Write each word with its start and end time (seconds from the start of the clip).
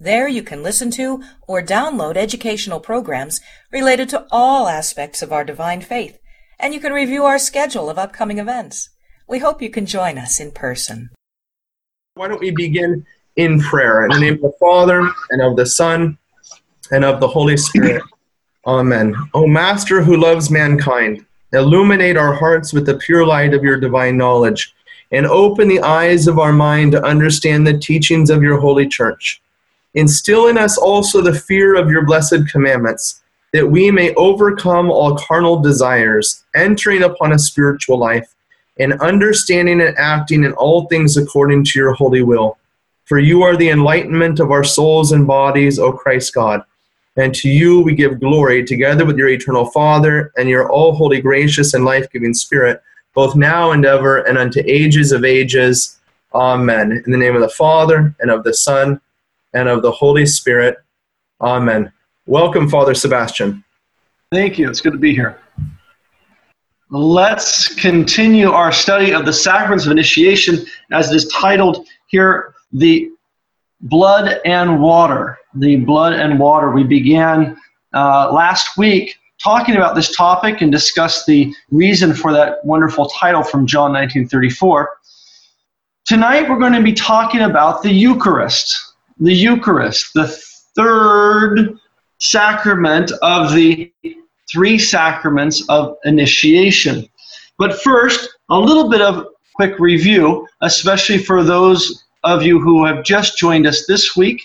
There 0.00 0.26
you 0.26 0.42
can 0.42 0.62
listen 0.62 0.90
to 0.92 1.22
or 1.46 1.62
download 1.62 2.16
educational 2.16 2.80
programs 2.80 3.40
related 3.70 4.08
to 4.08 4.26
all 4.30 4.66
aspects 4.66 5.22
of 5.22 5.32
our 5.32 5.44
divine 5.44 5.82
faith, 5.82 6.18
and 6.58 6.74
you 6.74 6.80
can 6.80 6.92
review 6.92 7.24
our 7.24 7.38
schedule 7.38 7.88
of 7.88 7.96
upcoming 7.96 8.38
events. 8.38 8.90
We 9.28 9.38
hope 9.38 9.62
you 9.62 9.70
can 9.70 9.86
join 9.86 10.18
us 10.18 10.40
in 10.40 10.50
person. 10.50 11.10
Why 12.14 12.26
don't 12.26 12.40
we 12.40 12.50
begin 12.50 13.06
in 13.36 13.60
prayer? 13.60 14.04
In 14.04 14.10
the 14.10 14.20
name 14.20 14.34
of 14.34 14.40
the 14.40 14.52
Father, 14.58 15.08
and 15.30 15.40
of 15.40 15.56
the 15.56 15.66
Son, 15.66 16.18
and 16.90 17.04
of 17.04 17.20
the 17.20 17.28
Holy 17.28 17.56
Spirit. 17.56 18.02
Amen. 18.66 19.14
O 19.32 19.46
Master 19.46 20.02
who 20.02 20.16
loves 20.16 20.50
mankind, 20.50 21.24
illuminate 21.52 22.16
our 22.16 22.34
hearts 22.34 22.72
with 22.72 22.84
the 22.84 22.98
pure 22.98 23.24
light 23.24 23.54
of 23.54 23.62
your 23.62 23.78
divine 23.78 24.16
knowledge, 24.16 24.74
and 25.12 25.24
open 25.24 25.68
the 25.68 25.80
eyes 25.82 26.26
of 26.26 26.40
our 26.40 26.52
mind 26.52 26.90
to 26.92 27.04
understand 27.04 27.64
the 27.64 27.78
teachings 27.78 28.28
of 28.28 28.42
your 28.42 28.58
holy 28.58 28.88
church 28.88 29.40
Instill 29.94 30.48
in 30.48 30.58
us 30.58 30.76
also 30.76 31.20
the 31.20 31.32
fear 31.32 31.76
of 31.76 31.90
your 31.90 32.04
blessed 32.04 32.48
commandments, 32.50 33.22
that 33.52 33.66
we 33.66 33.90
may 33.90 34.12
overcome 34.14 34.90
all 34.90 35.16
carnal 35.16 35.60
desires, 35.60 36.44
entering 36.54 37.04
upon 37.04 37.32
a 37.32 37.38
spiritual 37.38 37.98
life, 37.98 38.34
and 38.80 39.00
understanding 39.00 39.80
and 39.80 39.96
acting 39.96 40.42
in 40.42 40.52
all 40.54 40.86
things 40.86 41.16
according 41.16 41.64
to 41.64 41.78
your 41.78 41.92
holy 41.92 42.22
will. 42.22 42.58
For 43.04 43.18
you 43.18 43.42
are 43.42 43.56
the 43.56 43.68
enlightenment 43.68 44.40
of 44.40 44.50
our 44.50 44.64
souls 44.64 45.12
and 45.12 45.26
bodies, 45.26 45.78
O 45.78 45.92
Christ 45.92 46.34
God. 46.34 46.64
And 47.16 47.32
to 47.36 47.48
you 47.48 47.80
we 47.80 47.94
give 47.94 48.18
glory, 48.18 48.64
together 48.64 49.04
with 49.04 49.16
your 49.16 49.28
eternal 49.28 49.66
Father, 49.66 50.32
and 50.36 50.48
your 50.48 50.68
all 50.68 50.92
holy, 50.94 51.20
gracious, 51.20 51.74
and 51.74 51.84
life 51.84 52.10
giving 52.10 52.34
Spirit, 52.34 52.82
both 53.14 53.36
now 53.36 53.70
and 53.70 53.86
ever, 53.86 54.22
and 54.22 54.36
unto 54.36 54.60
ages 54.66 55.12
of 55.12 55.24
ages. 55.24 56.00
Amen. 56.34 57.02
In 57.06 57.12
the 57.12 57.18
name 57.18 57.36
of 57.36 57.42
the 57.42 57.48
Father, 57.48 58.12
and 58.18 58.32
of 58.32 58.42
the 58.42 58.54
Son, 58.54 59.00
and 59.54 59.68
of 59.68 59.82
the 59.82 59.90
Holy 59.90 60.26
Spirit. 60.26 60.76
Amen. 61.40 61.92
Welcome, 62.26 62.68
Father 62.68 62.94
Sebastian. 62.94 63.64
Thank 64.30 64.58
you. 64.58 64.68
It's 64.68 64.80
good 64.80 64.92
to 64.92 64.98
be 64.98 65.14
here. 65.14 65.38
Let's 66.90 67.74
continue 67.74 68.50
our 68.50 68.70
study 68.70 69.12
of 69.12 69.24
the 69.24 69.32
sacraments 69.32 69.86
of 69.86 69.92
initiation 69.92 70.64
as 70.92 71.10
it 71.10 71.16
is 71.16 71.28
titled 71.28 71.86
here 72.08 72.54
The 72.72 73.10
Blood 73.80 74.40
and 74.44 74.80
Water. 74.80 75.38
The 75.54 75.76
Blood 75.76 76.14
and 76.14 76.38
Water. 76.38 76.70
We 76.70 76.84
began 76.84 77.56
uh, 77.94 78.32
last 78.32 78.76
week 78.76 79.16
talking 79.42 79.76
about 79.76 79.94
this 79.94 80.14
topic 80.14 80.62
and 80.62 80.70
discussed 80.70 81.26
the 81.26 81.54
reason 81.70 82.14
for 82.14 82.32
that 82.32 82.64
wonderful 82.64 83.06
title 83.08 83.42
from 83.42 83.66
John 83.66 83.92
1934. 83.92 84.90
Tonight 86.06 86.48
we're 86.48 86.58
going 86.58 86.72
to 86.72 86.82
be 86.82 86.92
talking 86.92 87.42
about 87.42 87.82
the 87.82 87.90
Eucharist 87.90 88.83
the 89.18 89.34
Eucharist, 89.34 90.12
the 90.14 90.28
third 90.76 91.78
sacrament 92.18 93.12
of 93.22 93.52
the 93.52 93.92
three 94.50 94.78
sacraments 94.78 95.64
of 95.68 95.96
initiation. 96.04 97.08
But 97.58 97.80
first, 97.82 98.36
a 98.50 98.58
little 98.58 98.88
bit 98.88 99.00
of 99.00 99.28
quick 99.54 99.78
review, 99.78 100.46
especially 100.60 101.18
for 101.18 101.42
those 101.42 102.04
of 102.24 102.42
you 102.42 102.60
who 102.60 102.84
have 102.84 103.04
just 103.04 103.38
joined 103.38 103.66
us 103.66 103.86
this 103.86 104.16
week. 104.16 104.42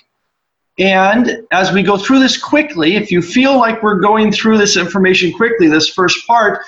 And 0.78 1.44
as 1.52 1.72
we 1.72 1.84
go 1.84 1.98
through 1.98 2.20
this 2.20 2.38
quickly, 2.42 2.96
if 2.96 3.12
you 3.12 3.22
feel 3.22 3.58
like 3.58 3.84
we're 3.84 4.00
going 4.00 4.32
through 4.32 4.58
this 4.58 4.78
information 4.78 5.34
quickly, 5.34 5.68
this 5.68 5.90
first 5.90 6.26
part, 6.28 6.62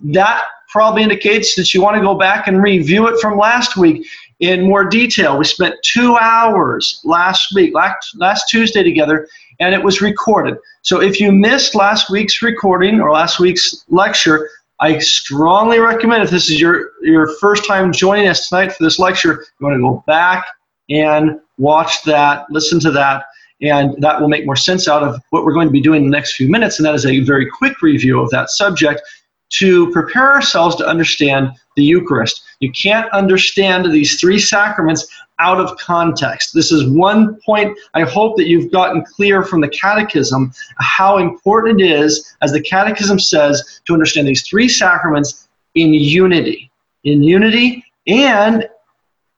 that 0.00 0.44
probably 0.68 1.02
indicates 1.02 1.54
that 1.56 1.74
you 1.74 1.82
want 1.82 1.96
to 1.96 2.02
go 2.02 2.14
back 2.14 2.46
and 2.46 2.62
review 2.62 3.08
it 3.08 3.20
from 3.20 3.36
last 3.36 3.76
week 3.76 4.06
in 4.40 4.62
more 4.62 4.84
detail. 4.84 5.38
We 5.38 5.44
spent 5.44 5.76
two 5.82 6.16
hours 6.16 7.00
last 7.04 7.54
week, 7.54 7.74
last, 7.74 8.16
last 8.16 8.48
Tuesday 8.48 8.82
together, 8.82 9.28
and 9.60 9.74
it 9.74 9.82
was 9.82 10.00
recorded. 10.00 10.56
So 10.82 11.00
if 11.00 11.20
you 11.20 11.30
missed 11.30 11.74
last 11.74 12.10
week's 12.10 12.42
recording 12.42 13.00
or 13.00 13.12
last 13.12 13.38
week's 13.38 13.84
lecture, 13.88 14.48
I 14.80 14.98
strongly 14.98 15.78
recommend 15.78 16.22
if 16.22 16.30
this 16.30 16.50
is 16.50 16.58
your, 16.58 16.92
your 17.02 17.28
first 17.38 17.66
time 17.66 17.92
joining 17.92 18.28
us 18.28 18.48
tonight 18.48 18.72
for 18.72 18.82
this 18.82 18.98
lecture, 18.98 19.44
you 19.60 19.66
want 19.66 19.76
to 19.76 19.82
go 19.82 20.02
back 20.06 20.46
and 20.88 21.38
watch 21.58 22.02
that, 22.04 22.46
listen 22.50 22.80
to 22.80 22.90
that, 22.92 23.24
and 23.60 23.94
that 24.02 24.18
will 24.18 24.28
make 24.28 24.46
more 24.46 24.56
sense 24.56 24.88
out 24.88 25.02
of 25.02 25.20
what 25.28 25.44
we're 25.44 25.52
going 25.52 25.68
to 25.68 25.72
be 25.72 25.82
doing 25.82 26.04
in 26.04 26.10
the 26.10 26.16
next 26.16 26.34
few 26.34 26.48
minutes, 26.48 26.78
and 26.78 26.86
that 26.86 26.94
is 26.94 27.04
a 27.04 27.20
very 27.20 27.46
quick 27.46 27.82
review 27.82 28.18
of 28.18 28.30
that 28.30 28.48
subject 28.48 29.02
to 29.50 29.90
prepare 29.92 30.32
ourselves 30.32 30.76
to 30.76 30.86
understand 30.86 31.50
the 31.76 31.84
Eucharist. 31.84 32.42
You 32.60 32.70
can't 32.72 33.10
understand 33.12 33.90
these 33.92 34.20
three 34.20 34.38
sacraments 34.38 35.08
out 35.38 35.58
of 35.58 35.76
context. 35.78 36.54
This 36.54 36.70
is 36.70 36.88
one 36.88 37.40
point 37.46 37.76
I 37.94 38.02
hope 38.02 38.36
that 38.36 38.46
you've 38.46 38.70
gotten 38.70 39.04
clear 39.04 39.42
from 39.42 39.60
the 39.60 39.68
Catechism 39.68 40.52
how 40.78 41.18
important 41.18 41.80
it 41.80 41.90
is, 41.90 42.36
as 42.42 42.52
the 42.52 42.60
Catechism 42.60 43.18
says, 43.18 43.80
to 43.86 43.94
understand 43.94 44.28
these 44.28 44.46
three 44.46 44.68
sacraments 44.68 45.48
in 45.74 45.94
unity. 45.94 46.70
In 47.04 47.22
unity 47.22 47.82
and 48.06 48.68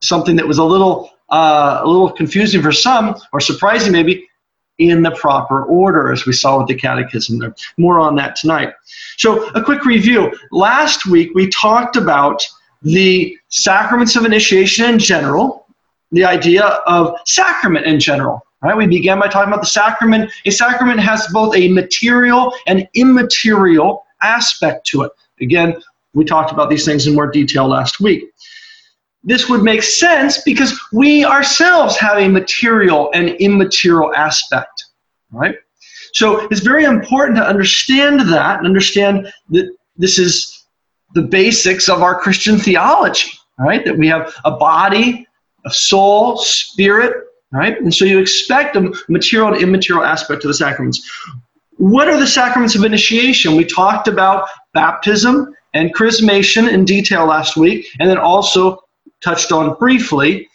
something 0.00 0.34
that 0.36 0.46
was 0.46 0.58
a 0.58 0.64
little 0.64 1.10
uh, 1.30 1.80
a 1.82 1.86
little 1.86 2.10
confusing 2.10 2.60
for 2.60 2.72
some 2.72 3.14
or 3.32 3.40
surprising 3.40 3.92
maybe 3.92 4.28
in 4.78 5.02
the 5.02 5.10
proper 5.12 5.64
order, 5.64 6.12
as 6.12 6.26
we 6.26 6.32
saw 6.32 6.58
with 6.58 6.68
the 6.68 6.74
Catechism. 6.74 7.38
There. 7.38 7.54
More 7.76 8.00
on 8.00 8.16
that 8.16 8.36
tonight. 8.36 8.72
So, 9.16 9.48
a 9.50 9.62
quick 9.62 9.84
review. 9.84 10.32
Last 10.50 11.06
week 11.06 11.30
we 11.34 11.48
talked 11.48 11.96
about 11.96 12.42
the 12.82 13.36
sacraments 13.48 14.16
of 14.16 14.24
initiation 14.24 14.86
in 14.86 14.98
general, 14.98 15.66
the 16.10 16.24
idea 16.24 16.64
of 16.86 17.14
sacrament 17.26 17.86
in 17.86 18.00
general. 18.00 18.44
Right? 18.62 18.76
We 18.76 18.86
began 18.86 19.18
by 19.18 19.28
talking 19.28 19.52
about 19.52 19.62
the 19.62 19.66
sacrament. 19.66 20.30
A 20.46 20.50
sacrament 20.50 21.00
has 21.00 21.26
both 21.32 21.54
a 21.56 21.68
material 21.68 22.54
and 22.66 22.88
immaterial 22.94 24.04
aspect 24.22 24.86
to 24.88 25.02
it. 25.02 25.12
Again, 25.40 25.74
we 26.14 26.24
talked 26.24 26.52
about 26.52 26.70
these 26.70 26.84
things 26.84 27.06
in 27.06 27.14
more 27.14 27.28
detail 27.28 27.66
last 27.66 27.98
week 27.98 28.32
this 29.24 29.48
would 29.48 29.62
make 29.62 29.82
sense 29.82 30.42
because 30.42 30.78
we 30.92 31.24
ourselves 31.24 31.96
have 31.98 32.18
a 32.18 32.28
material 32.28 33.10
and 33.14 33.30
immaterial 33.30 34.14
aspect, 34.14 34.84
right? 35.30 35.56
So 36.12 36.46
it's 36.48 36.60
very 36.60 36.84
important 36.84 37.36
to 37.38 37.44
understand 37.44 38.20
that 38.20 38.58
and 38.58 38.66
understand 38.66 39.32
that 39.50 39.74
this 39.96 40.18
is 40.18 40.66
the 41.14 41.22
basics 41.22 41.88
of 41.88 42.02
our 42.02 42.18
Christian 42.18 42.58
theology, 42.58 43.30
right? 43.58 43.84
That 43.84 43.96
we 43.96 44.08
have 44.08 44.34
a 44.44 44.50
body, 44.50 45.26
a 45.64 45.70
soul, 45.70 46.36
spirit, 46.38 47.16
right? 47.52 47.78
And 47.80 47.94
so 47.94 48.04
you 48.04 48.18
expect 48.18 48.76
a 48.76 48.92
material 49.08 49.52
and 49.52 49.62
immaterial 49.62 50.04
aspect 50.04 50.42
to 50.42 50.48
the 50.48 50.54
sacraments. 50.54 51.08
What 51.76 52.08
are 52.08 52.18
the 52.18 52.26
sacraments 52.26 52.74
of 52.74 52.84
initiation? 52.84 53.56
We 53.56 53.64
talked 53.64 54.08
about 54.08 54.48
baptism 54.74 55.54
and 55.74 55.94
chrismation 55.94 56.70
in 56.70 56.84
detail 56.84 57.26
last 57.26 57.56
week, 57.56 57.86
and 57.98 58.08
then 58.08 58.18
also 58.18 58.81
touched 59.22 59.52
on 59.52 59.74
briefly 59.74 60.48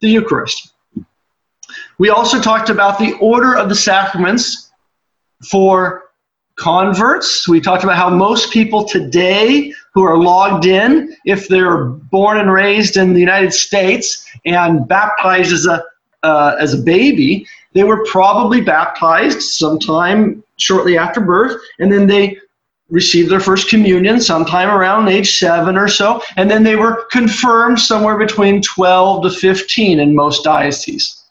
the 0.00 0.08
Eucharist. 0.08 0.72
We 1.98 2.10
also 2.10 2.40
talked 2.40 2.70
about 2.70 2.98
the 2.98 3.12
order 3.14 3.56
of 3.56 3.68
the 3.68 3.74
sacraments 3.74 4.70
for 5.50 6.04
converts. 6.56 7.48
We 7.48 7.60
talked 7.60 7.84
about 7.84 7.96
how 7.96 8.10
most 8.10 8.52
people 8.52 8.84
today 8.84 9.72
who 9.94 10.02
are 10.02 10.18
logged 10.18 10.66
in, 10.66 11.16
if 11.24 11.48
they're 11.48 11.84
born 11.84 12.38
and 12.38 12.52
raised 12.52 12.96
in 12.96 13.14
the 13.14 13.20
United 13.20 13.52
States 13.52 14.28
and 14.44 14.86
baptized 14.86 15.52
as 15.52 15.66
a 15.66 15.82
uh, 16.24 16.56
as 16.58 16.74
a 16.74 16.78
baby, 16.78 17.46
they 17.74 17.84
were 17.84 18.04
probably 18.06 18.60
baptized 18.60 19.40
sometime 19.40 20.42
shortly 20.56 20.98
after 20.98 21.20
birth, 21.20 21.60
and 21.78 21.92
then 21.92 22.08
they 22.08 22.36
received 22.90 23.30
their 23.30 23.40
first 23.40 23.68
communion 23.68 24.20
sometime 24.20 24.70
around 24.70 25.08
age 25.08 25.38
seven 25.38 25.76
or 25.76 25.88
so, 25.88 26.22
and 26.36 26.50
then 26.50 26.62
they 26.62 26.76
were 26.76 27.04
confirmed 27.10 27.78
somewhere 27.78 28.16
between 28.16 28.62
12 28.62 29.24
to 29.24 29.30
15 29.30 30.00
in 30.00 30.14
most 30.14 30.42
dioceses. 30.44 31.24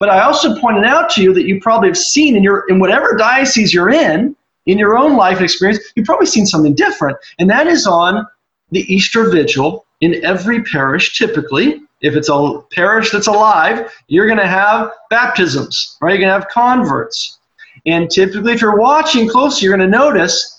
But 0.00 0.08
I 0.08 0.22
also 0.22 0.58
pointed 0.60 0.84
out 0.84 1.10
to 1.10 1.22
you 1.22 1.32
that 1.34 1.46
you 1.46 1.60
probably 1.60 1.88
have 1.88 1.98
seen 1.98 2.36
in 2.36 2.42
your 2.42 2.64
in 2.68 2.78
whatever 2.78 3.16
diocese 3.16 3.74
you're 3.74 3.90
in, 3.90 4.36
in 4.66 4.78
your 4.78 4.96
own 4.96 5.16
life 5.16 5.40
experience, 5.40 5.80
you've 5.96 6.06
probably 6.06 6.26
seen 6.26 6.46
something 6.46 6.74
different. 6.74 7.16
And 7.38 7.50
that 7.50 7.66
is 7.66 7.86
on 7.86 8.26
the 8.70 8.80
Easter 8.92 9.30
Vigil 9.30 9.86
in 10.00 10.24
every 10.24 10.62
parish, 10.62 11.18
typically. 11.18 11.80
If 12.00 12.14
it's 12.14 12.28
a 12.28 12.60
parish 12.70 13.10
that's 13.10 13.26
alive, 13.26 13.92
you're 14.06 14.26
going 14.26 14.38
to 14.38 14.46
have 14.46 14.92
baptisms, 15.10 15.96
right? 16.00 16.10
You're 16.10 16.28
going 16.28 16.28
to 16.28 16.40
have 16.44 16.48
converts. 16.48 17.38
And 17.86 18.08
typically, 18.10 18.52
if 18.52 18.60
you're 18.60 18.78
watching 18.78 19.28
closely, 19.28 19.66
you're 19.66 19.76
going 19.76 19.90
to 19.90 19.96
notice 19.98 20.57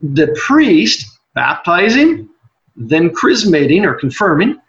the 0.00 0.28
priest 0.46 1.18
baptizing, 1.34 2.28
then 2.76 3.10
chrismating 3.10 3.84
or 3.84 3.94
confirming, 3.94 4.60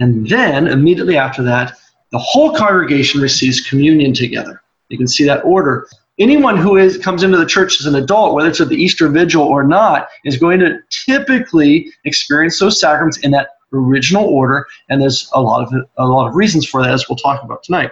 and 0.00 0.28
then 0.28 0.66
immediately 0.66 1.16
after 1.16 1.42
that, 1.42 1.74
the 2.12 2.18
whole 2.18 2.54
congregation 2.54 3.20
receives 3.20 3.60
communion 3.68 4.12
together. 4.12 4.62
You 4.88 4.98
can 4.98 5.08
see 5.08 5.24
that 5.24 5.44
order. 5.44 5.88
Anyone 6.18 6.56
who 6.56 6.76
is, 6.76 6.96
comes 6.96 7.22
into 7.22 7.36
the 7.36 7.46
church 7.46 7.80
as 7.80 7.86
an 7.86 7.96
adult, 7.96 8.34
whether 8.34 8.48
it's 8.48 8.60
at 8.60 8.68
the 8.68 8.76
Easter 8.76 9.08
Vigil 9.08 9.42
or 9.42 9.64
not, 9.64 10.08
is 10.24 10.38
going 10.38 10.60
to 10.60 10.78
typically 10.90 11.92
experience 12.04 12.58
those 12.58 12.80
sacraments 12.80 13.18
in 13.18 13.32
that 13.32 13.48
original 13.72 14.24
order, 14.24 14.66
and 14.88 15.00
there's 15.00 15.28
a 15.34 15.40
lot 15.40 15.62
of 15.62 15.74
a 15.98 16.06
lot 16.06 16.28
of 16.28 16.34
reasons 16.34 16.66
for 16.66 16.82
that, 16.82 16.92
as 16.92 17.08
we'll 17.08 17.16
talk 17.16 17.42
about 17.42 17.62
tonight. 17.62 17.90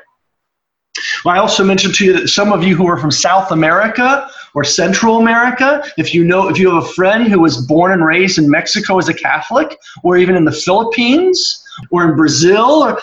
I 1.26 1.38
also 1.38 1.64
mentioned 1.64 1.94
to 1.96 2.04
you 2.04 2.12
that 2.18 2.28
some 2.28 2.52
of 2.52 2.62
you 2.62 2.76
who 2.76 2.86
are 2.86 2.98
from 2.98 3.10
South 3.10 3.50
America 3.50 4.28
or 4.54 4.64
Central 4.64 5.18
America, 5.18 5.84
if 5.96 6.14
you 6.14 6.24
know, 6.24 6.48
if 6.48 6.58
you 6.58 6.72
have 6.72 6.84
a 6.84 6.88
friend 6.88 7.28
who 7.28 7.40
was 7.40 7.66
born 7.66 7.92
and 7.92 8.04
raised 8.04 8.38
in 8.38 8.48
Mexico 8.48 8.98
as 8.98 9.08
a 9.08 9.14
Catholic, 9.14 9.78
or 10.02 10.16
even 10.16 10.36
in 10.36 10.44
the 10.44 10.52
Philippines 10.52 11.64
or 11.90 12.08
in 12.08 12.16
Brazil, 12.16 12.96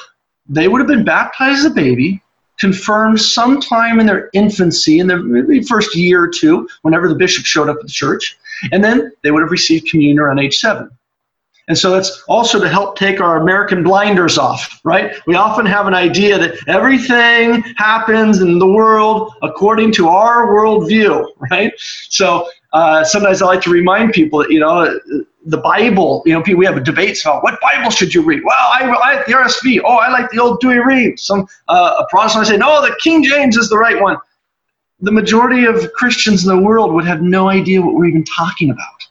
they 0.47 0.67
would 0.67 0.79
have 0.79 0.87
been 0.87 1.03
baptized 1.03 1.59
as 1.59 1.65
a 1.65 1.69
baby, 1.69 2.21
confirmed 2.57 3.19
sometime 3.19 3.99
in 3.99 4.05
their 4.05 4.29
infancy, 4.33 4.99
in 4.99 5.07
the 5.07 5.65
first 5.67 5.95
year 5.95 6.23
or 6.23 6.27
two, 6.29 6.67
whenever 6.83 7.07
the 7.07 7.15
bishop 7.15 7.45
showed 7.45 7.69
up 7.69 7.77
at 7.77 7.81
the 7.83 7.89
church, 7.91 8.37
and 8.71 8.83
then 8.83 9.11
they 9.23 9.31
would 9.31 9.41
have 9.41 9.51
received 9.51 9.89
communion 9.89 10.19
around 10.19 10.39
age 10.39 10.57
seven. 10.57 10.89
And 11.67 11.77
so 11.77 11.95
it's 11.95 12.23
also 12.27 12.59
to 12.59 12.67
help 12.67 12.97
take 12.97 13.21
our 13.21 13.41
American 13.41 13.83
blinders 13.83 14.37
off, 14.37 14.79
right? 14.83 15.15
We 15.27 15.35
often 15.35 15.65
have 15.65 15.87
an 15.87 15.93
idea 15.93 16.37
that 16.37 16.55
everything 16.67 17.61
happens 17.77 18.41
in 18.41 18.59
the 18.59 18.67
world 18.67 19.33
according 19.41 19.93
to 19.93 20.09
our 20.09 20.47
worldview, 20.47 21.25
right? 21.51 21.71
So 22.09 22.47
uh, 22.73 23.03
sometimes 23.03 23.41
I 23.41 23.45
like 23.45 23.61
to 23.61 23.69
remind 23.69 24.13
people 24.13 24.39
that, 24.39 24.51
you 24.51 24.59
know, 24.59 24.99
the 25.45 25.57
Bible, 25.57 26.21
you 26.25 26.33
know, 26.33 26.43
we 26.55 26.65
have 26.65 26.83
debates 26.83 27.25
about 27.25 27.43
what 27.43 27.59
Bible 27.61 27.89
should 27.89 28.13
you 28.13 28.21
read? 28.21 28.41
Well, 28.43 28.55
I, 28.57 28.83
I 28.83 29.15
like 29.15 29.25
the 29.25 29.33
RSV. 29.33 29.81
Oh, 29.83 29.95
I 29.95 30.09
like 30.09 30.29
the 30.29 30.39
old 30.39 30.61
Douay-Rheims. 30.61 31.23
Some 31.23 31.47
uh, 31.67 31.95
a 31.99 32.05
Protestant 32.09 32.47
say, 32.47 32.57
no, 32.57 32.81
the 32.81 32.95
King 32.99 33.23
James 33.23 33.57
is 33.57 33.69
the 33.69 33.77
right 33.77 33.99
one. 33.99 34.17
The 34.99 35.11
majority 35.11 35.65
of 35.65 35.91
Christians 35.93 36.45
in 36.45 36.55
the 36.55 36.61
world 36.61 36.93
would 36.93 37.05
have 37.05 37.21
no 37.21 37.49
idea 37.49 37.81
what 37.81 37.95
we're 37.95 38.05
even 38.05 38.23
talking 38.23 38.69
about. 38.69 39.07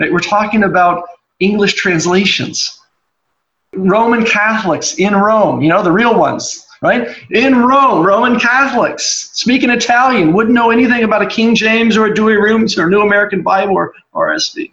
Right? 0.00 0.10
We're 0.10 0.20
talking 0.20 0.64
about 0.64 1.04
English 1.40 1.74
translations. 1.74 2.80
Roman 3.74 4.24
Catholics 4.24 4.94
in 4.98 5.14
Rome, 5.14 5.60
you 5.60 5.68
know, 5.68 5.82
the 5.82 5.90
real 5.90 6.16
ones, 6.16 6.66
right? 6.80 7.16
In 7.32 7.56
Rome, 7.56 8.06
Roman 8.06 8.38
Catholics 8.38 9.30
speaking 9.32 9.70
Italian 9.70 10.32
wouldn't 10.32 10.54
know 10.54 10.70
anything 10.70 11.02
about 11.02 11.22
a 11.22 11.26
King 11.26 11.54
James 11.54 11.96
or 11.96 12.06
a 12.06 12.14
Douay-Rheims 12.14 12.78
or 12.78 12.86
a 12.86 12.90
New 12.90 13.00
American 13.00 13.42
Bible 13.42 13.74
or 13.74 13.92
RSV. 14.14 14.72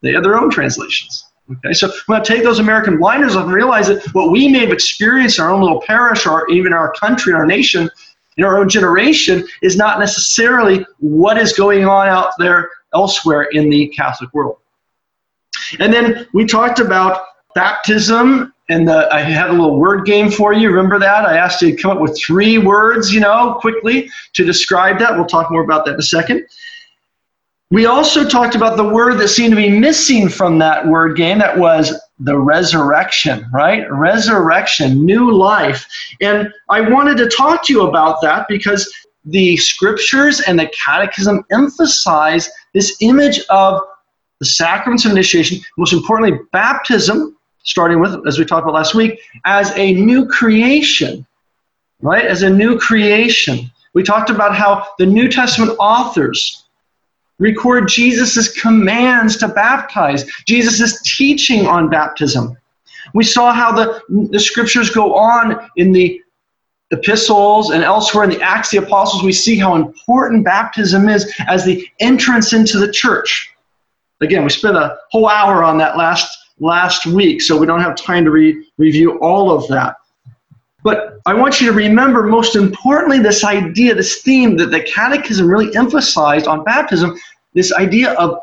They 0.00 0.12
had 0.12 0.24
their 0.24 0.38
own 0.38 0.50
translations. 0.50 1.26
Okay, 1.50 1.72
so 1.72 1.88
we 1.88 1.92
going 2.06 2.22
to 2.22 2.32
take 2.32 2.44
those 2.44 2.60
American 2.60 2.96
blinders 2.96 3.34
off 3.34 3.44
and 3.44 3.52
realize 3.52 3.88
that 3.88 4.06
what 4.14 4.30
we 4.30 4.46
may 4.46 4.60
have 4.60 4.70
experienced 4.70 5.38
in 5.38 5.44
our 5.44 5.50
own 5.50 5.60
little 5.60 5.82
parish 5.82 6.24
or 6.24 6.48
even 6.48 6.72
our 6.72 6.92
country, 6.92 7.32
our 7.32 7.44
nation, 7.44 7.90
in 8.36 8.44
our 8.44 8.58
own 8.58 8.68
generation 8.68 9.46
is 9.60 9.76
not 9.76 9.98
necessarily 9.98 10.86
what 10.98 11.36
is 11.36 11.52
going 11.52 11.84
on 11.84 12.08
out 12.08 12.30
there 12.38 12.70
elsewhere 12.94 13.42
in 13.52 13.68
the 13.68 13.88
Catholic 13.88 14.32
world. 14.32 14.59
And 15.78 15.92
then 15.92 16.26
we 16.32 16.44
talked 16.44 16.80
about 16.80 17.24
baptism, 17.54 18.52
and 18.68 18.88
the, 18.88 19.12
I 19.12 19.20
had 19.20 19.50
a 19.50 19.52
little 19.52 19.78
word 19.78 20.04
game 20.04 20.30
for 20.30 20.52
you. 20.52 20.68
Remember 20.70 20.98
that? 20.98 21.24
I 21.24 21.36
asked 21.36 21.62
you 21.62 21.74
to 21.74 21.82
come 21.82 21.90
up 21.90 22.00
with 22.00 22.18
three 22.20 22.58
words, 22.58 23.12
you 23.12 23.20
know, 23.20 23.58
quickly 23.60 24.10
to 24.34 24.44
describe 24.44 24.98
that. 25.00 25.14
We'll 25.14 25.26
talk 25.26 25.50
more 25.50 25.64
about 25.64 25.84
that 25.86 25.94
in 25.94 26.00
a 26.00 26.02
second. 26.02 26.46
We 27.72 27.86
also 27.86 28.28
talked 28.28 28.56
about 28.56 28.76
the 28.76 28.88
word 28.88 29.18
that 29.18 29.28
seemed 29.28 29.52
to 29.52 29.56
be 29.56 29.70
missing 29.70 30.28
from 30.28 30.58
that 30.58 30.88
word 30.88 31.16
game. 31.16 31.38
That 31.38 31.56
was 31.56 31.96
the 32.18 32.36
resurrection, 32.36 33.46
right? 33.52 33.90
Resurrection, 33.92 35.04
new 35.04 35.32
life. 35.32 35.86
And 36.20 36.52
I 36.68 36.80
wanted 36.80 37.16
to 37.18 37.28
talk 37.28 37.64
to 37.66 37.72
you 37.72 37.86
about 37.86 38.20
that 38.22 38.46
because 38.48 38.92
the 39.24 39.56
scriptures 39.56 40.40
and 40.40 40.58
the 40.58 40.68
catechism 40.68 41.44
emphasize 41.52 42.50
this 42.74 42.96
image 43.00 43.40
of 43.50 43.80
the 44.40 44.46
sacraments 44.46 45.04
of 45.04 45.12
initiation, 45.12 45.60
most 45.76 45.92
importantly, 45.92 46.38
baptism, 46.50 47.36
starting 47.62 48.00
with, 48.00 48.26
as 48.26 48.38
we 48.38 48.44
talked 48.44 48.64
about 48.64 48.74
last 48.74 48.94
week, 48.94 49.20
as 49.44 49.70
a 49.76 49.94
new 49.94 50.26
creation, 50.26 51.24
right? 52.00 52.24
As 52.24 52.42
a 52.42 52.50
new 52.50 52.78
creation. 52.78 53.70
We 53.92 54.02
talked 54.02 54.30
about 54.30 54.56
how 54.56 54.86
the 54.98 55.06
New 55.06 55.28
Testament 55.28 55.76
authors 55.78 56.64
record 57.38 57.88
Jesus' 57.88 58.58
commands 58.60 59.36
to 59.38 59.48
baptize, 59.48 60.24
Jesus' 60.46 61.02
teaching 61.02 61.66
on 61.66 61.90
baptism. 61.90 62.56
We 63.14 63.24
saw 63.24 63.52
how 63.52 63.72
the, 63.72 64.00
the 64.30 64.38
scriptures 64.38 64.90
go 64.90 65.14
on 65.14 65.68
in 65.76 65.92
the 65.92 66.22
epistles 66.92 67.70
and 67.70 67.82
elsewhere 67.82 68.24
in 68.24 68.30
the 68.30 68.42
Acts 68.42 68.72
of 68.74 68.80
the 68.80 68.86
Apostles. 68.86 69.22
We 69.22 69.32
see 69.32 69.58
how 69.58 69.74
important 69.74 70.44
baptism 70.44 71.08
is 71.08 71.32
as 71.46 71.64
the 71.64 71.88
entrance 71.98 72.52
into 72.52 72.78
the 72.78 72.90
church. 72.90 73.52
Again, 74.20 74.44
we 74.44 74.50
spent 74.50 74.76
a 74.76 74.98
whole 75.10 75.28
hour 75.28 75.64
on 75.64 75.78
that 75.78 75.96
last 75.96 76.36
last 76.58 77.06
week, 77.06 77.40
so 77.40 77.56
we 77.56 77.66
don't 77.66 77.80
have 77.80 77.96
time 77.96 78.24
to 78.24 78.30
re- 78.30 78.66
review 78.76 79.18
all 79.20 79.50
of 79.50 79.66
that. 79.68 79.96
But 80.82 81.18
I 81.26 81.34
want 81.34 81.60
you 81.60 81.66
to 81.68 81.72
remember, 81.72 82.22
most 82.22 82.56
importantly, 82.56 83.18
this 83.18 83.44
idea, 83.44 83.94
this 83.94 84.22
theme 84.22 84.56
that 84.56 84.70
the 84.70 84.82
Catechism 84.82 85.46
really 85.46 85.74
emphasized 85.74 86.46
on 86.46 86.64
baptism 86.64 87.16
this 87.54 87.72
idea 87.72 88.12
of 88.12 88.38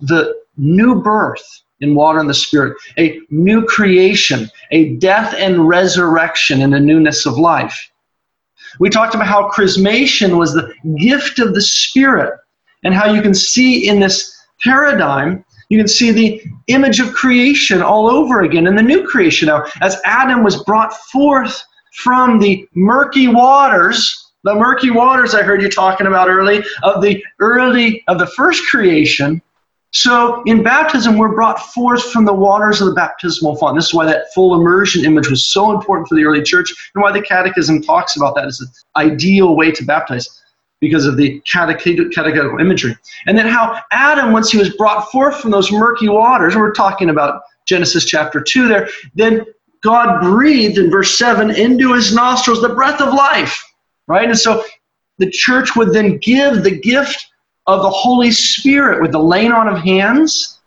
the 0.00 0.34
new 0.56 1.00
birth 1.00 1.62
in 1.80 1.94
water 1.94 2.20
and 2.20 2.28
the 2.28 2.34
Spirit, 2.34 2.76
a 2.98 3.20
new 3.30 3.64
creation, 3.64 4.50
a 4.70 4.94
death 4.96 5.34
and 5.36 5.66
resurrection 5.66 6.60
in 6.60 6.70
the 6.70 6.80
newness 6.80 7.26
of 7.26 7.38
life. 7.38 7.90
We 8.78 8.88
talked 8.88 9.14
about 9.14 9.26
how 9.26 9.50
chrismation 9.50 10.38
was 10.38 10.54
the 10.54 10.72
gift 10.98 11.38
of 11.38 11.54
the 11.54 11.60
Spirit, 11.60 12.38
and 12.84 12.94
how 12.94 13.12
you 13.12 13.22
can 13.22 13.34
see 13.34 13.88
in 13.88 14.00
this 14.00 14.41
paradigm, 14.62 15.44
you 15.68 15.78
can 15.78 15.88
see 15.88 16.10
the 16.10 16.42
image 16.66 17.00
of 17.00 17.12
creation 17.14 17.80
all 17.82 18.08
over 18.08 18.42
again 18.42 18.66
in 18.66 18.76
the 18.76 18.82
new 18.82 19.06
creation. 19.06 19.48
Now, 19.48 19.64
as 19.80 20.00
Adam 20.04 20.44
was 20.44 20.62
brought 20.64 20.92
forth 20.94 21.62
from 21.94 22.38
the 22.38 22.68
murky 22.74 23.28
waters, 23.28 24.32
the 24.44 24.54
murky 24.54 24.90
waters 24.90 25.34
I 25.34 25.42
heard 25.42 25.62
you 25.62 25.70
talking 25.70 26.06
about 26.06 26.28
early, 26.28 26.64
of 26.82 27.00
the 27.00 27.24
early, 27.40 28.02
of 28.08 28.18
the 28.18 28.26
first 28.26 28.62
creation. 28.66 29.40
So 29.92 30.42
in 30.46 30.62
baptism, 30.62 31.18
we're 31.18 31.34
brought 31.34 31.60
forth 31.60 32.10
from 32.10 32.24
the 32.24 32.32
waters 32.32 32.80
of 32.80 32.88
the 32.88 32.94
baptismal 32.94 33.56
font. 33.56 33.76
This 33.76 33.88
is 33.88 33.94
why 33.94 34.06
that 34.06 34.32
full 34.34 34.54
immersion 34.54 35.04
image 35.04 35.28
was 35.28 35.44
so 35.44 35.70
important 35.70 36.08
for 36.08 36.14
the 36.14 36.24
early 36.24 36.42
church 36.42 36.72
and 36.94 37.02
why 37.02 37.12
the 37.12 37.20
catechism 37.20 37.82
talks 37.82 38.16
about 38.16 38.34
that 38.34 38.46
as 38.46 38.60
an 38.60 38.68
ideal 38.96 39.54
way 39.54 39.70
to 39.70 39.84
baptize 39.84 40.41
because 40.82 41.06
of 41.06 41.16
the 41.16 41.40
catechetical 41.46 42.58
imagery. 42.58 42.94
And 43.26 43.38
then 43.38 43.46
how 43.46 43.80
Adam, 43.92 44.32
once 44.32 44.50
he 44.50 44.58
was 44.58 44.74
brought 44.74 45.10
forth 45.12 45.40
from 45.40 45.52
those 45.52 45.70
murky 45.70 46.08
waters, 46.08 46.56
we're 46.56 46.72
talking 46.72 47.08
about 47.08 47.42
Genesis 47.66 48.04
chapter 48.04 48.40
2 48.40 48.66
there, 48.66 48.88
then 49.14 49.46
God 49.82 50.20
breathed 50.20 50.78
in 50.78 50.90
verse 50.90 51.16
7 51.16 51.52
into 51.52 51.94
his 51.94 52.12
nostrils 52.12 52.60
the 52.60 52.74
breath 52.74 53.00
of 53.00 53.14
life, 53.14 53.64
right? 54.08 54.28
And 54.28 54.36
so 54.36 54.64
the 55.18 55.30
church 55.30 55.76
would 55.76 55.92
then 55.92 56.18
give 56.18 56.64
the 56.64 56.76
gift 56.80 57.28
of 57.68 57.82
the 57.82 57.90
Holy 57.90 58.32
Spirit 58.32 59.00
with 59.00 59.12
the 59.12 59.20
laying 59.20 59.52
on 59.52 59.68
of 59.68 59.78
hands 59.78 60.58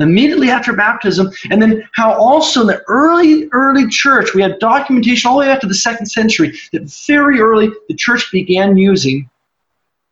immediately 0.00 0.50
after 0.50 0.72
baptism, 0.72 1.30
and 1.52 1.62
then 1.62 1.88
how 1.92 2.12
also 2.12 2.62
in 2.62 2.66
the 2.66 2.82
early, 2.88 3.48
early 3.52 3.86
church, 3.86 4.34
we 4.34 4.42
had 4.42 4.58
documentation 4.58 5.28
all 5.28 5.38
the 5.38 5.46
way 5.46 5.52
up 5.52 5.60
to 5.60 5.68
the 5.68 5.74
second 5.74 6.06
century 6.06 6.58
that 6.72 6.82
very 7.06 7.40
early 7.40 7.70
the 7.88 7.94
church 7.94 8.28
began 8.32 8.76
using 8.76 9.28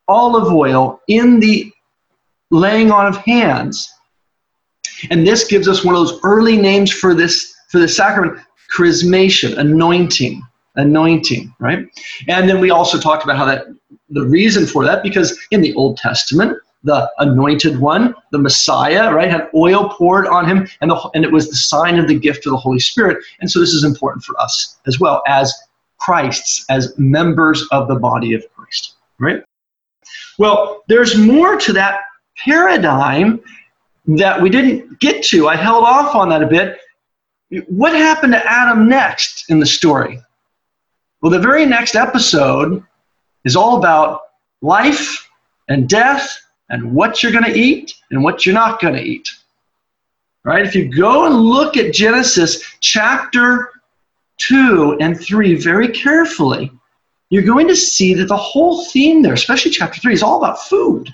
olive 0.07 0.51
oil 0.51 1.01
in 1.07 1.39
the 1.39 1.71
laying 2.49 2.91
on 2.91 3.07
of 3.07 3.17
hands. 3.17 3.91
And 5.09 5.25
this 5.25 5.45
gives 5.45 5.67
us 5.67 5.83
one 5.83 5.95
of 5.95 6.01
those 6.01 6.19
early 6.23 6.57
names 6.57 6.91
for 6.91 7.13
this 7.13 7.55
for 7.69 7.79
the 7.79 7.87
sacrament, 7.87 8.39
chrismation, 8.75 9.57
anointing, 9.57 10.41
anointing, 10.75 11.53
right? 11.59 11.87
And 12.27 12.49
then 12.49 12.59
we 12.59 12.69
also 12.69 12.99
talked 12.99 13.23
about 13.23 13.37
how 13.37 13.45
that 13.45 13.67
the 14.09 14.25
reason 14.25 14.65
for 14.65 14.83
that 14.83 15.03
because 15.03 15.39
in 15.51 15.61
the 15.61 15.73
Old 15.75 15.97
Testament, 15.97 16.57
the 16.83 17.09
anointed 17.19 17.79
one, 17.79 18.13
the 18.31 18.39
Messiah, 18.39 19.13
right, 19.13 19.29
had 19.29 19.49
oil 19.55 19.89
poured 19.89 20.27
on 20.27 20.47
him, 20.47 20.67
and, 20.81 20.91
the, 20.91 21.09
and 21.13 21.23
it 21.23 21.31
was 21.31 21.47
the 21.47 21.55
sign 21.55 21.99
of 21.99 22.07
the 22.07 22.17
gift 22.17 22.45
of 22.45 22.51
the 22.51 22.57
Holy 22.57 22.79
Spirit. 22.79 23.23
And 23.39 23.49
so 23.49 23.59
this 23.59 23.69
is 23.69 23.83
important 23.83 24.23
for 24.23 24.39
us 24.39 24.77
as 24.87 24.99
well 24.99 25.21
as 25.27 25.53
Christ's, 25.99 26.65
as 26.69 26.97
members 26.97 27.65
of 27.71 27.87
the 27.87 27.95
body 27.95 28.33
of 28.33 28.43
Christ, 28.55 28.95
right? 29.19 29.43
Well, 30.37 30.83
there's 30.87 31.17
more 31.17 31.57
to 31.57 31.73
that 31.73 32.01
paradigm 32.37 33.41
that 34.07 34.41
we 34.41 34.49
didn't 34.49 34.99
get 34.99 35.23
to. 35.25 35.47
I 35.47 35.55
held 35.55 35.83
off 35.83 36.15
on 36.15 36.29
that 36.29 36.41
a 36.41 36.47
bit. 36.47 36.79
What 37.67 37.93
happened 37.93 38.33
to 38.33 38.51
Adam 38.51 38.87
next 38.87 39.49
in 39.49 39.59
the 39.59 39.65
story? 39.65 40.19
Well, 41.21 41.31
the 41.31 41.39
very 41.39 41.65
next 41.65 41.95
episode 41.95 42.83
is 43.45 43.55
all 43.55 43.77
about 43.77 44.21
life 44.61 45.29
and 45.67 45.87
death 45.87 46.39
and 46.69 46.93
what 46.93 47.21
you're 47.21 47.31
going 47.31 47.43
to 47.43 47.57
eat 47.57 47.93
and 48.09 48.23
what 48.23 48.45
you're 48.45 48.55
not 48.55 48.79
going 48.79 48.95
to 48.95 49.01
eat. 49.01 49.27
Right? 50.43 50.65
If 50.65 50.73
you 50.73 50.89
go 50.89 51.25
and 51.25 51.35
look 51.35 51.77
at 51.77 51.93
Genesis 51.93 52.63
chapter 52.79 53.69
2 54.37 54.97
and 54.99 55.19
3 55.19 55.55
very 55.55 55.89
carefully, 55.89 56.71
you're 57.31 57.43
going 57.43 57.69
to 57.69 57.75
see 57.75 58.13
that 58.13 58.27
the 58.27 58.37
whole 58.37 58.85
theme 58.85 59.21
there, 59.21 59.33
especially 59.33 59.71
chapter 59.71 59.99
3, 59.99 60.13
is 60.13 60.21
all 60.21 60.37
about 60.37 60.59
food. 60.59 61.11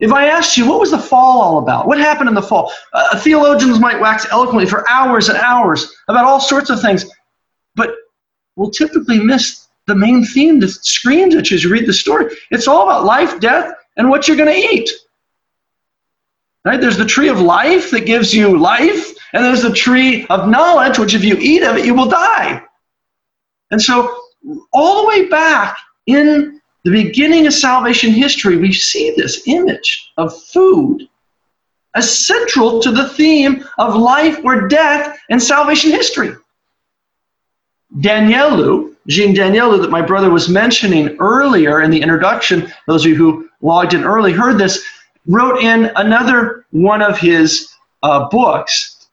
If 0.00 0.12
I 0.12 0.26
asked 0.26 0.56
you, 0.56 0.68
what 0.68 0.80
was 0.80 0.90
the 0.90 0.98
fall 0.98 1.40
all 1.40 1.58
about? 1.58 1.86
What 1.86 1.98
happened 1.98 2.28
in 2.28 2.34
the 2.34 2.42
fall? 2.42 2.72
Uh, 2.92 3.18
theologians 3.20 3.78
might 3.78 4.00
wax 4.00 4.26
eloquently 4.32 4.66
for 4.66 4.84
hours 4.90 5.28
and 5.28 5.38
hours 5.38 5.94
about 6.08 6.24
all 6.24 6.40
sorts 6.40 6.70
of 6.70 6.82
things, 6.82 7.06
but 7.76 7.94
we'll 8.56 8.70
typically 8.70 9.20
miss 9.20 9.68
the 9.86 9.94
main 9.94 10.24
theme 10.24 10.58
that 10.58 10.70
screams 10.70 11.36
at 11.36 11.50
you 11.50 11.54
as 11.54 11.62
you 11.62 11.70
read 11.70 11.86
the 11.86 11.92
story. 11.92 12.34
It's 12.50 12.66
all 12.66 12.82
about 12.82 13.04
life, 13.04 13.38
death, 13.38 13.72
and 13.96 14.10
what 14.10 14.26
you're 14.26 14.36
going 14.36 14.52
to 14.52 14.68
eat. 14.74 14.90
Right? 16.64 16.80
There's 16.80 16.98
the 16.98 17.06
tree 17.06 17.28
of 17.28 17.40
life 17.40 17.92
that 17.92 18.06
gives 18.06 18.34
you 18.34 18.58
life, 18.58 19.14
and 19.32 19.44
there's 19.44 19.62
the 19.62 19.72
tree 19.72 20.26
of 20.30 20.48
knowledge, 20.48 20.98
which 20.98 21.14
if 21.14 21.22
you 21.22 21.36
eat 21.38 21.62
of 21.62 21.76
it, 21.76 21.84
you 21.84 21.94
will 21.94 22.08
die. 22.08 22.64
And 23.70 23.80
so, 23.80 24.23
all 24.72 25.02
the 25.02 25.08
way 25.08 25.28
back 25.28 25.76
in 26.06 26.60
the 26.84 26.90
beginning 26.90 27.46
of 27.46 27.54
salvation 27.54 28.12
history, 28.12 28.56
we 28.56 28.72
see 28.72 29.14
this 29.16 29.42
image 29.46 30.12
of 30.16 30.38
food 30.44 31.08
as 31.94 32.26
central 32.26 32.80
to 32.80 32.90
the 32.90 33.08
theme 33.10 33.64
of 33.78 33.94
life 33.94 34.38
or 34.44 34.68
death 34.68 35.18
in 35.30 35.40
salvation 35.40 35.90
history. 35.90 36.34
Daniélou, 38.00 38.94
Jean 39.06 39.34
Daniélou, 39.34 39.80
that 39.80 39.90
my 39.90 40.02
brother 40.02 40.30
was 40.30 40.48
mentioning 40.48 41.16
earlier 41.20 41.82
in 41.82 41.90
the 41.90 42.00
introduction, 42.00 42.70
those 42.86 43.04
of 43.04 43.12
you 43.12 43.16
who 43.16 43.48
logged 43.60 43.94
in 43.94 44.04
early 44.04 44.32
heard 44.32 44.58
this, 44.58 44.84
wrote 45.26 45.62
in 45.62 45.90
another 45.96 46.66
one 46.72 47.00
of 47.00 47.16
his 47.18 47.72
uh, 48.02 48.28
books 48.28 49.08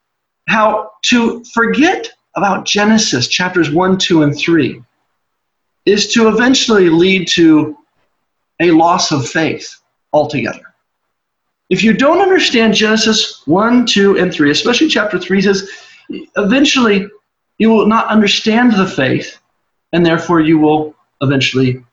how 0.47 0.91
to 1.03 1.43
forget 1.53 2.09
about 2.35 2.65
Genesis 2.65 3.27
chapters 3.27 3.69
1, 3.69 3.97
2, 3.97 4.23
and 4.23 4.37
3 4.37 4.81
is 5.85 6.11
to 6.13 6.27
eventually 6.27 6.89
lead 6.89 7.27
to 7.29 7.77
a 8.59 8.71
loss 8.71 9.11
of 9.11 9.27
faith 9.27 9.81
altogether. 10.13 10.61
If 11.69 11.83
you 11.83 11.93
don't 11.93 12.21
understand 12.21 12.73
Genesis 12.73 13.41
1, 13.47 13.85
2, 13.85 14.17
and 14.17 14.33
3, 14.33 14.51
especially 14.51 14.87
chapter 14.87 15.17
3 15.17 15.41
says, 15.41 15.69
eventually 16.35 17.07
you 17.57 17.69
will 17.69 17.87
not 17.87 18.07
understand 18.07 18.73
the 18.73 18.87
faith, 18.87 19.39
and 19.93 20.05
therefore 20.05 20.41
you 20.41 20.59
will 20.59 20.93
eventually 21.21 21.83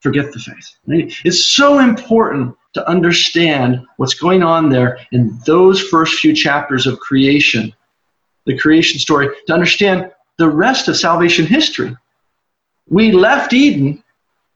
forget 0.00 0.32
the 0.32 0.38
faith. 0.38 0.76
It's 1.24 1.46
so 1.46 1.78
important 1.78 2.54
to 2.74 2.88
understand 2.88 3.86
what's 3.96 4.14
going 4.14 4.42
on 4.42 4.68
there 4.68 4.98
in 5.12 5.38
those 5.46 5.80
first 5.80 6.20
few 6.20 6.34
chapters 6.34 6.86
of 6.86 7.00
creation, 7.00 7.72
the 8.44 8.58
creation 8.58 8.98
story, 8.98 9.28
to 9.46 9.54
understand 9.54 10.10
the 10.38 10.48
rest 10.48 10.88
of 10.88 10.96
salvation 10.96 11.46
history. 11.46 11.96
We 12.88 13.12
left 13.12 13.52
Eden, 13.52 14.02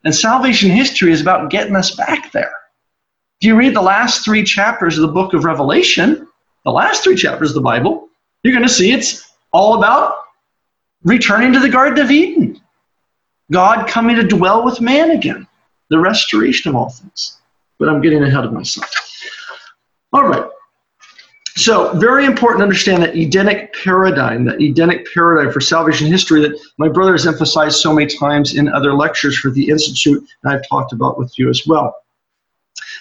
and 0.05 0.15
salvation 0.15 0.71
history 0.71 1.13
is 1.13 1.21
about 1.21 1.51
getting 1.51 1.77
us 1.77 1.95
back 1.95 2.33
there. 2.33 2.53
If 3.41 3.47
you 3.47 3.57
read 3.57 3.75
the 3.75 3.83
last 3.83 4.25
three 4.25 4.45
chapters 4.45 4.99
of 4.99 5.03
the 5.03 5.13
book 5.13 5.35
of 5.35 5.45
Revelation, 5.45 6.29
the 6.65 6.71
last 6.71 7.03
three 7.03 7.17
chapters 7.17 7.51
of 7.51 7.55
the 7.55 7.61
Bible, 7.63 8.09
you're 8.43 8.53
going 8.53 8.67
to 8.67 8.73
see 8.73 8.93
it's 8.93 9.33
all 9.53 9.79
about 9.79 10.15
returning 11.05 11.53
to 11.53 11.61
the 11.61 11.69
Garden 11.69 12.05
of 12.05 12.11
Eden. 12.11 12.61
God 13.51 13.89
coming 13.89 14.17
to 14.17 14.23
dwell 14.23 14.65
with 14.65 14.81
man 14.81 15.11
again, 15.11 15.47
the 15.89 15.99
restoration 15.99 16.69
of 16.69 16.77
all 16.77 16.91
things. 16.91 17.39
But 17.79 17.89
I'm 17.89 18.01
getting 18.01 18.23
ahead 18.23 18.45
of 18.45 18.53
myself. 18.53 18.91
All 20.13 20.27
right. 20.27 20.49
So, 21.61 21.93
very 21.99 22.25
important 22.25 22.61
to 22.61 22.63
understand 22.63 23.03
that 23.03 23.15
Edenic 23.15 23.75
paradigm, 23.75 24.45
that 24.47 24.61
Edenic 24.61 25.07
paradigm 25.13 25.53
for 25.53 25.61
salvation 25.61 26.07
history 26.07 26.41
that 26.41 26.59
my 26.79 26.89
brother 26.89 27.13
has 27.13 27.27
emphasized 27.27 27.81
so 27.81 27.93
many 27.93 28.07
times 28.17 28.55
in 28.55 28.69
other 28.69 28.95
lectures 28.95 29.39
for 29.39 29.51
the 29.51 29.69
Institute, 29.69 30.27
and 30.43 30.53
I've 30.53 30.67
talked 30.69 30.93
about 30.93 31.19
with 31.19 31.39
you 31.39 31.51
as 31.51 31.67
well. 31.67 31.95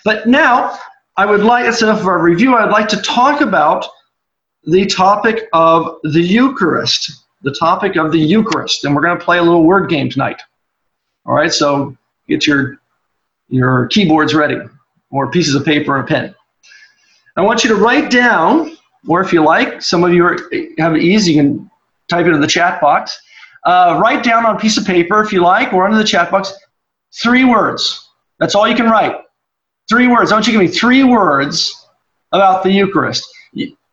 But 0.04 0.28
now, 0.28 0.78
I 1.16 1.25
would 1.25 1.42
like, 1.42 1.66
that's 1.66 1.82
enough 1.82 2.01
of 2.01 2.08
our 2.08 2.20
review, 2.20 2.56
I'd 2.56 2.72
like 2.72 2.89
to 2.89 3.01
talk 3.01 3.42
about 3.42 3.86
the 4.66 4.86
topic 4.86 5.48
of 5.54 5.96
the 6.04 6.22
Eucharist 6.22 7.24
the 7.42 7.51
topic 7.51 7.96
of 7.96 8.12
the 8.12 8.20
Eucharist, 8.20 8.84
and 8.84 8.96
we're 8.96 9.01
going 9.01 9.18
to 9.18 9.24
play 9.24 9.38
a 9.38 9.44
little 9.44 9.63
word 9.63 9.89
game 9.89 10.10
tonight. 10.10 10.42
All 11.25 11.34
right, 11.34 11.51
so 11.51 11.96
get 12.28 12.46
your 12.46 12.80
your 13.50 13.88
keyboards 13.88 14.34
ready, 14.34 14.60
or 15.10 15.32
pieces 15.32 15.56
of 15.56 15.66
paper 15.66 15.98
and 15.98 16.04
a 16.04 16.08
pen. 16.08 16.36
I 17.39 17.43
want 17.43 17.63
you 17.63 17.69
to 17.69 17.75
write 17.75 18.12
down, 18.12 18.77
or 19.08 19.22
if 19.22 19.31
you 19.34 19.43
like, 19.43 19.81
some 19.81 20.03
of 20.03 20.13
you 20.13 20.25
are, 20.25 20.38
have 20.77 20.96
it 20.96 21.01
easy, 21.01 21.34
you 21.34 21.41
can 21.41 21.72
type 22.08 22.25
it 22.25 22.34
in 22.34 22.41
the 22.41 22.48
chat 22.48 22.81
box. 22.81 23.19
Uh, 23.65 24.00
write 24.01 24.24
down 24.24 24.46
on 24.46 24.55
a 24.55 24.60
piece 24.60 24.77
of 24.77 24.86
paper, 24.86 25.22
if 25.22 25.31
you 25.31 25.41
like, 25.41 25.74
or 25.74 25.86
under 25.86 25.98
the 25.98 26.03
chat 26.03 26.31
box, 26.31 26.53
three 27.22 27.43
words. 27.43 28.10
That's 28.39 28.55
all 28.55 28.67
you 28.67 28.75
can 28.75 28.89
write. 28.89 29.15
Three 29.89 30.08
words. 30.08 30.31
I 30.31 30.36
want 30.36 30.48
you 30.48 30.53
to 30.53 30.60
give 30.60 30.69
me 30.69 30.75
three 30.75 31.03
words 31.03 31.88
about 32.31 32.63
the 32.63 32.72
Eucharist 32.72 33.25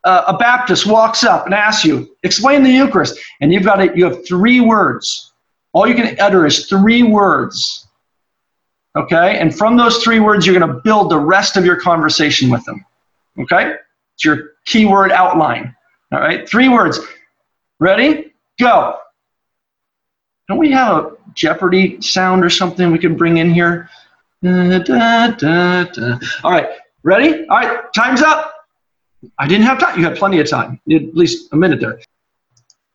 uh, 0.06 0.22
a 0.28 0.38
Baptist 0.38 0.86
walks 0.86 1.24
up 1.24 1.46
and 1.46 1.54
asks 1.54 1.84
you, 1.84 2.16
explain 2.22 2.62
the 2.62 2.70
Eucharist, 2.70 3.18
and 3.40 3.52
you've 3.52 3.64
got 3.64 3.82
it, 3.82 3.96
you 3.96 4.04
have 4.04 4.26
three 4.26 4.60
words. 4.60 5.32
All 5.72 5.86
you 5.86 5.96
can 5.96 6.18
utter 6.20 6.46
is 6.46 6.66
three 6.66 7.02
words. 7.02 7.88
Okay? 8.94 9.38
And 9.38 9.54
from 9.54 9.76
those 9.76 10.02
three 10.04 10.20
words, 10.20 10.46
you're 10.46 10.58
going 10.58 10.72
to 10.72 10.80
build 10.80 11.10
the 11.10 11.18
rest 11.18 11.56
of 11.56 11.66
your 11.66 11.78
conversation 11.78 12.50
with 12.50 12.64
them. 12.64 12.84
Okay? 13.38 13.74
It's 14.14 14.24
your 14.24 14.52
keyword 14.64 15.12
outline. 15.12 15.74
All 16.12 16.20
right? 16.20 16.48
Three 16.48 16.68
words. 16.68 16.98
Ready? 17.78 18.32
Go. 18.58 18.98
Don't 20.48 20.58
we 20.58 20.70
have 20.70 21.04
a 21.04 21.12
Jeopardy 21.34 22.00
sound 22.00 22.44
or 22.44 22.50
something 22.50 22.90
we 22.92 22.98
can 22.98 23.16
bring 23.16 23.38
in 23.38 23.52
here? 23.52 23.90
Da, 24.42 24.78
da, 24.78 25.30
da, 25.30 26.18
All 26.44 26.52
right. 26.52 26.68
Ready? 27.02 27.46
All 27.48 27.58
right. 27.58 27.80
Time's 27.94 28.22
up. 28.22 28.52
I 29.38 29.48
didn't 29.48 29.64
have 29.64 29.78
time. 29.78 29.98
You 29.98 30.04
had 30.04 30.16
plenty 30.16 30.38
of 30.40 30.48
time. 30.48 30.80
At 30.90 31.14
least 31.14 31.52
a 31.52 31.56
minute 31.56 31.80
there. 31.80 32.00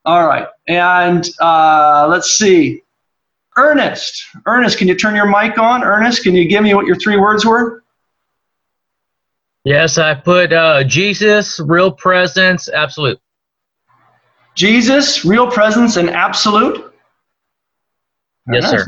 All 0.06 0.28
right. 0.28 0.48
And 0.68 1.30
uh, 1.40 2.08
let's 2.10 2.38
see. 2.38 2.84
Ernest. 3.58 4.26
Ernest, 4.46 4.78
can 4.78 4.88
you 4.88 4.96
turn 4.96 5.16
your 5.16 5.26
mic 5.26 5.58
on? 5.58 5.84
Ernest, 5.84 6.24
can 6.24 6.36
you 6.36 6.48
give 6.48 6.64
me 6.64 6.74
what 6.74 6.86
your 6.86 6.96
three 6.96 7.18
words 7.18 7.46
were? 7.46 7.84
Yes, 9.64 9.98
I 9.98 10.16
put 10.16 10.52
uh, 10.54 10.84
Jesus, 10.84 11.60
real 11.60 11.92
presence, 11.92 12.68
absolute. 12.70 13.20
Jesus, 14.56 15.24
real 15.24 15.50
presence, 15.50 15.98
and 15.98 16.10
absolute? 16.10 16.94
Yes, 18.52 18.70
sir. 18.70 18.86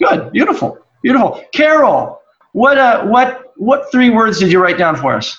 Good. 0.00 0.32
Beautiful. 0.32 0.78
Beautiful. 1.02 1.42
Carol, 1.52 2.20
what, 2.52 2.78
uh, 2.78 3.04
what, 3.06 3.52
what 3.56 3.90
three 3.92 4.10
words 4.10 4.38
did 4.40 4.50
you 4.50 4.60
write 4.60 4.76
down 4.76 4.96
for 4.96 5.14
us? 5.14 5.38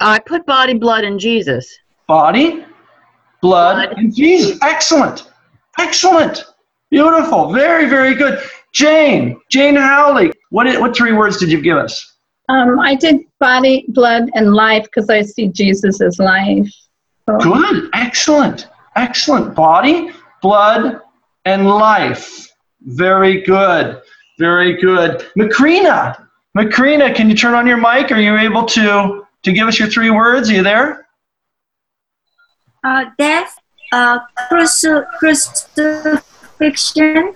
I 0.00 0.18
put 0.18 0.44
body, 0.46 0.74
blood, 0.74 1.04
and 1.04 1.18
Jesus. 1.18 1.74
Body, 2.06 2.64
blood, 3.40 3.88
blood. 3.88 3.98
and 3.98 4.14
Jesus. 4.14 4.58
Excellent. 4.62 5.30
Excellent. 5.78 6.44
Beautiful. 6.90 7.52
Very, 7.52 7.88
very 7.88 8.14
good. 8.14 8.42
Jane, 8.74 9.40
Jane 9.50 9.76
Howley, 9.76 10.32
what, 10.50 10.66
what 10.80 10.94
three 10.94 11.12
words 11.12 11.38
did 11.38 11.50
you 11.50 11.60
give 11.60 11.78
us? 11.78 12.11
Um, 12.52 12.78
I 12.80 12.94
did 12.94 13.20
body, 13.40 13.86
blood, 13.88 14.30
and 14.34 14.54
life 14.54 14.84
because 14.84 15.08
I 15.08 15.22
see 15.22 15.48
Jesus 15.48 16.02
as 16.02 16.18
life. 16.18 16.70
So. 17.26 17.38
Good. 17.38 17.88
Excellent. 17.94 18.68
Excellent. 18.94 19.54
Body, 19.54 20.10
blood, 20.42 21.00
and 21.46 21.66
life. 21.66 22.46
Very 22.82 23.40
good. 23.40 24.02
Very 24.38 24.78
good. 24.80 25.26
Macrina, 25.38 26.26
Macrina, 26.56 27.14
can 27.14 27.30
you 27.30 27.36
turn 27.36 27.54
on 27.54 27.66
your 27.66 27.78
mic? 27.78 28.12
Are 28.12 28.20
you 28.20 28.36
able 28.36 28.66
to 28.66 29.26
to 29.42 29.52
give 29.52 29.68
us 29.68 29.78
your 29.78 29.88
three 29.88 30.10
words. 30.10 30.50
Are 30.50 30.54
you 30.54 30.62
there? 30.62 31.06
Uh, 32.84 33.06
death, 33.18 33.54
uh, 33.92 34.20
crucifixion. 34.48 37.34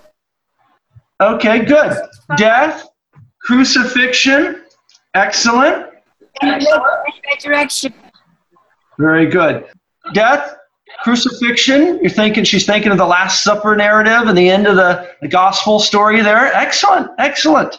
Okay, 1.20 1.64
good. 1.64 1.96
Death, 2.36 2.88
crucifixion. 3.40 4.62
Excellent. 5.16 5.86
And 6.42 6.66
resurrection. 7.30 7.94
Very 8.98 9.26
good. 9.26 9.66
Death, 10.12 10.56
crucifixion. 11.02 11.98
You're 12.02 12.10
thinking 12.10 12.44
she's 12.44 12.66
thinking 12.66 12.92
of 12.92 12.98
the 12.98 13.06
Last 13.06 13.42
Supper 13.42 13.74
narrative 13.76 14.28
and 14.28 14.36
the 14.36 14.50
end 14.50 14.66
of 14.66 14.76
the, 14.76 15.10
the 15.22 15.28
gospel 15.28 15.80
story 15.80 16.20
there. 16.20 16.52
Excellent, 16.52 17.10
excellent. 17.18 17.78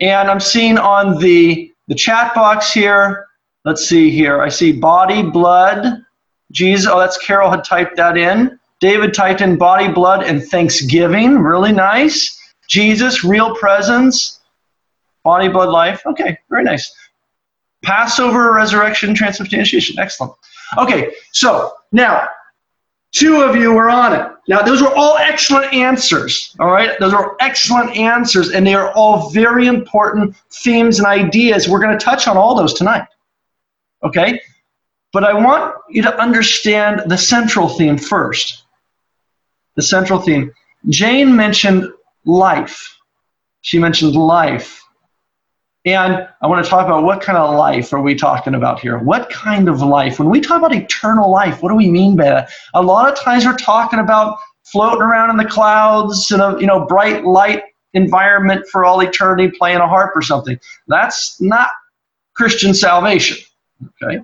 And 0.00 0.28
I'm 0.28 0.40
seeing 0.40 0.76
on 0.76 1.18
the 1.20 1.72
the 1.86 1.94
chat 1.94 2.34
box 2.34 2.72
here. 2.72 3.26
Let's 3.64 3.88
see 3.88 4.10
here. 4.10 4.42
I 4.42 4.48
see 4.48 4.72
body, 4.72 5.22
blood, 5.22 6.04
Jesus. 6.50 6.90
Oh, 6.90 6.98
that's 6.98 7.16
Carol 7.24 7.50
had 7.50 7.62
typed 7.62 7.96
that 7.96 8.16
in. 8.16 8.58
David 8.80 9.14
typed 9.14 9.40
in 9.40 9.56
body, 9.56 9.88
blood, 9.88 10.24
and 10.24 10.42
thanksgiving. 10.42 11.38
Really 11.38 11.72
nice. 11.72 12.36
Jesus, 12.68 13.24
real 13.24 13.54
presence. 13.54 14.37
Body, 15.28 15.48
blood, 15.48 15.68
life. 15.68 16.00
Okay, 16.06 16.38
very 16.48 16.64
nice. 16.64 16.90
Passover, 17.84 18.54
resurrection, 18.54 19.14
transubstantiation. 19.14 19.98
Excellent. 19.98 20.32
Okay, 20.78 21.12
so 21.32 21.74
now 21.92 22.26
two 23.12 23.42
of 23.42 23.54
you 23.54 23.74
were 23.74 23.90
on 23.90 24.14
it. 24.14 24.26
Now, 24.48 24.62
those 24.62 24.80
were 24.80 24.94
all 24.94 25.18
excellent 25.18 25.70
answers. 25.74 26.56
All 26.60 26.70
right, 26.70 26.98
those 26.98 27.12
are 27.12 27.36
excellent 27.40 27.94
answers, 27.94 28.52
and 28.52 28.66
they 28.66 28.72
are 28.72 28.90
all 28.92 29.28
very 29.28 29.66
important 29.66 30.34
themes 30.50 30.98
and 30.98 31.06
ideas. 31.06 31.68
We're 31.68 31.80
going 31.80 31.98
to 31.98 32.02
touch 32.02 32.26
on 32.26 32.38
all 32.38 32.54
those 32.54 32.72
tonight. 32.72 33.06
Okay, 34.02 34.40
but 35.12 35.24
I 35.24 35.34
want 35.34 35.74
you 35.90 36.00
to 36.04 36.18
understand 36.18 37.02
the 37.04 37.18
central 37.18 37.68
theme 37.68 37.98
first. 37.98 38.62
The 39.74 39.82
central 39.82 40.20
theme. 40.20 40.54
Jane 40.88 41.36
mentioned 41.36 41.86
life. 42.24 42.96
She 43.60 43.78
mentioned 43.78 44.14
life. 44.14 44.82
And 45.94 46.28
I 46.42 46.46
want 46.46 46.64
to 46.64 46.68
talk 46.68 46.86
about 46.86 47.04
what 47.04 47.20
kind 47.20 47.38
of 47.38 47.56
life 47.56 47.92
are 47.92 48.00
we 48.00 48.14
talking 48.14 48.54
about 48.54 48.80
here? 48.80 48.98
What 48.98 49.30
kind 49.30 49.68
of 49.68 49.80
life? 49.80 50.18
When 50.18 50.28
we 50.28 50.40
talk 50.40 50.58
about 50.58 50.74
eternal 50.74 51.30
life, 51.30 51.62
what 51.62 51.70
do 51.70 51.74
we 51.74 51.90
mean 51.90 52.16
by 52.16 52.24
that? 52.24 52.50
A 52.74 52.82
lot 52.82 53.10
of 53.10 53.18
times 53.18 53.46
we're 53.46 53.56
talking 53.56 53.98
about 53.98 54.38
floating 54.64 55.02
around 55.02 55.30
in 55.30 55.36
the 55.36 55.44
clouds 55.44 56.30
in 56.30 56.40
a 56.40 56.58
you 56.60 56.66
know 56.66 56.84
bright 56.84 57.24
light 57.24 57.62
environment 57.94 58.66
for 58.68 58.84
all 58.84 59.00
eternity, 59.00 59.50
playing 59.56 59.78
a 59.78 59.88
harp 59.88 60.14
or 60.14 60.22
something. 60.22 60.58
That's 60.88 61.40
not 61.40 61.70
Christian 62.34 62.74
salvation. 62.74 63.38
Okay, 64.02 64.20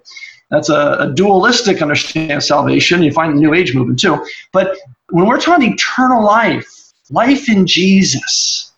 that's 0.50 0.68
a, 0.68 0.96
a 1.00 1.12
dualistic 1.14 1.80
understanding 1.80 2.36
of 2.36 2.44
salvation. 2.44 3.02
You 3.02 3.12
find 3.12 3.34
the 3.34 3.40
New 3.40 3.54
Age 3.54 3.74
movement 3.74 4.00
too. 4.00 4.24
But 4.52 4.76
when 5.10 5.26
we're 5.26 5.40
talking 5.40 5.72
eternal 5.72 6.22
life, 6.22 6.92
life 7.10 7.48
in 7.48 7.66
Jesus, 7.66 8.72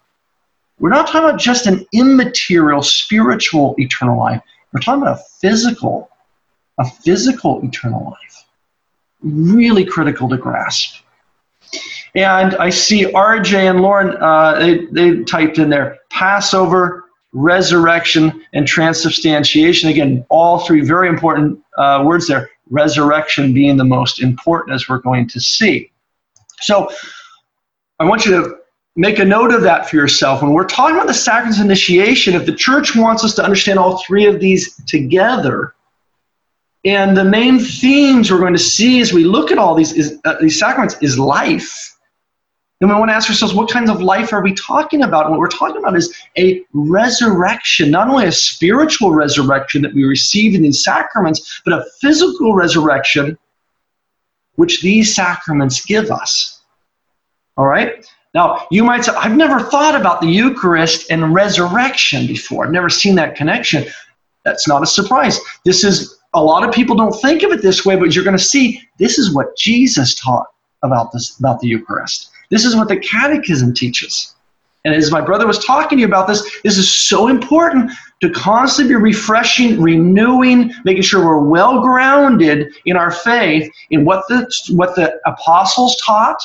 we're 0.78 0.90
not 0.90 1.06
talking 1.06 1.28
about 1.28 1.40
just 1.40 1.66
an 1.66 1.86
immaterial, 1.92 2.82
spiritual 2.82 3.74
eternal 3.78 4.18
life. 4.18 4.42
We're 4.72 4.80
talking 4.80 5.02
about 5.02 5.18
a 5.18 5.22
physical, 5.40 6.10
a 6.78 6.84
physical 6.84 7.64
eternal 7.64 8.04
life. 8.04 8.44
Really 9.22 9.84
critical 9.84 10.28
to 10.28 10.36
grasp. 10.36 11.02
And 12.14 12.54
I 12.56 12.70
see 12.70 13.04
RJ 13.04 13.70
and 13.70 13.80
Lauren, 13.80 14.16
uh, 14.20 14.58
they, 14.58 14.86
they 14.86 15.22
typed 15.24 15.58
in 15.58 15.70
there 15.70 15.98
Passover, 16.10 17.04
resurrection, 17.32 18.42
and 18.52 18.66
transubstantiation. 18.66 19.90
Again, 19.90 20.24
all 20.28 20.60
three 20.60 20.82
very 20.82 21.08
important 21.08 21.60
uh, 21.76 22.02
words 22.04 22.28
there. 22.28 22.50
Resurrection 22.70 23.52
being 23.52 23.76
the 23.76 23.84
most 23.84 24.20
important, 24.20 24.74
as 24.74 24.88
we're 24.88 24.98
going 24.98 25.28
to 25.28 25.40
see. 25.40 25.90
So 26.60 26.90
I 27.98 28.04
want 28.04 28.24
you 28.24 28.32
to 28.32 28.56
make 28.96 29.18
a 29.18 29.24
note 29.24 29.52
of 29.52 29.62
that 29.62 29.88
for 29.88 29.96
yourself. 29.96 30.42
When 30.42 30.52
we're 30.52 30.64
talking 30.64 30.96
about 30.96 31.06
the 31.06 31.14
sacraments 31.14 31.60
initiation, 31.60 32.34
if 32.34 32.46
the 32.46 32.54
church 32.54 32.96
wants 32.96 33.22
us 33.24 33.34
to 33.34 33.44
understand 33.44 33.78
all 33.78 34.02
three 34.04 34.26
of 34.26 34.40
these 34.40 34.74
together, 34.86 35.74
and 36.84 37.16
the 37.16 37.24
main 37.24 37.58
themes 37.58 38.30
we're 38.30 38.38
going 38.38 38.54
to 38.54 38.58
see 38.58 39.00
as 39.00 39.12
we 39.12 39.24
look 39.24 39.50
at 39.50 39.58
all 39.58 39.74
these 39.74 39.92
is, 39.92 40.18
uh, 40.24 40.36
these 40.40 40.58
sacraments 40.58 40.96
is 41.02 41.18
life. 41.18 41.94
Then 42.80 42.90
we 42.90 42.94
want 42.94 43.10
to 43.10 43.14
ask 43.14 43.28
ourselves, 43.28 43.54
what 43.54 43.70
kinds 43.70 43.90
of 43.90 44.02
life 44.02 44.32
are 44.32 44.42
we 44.42 44.54
talking 44.54 45.02
about? 45.02 45.24
And 45.24 45.32
what 45.32 45.40
we're 45.40 45.48
talking 45.48 45.78
about 45.78 45.96
is 45.96 46.14
a 46.38 46.62
resurrection, 46.72 47.90
not 47.90 48.08
only 48.08 48.26
a 48.26 48.32
spiritual 48.32 49.12
resurrection 49.12 49.82
that 49.82 49.94
we 49.94 50.04
receive 50.04 50.54
in 50.54 50.62
these 50.62 50.84
sacraments, 50.84 51.62
but 51.64 51.72
a 51.72 51.84
physical 52.00 52.54
resurrection 52.54 53.36
which 54.56 54.80
these 54.82 55.14
sacraments 55.14 55.84
give 55.84 56.10
us. 56.10 56.62
All 57.56 57.66
right? 57.66 58.06
Now, 58.36 58.66
you 58.70 58.84
might 58.84 59.02
say, 59.02 59.12
I've 59.16 59.34
never 59.34 59.60
thought 59.60 59.98
about 59.98 60.20
the 60.20 60.26
Eucharist 60.26 61.10
and 61.10 61.32
resurrection 61.32 62.26
before. 62.26 62.66
I've 62.66 62.70
never 62.70 62.90
seen 62.90 63.14
that 63.14 63.34
connection. 63.34 63.86
That's 64.44 64.68
not 64.68 64.82
a 64.82 64.86
surprise. 64.86 65.40
This 65.64 65.82
is, 65.82 66.18
a 66.34 66.44
lot 66.44 66.62
of 66.62 66.74
people 66.74 66.94
don't 66.96 67.18
think 67.22 67.42
of 67.42 67.50
it 67.50 67.62
this 67.62 67.86
way, 67.86 67.96
but 67.96 68.14
you're 68.14 68.24
going 68.24 68.36
to 68.36 68.44
see 68.44 68.82
this 68.98 69.18
is 69.18 69.34
what 69.34 69.56
Jesus 69.56 70.14
taught 70.16 70.44
about 70.82 71.12
this, 71.12 71.38
about 71.38 71.60
the 71.60 71.68
Eucharist. 71.68 72.30
This 72.50 72.66
is 72.66 72.76
what 72.76 72.88
the 72.88 72.98
Catechism 72.98 73.72
teaches. 73.72 74.34
And 74.84 74.94
as 74.94 75.10
my 75.10 75.22
brother 75.22 75.46
was 75.46 75.64
talking 75.64 75.96
to 75.96 76.02
you 76.02 76.06
about 76.06 76.28
this, 76.28 76.60
this 76.62 76.76
is 76.76 76.94
so 76.94 77.28
important 77.28 77.90
to 78.20 78.28
constantly 78.28 78.96
be 78.96 79.00
refreshing, 79.00 79.80
renewing, 79.80 80.74
making 80.84 81.04
sure 81.04 81.24
we're 81.24 81.48
well 81.48 81.80
grounded 81.80 82.74
in 82.84 82.98
our 82.98 83.10
faith 83.10 83.72
in 83.90 84.04
what 84.04 84.28
the 84.28 84.46
what 84.72 84.94
the 84.94 85.18
apostles 85.24 85.96
taught, 86.04 86.38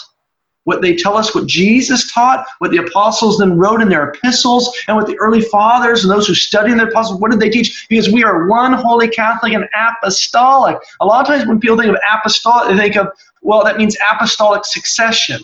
what 0.66 0.82
they 0.82 0.96
tell 0.96 1.18
us 1.18 1.34
what 1.34 1.48
Jesus 1.48 2.12
taught, 2.12 2.46
what 2.60 2.72
the 2.72 2.78
apostles 2.78 3.40
then 3.40 3.58
wrote 3.58 3.82
in 3.82 3.90
their 3.90 4.10
epistles, 4.10 4.72
and 4.88 4.96
what 4.96 5.08
the 5.08 5.18
early 5.18 5.42
fathers 5.42 6.04
and 6.04 6.12
those 6.12 6.28
who 6.28 6.36
studied 6.36 6.78
the 6.78 6.88
apostles, 6.88 7.20
what 7.20 7.32
did 7.32 7.40
they 7.40 7.50
teach? 7.50 7.88
Because 7.90 8.10
we 8.10 8.24
are 8.24 8.48
one 8.48 8.74
holy 8.74 9.08
Catholic 9.08 9.54
and 9.54 9.68
apostolic. 9.76 10.78
A 11.00 11.06
lot 11.06 11.22
of 11.22 11.28
times 11.28 11.48
when 11.48 11.60
people 11.60 11.78
think 11.78 11.90
of 11.90 11.98
apostolic, 12.14 12.70
they 12.70 12.84
think 12.84 12.96
of, 12.96 13.08
well, 13.42 13.64
that 13.64 13.78
means 13.78 13.98
apostolic 14.12 14.66
succession. 14.66 15.42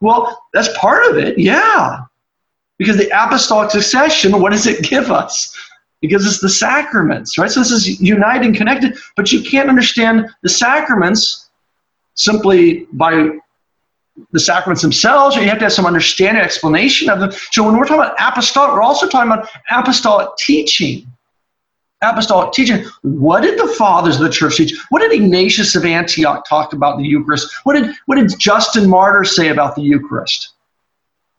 Well, 0.00 0.44
that's 0.52 0.76
part 0.76 1.06
of 1.10 1.18
it, 1.18 1.38
yeah. 1.38 2.00
Because 2.78 2.96
the 2.96 3.08
apostolic 3.10 3.70
succession, 3.70 4.40
what 4.40 4.50
does 4.50 4.66
it 4.66 4.82
give 4.82 5.10
us? 5.12 5.56
Because 6.00 6.26
it's 6.26 6.40
the 6.40 6.48
sacraments, 6.48 7.38
right? 7.38 7.50
So 7.50 7.60
this 7.60 7.70
is 7.70 8.00
united 8.00 8.44
and 8.44 8.56
connected, 8.56 8.96
but 9.16 9.32
you 9.32 9.40
can't 9.42 9.68
understand 9.68 10.28
the 10.42 10.48
sacraments 10.48 11.48
simply 12.14 12.86
by 12.92 13.38
the 14.30 14.40
sacraments 14.40 14.82
themselves, 14.82 15.36
or 15.36 15.40
you 15.40 15.48
have 15.48 15.58
to 15.58 15.64
have 15.64 15.72
some 15.72 15.86
understanding, 15.86 16.42
explanation 16.42 17.08
of 17.08 17.20
them. 17.20 17.32
So 17.50 17.64
when 17.64 17.76
we're 17.76 17.84
talking 17.84 18.04
about 18.04 18.16
apostolic, 18.20 18.72
we're 18.74 18.82
also 18.82 19.08
talking 19.08 19.32
about 19.32 19.48
apostolic 19.70 20.28
teaching 20.38 21.06
apostolic 22.04 22.52
teaching. 22.52 22.84
What 23.02 23.42
did 23.42 23.58
the 23.58 23.68
fathers 23.74 24.16
of 24.16 24.22
the 24.22 24.30
church 24.30 24.56
teach? 24.56 24.78
What 24.90 25.00
did 25.00 25.12
Ignatius 25.12 25.74
of 25.74 25.84
Antioch 25.84 26.44
talk 26.48 26.72
about 26.72 26.98
the 26.98 27.04
Eucharist? 27.04 27.52
What 27.64 27.74
did 27.74 27.94
what 28.06 28.16
did 28.16 28.38
Justin 28.38 28.88
Martyr 28.88 29.24
say 29.24 29.48
about 29.48 29.74
the 29.74 29.82
Eucharist? 29.82 30.50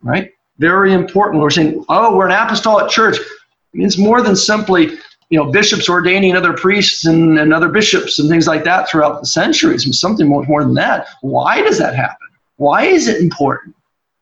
Right? 0.02 0.32
Very 0.58 0.94
important. 0.94 1.42
We're 1.42 1.50
saying, 1.50 1.84
oh, 1.90 2.16
we're 2.16 2.28
an 2.28 2.32
apostolic 2.32 2.90
church. 2.90 3.18
It 3.18 3.26
means 3.74 3.98
more 3.98 4.22
than 4.22 4.36
simply 4.36 4.98
you 5.30 5.40
know 5.40 5.52
bishops 5.52 5.90
ordaining 5.90 6.36
other 6.36 6.54
priests 6.54 7.06
and, 7.06 7.38
and 7.40 7.54
other 7.54 7.70
bishops 7.70 8.20
and 8.20 8.30
things 8.30 8.48
like 8.48 8.64
that 8.64 8.90
throughout 8.90 9.20
the 9.20 9.28
centuries. 9.28 9.88
Something 10.00 10.28
more, 10.28 10.44
more 10.44 10.64
than 10.64 10.76
that. 10.76 11.08
Why 11.22 11.62
does 11.62 11.78
that 11.80 11.96
happen? 11.96 12.28
Why 12.58 12.86
is 12.86 13.08
it 13.08 13.22
important? 13.22 13.76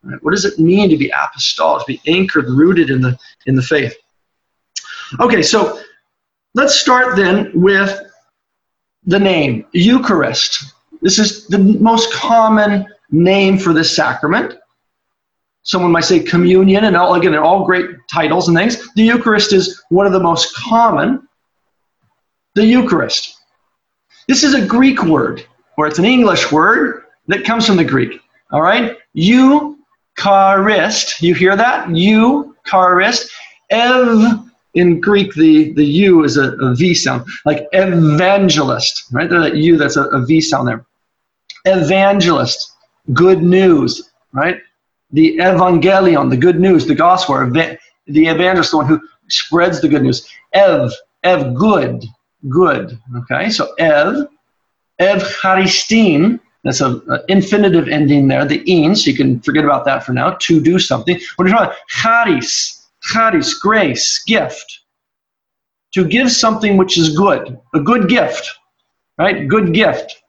Right? 0.04 0.22
What 0.24 0.32
does 0.32 0.46
it 0.46 0.60
mean 0.60 0.90
to 0.90 0.98
be 0.98 1.10
apostolic, 1.10 1.86
to 1.86 1.94
be 1.94 2.02
anchored, 2.12 2.50
rooted 2.50 2.90
in 2.90 3.02
the 3.02 3.18
in 3.46 3.56
the 3.56 3.62
faith? 3.62 3.96
Okay, 5.20 5.44
so 5.44 5.80
Let's 6.56 6.80
start 6.80 7.16
then 7.16 7.52
with 7.56 8.00
the 9.06 9.18
name 9.18 9.66
Eucharist. 9.74 10.76
This 11.02 11.18
is 11.18 11.48
the 11.48 11.58
most 11.58 12.14
common 12.14 12.86
name 13.10 13.58
for 13.58 13.74
this 13.74 13.96
sacrament. 13.96 14.56
Someone 15.64 15.92
might 15.92 16.04
say 16.04 16.20
communion, 16.20 16.84
and 16.84 16.96
all, 16.96 17.16
again, 17.16 17.36
all 17.36 17.66
great 17.66 17.90
titles 18.12 18.50
and 18.50 18.58
things. 18.58 18.94
The 18.94 19.02
Eucharist 19.02 19.52
is 19.52 19.82
one 19.90 20.06
of 20.06 20.14
the 20.14 20.20
most 20.20 20.56
common. 20.56 21.28
The 22.54 22.66
Eucharist. 22.66 23.40
This 24.28 24.44
is 24.44 24.54
a 24.54 24.64
Greek 24.64 25.04
word, 25.04 25.44
or 25.78 25.88
it's 25.88 25.98
an 25.98 26.06
English 26.06 26.52
word 26.52 27.06
that 27.28 27.46
comes 27.46 27.66
from 27.66 27.78
the 27.78 27.84
Greek. 27.84 28.22
All 28.54 28.62
right? 28.62 28.96
Eucharist. 29.14 31.22
You 31.22 31.36
hear 31.36 31.58
that? 31.58 31.94
Eucharist. 31.94 33.30
Ev 33.70 34.44
in 34.74 35.00
Greek, 35.00 35.34
the, 35.34 35.72
the 35.74 35.86
U 35.86 36.24
is 36.24 36.38
a, 36.38 36.54
a 36.54 36.76
V 36.76 36.94
sound, 36.94 37.26
like 37.46 37.68
evangelist, 37.74 39.06
right? 39.12 39.30
There, 39.30 39.40
that 39.40 39.56
U, 39.56 39.78
that's 39.78 39.98
a, 39.98 40.06
a 40.06 40.26
V 40.26 40.42
sound 40.42 40.68
there. 40.68 40.86
Evangelist, 41.66 42.74
good 43.14 43.44
news, 43.44 44.12
right? 44.32 44.60
The 45.12 45.38
evangelion, 45.38 46.30
the 46.30 46.38
good 46.38 46.60
news, 46.60 46.88
the 46.88 46.96
gospel, 46.96 47.36
the 47.52 47.78
evangelist, 48.08 48.72
the 48.72 48.78
one 48.78 48.88
who 48.88 49.00
spreads 49.30 49.80
the 49.80 49.88
good 49.88 50.02
news. 50.02 50.28
Ev, 50.54 50.92
Ev, 51.24 51.54
good, 51.54 52.04
good, 52.50 53.00
okay? 53.18 53.50
So 53.50 53.74
Ev, 53.76 54.28
Evcharistin, 55.00 56.40
that's 56.64 56.82
an 56.82 57.02
infinitive 57.28 57.88
ending 57.90 58.28
there, 58.28 58.46
the 58.46 58.64
in, 58.72 58.96
so 58.96 59.12
you 59.12 59.18
can 59.18 59.42
forget 59.42 59.66
about 59.66 59.86
that 59.86 60.06
for 60.06 60.14
now, 60.14 60.38
to 60.40 60.62
do 60.62 60.80
something. 60.80 61.20
What 61.36 61.46
are 61.46 61.50
you 61.50 61.56
talking 61.56 61.68
about? 61.68 61.88
Charis, 61.90 62.90
charis, 63.02 63.54
grace, 63.56 64.24
gift. 64.24 64.80
To 65.94 66.06
give 66.06 66.32
something 66.32 66.78
which 66.78 66.98
is 66.98 67.16
good, 67.16 67.60
a 67.76 67.80
good 67.80 68.08
gift, 68.10 68.50
right? 69.18 69.48
Good 69.48 69.74
gift. 69.74 70.24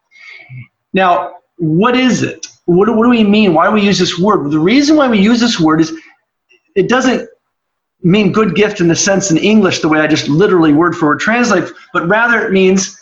Now, 0.93 1.37
what 1.57 1.97
is 1.97 2.23
it? 2.23 2.47
What, 2.67 2.95
what 2.95 3.05
do 3.05 3.11
we 3.11 3.25
mean? 3.25 3.55
Why 3.55 3.67
do 3.67 3.73
we 3.73 3.83
use 3.83 3.99
this 3.99 4.19
word? 4.19 4.51
The 4.51 4.59
reason 4.59 4.97
why 4.97 5.09
we 5.09 5.21
use 5.21 5.41
this 5.41 5.61
word 5.61 5.81
is 5.81 5.93
it 6.75 6.89
doesn't 6.89 7.29
mean 8.03 8.33
good 8.33 8.55
gift 8.55 8.81
in 8.81 8.89
the 8.89 8.97
sense 8.97 9.31
in 9.31 9.39
English, 9.39 9.81
the 9.81 9.89
way 9.89 10.01
I 10.01 10.07
just 10.07 10.29
literally 10.29 10.73
word 10.73 10.95
for 10.95 11.07
word 11.07 11.21
translate, 11.21 11.65
but 11.93 12.07
rather 12.07 12.47
it 12.47 12.53
means 12.53 13.01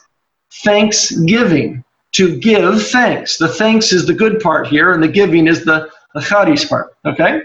thanksgiving, 0.62 1.82
to 2.12 2.38
give 2.38 2.82
thanks. 2.88 3.38
The 3.38 3.48
thanks 3.48 3.92
is 3.92 4.06
the 4.06 4.14
good 4.14 4.40
part 4.40 4.66
here, 4.66 4.92
and 4.92 5.02
the 5.02 5.08
giving 5.08 5.46
is 5.46 5.64
the, 5.64 5.90
the 6.14 6.20
charis 6.20 6.64
part, 6.64 6.94
okay? 7.06 7.42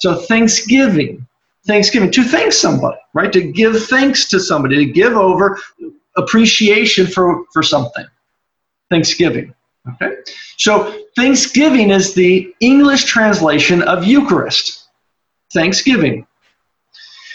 So 0.00 0.14
thanksgiving. 0.14 1.26
thanksgiving 1.66 2.10
to 2.12 2.24
thank 2.24 2.52
somebody, 2.52 2.98
right? 3.14 3.32
To 3.32 3.40
give 3.40 3.86
thanks 3.86 4.28
to 4.28 4.40
somebody, 4.40 4.84
to 4.84 4.92
give 4.92 5.14
over 5.14 5.58
appreciation 6.16 7.06
for, 7.06 7.44
for 7.52 7.62
something. 7.62 8.06
Thanksgiving. 8.90 9.54
Okay? 9.94 10.16
So 10.56 11.04
Thanksgiving 11.16 11.90
is 11.90 12.14
the 12.14 12.54
English 12.60 13.04
translation 13.04 13.82
of 13.82 14.04
Eucharist. 14.04 14.88
Thanksgiving. 15.52 16.26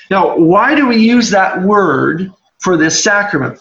Now, 0.09 0.37
why 0.37 0.75
do 0.75 0.87
we 0.87 0.97
use 0.97 1.29
that 1.29 1.61
word 1.61 2.31
for 2.59 2.77
this 2.77 3.03
sacrament? 3.03 3.59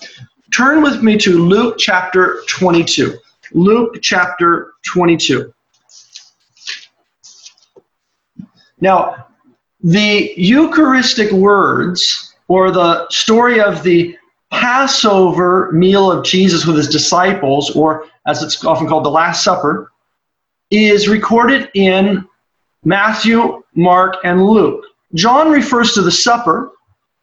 Turn 0.54 0.82
with 0.82 1.02
me 1.02 1.18
to 1.18 1.38
Luke 1.38 1.76
chapter 1.78 2.42
22. 2.48 3.18
Luke 3.52 3.98
chapter 4.02 4.74
22. 4.86 5.52
Now, 8.80 9.26
the 9.82 10.32
Eucharistic 10.36 11.30
words, 11.32 12.34
or 12.48 12.70
the 12.70 13.08
story 13.10 13.60
of 13.60 13.82
the 13.82 14.16
Passover 14.50 15.70
meal 15.72 16.10
of 16.10 16.24
Jesus 16.24 16.64
with 16.64 16.76
his 16.76 16.88
disciples, 16.88 17.70
or 17.76 18.06
as 18.26 18.42
it's 18.42 18.64
often 18.64 18.86
called, 18.86 19.04
the 19.04 19.10
Last 19.10 19.44
Supper, 19.44 19.92
is 20.70 21.08
recorded 21.08 21.70
in 21.74 22.26
Matthew, 22.84 23.62
Mark, 23.74 24.16
and 24.24 24.46
Luke. 24.46 24.84
John 25.14 25.50
refers 25.50 25.92
to 25.94 26.02
the 26.02 26.10
supper, 26.10 26.72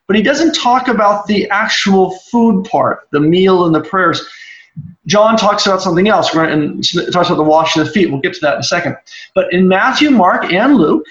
but 0.08 0.16
he 0.16 0.22
doesn't 0.22 0.54
talk 0.54 0.88
about 0.88 1.26
the 1.28 1.50
actual 1.50 2.12
food 2.32 2.66
part, 2.66 3.08
the 3.12 3.20
meal 3.20 3.66
and 3.66 3.74
the 3.74 3.82
prayers. 3.82 4.26
John 5.08 5.38
talks 5.38 5.66
about 5.66 5.82
something 5.82 6.08
else? 6.08 6.34
And 6.36 6.84
talks 7.12 7.30
about 7.30 7.38
the 7.38 7.44
washing 7.44 7.82
of 7.82 7.88
the 7.88 7.94
feet. 7.94 8.12
We'll 8.12 8.22
get 8.22 8.34
to 8.34 8.42
that 8.42 8.56
in 8.56 8.60
a 8.60 8.64
second. 8.64 8.98
But 9.34 9.52
in 9.54 9.68
Matthew, 9.68 10.10
Mark, 10.10 10.52
and 10.52 10.76
Luke, 10.76 11.06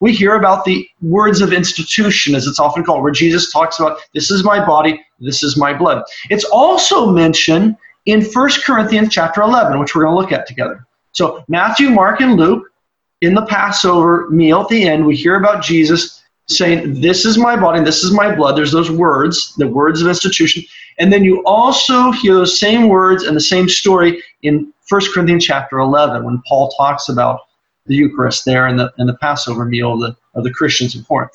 we 0.00 0.12
hear 0.12 0.34
about 0.34 0.64
the 0.64 0.86
words 1.02 1.40
of 1.40 1.52
institution, 1.52 2.34
as 2.34 2.46
it's 2.46 2.58
often 2.58 2.84
called, 2.84 3.02
where 3.02 3.12
Jesus 3.12 3.50
talks 3.52 3.78
about, 3.78 3.98
this 4.12 4.30
is 4.30 4.44
my 4.44 4.64
body, 4.64 5.04
this 5.18 5.42
is 5.42 5.56
my 5.56 5.72
blood. 5.72 6.02
It's 6.30 6.44
also 6.44 7.10
mentioned 7.10 7.76
in 8.06 8.22
1 8.22 8.50
Corinthians 8.64 9.08
chapter 9.10 9.40
11, 9.40 9.78
which 9.78 9.94
we're 9.94 10.04
going 10.04 10.14
to 10.14 10.20
look 10.20 10.32
at 10.32 10.46
together. 10.46 10.86
So 11.12 11.44
Matthew, 11.48 11.90
Mark, 11.90 12.20
and 12.20 12.34
Luke, 12.34 12.70
in 13.22 13.34
the 13.34 13.46
Passover 13.46 14.28
meal 14.28 14.60
at 14.62 14.68
the 14.68 14.86
end, 14.86 15.06
we 15.06 15.16
hear 15.16 15.36
about 15.36 15.62
Jesus 15.62 16.22
saying, 16.48 17.00
This 17.00 17.24
is 17.24 17.38
my 17.38 17.56
body, 17.56 17.82
this 17.82 18.04
is 18.04 18.12
my 18.12 18.34
blood. 18.34 18.56
There's 18.56 18.72
those 18.72 18.90
words, 18.90 19.54
the 19.56 19.68
words 19.68 20.02
of 20.02 20.08
institution. 20.08 20.62
And 20.98 21.12
then 21.12 21.24
you 21.24 21.42
also 21.44 22.12
hear 22.12 22.34
those 22.34 22.60
same 22.60 22.88
words 22.88 23.24
and 23.24 23.36
the 23.36 23.40
same 23.40 23.68
story 23.68 24.22
in 24.42 24.72
1 24.88 25.00
Corinthians 25.12 25.44
chapter 25.44 25.78
11 25.78 26.24
when 26.24 26.42
Paul 26.46 26.70
talks 26.70 27.08
about 27.08 27.40
the 27.86 27.94
Eucharist 27.94 28.44
there 28.44 28.66
and 28.66 28.78
the, 28.78 28.92
and 28.98 29.08
the 29.08 29.16
Passover 29.16 29.64
meal 29.64 29.94
of 29.94 30.00
the, 30.00 30.16
of 30.34 30.44
the 30.44 30.52
Christians 30.52 30.94
in 30.94 31.04
Corinth. 31.04 31.32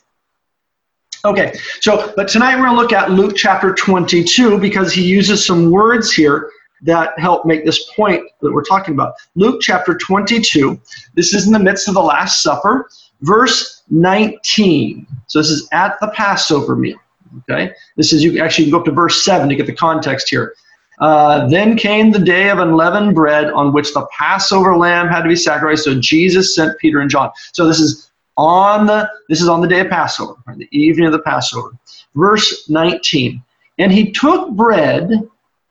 Okay, 1.25 1.53
so, 1.81 2.13
but 2.15 2.29
tonight 2.29 2.55
we're 2.55 2.65
going 2.65 2.75
to 2.75 2.81
look 2.81 2.93
at 2.93 3.11
Luke 3.11 3.35
chapter 3.35 3.73
22 3.73 4.57
because 4.57 4.93
he 4.93 5.03
uses 5.03 5.45
some 5.45 5.69
words 5.69 6.13
here 6.13 6.49
that 6.83 7.17
help 7.19 7.45
make 7.45 7.65
this 7.65 7.91
point 7.93 8.23
that 8.41 8.53
we're 8.53 8.63
talking 8.63 8.93
about. 8.93 9.15
Luke 9.35 9.59
chapter 9.61 9.95
22, 9.95 10.79
this 11.15 11.33
is 11.33 11.45
in 11.45 11.51
the 11.51 11.59
midst 11.59 11.89
of 11.89 11.93
the 11.93 12.01
Last 12.01 12.41
Supper, 12.41 12.89
verse 13.21 13.83
19. 13.89 15.05
So 15.27 15.39
this 15.39 15.49
is 15.49 15.67
at 15.71 15.99
the 15.99 16.09
Passover 16.09 16.75
meal. 16.75 16.97
Okay, 17.39 17.71
this 17.95 18.11
is 18.11 18.23
you 18.23 18.41
actually 18.41 18.71
go 18.71 18.79
up 18.79 18.85
to 18.85 18.91
verse 18.91 19.23
7 19.23 19.47
to 19.49 19.55
get 19.55 19.67
the 19.67 19.73
context 19.73 20.29
here. 20.29 20.55
Uh, 20.99 21.47
then 21.47 21.77
came 21.77 22.11
the 22.11 22.19
day 22.19 22.49
of 22.49 22.59
unleavened 22.59 23.15
bread 23.15 23.51
on 23.51 23.71
which 23.71 23.93
the 23.93 24.05
Passover 24.07 24.75
lamb 24.75 25.07
had 25.07 25.21
to 25.21 25.29
be 25.29 25.35
sacrificed. 25.35 25.85
So 25.85 25.99
Jesus 25.99 26.55
sent 26.55 26.77
Peter 26.79 26.99
and 26.99 27.09
John. 27.09 27.31
So 27.53 27.67
this 27.67 27.79
is 27.79 28.11
on 28.35 28.85
the 28.85 29.09
this 29.27 29.41
is 29.41 29.47
on 29.47 29.61
the 29.61 29.67
day 29.67 29.81
of 29.81 29.89
Passover, 29.89 30.35
right, 30.45 30.57
the 30.57 30.67
evening 30.71 31.05
of 31.05 31.13
the 31.13 31.19
Passover. 31.19 31.71
Verse 32.15 32.69
19. 32.69 33.41
And 33.77 33.91
he 33.91 34.11
took 34.11 34.51
bread, 34.51 35.11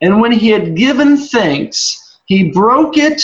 and 0.01 0.21
when 0.21 0.31
he 0.31 0.49
had 0.49 0.75
given 0.75 1.17
thanks, 1.17 2.17
he 2.25 2.51
broke 2.51 2.97
it 2.97 3.21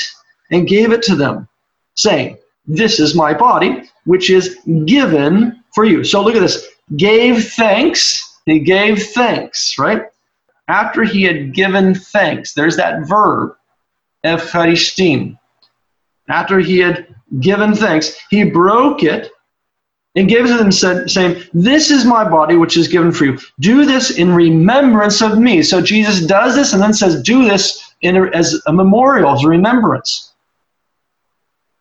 and 0.52 0.68
gave 0.68 0.92
it 0.92 1.02
to 1.04 1.16
them, 1.16 1.48
saying, 1.96 2.38
This 2.68 3.00
is 3.00 3.16
my 3.16 3.34
body, 3.34 3.90
which 4.06 4.30
is 4.30 4.58
given 4.86 5.64
for 5.74 5.86
you. 5.86 6.04
So 6.04 6.22
look 6.22 6.36
at 6.36 6.42
this. 6.42 6.68
Gave 6.96 7.46
thanks. 7.54 8.40
He 8.46 8.60
gave 8.60 9.02
thanks, 9.02 9.78
right? 9.80 10.04
after 10.68 11.04
he 11.04 11.24
had 11.24 11.54
given 11.54 11.96
thanks, 11.96 12.54
there's 12.54 12.78
that 12.78 13.08
verb, 13.08 13.56
Ephcharistin. 14.26 15.38
After 16.28 16.60
he 16.60 16.80
had 16.80 17.08
given 17.40 17.76
thanks, 17.76 18.16
he 18.30 18.44
broke 18.44 19.04
it 19.04 19.30
and 20.16 20.28
gave 20.28 20.46
it 20.46 20.48
to 20.48 20.58
them, 20.58 20.72
saying, 20.72 21.44
This 21.54 21.92
is 21.92 22.06
my 22.06 22.28
body, 22.28 22.56
which 22.56 22.78
is 22.78 22.88
given 22.88 23.12
for 23.12 23.26
you. 23.26 23.38
Do 23.60 23.86
this 23.86 24.12
in 24.12 24.34
remembrance 24.34 25.22
of 25.22 25.38
me. 25.38 25.62
So 25.62 25.82
Jesus 25.82 26.26
does 26.26 26.56
this 26.56 26.74
and 26.74 26.82
then 26.82 26.94
says, 26.94 27.22
Do 27.22 27.44
this 27.44 27.94
in 28.02 28.18
as 28.34 28.60
a 28.66 28.74
memorial, 28.74 29.32
as 29.32 29.44
a 29.44 29.48
remembrance. 29.48 30.34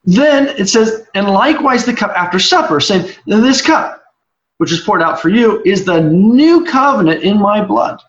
Then 0.04 0.48
it 0.58 0.68
says, 0.68 1.06
And 1.14 1.28
likewise 1.28 1.84
the 1.84 1.94
cup 1.94 2.10
after 2.10 2.38
supper, 2.38 2.80
saying, 2.80 3.12
This 3.26 3.62
cup, 3.62 4.04
which 4.58 4.72
is 4.72 4.80
poured 4.80 5.02
out 5.02 5.20
for 5.20 5.28
you, 5.28 5.62
is 5.64 5.84
the 5.84 6.00
new 6.00 6.64
covenant 6.64 7.22
in 7.22 7.38
my 7.38 7.64
blood 7.64 8.00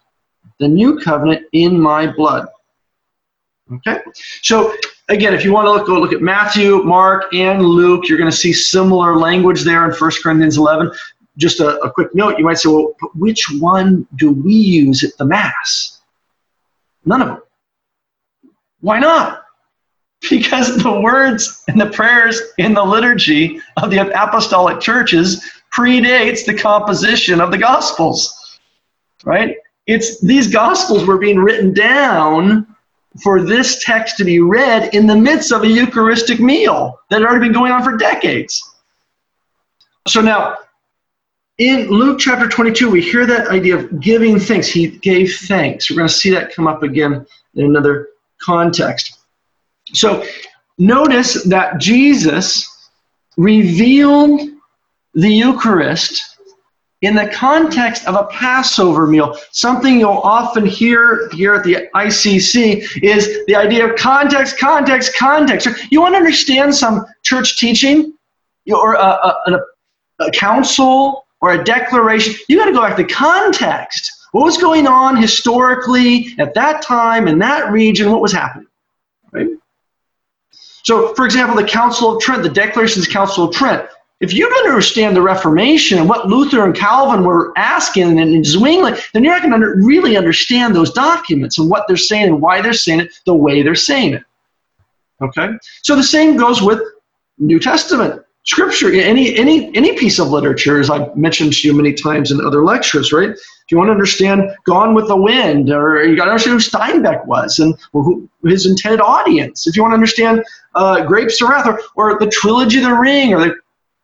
the 0.59 0.67
new 0.67 0.99
covenant 0.99 1.45
in 1.51 1.79
my 1.79 2.07
blood. 2.07 2.47
Okay? 3.71 3.99
So 4.41 4.75
again, 5.09 5.33
if 5.33 5.43
you 5.43 5.51
want 5.51 5.65
to 5.65 5.71
look, 5.71 5.87
go 5.87 5.99
look 5.99 6.13
at 6.13 6.21
Matthew, 6.21 6.83
Mark, 6.83 7.33
and 7.33 7.63
Luke, 7.63 8.07
you're 8.07 8.17
going 8.17 8.31
to 8.31 8.35
see 8.35 8.53
similar 8.53 9.17
language 9.17 9.63
there 9.63 9.85
in 9.85 9.91
1 9.91 10.11
Corinthians 10.21 10.57
11. 10.57 10.91
Just 11.37 11.59
a, 11.59 11.79
a 11.81 11.91
quick 11.91 12.13
note, 12.15 12.37
you 12.37 12.45
might 12.45 12.57
say, 12.57 12.69
well, 12.69 12.95
which 13.15 13.45
one 13.59 14.07
do 14.15 14.31
we 14.31 14.53
use 14.53 15.03
at 15.03 15.17
the 15.17 15.25
Mass? 15.25 16.01
None 17.03 17.21
of 17.21 17.27
them. 17.27 17.41
Why 18.79 18.99
not? 18.99 19.44
Because 20.29 20.81
the 20.81 20.99
words 21.01 21.63
and 21.67 21.79
the 21.79 21.89
prayers 21.89 22.41
in 22.57 22.73
the 22.73 22.83
liturgy 22.83 23.61
of 23.77 23.91
the 23.91 23.99
apostolic 24.23 24.79
churches 24.79 25.45
predates 25.71 26.45
the 26.45 26.53
composition 26.53 27.41
of 27.41 27.51
the 27.51 27.57
Gospels, 27.57 28.59
right? 29.23 29.57
It's 29.87 30.19
these 30.21 30.47
gospels 30.47 31.05
were 31.05 31.17
being 31.17 31.37
written 31.37 31.73
down 31.73 32.65
for 33.21 33.43
this 33.43 33.83
text 33.83 34.17
to 34.17 34.25
be 34.25 34.39
read 34.39 34.93
in 34.93 35.07
the 35.07 35.15
midst 35.15 35.51
of 35.51 35.63
a 35.63 35.67
Eucharistic 35.67 36.39
meal 36.39 36.99
that 37.09 37.21
had 37.21 37.29
already 37.29 37.45
been 37.45 37.53
going 37.53 37.71
on 37.71 37.83
for 37.83 37.95
decades. 37.97 38.75
So 40.07 40.21
now, 40.21 40.57
in 41.57 41.87
Luke 41.89 42.19
chapter 42.19 42.49
22, 42.49 42.89
we 42.89 43.01
hear 43.01 43.25
that 43.25 43.47
idea 43.47 43.77
of 43.77 43.99
giving 43.99 44.39
thanks. 44.39 44.67
He 44.67 44.87
gave 44.87 45.33
thanks. 45.47 45.89
We're 45.89 45.97
going 45.97 46.09
to 46.09 46.13
see 46.13 46.29
that 46.31 46.53
come 46.53 46.67
up 46.67 46.83
again 46.83 47.25
in 47.53 47.65
another 47.65 48.09
context. 48.41 49.19
So 49.93 50.25
notice 50.77 51.43
that 51.43 51.77
Jesus 51.79 52.67
revealed 53.37 54.49
the 55.13 55.29
Eucharist 55.29 56.37
in 57.01 57.15
the 57.15 57.27
context 57.27 58.07
of 58.07 58.15
a 58.15 58.25
Passover 58.25 59.05
meal, 59.05 59.37
something 59.51 59.99
you'll 59.99 60.09
often 60.09 60.65
hear 60.65 61.29
here 61.33 61.53
at 61.53 61.63
the 61.63 61.87
ICC 61.93 63.03
is 63.03 63.45
the 63.45 63.55
idea 63.55 63.87
of 63.87 63.95
context, 63.95 64.57
context, 64.57 65.15
context. 65.15 65.67
You 65.91 66.01
want 66.01 66.13
to 66.13 66.17
understand 66.17 66.73
some 66.73 67.05
church 67.21 67.57
teaching 67.57 68.13
or 68.67 68.97
uh, 68.97 69.01
uh, 69.01 69.33
a, 69.47 69.53
a, 70.23 70.27
a 70.27 70.31
council 70.31 71.25
or 71.41 71.51
a 71.53 71.63
declaration, 71.63 72.33
you 72.47 72.57
got 72.57 72.65
to 72.65 72.71
go 72.71 72.81
back 72.81 72.97
to 72.97 73.03
context. 73.03 74.11
What 74.31 74.45
was 74.45 74.57
going 74.57 74.87
on 74.87 75.15
historically 75.15 76.35
at 76.39 76.53
that 76.55 76.81
time 76.81 77.27
in 77.27 77.37
that 77.39 77.71
region? 77.71 78.11
What 78.11 78.21
was 78.21 78.31
happening? 78.31 78.67
Right? 79.31 79.49
So, 80.85 81.15
for 81.15 81.25
example, 81.25 81.55
the 81.55 81.67
Council 81.67 82.15
of 82.15 82.21
Trent, 82.21 82.43
the 82.43 82.49
Declarations 82.49 83.07
Council 83.07 83.45
of 83.45 83.55
Trent, 83.55 83.89
if 84.21 84.33
you 84.33 84.47
don't 84.47 84.67
understand 84.67 85.15
the 85.15 85.21
Reformation 85.21 85.97
and 85.97 86.07
what 86.07 86.27
Luther 86.27 86.63
and 86.63 86.75
Calvin 86.75 87.25
were 87.25 87.51
asking 87.57 88.19
and 88.19 88.45
Zwingli, 88.45 88.93
then 89.11 89.23
you're 89.23 89.33
not 89.33 89.41
going 89.41 89.59
to 89.59 89.83
really 89.83 90.15
understand 90.15 90.75
those 90.75 90.93
documents 90.93 91.57
and 91.57 91.71
what 91.71 91.87
they're 91.87 91.97
saying 91.97 92.27
and 92.27 92.39
why 92.39 92.61
they're 92.61 92.71
saying 92.71 92.99
it 92.99 93.19
the 93.25 93.33
way 93.33 93.63
they're 93.63 93.73
saying 93.73 94.13
it. 94.13 94.23
Okay? 95.21 95.49
So 95.81 95.95
the 95.95 96.03
same 96.03 96.37
goes 96.37 96.61
with 96.61 96.81
New 97.39 97.59
Testament 97.59 98.21
scripture. 98.43 98.93
Any 98.93 99.35
any 99.35 99.75
any 99.75 99.97
piece 99.97 100.19
of 100.19 100.29
literature, 100.29 100.79
as 100.79 100.91
I've 100.91 101.15
mentioned 101.15 101.53
to 101.53 101.67
you 101.67 101.73
many 101.73 101.93
times 101.93 102.31
in 102.31 102.39
other 102.45 102.63
lectures, 102.63 103.11
right? 103.11 103.35
If 103.65 103.71
you 103.71 103.77
want 103.77 103.87
to 103.87 103.93
understand 103.93 104.51
Gone 104.65 104.93
with 104.93 105.07
the 105.07 105.15
Wind, 105.15 105.71
or 105.71 106.03
you 106.05 106.15
got 106.15 106.25
to 106.25 106.31
understand 106.31 106.61
who 106.61 106.69
Steinbeck 106.69 107.25
was 107.25 107.57
and 107.57 107.73
who, 107.93 108.29
his 108.43 108.67
intended 108.67 109.01
audience. 109.01 109.67
If 109.67 109.75
you 109.75 109.81
want 109.81 109.93
to 109.93 109.95
understand 109.95 110.43
uh, 110.75 111.03
Grapes 111.03 111.41
of 111.41 111.49
Wrath, 111.49 111.65
or, 111.65 111.81
or 111.95 112.19
the 112.19 112.29
Trilogy 112.29 112.77
of 112.77 112.83
the 112.83 112.93
Ring, 112.93 113.33
or 113.33 113.39
the 113.39 113.55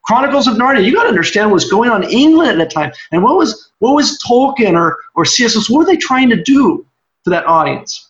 Chronicles 0.03 0.47
of 0.47 0.55
Narnia. 0.55 0.83
You 0.83 0.93
got 0.93 1.03
to 1.03 1.09
understand 1.09 1.51
what's 1.51 1.69
going 1.69 1.89
on 1.89 2.03
in 2.03 2.09
England 2.09 2.59
at 2.59 2.69
the 2.69 2.73
time, 2.73 2.91
and 3.11 3.23
what 3.23 3.37
was 3.37 3.71
what 3.79 3.95
was 3.95 4.19
Tolkien 4.19 4.73
or 4.73 4.97
or 5.15 5.25
C.S. 5.25 5.69
What 5.69 5.79
were 5.79 5.85
they 5.85 5.97
trying 5.97 6.29
to 6.29 6.41
do 6.41 6.85
for 7.23 7.29
that 7.29 7.45
audience? 7.45 8.09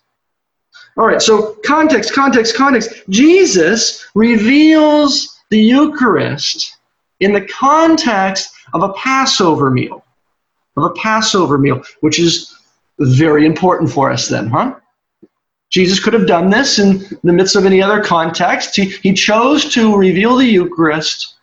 All 0.98 1.06
right. 1.06 1.22
So 1.22 1.58
context, 1.66 2.14
context, 2.14 2.56
context. 2.56 2.94
Jesus 3.10 4.06
reveals 4.16 5.40
the 5.50 5.60
Eucharist 5.60 6.78
in 7.20 7.34
the 7.34 7.46
context 7.48 8.54
of 8.74 8.84
a 8.84 8.94
Passover 8.94 9.70
meal, 9.70 10.04
of 10.78 10.84
a 10.84 10.92
Passover 10.92 11.58
meal, 11.58 11.82
which 12.02 12.20
is 12.20 12.56
very 13.00 13.46
important 13.46 13.92
for 13.92 14.12
us 14.12 14.28
then, 14.28 14.48
huh? 14.48 14.76
Jesus 15.70 16.04
could 16.04 16.14
have 16.14 16.28
done 16.28 16.50
this 16.50 16.80
in 16.80 17.00
the 17.24 17.32
midst 17.32 17.56
of 17.56 17.66
any 17.66 17.82
other 17.82 18.04
context. 18.04 18.76
He, 18.76 18.86
he 19.04 19.14
chose 19.14 19.74
to 19.74 19.96
reveal 19.96 20.36
the 20.36 20.46
Eucharist 20.46 21.36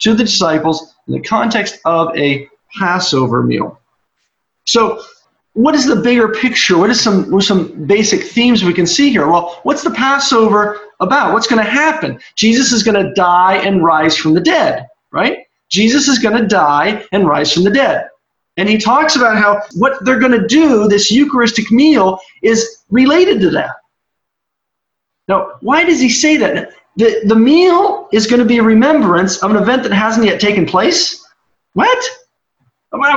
to 0.00 0.14
the 0.14 0.24
disciples 0.24 0.94
in 1.08 1.14
the 1.14 1.20
context 1.20 1.78
of 1.86 2.14
a 2.16 2.48
Passover 2.78 3.42
meal. 3.42 3.80
So, 4.66 5.02
what 5.54 5.74
is 5.74 5.86
the 5.86 5.96
bigger 5.96 6.28
picture? 6.28 6.78
What 6.78 6.94
some 6.94 7.40
some 7.40 7.86
basic 7.86 8.22
themes 8.22 8.62
we 8.62 8.72
can 8.72 8.86
see 8.86 9.10
here? 9.10 9.26
Well, 9.26 9.58
what's 9.64 9.82
the 9.82 9.90
Passover 9.90 10.78
about? 11.00 11.32
What's 11.32 11.48
going 11.48 11.64
to 11.64 11.70
happen? 11.70 12.20
Jesus 12.36 12.70
is 12.70 12.82
going 12.82 13.02
to 13.02 13.12
die 13.14 13.56
and 13.56 13.82
rise 13.82 14.16
from 14.16 14.34
the 14.34 14.40
dead, 14.40 14.86
right? 15.10 15.38
Jesus 15.68 16.06
is 16.06 16.18
going 16.18 16.36
to 16.36 16.46
die 16.46 17.04
and 17.12 17.26
rise 17.26 17.52
from 17.52 17.64
the 17.64 17.70
dead. 17.70 18.08
And 18.56 18.68
he 18.68 18.78
talks 18.78 19.16
about 19.16 19.36
how 19.36 19.62
what 19.74 20.04
they're 20.04 20.18
going 20.18 20.38
to 20.38 20.46
do, 20.46 20.88
this 20.88 21.10
Eucharistic 21.10 21.70
meal, 21.70 22.18
is 22.42 22.84
related 22.90 23.40
to 23.40 23.50
that. 23.50 23.76
Now, 25.28 25.52
why 25.60 25.84
does 25.84 26.00
he 26.00 26.10
say 26.10 26.36
that? 26.38 26.72
The, 26.96 27.22
the 27.24 27.36
meal 27.36 28.08
is 28.12 28.26
going 28.26 28.40
to 28.40 28.46
be 28.46 28.58
a 28.58 28.62
remembrance 28.62 29.42
of 29.42 29.50
an 29.52 29.56
event 29.56 29.84
that 29.84 29.92
hasn't 29.92 30.26
yet 30.26 30.40
taken 30.40 30.66
place? 30.66 31.24
What? 31.74 32.04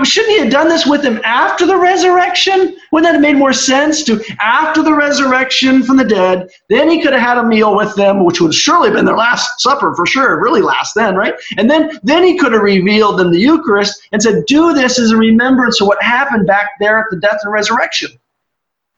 Shouldn't 0.03 0.33
he 0.33 0.39
have 0.39 0.51
done 0.51 0.69
this 0.69 0.85
with 0.85 1.03
him 1.03 1.19
after 1.23 1.65
the 1.65 1.77
resurrection? 1.77 2.77
Wouldn't 2.91 3.07
that 3.07 3.13
have 3.13 3.21
made 3.21 3.37
more 3.37 3.53
sense 3.53 4.03
to 4.03 4.23
after 4.39 4.83
the 4.83 4.93
resurrection 4.93 5.81
from 5.81 5.97
the 5.97 6.03
dead? 6.03 6.47
Then 6.69 6.91
he 6.91 7.01
could 7.01 7.13
have 7.13 7.21
had 7.21 7.37
a 7.39 7.43
meal 7.43 7.75
with 7.75 7.95
them, 7.95 8.23
which 8.23 8.39
would 8.39 8.53
surely 8.53 8.89
have 8.89 8.95
been 8.95 9.05
their 9.05 9.17
last 9.17 9.61
supper 9.61 9.95
for 9.95 10.05
sure, 10.05 10.39
really 10.39 10.61
last 10.61 10.93
then, 10.93 11.15
right? 11.15 11.33
And 11.57 11.71
then 11.71 11.99
then 12.03 12.23
he 12.23 12.37
could 12.37 12.53
have 12.53 12.61
revealed 12.61 13.17
them 13.17 13.31
the 13.31 13.39
Eucharist 13.39 13.99
and 14.11 14.21
said, 14.21 14.45
"Do 14.45 14.73
this 14.73 14.99
as 14.99 15.09
a 15.09 15.17
remembrance 15.17 15.81
of 15.81 15.87
what 15.87 16.01
happened 16.03 16.45
back 16.45 16.71
there 16.79 16.99
at 16.99 17.05
the 17.09 17.17
death 17.17 17.39
and 17.43 17.51
resurrection." 17.51 18.11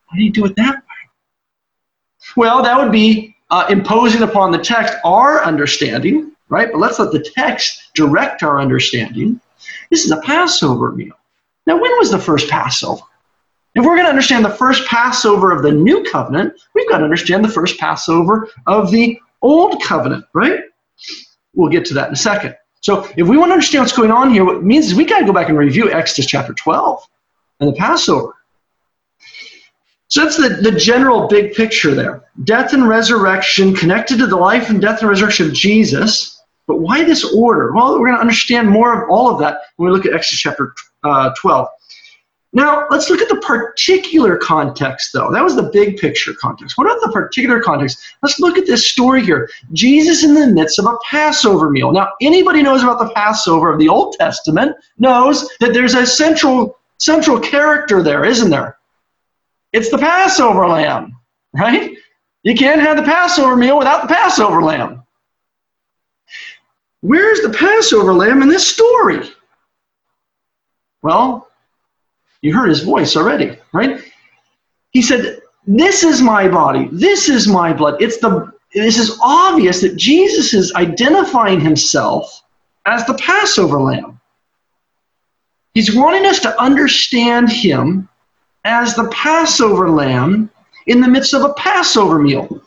Why 0.07 0.17
did 0.17 0.23
he 0.23 0.29
do 0.29 0.45
it 0.45 0.57
that 0.57 0.75
way? 0.75 0.81
Well, 2.35 2.61
that 2.63 2.77
would 2.77 2.91
be 2.91 3.33
uh, 3.49 3.65
imposing 3.69 4.23
upon 4.23 4.51
the 4.51 4.57
text 4.57 4.93
our 5.05 5.41
understanding, 5.45 6.33
right? 6.49 6.69
But 6.69 6.79
let's 6.79 6.99
let 6.99 7.13
the 7.13 7.19
text 7.19 7.91
direct 7.93 8.43
our 8.43 8.59
understanding. 8.59 9.39
This 9.89 10.05
is 10.05 10.11
a 10.11 10.21
Passover 10.21 10.91
meal. 10.91 11.13
Now, 11.67 11.81
when 11.81 11.97
was 11.97 12.11
the 12.11 12.19
first 12.19 12.49
Passover? 12.49 13.01
If 13.75 13.83
we're 13.83 13.95
going 13.95 14.05
to 14.05 14.09
understand 14.09 14.45
the 14.45 14.49
first 14.49 14.87
Passover 14.87 15.51
of 15.51 15.63
the 15.63 15.71
new 15.71 16.03
covenant, 16.03 16.53
we've 16.73 16.89
got 16.89 16.99
to 16.99 17.03
understand 17.03 17.43
the 17.43 17.49
first 17.49 17.77
Passover 17.77 18.49
of 18.67 18.91
the 18.91 19.19
old 19.41 19.81
covenant, 19.83 20.25
right? 20.33 20.61
We'll 21.53 21.69
get 21.69 21.85
to 21.85 21.93
that 21.95 22.07
in 22.07 22.13
a 22.13 22.17
second. 22.17 22.55
So, 22.81 23.09
if 23.17 23.27
we 23.27 23.37
want 23.37 23.49
to 23.49 23.53
understand 23.53 23.83
what's 23.83 23.97
going 23.97 24.11
on 24.11 24.31
here, 24.31 24.45
what 24.45 24.57
it 24.57 24.63
means 24.63 24.87
is 24.87 24.95
we 24.95 25.05
got 25.05 25.19
to 25.19 25.25
go 25.25 25.33
back 25.33 25.49
and 25.49 25.57
review 25.57 25.91
Exodus 25.91 26.27
chapter 26.27 26.53
12 26.53 27.03
and 27.59 27.69
the 27.69 27.73
Passover. 27.73 28.35
So 30.07 30.23
that's 30.23 30.37
the, 30.37 30.49
the 30.49 30.71
general 30.71 31.27
big 31.27 31.53
picture 31.53 31.93
there. 31.93 32.23
Death 32.43 32.73
and 32.73 32.87
resurrection 32.87 33.75
connected 33.75 34.19
to 34.19 34.27
the 34.27 34.35
life 34.35 34.69
and 34.69 34.81
death 34.81 35.01
and 35.01 35.09
resurrection 35.09 35.47
of 35.47 35.53
Jesus 35.53 36.34
but 36.67 36.77
why 36.77 37.03
this 37.03 37.23
order? 37.33 37.73
Well, 37.73 37.99
we're 37.99 38.07
going 38.07 38.17
to 38.17 38.21
understand 38.21 38.69
more 38.69 39.03
of 39.03 39.09
all 39.09 39.29
of 39.29 39.39
that 39.39 39.59
when 39.77 39.89
we 39.89 39.95
look 39.95 40.05
at 40.05 40.13
Exodus 40.13 40.39
chapter 40.39 40.73
uh, 41.03 41.33
12. 41.39 41.67
Now, 42.55 42.87
let's 42.89 43.09
look 43.09 43.21
at 43.21 43.27
the 43.27 43.41
particular 43.41 44.37
context, 44.37 45.11
though. 45.13 45.29
That 45.29 45.43
was 45.43 45.57
the 45.57 45.69
big 45.73 45.97
picture 45.97 46.33
context. 46.33 46.77
What 46.77 46.87
about 46.87 47.01
the 47.01 47.11
particular 47.11 47.61
context? 47.61 47.99
Let's 48.23 48.39
look 48.39 48.57
at 48.57 48.65
this 48.65 48.87
story 48.87 49.25
here. 49.25 49.49
Jesus 49.73 50.23
in 50.23 50.33
the 50.33 50.47
midst 50.47 50.79
of 50.79 50.85
a 50.85 50.97
Passover 51.03 51.69
meal. 51.69 51.91
Now, 51.91 52.07
anybody 52.21 52.63
knows 52.63 52.81
about 52.81 52.99
the 52.99 53.13
Passover 53.13 53.73
of 53.73 53.77
the 53.77 53.89
Old 53.89 54.13
Testament 54.13 54.73
knows 54.97 55.49
that 55.59 55.73
there's 55.73 55.95
a 55.95 56.05
central 56.05 56.79
central 56.97 57.41
character 57.41 58.01
there, 58.01 58.23
isn't 58.23 58.49
there? 58.49 58.77
It's 59.73 59.91
the 59.91 59.97
Passover 59.97 60.65
lamb, 60.65 61.17
right? 61.53 61.97
You 62.43 62.55
can't 62.55 62.79
have 62.79 62.95
the 62.95 63.03
Passover 63.03 63.57
meal 63.57 63.77
without 63.77 64.07
the 64.07 64.13
Passover 64.13 64.61
lamb. 64.61 65.04
Where's 67.05 67.41
the 67.41 67.51
Passover 67.51 68.15
lamb 68.15 68.41
in 68.41 68.47
this 68.49 68.67
story? 68.67 69.29
Well, 71.03 71.47
you 72.41 72.51
heard 72.51 72.69
his 72.69 72.81
voice 72.81 73.15
already, 73.15 73.59
right? 73.73 74.01
He 74.89 75.03
said, 75.03 75.39
This 75.67 76.03
is 76.03 76.23
my 76.23 76.47
body, 76.47 76.89
this 76.91 77.29
is 77.29 77.47
my 77.47 77.73
blood. 77.73 78.01
It's 78.01 78.17
the 78.17 78.51
this 78.73 78.97
is 78.97 79.19
obvious 79.21 79.81
that 79.81 79.97
Jesus 79.97 80.55
is 80.55 80.73
identifying 80.73 81.59
himself 81.59 82.41
as 82.87 83.05
the 83.05 83.13
Passover 83.13 83.79
lamb. 83.79 84.19
He's 85.75 85.95
wanting 85.95 86.25
us 86.25 86.39
to 86.39 86.59
understand 86.59 87.51
him 87.51 88.09
as 88.63 88.95
the 88.95 89.09
Passover 89.09 89.91
lamb 89.91 90.49
in 90.87 91.01
the 91.01 91.07
midst 91.07 91.35
of 91.35 91.43
a 91.43 91.53
Passover 91.53 92.17
meal. 92.17 92.63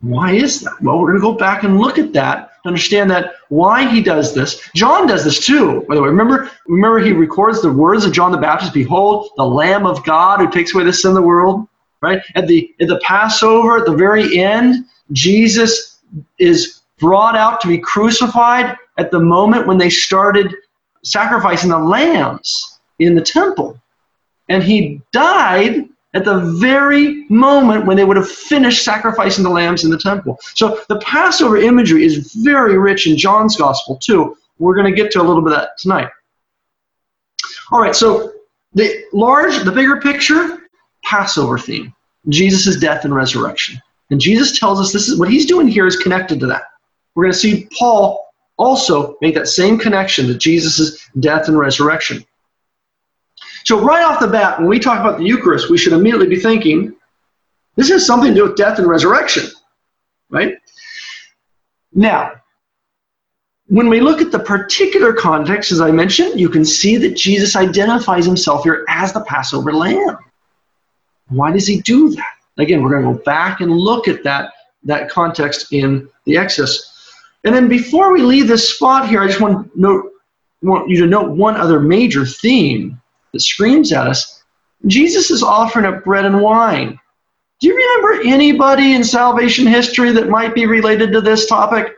Why 0.00 0.32
is 0.32 0.62
that? 0.62 0.80
Well, 0.80 0.98
we're 0.98 1.08
going 1.08 1.20
to 1.20 1.32
go 1.32 1.34
back 1.34 1.64
and 1.64 1.78
look 1.78 1.98
at 1.98 2.14
that 2.14 2.47
understand 2.68 3.10
that 3.10 3.34
why 3.48 3.88
he 3.88 4.02
does 4.02 4.34
this. 4.34 4.60
John 4.74 5.06
does 5.06 5.24
this 5.24 5.44
too, 5.44 5.84
by 5.88 5.94
the 5.94 6.02
way. 6.02 6.08
Remember, 6.08 6.50
remember 6.66 6.98
he 6.98 7.12
records 7.12 7.60
the 7.60 7.72
words 7.72 8.04
of 8.04 8.12
John 8.12 8.30
the 8.30 8.38
Baptist, 8.38 8.72
Behold, 8.74 9.30
the 9.36 9.44
Lamb 9.44 9.86
of 9.86 10.04
God 10.04 10.40
who 10.40 10.50
takes 10.50 10.74
away 10.74 10.84
the 10.84 10.92
sin 10.92 11.10
of 11.10 11.16
the 11.16 11.22
world. 11.22 11.66
Right? 12.00 12.22
At 12.36 12.46
the 12.46 12.72
at 12.80 12.86
the 12.86 13.00
Passover, 13.02 13.78
at 13.78 13.86
the 13.86 13.96
very 13.96 14.38
end, 14.38 14.84
Jesus 15.10 15.98
is 16.38 16.82
brought 16.98 17.36
out 17.36 17.60
to 17.62 17.68
be 17.68 17.78
crucified 17.78 18.76
at 18.98 19.10
the 19.10 19.18
moment 19.18 19.66
when 19.66 19.78
they 19.78 19.90
started 19.90 20.54
sacrificing 21.02 21.70
the 21.70 21.78
lambs 21.78 22.78
in 22.98 23.14
the 23.14 23.20
temple. 23.20 23.80
And 24.48 24.62
he 24.62 25.00
died 25.12 25.88
at 26.14 26.24
the 26.24 26.40
very 26.58 27.26
moment 27.28 27.86
when 27.86 27.96
they 27.96 28.04
would 28.04 28.16
have 28.16 28.30
finished 28.30 28.84
sacrificing 28.84 29.44
the 29.44 29.50
lambs 29.50 29.84
in 29.84 29.90
the 29.90 29.98
temple. 29.98 30.38
So 30.54 30.80
the 30.88 30.98
Passover 31.00 31.58
imagery 31.58 32.04
is 32.04 32.32
very 32.34 32.78
rich 32.78 33.06
in 33.06 33.16
John's 33.16 33.56
gospel 33.56 33.96
too. 33.96 34.36
We're 34.58 34.74
going 34.74 34.92
to 34.92 35.02
get 35.02 35.12
to 35.12 35.20
a 35.20 35.22
little 35.22 35.42
bit 35.42 35.52
of 35.52 35.60
that 35.60 35.78
tonight. 35.78 36.08
All 37.70 37.80
right, 37.80 37.94
so 37.94 38.32
the 38.72 39.04
large, 39.12 39.62
the 39.64 39.72
bigger 39.72 40.00
picture, 40.00 40.68
Passover 41.04 41.58
theme, 41.58 41.94
Jesus' 42.28 42.80
death 42.80 43.04
and 43.04 43.14
resurrection. 43.14 43.80
And 44.10 44.20
Jesus 44.20 44.58
tells 44.58 44.80
us 44.80 44.92
this 44.92 45.08
is 45.08 45.18
what 45.18 45.30
he's 45.30 45.46
doing 45.46 45.68
here 45.68 45.86
is 45.86 45.96
connected 45.96 46.40
to 46.40 46.46
that. 46.46 46.62
We're 47.14 47.24
going 47.24 47.32
to 47.32 47.38
see 47.38 47.68
Paul 47.78 48.24
also 48.56 49.16
make 49.20 49.34
that 49.34 49.48
same 49.48 49.78
connection 49.78 50.26
to 50.26 50.34
Jesus' 50.34 51.08
death 51.20 51.48
and 51.48 51.58
resurrection. 51.58 52.24
So, 53.68 53.78
right 53.78 54.02
off 54.02 54.18
the 54.18 54.26
bat, 54.26 54.58
when 54.58 54.66
we 54.66 54.78
talk 54.78 54.98
about 54.98 55.18
the 55.18 55.24
Eucharist, 55.24 55.68
we 55.68 55.76
should 55.76 55.92
immediately 55.92 56.26
be 56.26 56.40
thinking 56.40 56.96
this 57.76 57.90
has 57.90 58.06
something 58.06 58.30
to 58.30 58.34
do 58.34 58.42
with 58.44 58.56
death 58.56 58.78
and 58.78 58.88
resurrection, 58.88 59.44
right? 60.30 60.56
Now, 61.92 62.32
when 63.66 63.90
we 63.90 64.00
look 64.00 64.22
at 64.22 64.32
the 64.32 64.38
particular 64.38 65.12
context, 65.12 65.70
as 65.70 65.82
I 65.82 65.90
mentioned, 65.90 66.40
you 66.40 66.48
can 66.48 66.64
see 66.64 66.96
that 66.96 67.14
Jesus 67.14 67.56
identifies 67.56 68.24
himself 68.24 68.62
here 68.64 68.86
as 68.88 69.12
the 69.12 69.20
Passover 69.20 69.74
lamb. 69.74 70.16
Why 71.28 71.52
does 71.52 71.66
he 71.66 71.82
do 71.82 72.08
that? 72.08 72.36
Again, 72.56 72.82
we're 72.82 72.98
going 72.98 73.02
to 73.02 73.18
go 73.18 73.24
back 73.24 73.60
and 73.60 73.70
look 73.70 74.08
at 74.08 74.24
that, 74.24 74.50
that 74.84 75.10
context 75.10 75.74
in 75.74 76.08
the 76.24 76.38
Exodus. 76.38 77.12
And 77.44 77.54
then 77.54 77.68
before 77.68 78.14
we 78.14 78.22
leave 78.22 78.48
this 78.48 78.74
spot 78.74 79.10
here, 79.10 79.20
I 79.20 79.26
just 79.26 79.42
want, 79.42 79.76
note, 79.76 80.10
want 80.62 80.88
you 80.88 81.02
to 81.02 81.06
note 81.06 81.32
one 81.32 81.58
other 81.58 81.80
major 81.80 82.24
theme 82.24 82.98
that 83.38 83.44
screams 83.44 83.92
at 83.92 84.06
us. 84.06 84.42
Jesus 84.86 85.30
is 85.30 85.42
offering 85.42 85.86
up 85.86 86.04
bread 86.04 86.24
and 86.24 86.40
wine. 86.40 86.98
Do 87.60 87.68
you 87.68 87.76
remember 87.76 88.28
anybody 88.28 88.94
in 88.94 89.04
salvation 89.04 89.66
history 89.66 90.12
that 90.12 90.28
might 90.28 90.54
be 90.54 90.66
related 90.66 91.12
to 91.12 91.20
this 91.20 91.46
topic? 91.46 91.94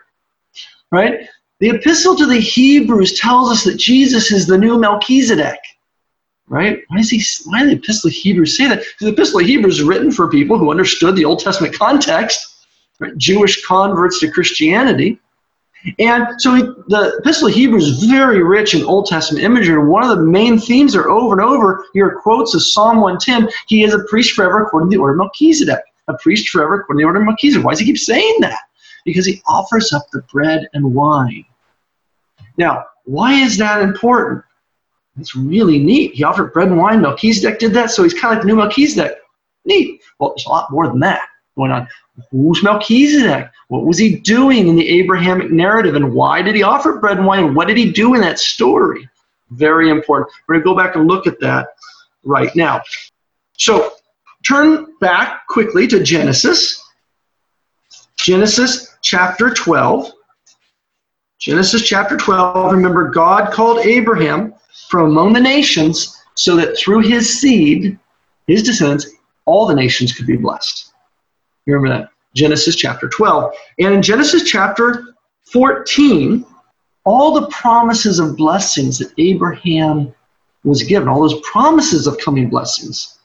Right? 0.93 1.29
The 1.61 1.71
epistle 1.71 2.17
to 2.17 2.27
the 2.27 2.41
Hebrews 2.41 3.19
tells 3.19 3.51
us 3.51 3.65
that 3.65 3.77
Jesus 3.77 4.33
is 4.33 4.47
the 4.47 4.57
new 4.57 4.79
Melchizedek. 4.79 5.59
Right? 6.49 6.83
Why 6.89 6.99
is 6.99 7.11
he 7.11 7.23
why 7.49 7.65
the 7.65 7.73
epistle 7.73 8.09
of 8.09 8.15
Hebrews 8.15 8.57
say 8.57 8.69
that? 8.69 8.79
Because 8.79 8.95
the 9.01 9.13
epistle 9.13 9.41
of 9.41 9.47
Hebrews 9.47 9.79
is 9.79 9.85
written 9.85 10.11
for 10.11 10.29
people 10.29 10.59
who 10.59 10.71
understood 10.71 11.17
the 11.17 11.25
Old 11.25 11.41
Testament 11.41 11.75
context, 11.75 12.67
right? 12.99 13.17
Jewish 13.17 13.65
converts 13.65 14.21
to 14.21 14.31
Christianity. 14.31 15.21
And 15.99 16.41
so 16.41 16.55
he, 16.55 16.63
the 16.63 17.17
Epistle 17.19 17.49
of 17.49 17.55
Hebrews 17.55 17.87
is 17.87 18.05
very 18.05 18.43
rich 18.43 18.75
in 18.75 18.85
Old 18.85 19.07
Testament 19.07 19.45
imagery. 19.45 19.83
One 19.83 20.03
of 20.03 20.17
the 20.17 20.25
main 20.25 20.59
themes 20.59 20.95
are 20.95 21.09
over 21.09 21.33
and 21.33 21.41
over 21.41 21.85
here 21.95 22.21
quotes 22.23 22.55
of 22.55 22.63
Psalm 22.63 23.01
110. 23.01 23.51
He 23.67 23.83
is 23.83 23.95
a 23.95 24.05
priest 24.05 24.35
forever 24.35 24.63
according 24.63 24.91
to 24.91 24.97
the 24.97 25.01
order 25.01 25.15
of 25.15 25.19
Melchizedek. 25.19 25.81
A 26.09 26.15
priest 26.19 26.49
forever 26.49 26.81
according 26.81 27.01
to 27.01 27.03
the 27.05 27.07
order 27.07 27.21
of 27.21 27.27
Melchizedek. 27.27 27.65
Why 27.65 27.73
does 27.73 27.81
he 27.81 27.87
keep 27.87 27.99
saying 27.99 28.37
that? 28.41 28.61
Because 29.05 29.25
he 29.25 29.43
offers 29.47 29.93
up 29.93 30.07
the 30.13 30.23
bread 30.33 30.69
and 30.75 30.95
wine. 30.95 31.45
Now, 32.59 32.85
why 33.05 33.35
is 33.35 33.57
that 33.59 33.81
important? 33.83 34.45
It's 35.19 35.35
really 35.35 35.79
neat. 35.79 36.15
He 36.15 36.25
offered 36.25 36.53
bread 36.53 36.69
and 36.69 36.79
wine. 36.79 37.01
Melchizedek 37.01 37.59
did 37.59 37.73
that, 37.73 37.91
so 37.91 38.03
he's 38.03 38.15
kind 38.15 38.27
of 38.27 38.31
like 38.33 38.41
the 38.43 38.47
new 38.47 38.57
Melchizedek. 38.57 39.19
Neat. 39.65 40.01
Well, 40.19 40.31
there's 40.31 40.47
a 40.47 40.51
lot 40.51 40.71
more 40.71 40.87
than 40.89 41.01
that 41.01 41.27
going 41.57 41.71
on. 41.71 41.89
Who's 42.31 42.63
Melchizedek? 42.63 43.51
What 43.69 43.85
was 43.85 43.99
he 43.99 44.17
doing 44.17 44.69
in 44.69 44.77
the 44.77 44.89
Abrahamic 44.89 45.51
narrative? 45.51 45.95
And 45.95 46.13
why 46.13 46.43
did 46.43 46.55
he 46.55 46.63
offer 46.63 46.99
bread 46.99 47.19
and 47.19 47.27
wine? 47.27 47.55
What 47.55 47.69
did 47.69 47.77
he 47.77 47.93
do 47.93 48.15
in 48.15 48.21
that 48.21 48.39
story? 48.39 49.09
Very 49.51 49.91
important. 49.91 50.31
We're 50.47 50.55
going 50.55 50.63
to 50.63 50.71
go 50.71 50.77
back 50.77 50.97
and 50.97 51.07
look 51.07 51.27
at 51.27 51.41
that 51.41 51.69
right 52.25 52.55
now. 52.55 52.83
So 53.59 53.93
turn 54.45 54.87
back 55.01 55.47
quickly 55.49 55.87
to 55.89 56.03
Genesis. 56.03 56.83
Genesis 58.17 58.97
chapter 59.03 59.51
12. 59.51 60.13
Genesis 61.39 61.83
chapter 61.83 62.17
12. 62.17 62.73
Remember, 62.73 63.09
God 63.09 63.53
called 63.53 63.79
Abraham 63.79 64.55
from 64.89 65.11
among 65.11 65.33
the 65.33 65.41
nations 65.41 66.17
so 66.35 66.55
that 66.57 66.77
through 66.77 67.01
his 67.01 67.41
seed, 67.41 67.99
his 68.47 68.63
descendants, 68.63 69.07
all 69.47 69.67
the 69.67 69.75
nations 69.75 70.13
could 70.13 70.27
be 70.27 70.37
blessed. 70.37 70.90
You 71.67 71.75
remember 71.75 71.99
that? 71.99 72.11
Genesis 72.35 72.77
chapter 72.77 73.09
12. 73.09 73.53
And 73.81 73.95
in 73.95 74.03
Genesis 74.03 74.45
chapter 74.45 75.15
14, 75.53 76.45
all 77.05 77.35
the 77.35 77.49
promises 77.49 78.19
of 78.19 78.37
blessings 78.37 78.99
that 78.99 79.13
Abraham 79.19 80.15
was 80.65 80.83
given, 80.83 81.09
all 81.09 81.21
those 81.21 81.41
promises 81.41 82.07
of 82.07 82.19
coming 82.19 82.49
blessings, 82.49 83.19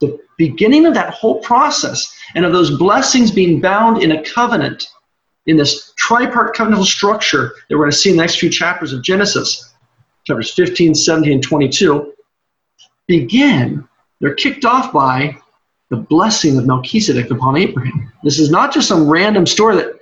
the 0.00 0.18
beginning 0.36 0.86
of 0.86 0.94
that 0.94 1.14
whole 1.14 1.40
process 1.40 2.14
and 2.34 2.44
of 2.44 2.52
those 2.52 2.76
blessings 2.78 3.30
being 3.30 3.60
bound 3.60 4.02
in 4.02 4.12
a 4.12 4.22
covenant, 4.22 4.86
in 5.46 5.56
this 5.56 5.92
tripart 5.94 6.52
covenantal 6.54 6.84
structure 6.84 7.54
that 7.68 7.76
we're 7.76 7.84
going 7.84 7.90
to 7.90 7.96
see 7.96 8.10
in 8.10 8.16
the 8.16 8.22
next 8.22 8.38
few 8.38 8.50
chapters 8.50 8.92
of 8.92 9.02
Genesis, 9.02 9.72
chapters 10.24 10.52
15, 10.52 10.94
17, 10.94 11.32
and 11.32 11.42
22, 11.42 12.12
begin, 13.06 13.88
they're 14.20 14.34
kicked 14.34 14.64
off 14.64 14.92
by 14.92 15.36
the 15.88 15.96
blessing 15.96 16.58
of 16.58 16.66
Melchizedek 16.66 17.30
upon 17.30 17.56
Abraham. 17.56 18.12
This 18.22 18.38
is 18.38 18.50
not 18.50 18.72
just 18.72 18.88
some 18.88 19.08
random 19.08 19.46
story 19.46 19.76
that 19.76 19.98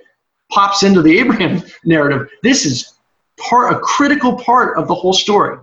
pops 0.51 0.83
into 0.83 1.01
the 1.01 1.19
Abraham 1.19 1.63
narrative. 1.85 2.27
This 2.43 2.65
is 2.65 2.95
part, 3.37 3.73
a 3.73 3.79
critical 3.79 4.35
part 4.35 4.77
of 4.77 4.87
the 4.87 4.95
whole 4.95 5.13
story. 5.13 5.57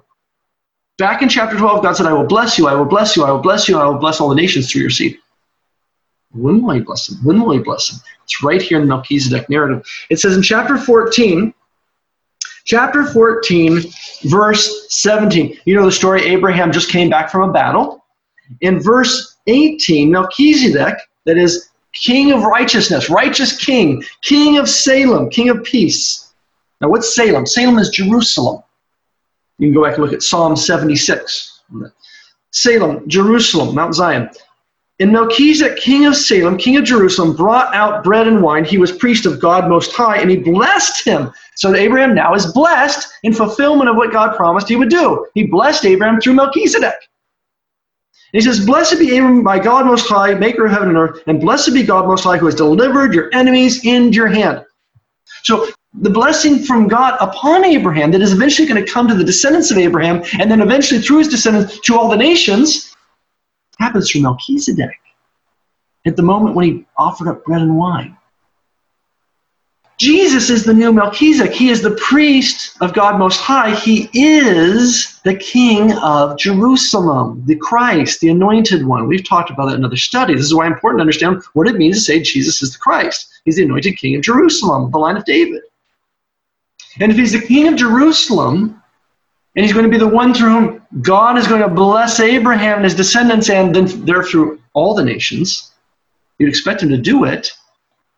Back 0.98 1.22
in 1.22 1.28
chapter 1.28 1.56
12, 1.56 1.82
God 1.82 1.96
said, 1.96 2.06
I 2.06 2.12
will 2.12 2.26
bless 2.26 2.58
you, 2.58 2.68
I 2.68 2.74
will 2.74 2.84
bless 2.84 3.16
you, 3.16 3.24
I 3.24 3.30
will 3.30 3.40
bless 3.40 3.68
you, 3.68 3.78
I 3.78 3.86
will 3.86 3.98
bless 3.98 4.20
all 4.20 4.28
the 4.28 4.34
nations 4.34 4.70
through 4.70 4.82
your 4.82 4.90
seed. 4.90 5.18
When 6.32 6.62
will 6.62 6.74
he 6.74 6.80
bless 6.80 7.08
them? 7.08 7.22
When 7.24 7.40
will 7.40 7.52
he 7.52 7.58
bless 7.58 7.88
them? 7.88 8.00
It's 8.24 8.42
right 8.42 8.62
here 8.62 8.78
in 8.78 8.84
the 8.84 8.94
Melchizedek 8.94 9.48
narrative. 9.50 9.86
It 10.10 10.20
says 10.20 10.36
in 10.36 10.42
chapter 10.42 10.78
14, 10.78 11.52
chapter 12.64 13.04
14, 13.04 13.80
verse 14.24 14.86
17. 14.90 15.58
You 15.64 15.74
know 15.74 15.84
the 15.84 15.92
story, 15.92 16.24
Abraham 16.24 16.72
just 16.72 16.90
came 16.90 17.10
back 17.10 17.30
from 17.30 17.48
a 17.48 17.52
battle. 17.52 18.04
In 18.60 18.80
verse 18.80 19.31
18, 19.46 20.10
Melchizedek, 20.10 20.94
that 21.26 21.36
is 21.36 21.70
king 21.92 22.32
of 22.32 22.42
righteousness, 22.42 23.10
righteous 23.10 23.56
king, 23.56 24.02
king 24.22 24.58
of 24.58 24.68
Salem, 24.68 25.30
king 25.30 25.50
of 25.50 25.62
peace. 25.64 26.32
Now, 26.80 26.88
what's 26.88 27.14
Salem? 27.14 27.46
Salem 27.46 27.78
is 27.78 27.90
Jerusalem. 27.90 28.62
You 29.58 29.68
can 29.68 29.74
go 29.74 29.84
back 29.84 29.94
and 29.94 30.04
look 30.04 30.12
at 30.12 30.22
Psalm 30.22 30.56
76. 30.56 31.60
Salem, 32.50 33.08
Jerusalem, 33.08 33.74
Mount 33.74 33.94
Zion. 33.94 34.28
And 35.00 35.10
Melchizedek, 35.10 35.78
king 35.78 36.06
of 36.06 36.16
Salem, 36.16 36.56
king 36.56 36.76
of 36.76 36.84
Jerusalem, 36.84 37.34
brought 37.34 37.74
out 37.74 38.04
bread 38.04 38.28
and 38.28 38.42
wine. 38.42 38.64
He 38.64 38.78
was 38.78 38.92
priest 38.92 39.26
of 39.26 39.40
God 39.40 39.68
Most 39.68 39.92
High, 39.92 40.18
and 40.18 40.30
he 40.30 40.36
blessed 40.36 41.04
him. 41.04 41.32
So 41.56 41.74
Abraham 41.74 42.14
now 42.14 42.34
is 42.34 42.52
blessed 42.52 43.08
in 43.22 43.32
fulfillment 43.32 43.90
of 43.90 43.96
what 43.96 44.12
God 44.12 44.36
promised 44.36 44.68
he 44.68 44.76
would 44.76 44.90
do. 44.90 45.26
He 45.34 45.46
blessed 45.46 45.86
Abraham 45.86 46.20
through 46.20 46.34
Melchizedek. 46.34 46.94
He 48.32 48.40
says, 48.40 48.64
Blessed 48.64 48.98
be 48.98 49.14
Abraham 49.14 49.42
by 49.42 49.58
God 49.58 49.86
Most 49.86 50.08
High, 50.08 50.34
maker 50.34 50.64
of 50.66 50.72
heaven 50.72 50.88
and 50.88 50.96
earth, 50.96 51.22
and 51.26 51.40
blessed 51.40 51.74
be 51.74 51.82
God 51.82 52.06
Most 52.06 52.24
High, 52.24 52.38
who 52.38 52.46
has 52.46 52.54
delivered 52.54 53.14
your 53.14 53.28
enemies 53.34 53.84
into 53.84 54.16
your 54.16 54.28
hand. 54.28 54.64
So 55.42 55.68
the 55.94 56.10
blessing 56.10 56.60
from 56.60 56.88
God 56.88 57.18
upon 57.20 57.64
Abraham 57.64 58.10
that 58.12 58.22
is 58.22 58.32
eventually 58.32 58.66
going 58.66 58.82
to 58.82 58.90
come 58.90 59.06
to 59.08 59.14
the 59.14 59.24
descendants 59.24 59.70
of 59.70 59.76
Abraham, 59.76 60.22
and 60.40 60.50
then 60.50 60.62
eventually 60.62 61.00
through 61.00 61.18
his 61.18 61.28
descendants 61.28 61.78
to 61.80 61.98
all 61.98 62.08
the 62.08 62.16
nations, 62.16 62.96
happens 63.78 64.10
through 64.10 64.22
Melchizedek 64.22 64.98
at 66.06 66.16
the 66.16 66.22
moment 66.22 66.54
when 66.54 66.64
he 66.64 66.86
offered 66.96 67.28
up 67.28 67.44
bread 67.44 67.62
and 67.62 67.76
wine. 67.76 68.16
Jesus 70.02 70.50
is 70.50 70.64
the 70.64 70.74
new 70.74 70.92
Melchizedek. 70.92 71.52
He 71.52 71.68
is 71.68 71.80
the 71.80 71.92
priest 71.92 72.76
of 72.80 72.92
God 72.92 73.20
Most 73.20 73.38
High. 73.38 73.72
He 73.72 74.10
is 74.12 75.20
the 75.22 75.36
king 75.36 75.92
of 75.98 76.36
Jerusalem, 76.36 77.40
the 77.46 77.54
Christ, 77.54 78.18
the 78.18 78.30
anointed 78.30 78.84
one. 78.84 79.06
We've 79.06 79.24
talked 79.24 79.50
about 79.50 79.66
that 79.66 79.76
in 79.76 79.84
other 79.84 79.96
studies. 79.96 80.38
This 80.38 80.46
is 80.46 80.54
why 80.56 80.66
it's 80.66 80.72
important 80.74 80.98
to 80.98 81.02
understand 81.02 81.40
what 81.52 81.68
it 81.68 81.76
means 81.76 81.98
to 81.98 82.02
say 82.02 82.20
Jesus 82.20 82.62
is 82.62 82.72
the 82.72 82.80
Christ. 82.80 83.28
He's 83.44 83.54
the 83.54 83.62
anointed 83.62 83.96
king 83.96 84.16
of 84.16 84.22
Jerusalem, 84.22 84.90
the 84.90 84.98
line 84.98 85.16
of 85.16 85.24
David. 85.24 85.62
And 86.98 87.12
if 87.12 87.16
he's 87.16 87.30
the 87.30 87.46
king 87.46 87.68
of 87.68 87.76
Jerusalem, 87.76 88.82
and 89.54 89.64
he's 89.64 89.72
going 89.72 89.84
to 89.84 89.88
be 89.88 89.98
the 89.98 90.08
one 90.08 90.34
through 90.34 90.50
whom 90.50 90.86
God 91.00 91.38
is 91.38 91.46
going 91.46 91.62
to 91.62 91.68
bless 91.68 92.18
Abraham 92.18 92.78
and 92.78 92.84
his 92.84 92.96
descendants, 92.96 93.50
and 93.50 93.72
then 93.72 94.04
there 94.04 94.24
through 94.24 94.60
all 94.72 94.96
the 94.96 95.04
nations, 95.04 95.70
you'd 96.40 96.48
expect 96.48 96.82
him 96.82 96.88
to 96.88 96.98
do 96.98 97.22
it 97.22 97.52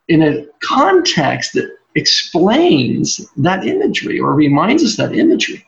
in 0.07 0.21
a 0.23 0.45
context 0.59 1.53
that 1.53 1.71
explains 1.95 3.29
that 3.37 3.65
imagery 3.65 4.19
or 4.19 4.33
reminds 4.33 4.83
us 4.83 4.97
that 4.97 5.15
imagery. 5.15 5.65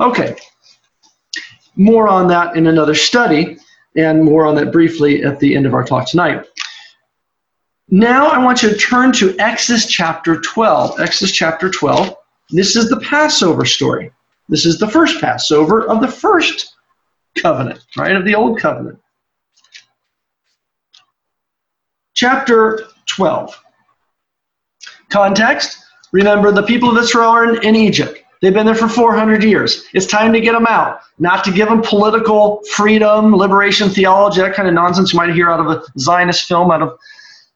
Okay, 0.00 0.36
more 1.76 2.08
on 2.08 2.26
that 2.28 2.56
in 2.56 2.66
another 2.66 2.94
study, 2.94 3.58
and 3.96 4.24
more 4.24 4.46
on 4.46 4.54
that 4.56 4.72
briefly 4.72 5.22
at 5.22 5.38
the 5.38 5.54
end 5.54 5.66
of 5.66 5.74
our 5.74 5.84
talk 5.84 6.08
tonight. 6.08 6.46
Now 7.90 8.28
I 8.28 8.42
want 8.42 8.62
you 8.62 8.70
to 8.70 8.76
turn 8.76 9.12
to 9.12 9.38
Exodus 9.38 9.86
chapter 9.86 10.40
12. 10.40 10.98
Exodus 10.98 11.32
chapter 11.32 11.68
12. 11.68 12.16
This 12.50 12.74
is 12.74 12.88
the 12.88 13.00
Passover 13.00 13.66
story. 13.66 14.10
This 14.48 14.64
is 14.64 14.78
the 14.78 14.88
first 14.88 15.20
Passover 15.20 15.86
of 15.86 16.00
the 16.00 16.08
first 16.08 16.74
covenant, 17.36 17.84
right, 17.96 18.16
of 18.16 18.24
the 18.24 18.34
old 18.34 18.58
covenant. 18.58 18.98
Chapter 22.22 22.84
12. 23.06 23.60
Context 25.10 25.84
remember, 26.12 26.52
the 26.52 26.62
people 26.62 26.88
of 26.88 26.96
Israel 26.96 27.30
are 27.30 27.52
in, 27.52 27.64
in 27.64 27.74
Egypt. 27.74 28.22
They've 28.40 28.54
been 28.54 28.64
there 28.64 28.76
for 28.76 28.86
400 28.86 29.42
years. 29.42 29.86
It's 29.92 30.06
time 30.06 30.32
to 30.32 30.40
get 30.40 30.52
them 30.52 30.68
out, 30.68 31.00
not 31.18 31.42
to 31.42 31.50
give 31.50 31.68
them 31.68 31.82
political 31.82 32.62
freedom, 32.76 33.34
liberation 33.34 33.88
theology, 33.88 34.40
that 34.40 34.54
kind 34.54 34.68
of 34.68 34.74
nonsense 34.74 35.12
you 35.12 35.16
might 35.16 35.34
hear 35.34 35.50
out 35.50 35.58
of 35.58 35.66
a 35.66 35.82
Zionist 35.98 36.46
film 36.46 36.70
out 36.70 36.82
of, 36.82 36.96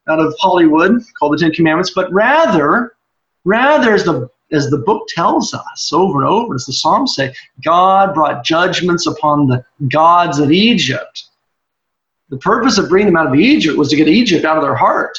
out 0.09 0.19
of 0.19 0.35
Hollywood 0.37 1.01
called 1.17 1.31
the 1.31 1.37
Ten 1.37 1.53
Commandments, 1.53 1.93
but 1.95 2.11
rather, 2.11 2.91
rather 3.45 3.93
as 3.93 4.03
the 4.03 4.27
as 4.51 4.69
the 4.69 4.79
book 4.79 5.07
tells 5.07 5.53
us 5.53 5.93
over 5.93 6.19
and 6.19 6.27
over, 6.27 6.55
as 6.55 6.65
the 6.65 6.73
Psalms 6.73 7.15
say, 7.15 7.33
God 7.63 8.13
brought 8.13 8.43
judgments 8.43 9.07
upon 9.07 9.47
the 9.47 9.63
gods 9.87 10.39
of 10.39 10.51
Egypt. 10.51 11.23
The 12.29 12.37
purpose 12.37 12.77
of 12.77 12.89
bringing 12.89 13.13
them 13.13 13.17
out 13.17 13.27
of 13.27 13.35
Egypt 13.35 13.77
was 13.77 13.89
to 13.89 13.95
get 13.95 14.07
Egypt 14.07 14.45
out 14.45 14.57
of 14.57 14.63
their 14.63 14.75
heart 14.75 15.17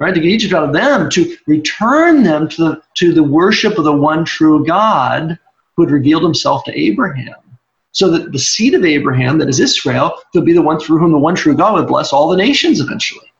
right? 0.00 0.14
To 0.14 0.20
get 0.20 0.32
Egypt 0.32 0.54
out 0.54 0.64
of 0.64 0.72
them, 0.72 1.08
to 1.10 1.36
return 1.46 2.24
them 2.24 2.48
to 2.48 2.64
the, 2.64 2.82
to 2.94 3.12
the 3.12 3.22
worship 3.22 3.78
of 3.78 3.84
the 3.84 3.92
one 3.92 4.24
true 4.24 4.66
God 4.66 5.38
who 5.76 5.82
had 5.82 5.92
revealed 5.92 6.24
himself 6.24 6.64
to 6.64 6.78
Abraham. 6.78 7.36
So 7.92 8.10
that 8.10 8.32
the 8.32 8.38
seed 8.38 8.74
of 8.74 8.84
Abraham, 8.84 9.38
that 9.38 9.48
is 9.48 9.60
Israel, 9.60 10.14
will 10.34 10.42
be 10.42 10.52
the 10.52 10.62
one 10.62 10.80
through 10.80 10.98
whom 10.98 11.12
the 11.12 11.18
one 11.18 11.34
true 11.34 11.54
God 11.54 11.74
would 11.74 11.86
bless 11.86 12.12
all 12.12 12.28
the 12.28 12.36
nations 12.36 12.80
eventually. 12.80 13.30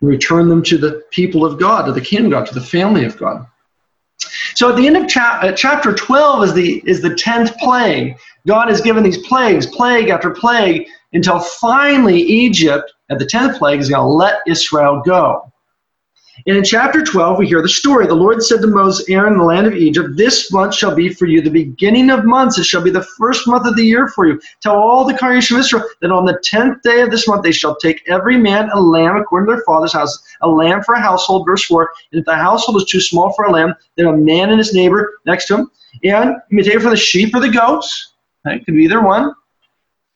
Return 0.00 0.48
them 0.48 0.62
to 0.64 0.78
the 0.78 1.04
people 1.10 1.44
of 1.44 1.58
God, 1.58 1.86
to 1.86 1.92
the 1.92 2.00
kingdom 2.00 2.26
of 2.26 2.32
God, 2.32 2.46
to 2.46 2.54
the 2.54 2.66
family 2.66 3.04
of 3.04 3.16
God. 3.16 3.46
So 4.54 4.70
at 4.70 4.76
the 4.76 4.86
end 4.86 4.96
of 4.96 5.06
cha- 5.06 5.40
uh, 5.42 5.52
chapter 5.52 5.94
12 5.94 6.44
is 6.44 6.54
the, 6.54 6.82
is 6.86 7.02
the 7.02 7.10
10th 7.10 7.56
plague. 7.58 8.16
God 8.46 8.68
has 8.68 8.80
given 8.80 9.04
these 9.04 9.18
plagues, 9.18 9.66
plague 9.66 10.08
after 10.08 10.30
plague, 10.30 10.88
until 11.12 11.40
finally 11.40 12.20
Egypt 12.20 12.92
at 13.10 13.18
the 13.18 13.26
10th 13.26 13.58
plague 13.58 13.80
is 13.80 13.88
going 13.88 14.00
to 14.00 14.06
let 14.06 14.40
Israel 14.46 15.02
go. 15.04 15.50
And 16.46 16.56
in 16.56 16.64
chapter 16.64 17.02
12, 17.02 17.38
we 17.38 17.46
hear 17.46 17.60
the 17.60 17.68
story. 17.68 18.06
The 18.06 18.14
Lord 18.14 18.42
said 18.42 18.62
to 18.62 18.66
Moses, 18.66 19.06
Aaron, 19.10 19.34
in 19.34 19.38
the 19.38 19.44
land 19.44 19.66
of 19.66 19.74
Egypt, 19.74 20.16
This 20.16 20.50
month 20.50 20.74
shall 20.74 20.94
be 20.94 21.12
for 21.12 21.26
you 21.26 21.42
the 21.42 21.50
beginning 21.50 22.08
of 22.08 22.24
months. 22.24 22.58
It 22.58 22.64
shall 22.64 22.82
be 22.82 22.90
the 22.90 23.06
first 23.18 23.46
month 23.46 23.66
of 23.66 23.76
the 23.76 23.84
year 23.84 24.08
for 24.08 24.26
you. 24.26 24.40
Tell 24.62 24.76
all 24.76 25.04
the 25.04 25.16
congregation 25.16 25.56
of 25.56 25.60
Israel 25.60 25.84
that 26.00 26.10
on 26.10 26.24
the 26.24 26.40
10th 26.50 26.80
day 26.82 27.00
of 27.00 27.10
this 27.10 27.28
month 27.28 27.42
they 27.42 27.52
shall 27.52 27.76
take 27.76 28.08
every 28.08 28.38
man 28.38 28.70
a 28.72 28.80
lamb 28.80 29.16
according 29.16 29.48
to 29.48 29.56
their 29.56 29.64
father's 29.64 29.92
house, 29.92 30.18
a 30.40 30.48
lamb 30.48 30.82
for 30.82 30.94
a 30.94 31.00
household. 31.00 31.46
Verse 31.46 31.64
4. 31.64 31.90
And 32.12 32.20
if 32.20 32.24
the 32.24 32.34
household 32.34 32.80
is 32.80 32.88
too 32.88 33.00
small 33.00 33.32
for 33.34 33.44
a 33.44 33.50
lamb, 33.50 33.74
then 33.96 34.06
a 34.06 34.16
man 34.16 34.50
and 34.50 34.58
his 34.58 34.72
neighbor 34.72 35.20
next 35.26 35.46
to 35.48 35.58
him. 35.58 35.70
And 36.04 36.36
you 36.50 36.56
may 36.56 36.62
take 36.62 36.76
it 36.76 36.82
for 36.82 36.90
the 36.90 36.96
sheep 36.96 37.34
or 37.34 37.40
the 37.40 37.50
goats. 37.50 38.14
It 38.46 38.64
could 38.64 38.74
be 38.74 38.84
either 38.84 39.02
one. 39.02 39.34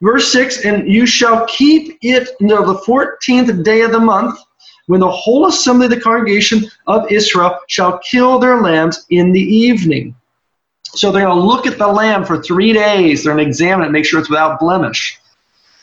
Verse 0.05 0.31
6 0.33 0.67
And 0.67 0.87
you 0.87 1.07
shall 1.07 1.47
keep 1.47 1.99
it 2.03 2.29
until 2.41 2.65
the 2.65 2.81
14th 2.81 3.65
day 3.65 3.81
of 3.81 3.91
the 3.91 3.99
month, 3.99 4.39
when 4.87 5.01
the 5.01 5.11
whole 5.11 5.47
assembly 5.47 5.87
of 5.87 5.91
the 5.91 6.01
congregation 6.01 6.71
of 6.87 7.11
Israel 7.11 7.59
shall 7.69 7.99
kill 8.01 8.39
their 8.39 8.61
lambs 8.61 9.07
in 9.09 9.33
the 9.33 9.41
evening. 9.41 10.15
So 10.83 11.11
they're 11.11 11.25
going 11.25 11.37
to 11.37 11.43
look 11.43 11.67
at 11.67 11.79
the 11.79 11.89
lamb 11.89 12.25
for 12.25 12.43
three 12.43 12.75
days. 12.75 13.25
They're 13.25 13.33
going 13.33 13.45
to 13.45 13.49
examine 13.49 13.87
it, 13.87 13.93
make 13.93 14.05
sure 14.05 14.21
it's 14.21 14.29
without 14.29 14.61
blemish. 14.61 15.19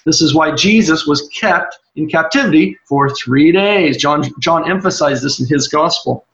This 0.05 0.21
is 0.21 0.35
why 0.35 0.53
Jesus 0.53 1.07
was 1.07 1.27
kept 1.29 1.79
in 1.95 2.07
captivity 2.07 2.77
for 2.87 3.09
three 3.15 3.51
days. 3.51 3.97
John, 3.97 4.23
John 4.39 4.69
emphasized 4.69 5.23
this 5.23 5.39
in 5.39 5.47
his 5.47 5.67
gospel. 5.67 6.25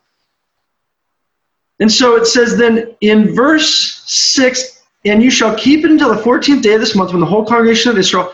And 1.80 1.92
so 1.92 2.16
it 2.18 2.26
says 2.26 2.58
then 2.58 2.96
in 3.00 3.34
verse 3.34 4.04
6 4.08 4.77
And 5.10 5.22
you 5.22 5.30
shall 5.30 5.56
keep 5.56 5.86
it 5.86 5.92
until 5.92 6.14
the 6.14 6.22
14th 6.22 6.62
day 6.62 6.74
of 6.74 6.80
this 6.80 6.96
month 6.96 7.12
when 7.12 7.22
the 7.22 7.26
whole 7.26 7.46
congregation 7.46 7.92
of 7.92 7.98
Israel 7.98 8.34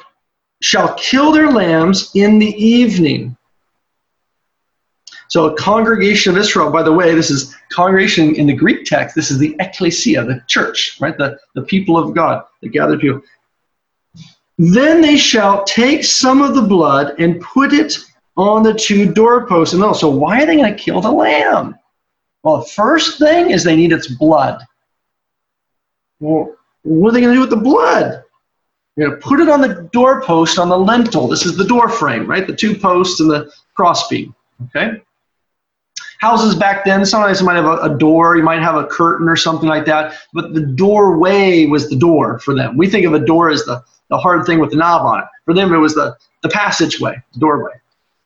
shall 0.61 0.93
kill 0.95 1.31
their 1.31 1.51
lambs 1.51 2.11
in 2.15 2.39
the 2.39 2.53
evening. 2.63 3.35
So, 5.27 5.45
a 5.45 5.55
congregation 5.55 6.33
of 6.33 6.37
Israel, 6.37 6.71
by 6.71 6.83
the 6.83 6.91
way, 6.91 7.15
this 7.15 7.31
is 7.31 7.55
congregation 7.69 8.35
in 8.35 8.45
the 8.45 8.53
Greek 8.53 8.85
text, 8.85 9.15
this 9.15 9.31
is 9.31 9.39
the 9.39 9.55
ecclesia, 9.59 10.23
the 10.23 10.43
church, 10.47 10.97
right? 11.01 11.17
The, 11.17 11.39
the 11.55 11.63
people 11.63 11.97
of 11.97 12.13
God, 12.13 12.43
the 12.61 12.69
gathered 12.69 12.99
people. 12.99 13.21
Then 14.57 15.01
they 15.01 15.17
shall 15.17 15.63
take 15.63 16.03
some 16.03 16.41
of 16.41 16.53
the 16.53 16.61
blood 16.61 17.19
and 17.19 17.41
put 17.41 17.73
it 17.73 17.97
on 18.37 18.63
the 18.63 18.73
two 18.73 19.11
doorposts. 19.11 19.73
And 19.73 19.95
so, 19.95 20.09
why 20.09 20.43
are 20.43 20.45
they 20.45 20.55
going 20.55 20.71
to 20.71 20.81
kill 20.81 21.01
the 21.01 21.11
lamb? 21.11 21.75
Well, 22.43 22.57
the 22.57 22.69
first 22.69 23.17
thing 23.17 23.51
is 23.51 23.63
they 23.63 23.75
need 23.75 23.91
its 23.91 24.07
blood. 24.07 24.61
Well, 26.19 26.55
what 26.83 27.09
are 27.09 27.11
they 27.13 27.21
going 27.21 27.33
to 27.33 27.37
do 27.37 27.41
with 27.41 27.49
the 27.49 27.55
blood? 27.57 28.23
You're 28.95 29.09
going 29.09 29.19
to 29.19 29.27
put 29.27 29.39
it 29.39 29.49
on 29.49 29.61
the 29.61 29.89
doorpost 29.91 30.59
on 30.59 30.69
the 30.69 30.77
lintel. 30.77 31.27
This 31.27 31.45
is 31.45 31.57
the 31.57 31.65
door 31.65 31.89
frame, 31.89 32.27
right? 32.27 32.45
The 32.45 32.55
two 32.55 32.77
posts 32.77 33.19
and 33.19 33.29
the 33.29 33.51
crossbeam. 33.73 34.35
Okay? 34.65 35.01
Houses 36.19 36.55
back 36.55 36.85
then, 36.85 37.05
sometimes 37.05 37.39
you 37.39 37.45
might 37.45 37.55
have 37.55 37.65
a, 37.65 37.77
a, 37.79 37.97
door, 37.97 38.37
you 38.37 38.43
might 38.43 38.61
have 38.61 38.75
a 38.75 38.85
curtain 38.85 39.27
or 39.27 39.35
something 39.35 39.67
like 39.67 39.85
that, 39.85 40.15
but 40.33 40.53
the 40.53 40.61
doorway 40.61 41.65
was 41.65 41.89
the 41.89 41.97
door 41.97 42.39
for 42.39 42.55
them. 42.55 42.77
We 42.77 42.87
think 42.87 43.05
of 43.05 43.13
a 43.13 43.19
door 43.19 43.49
as 43.49 43.65
the, 43.65 43.83
the 44.09 44.17
hard 44.17 44.45
thing 44.45 44.59
with 44.59 44.69
the 44.69 44.77
knob 44.77 45.05
on 45.05 45.19
it. 45.19 45.25
For 45.43 45.53
them, 45.53 45.73
it 45.73 45.77
was 45.77 45.95
the, 45.95 46.15
the 46.41 46.49
passageway, 46.49 47.21
the 47.33 47.39
doorway. 47.39 47.73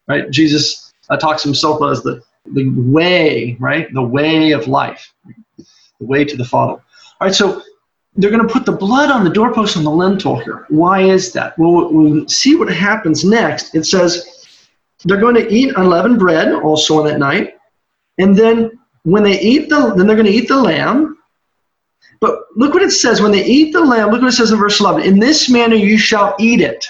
Right? 0.08 0.30
Jesus 0.30 0.94
uh, 1.10 1.18
talks 1.18 1.44
himself 1.44 1.82
as 1.82 2.04
the, 2.04 2.22
the 2.54 2.70
way, 2.70 3.58
right? 3.60 3.92
The 3.94 4.04
way 4.04 4.52
of 4.52 4.68
life, 4.68 5.12
the 5.58 6.06
way 6.06 6.24
to 6.26 6.38
the 6.38 6.46
Father. 6.46 6.74
All 6.74 7.28
right, 7.28 7.34
so 7.34 7.64
they're 8.18 8.32
going 8.32 8.46
to 8.46 8.52
put 8.52 8.66
the 8.66 8.72
blood 8.72 9.12
on 9.12 9.24
the 9.24 9.30
doorpost 9.30 9.78
on 9.78 9.84
the 9.84 9.92
lintel 9.92 10.38
here. 10.40 10.66
Why 10.70 11.02
is 11.02 11.32
that? 11.34 11.58
Well, 11.58 11.94
we'll 11.94 12.28
see 12.28 12.56
what 12.56 12.68
happens 12.68 13.24
next. 13.24 13.76
It 13.76 13.86
says 13.86 14.48
they're 15.06 15.22
going 15.22 15.36
to 15.36 15.54
eat 15.54 15.76
unleavened 15.78 16.18
bread 16.18 16.52
also 16.52 17.00
on 17.00 17.06
that 17.06 17.20
night. 17.20 17.56
And 18.18 18.36
then 18.36 18.80
when 19.04 19.24
they 19.24 19.40
eat 19.40 19.70
the, 19.70 19.94
then 19.96 20.08
they're 20.08 20.16
going 20.16 20.26
to 20.28 20.34
eat 20.34 20.48
the 20.48 20.60
lamb. 20.60 21.18
But 22.20 22.40
look 22.56 22.74
what 22.74 22.82
it 22.82 22.92
says. 22.92 23.22
When 23.22 23.32
they 23.32 23.46
eat 23.46 23.72
the 23.72 23.86
lamb, 23.86 24.10
look 24.10 24.22
what 24.22 24.30
it 24.30 24.34
says 24.34 24.52
in 24.52 24.58
verse 24.58 24.80
11. 24.80 25.04
In 25.04 25.20
this 25.20 25.50
manner 25.50 25.76
you 25.76 26.00
shall 26.00 26.36
eat 26.40 26.62
it. 26.62 26.84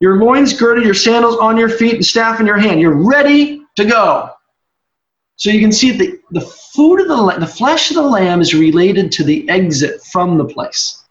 Your 0.00 0.22
loins 0.22 0.52
girded, 0.52 0.84
your 0.84 0.94
sandals 0.94 1.38
on 1.38 1.56
your 1.56 1.68
feet, 1.68 1.94
and 1.94 2.04
staff 2.04 2.40
in 2.40 2.46
your 2.46 2.58
hand. 2.58 2.80
You're 2.80 3.08
ready 3.08 3.62
to 3.76 3.84
go. 3.84 4.30
So 5.36 5.50
you 5.50 5.60
can 5.60 5.72
see 5.72 5.92
the, 5.92 6.18
the 6.30 6.40
food 6.40 7.00
of 7.00 7.08
the 7.08 7.36
the 7.38 7.46
flesh 7.46 7.90
of 7.90 7.96
the 7.96 8.02
lamb 8.02 8.40
is 8.40 8.54
related 8.54 9.12
to 9.12 9.24
the 9.24 9.48
exit 9.48 10.02
from 10.04 10.38
the 10.38 10.44
place. 10.44 11.04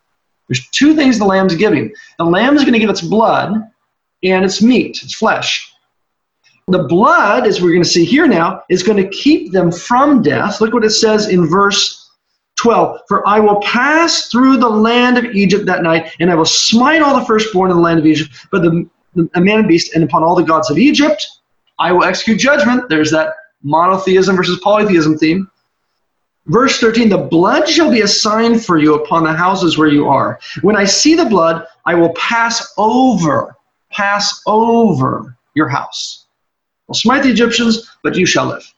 There's 0.47 0.67
two 0.69 0.95
things 0.95 1.17
the 1.17 1.26
lamb's 1.26 1.55
giving. 1.55 1.93
The 2.17 2.26
lamb 2.26 2.55
is 2.55 2.63
going 2.63 2.73
to 2.73 2.80
give 2.80 2.89
its 2.89 3.01
blood 3.01 3.53
and 4.23 4.45
its 4.45 4.61
meat, 4.61 5.01
its 5.03 5.15
flesh. 5.15 5.71
The 6.67 6.84
blood, 6.84 7.45
as 7.45 7.61
we're 7.61 7.71
going 7.71 7.84
to 7.84 7.89
see 7.89 8.05
here 8.05 8.28
now, 8.28 8.63
is 8.69 8.82
going 8.82 8.97
to 8.97 9.09
keep 9.09 9.51
them 9.51 9.71
from 9.71 10.23
death. 10.23 10.61
Look 10.61 10.73
what 10.73 10.84
it 10.84 10.91
says 10.91 11.30
in 11.30 11.47
verse 11.47 12.09
12. 12.55 13.01
For 13.07 13.28
I 13.28 13.39
will 13.39 13.61
pass 13.61 14.28
through 14.30 14.57
the 14.57 14.69
land 14.69 15.19
of 15.19 15.26
Egypt 15.26 15.65
that 15.67 15.84
night, 15.84 16.11
and 16.19 16.32
I 16.32 16.36
will 16.36 16.45
smite 16.45 17.03
all 17.03 17.19
the 17.19 17.26
firstborn 17.26 17.69
in 17.69 17.78
the 17.78 17.84
land 17.84 17.99
of 17.99 18.05
Egypt, 18.07 18.32
but 18.51 18.63
the, 18.63 18.89
the 19.13 19.30
a 19.36 19.41
man 19.41 19.59
and 19.59 19.67
beast, 19.67 19.93
and 19.93 20.03
upon 20.03 20.23
all 20.23 20.36
the 20.36 20.43
gods 20.43 20.71
of 20.71 20.80
Egypt, 20.80 21.28
I 21.78 21.91
will 21.91 22.03
execute 22.03 22.39
judgment. 22.39 22.89
There's 22.89 23.11
that 23.11 23.34
monotheism 23.66 24.36
versus 24.38 24.59
polytheism 24.63 25.18
theme. 25.18 25.49
Verse 26.45 26.80
13, 26.80 27.09
the 27.09 27.18
blood 27.18 27.68
shall 27.68 27.89
be 27.89 28.01
a 28.01 28.07
sign 28.07 28.59
for 28.59 28.78
you 28.78 28.93
upon 28.93 29.24
the 29.24 29.34
houses 29.34 29.78
where 29.78 29.88
you 29.88 30.07
are. 30.07 30.39
When 30.61 30.78
I 30.78 30.86
see 30.86 31.16
the 31.16 31.26
blood, 31.26 31.66
I 31.86 31.95
will 31.95 32.13
pass 32.13 32.74
over, 32.78 33.57
pass 33.91 34.41
over 34.45 35.36
your 35.55 35.68
house. 35.68 36.28
I'll 36.88 36.93
smite 36.93 37.24
the 37.24 37.32
Egyptians, 37.32 37.89
but 38.03 38.16
you 38.16 38.28
shall 38.28 38.45
live. 38.45 38.72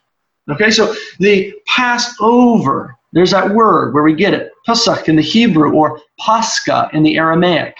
Okay, 0.50 0.70
so 0.70 0.94
the 1.18 1.54
Passover, 1.66 2.96
there's 3.12 3.32
that 3.32 3.50
word 3.50 3.92
where 3.92 4.02
we 4.02 4.14
get 4.14 4.32
it, 4.32 4.50
Pesach 4.64 5.06
in 5.06 5.16
the 5.16 5.22
Hebrew 5.22 5.72
or 5.74 6.00
Pascha 6.18 6.88
in 6.94 7.02
the 7.02 7.18
Aramaic. 7.18 7.76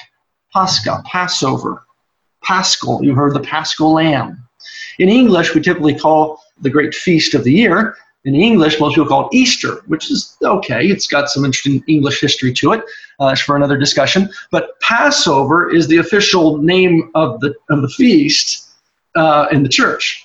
Pascha, 0.52 1.02
Passover. 1.06 1.84
Paschal, 2.42 3.02
you 3.02 3.14
heard 3.14 3.32
the 3.32 3.40
Paschal 3.40 3.94
lamb. 3.94 4.42
In 4.98 5.08
English, 5.08 5.54
we 5.54 5.62
typically 5.62 5.94
call 5.94 6.42
the 6.60 6.70
great 6.70 6.94
feast 6.94 7.34
of 7.34 7.44
the 7.44 7.52
year. 7.52 7.96
In 8.24 8.34
English, 8.34 8.80
most 8.80 8.94
people 8.94 9.08
call 9.08 9.28
it 9.28 9.34
Easter, 9.34 9.76
which 9.86 10.10
is 10.10 10.36
okay. 10.42 10.86
It's 10.86 11.06
got 11.06 11.28
some 11.28 11.44
interesting 11.44 11.82
English 11.86 12.20
history 12.20 12.52
to 12.54 12.72
it. 12.72 12.82
Uh, 13.20 13.34
for 13.34 13.56
another 13.56 13.76
discussion. 13.76 14.28
But 14.52 14.78
Passover 14.80 15.74
is 15.74 15.88
the 15.88 15.96
official 15.96 16.58
name 16.58 17.10
of 17.16 17.40
the 17.40 17.52
of 17.68 17.82
the 17.82 17.88
feast 17.88 18.68
uh, 19.16 19.48
in 19.50 19.64
the 19.64 19.68
church. 19.68 20.24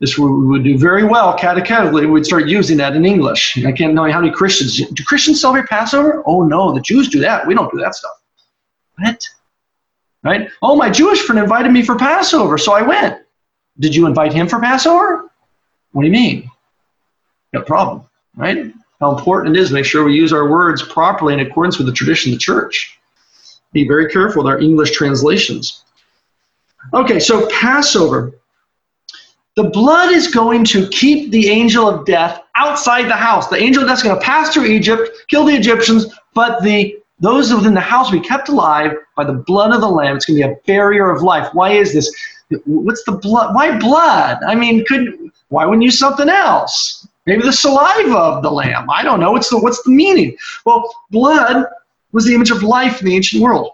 This 0.00 0.18
we 0.18 0.26
would 0.26 0.64
do 0.64 0.76
very 0.76 1.04
well 1.04 1.38
catechetically. 1.38 2.10
We'd 2.10 2.26
start 2.26 2.48
using 2.48 2.76
that 2.78 2.96
in 2.96 3.06
English. 3.06 3.56
I 3.64 3.70
can't 3.70 3.94
know 3.94 4.10
how 4.10 4.20
many 4.20 4.32
Christians 4.32 4.84
do 4.84 5.04
Christians 5.04 5.40
celebrate 5.40 5.68
Passover. 5.68 6.24
Oh 6.26 6.42
no, 6.42 6.74
the 6.74 6.80
Jews 6.80 7.08
do 7.08 7.20
that. 7.20 7.46
We 7.46 7.54
don't 7.54 7.70
do 7.70 7.78
that 7.78 7.94
stuff. 7.94 8.16
What? 8.98 9.24
Right? 10.24 10.48
Oh, 10.60 10.74
my 10.74 10.90
Jewish 10.90 11.22
friend 11.22 11.38
invited 11.38 11.70
me 11.70 11.82
for 11.82 11.96
Passover, 11.96 12.58
so 12.58 12.72
I 12.72 12.82
went. 12.82 13.22
Did 13.78 13.94
you 13.94 14.06
invite 14.06 14.32
him 14.32 14.48
for 14.48 14.60
Passover? 14.60 15.30
What 15.92 16.02
do 16.02 16.08
you 16.08 16.12
mean? 16.12 16.50
A 17.54 17.60
problem, 17.60 18.04
right? 18.36 18.72
How 19.00 19.16
important 19.16 19.56
it 19.56 19.60
is 19.60 19.68
to 19.68 19.74
make 19.74 19.84
sure 19.84 20.04
we 20.04 20.14
use 20.14 20.32
our 20.32 20.48
words 20.48 20.82
properly 20.82 21.34
in 21.34 21.40
accordance 21.40 21.76
with 21.78 21.86
the 21.86 21.92
tradition 21.92 22.32
of 22.32 22.38
the 22.38 22.42
church. 22.42 22.98
Be 23.72 23.86
very 23.86 24.08
careful 24.08 24.42
with 24.42 24.52
our 24.52 24.60
English 24.60 24.92
translations. 24.92 25.84
Okay, 26.94 27.18
so 27.18 27.48
Passover. 27.48 28.32
The 29.54 29.64
blood 29.64 30.12
is 30.12 30.28
going 30.28 30.64
to 30.66 30.88
keep 30.88 31.30
the 31.30 31.50
angel 31.50 31.86
of 31.86 32.06
death 32.06 32.40
outside 32.56 33.04
the 33.04 33.16
house. 33.16 33.48
The 33.48 33.56
angel 33.56 33.82
of 33.86 34.02
going 34.02 34.18
to 34.18 34.24
pass 34.24 34.54
through 34.54 34.64
Egypt, 34.64 35.10
kill 35.28 35.44
the 35.44 35.54
Egyptians, 35.54 36.06
but 36.32 36.62
the 36.62 36.98
those 37.20 37.54
within 37.54 37.74
the 37.74 37.80
house 37.80 38.10
will 38.10 38.20
be 38.20 38.26
kept 38.26 38.48
alive 38.48 38.94
by 39.16 39.24
the 39.24 39.34
blood 39.34 39.72
of 39.72 39.80
the 39.80 39.88
lamb. 39.88 40.16
It's 40.16 40.24
going 40.24 40.40
to 40.40 40.48
be 40.48 40.52
a 40.52 40.56
barrier 40.66 41.10
of 41.10 41.22
life. 41.22 41.48
Why 41.52 41.72
is 41.72 41.92
this? 41.92 42.12
What's 42.64 43.04
the 43.04 43.12
blood? 43.12 43.54
Why 43.54 43.78
blood? 43.78 44.38
I 44.46 44.54
mean, 44.54 44.84
could 44.86 45.31
why 45.52 45.66
wouldn't 45.66 45.84
use 45.84 45.98
something 45.98 46.30
else? 46.30 47.06
Maybe 47.26 47.42
the 47.42 47.52
saliva 47.52 48.16
of 48.16 48.42
the 48.42 48.50
lamb. 48.50 48.88
I 48.88 49.02
don't 49.02 49.20
know. 49.20 49.32
What's 49.32 49.50
the 49.50 49.58
what's 49.58 49.82
the 49.82 49.90
meaning? 49.90 50.34
Well, 50.64 50.90
blood 51.10 51.66
was 52.12 52.24
the 52.24 52.34
image 52.34 52.50
of 52.50 52.62
life 52.62 53.00
in 53.00 53.06
the 53.06 53.14
ancient 53.14 53.42
world. 53.42 53.72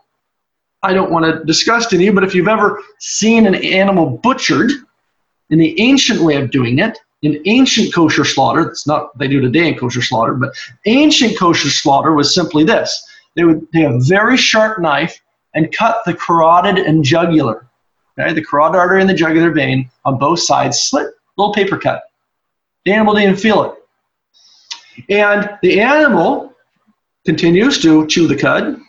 I 0.83 0.93
don't 0.93 1.13
want 1.13 1.25
to 1.25 1.45
discuss 1.45 1.87
to 1.87 1.97
you, 1.97 2.13
but 2.13 2.25
if 2.25 2.35
you've 2.35 2.49
ever 2.49 2.83
seen 2.99 3.47
an 3.47 3.55
animal 3.55 4.19
butchered 4.19 4.73
in 5.51 5.59
the 5.61 5.81
ancient 5.81 6.21
way 6.21 6.35
of 6.35 6.51
doing 6.51 6.81
it, 6.81 6.99
in 7.23 7.41
ancient 7.47 7.95
kosher 7.95 8.25
slaughter, 8.25 8.69
it's 8.69 8.87
not 8.87 9.17
they 9.17 9.29
do 9.29 9.41
today 9.41 9.69
in 9.69 9.79
kosher 9.79 10.03
slaughter, 10.03 10.35
but 10.35 10.53
ancient 10.87 11.39
kosher 11.39 11.71
slaughter 11.71 12.13
was 12.13 12.35
simply 12.35 12.65
this. 12.65 13.07
They 13.37 13.45
would 13.45 13.71
take 13.73 13.87
a 13.87 14.01
very 14.01 14.37
sharp 14.37 14.81
knife 14.81 15.21
and 15.55 15.73
cut 15.73 16.03
the 16.05 16.15
carotid 16.15 16.79
and 16.79 17.05
jugular. 17.05 17.67
Okay, 18.19 18.33
the 18.33 18.45
carotid 18.45 18.81
artery 18.81 19.01
and 19.01 19.09
the 19.09 19.15
jugular 19.15 19.53
vein 19.53 19.89
on 20.05 20.19
both 20.19 20.41
sides, 20.41 20.81
slit, 20.81 21.15
little 21.39 21.55
paper 21.55 21.79
cut. 21.79 22.03
The 22.85 22.93
animal 22.93 23.15
didn't 23.15 23.37
feel 23.37 23.63
it. 23.65 23.75
And 25.09 25.51
the 25.63 25.81
animal 25.81 26.55
continues 27.25 27.81
to 27.83 28.07
chew 28.07 28.27
the 28.27 28.37
cud, 28.37 28.81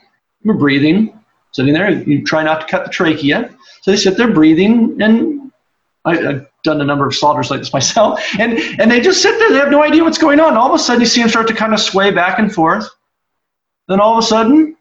We're 0.43 0.56
breathing, 0.56 1.18
sitting 1.52 1.74
there. 1.74 1.89
You 1.89 2.24
try 2.24 2.43
not 2.43 2.62
to 2.62 2.68
cut 2.68 2.86
the 2.86 2.89
trachea. 2.89 3.56
So 3.82 3.91
they 3.91 3.97
sit 3.97 4.18
there 4.18 4.32
breathing, 4.32 5.02
and 5.02 5.52
I, 6.06 6.16
have 6.16 6.47
done 6.64 6.82
a 6.82 6.86
number 6.86 7.08
of 7.08 7.16
slaughters 7.16 7.52
like 7.52 7.60
this 7.60 7.74
myself. 7.80 8.22
And, 8.39 8.54
and 8.80 8.89
they 8.89 9.00
just 9.00 9.22
sit 9.22 9.38
there. 9.39 9.50
They 9.50 9.58
have 9.58 9.72
no 9.72 9.84
idea 9.84 10.04
what's 10.04 10.18
going 10.18 10.39
on. 10.39 10.58
All 10.58 10.70
of 10.70 10.74
a 10.74 10.80
sudden, 10.80 11.02
you 11.02 11.08
see 11.08 11.22
them 11.22 11.30
start 11.30 11.47
to 11.47 11.54
kind 11.54 11.74
of 11.74 11.80
sway 11.80 12.12
back 12.12 12.39
and 12.39 12.54
forth. 12.54 12.88
Then 13.88 14.00
all 14.00 14.18
of 14.18 14.24
a 14.24 14.28
sudden, 14.28 14.76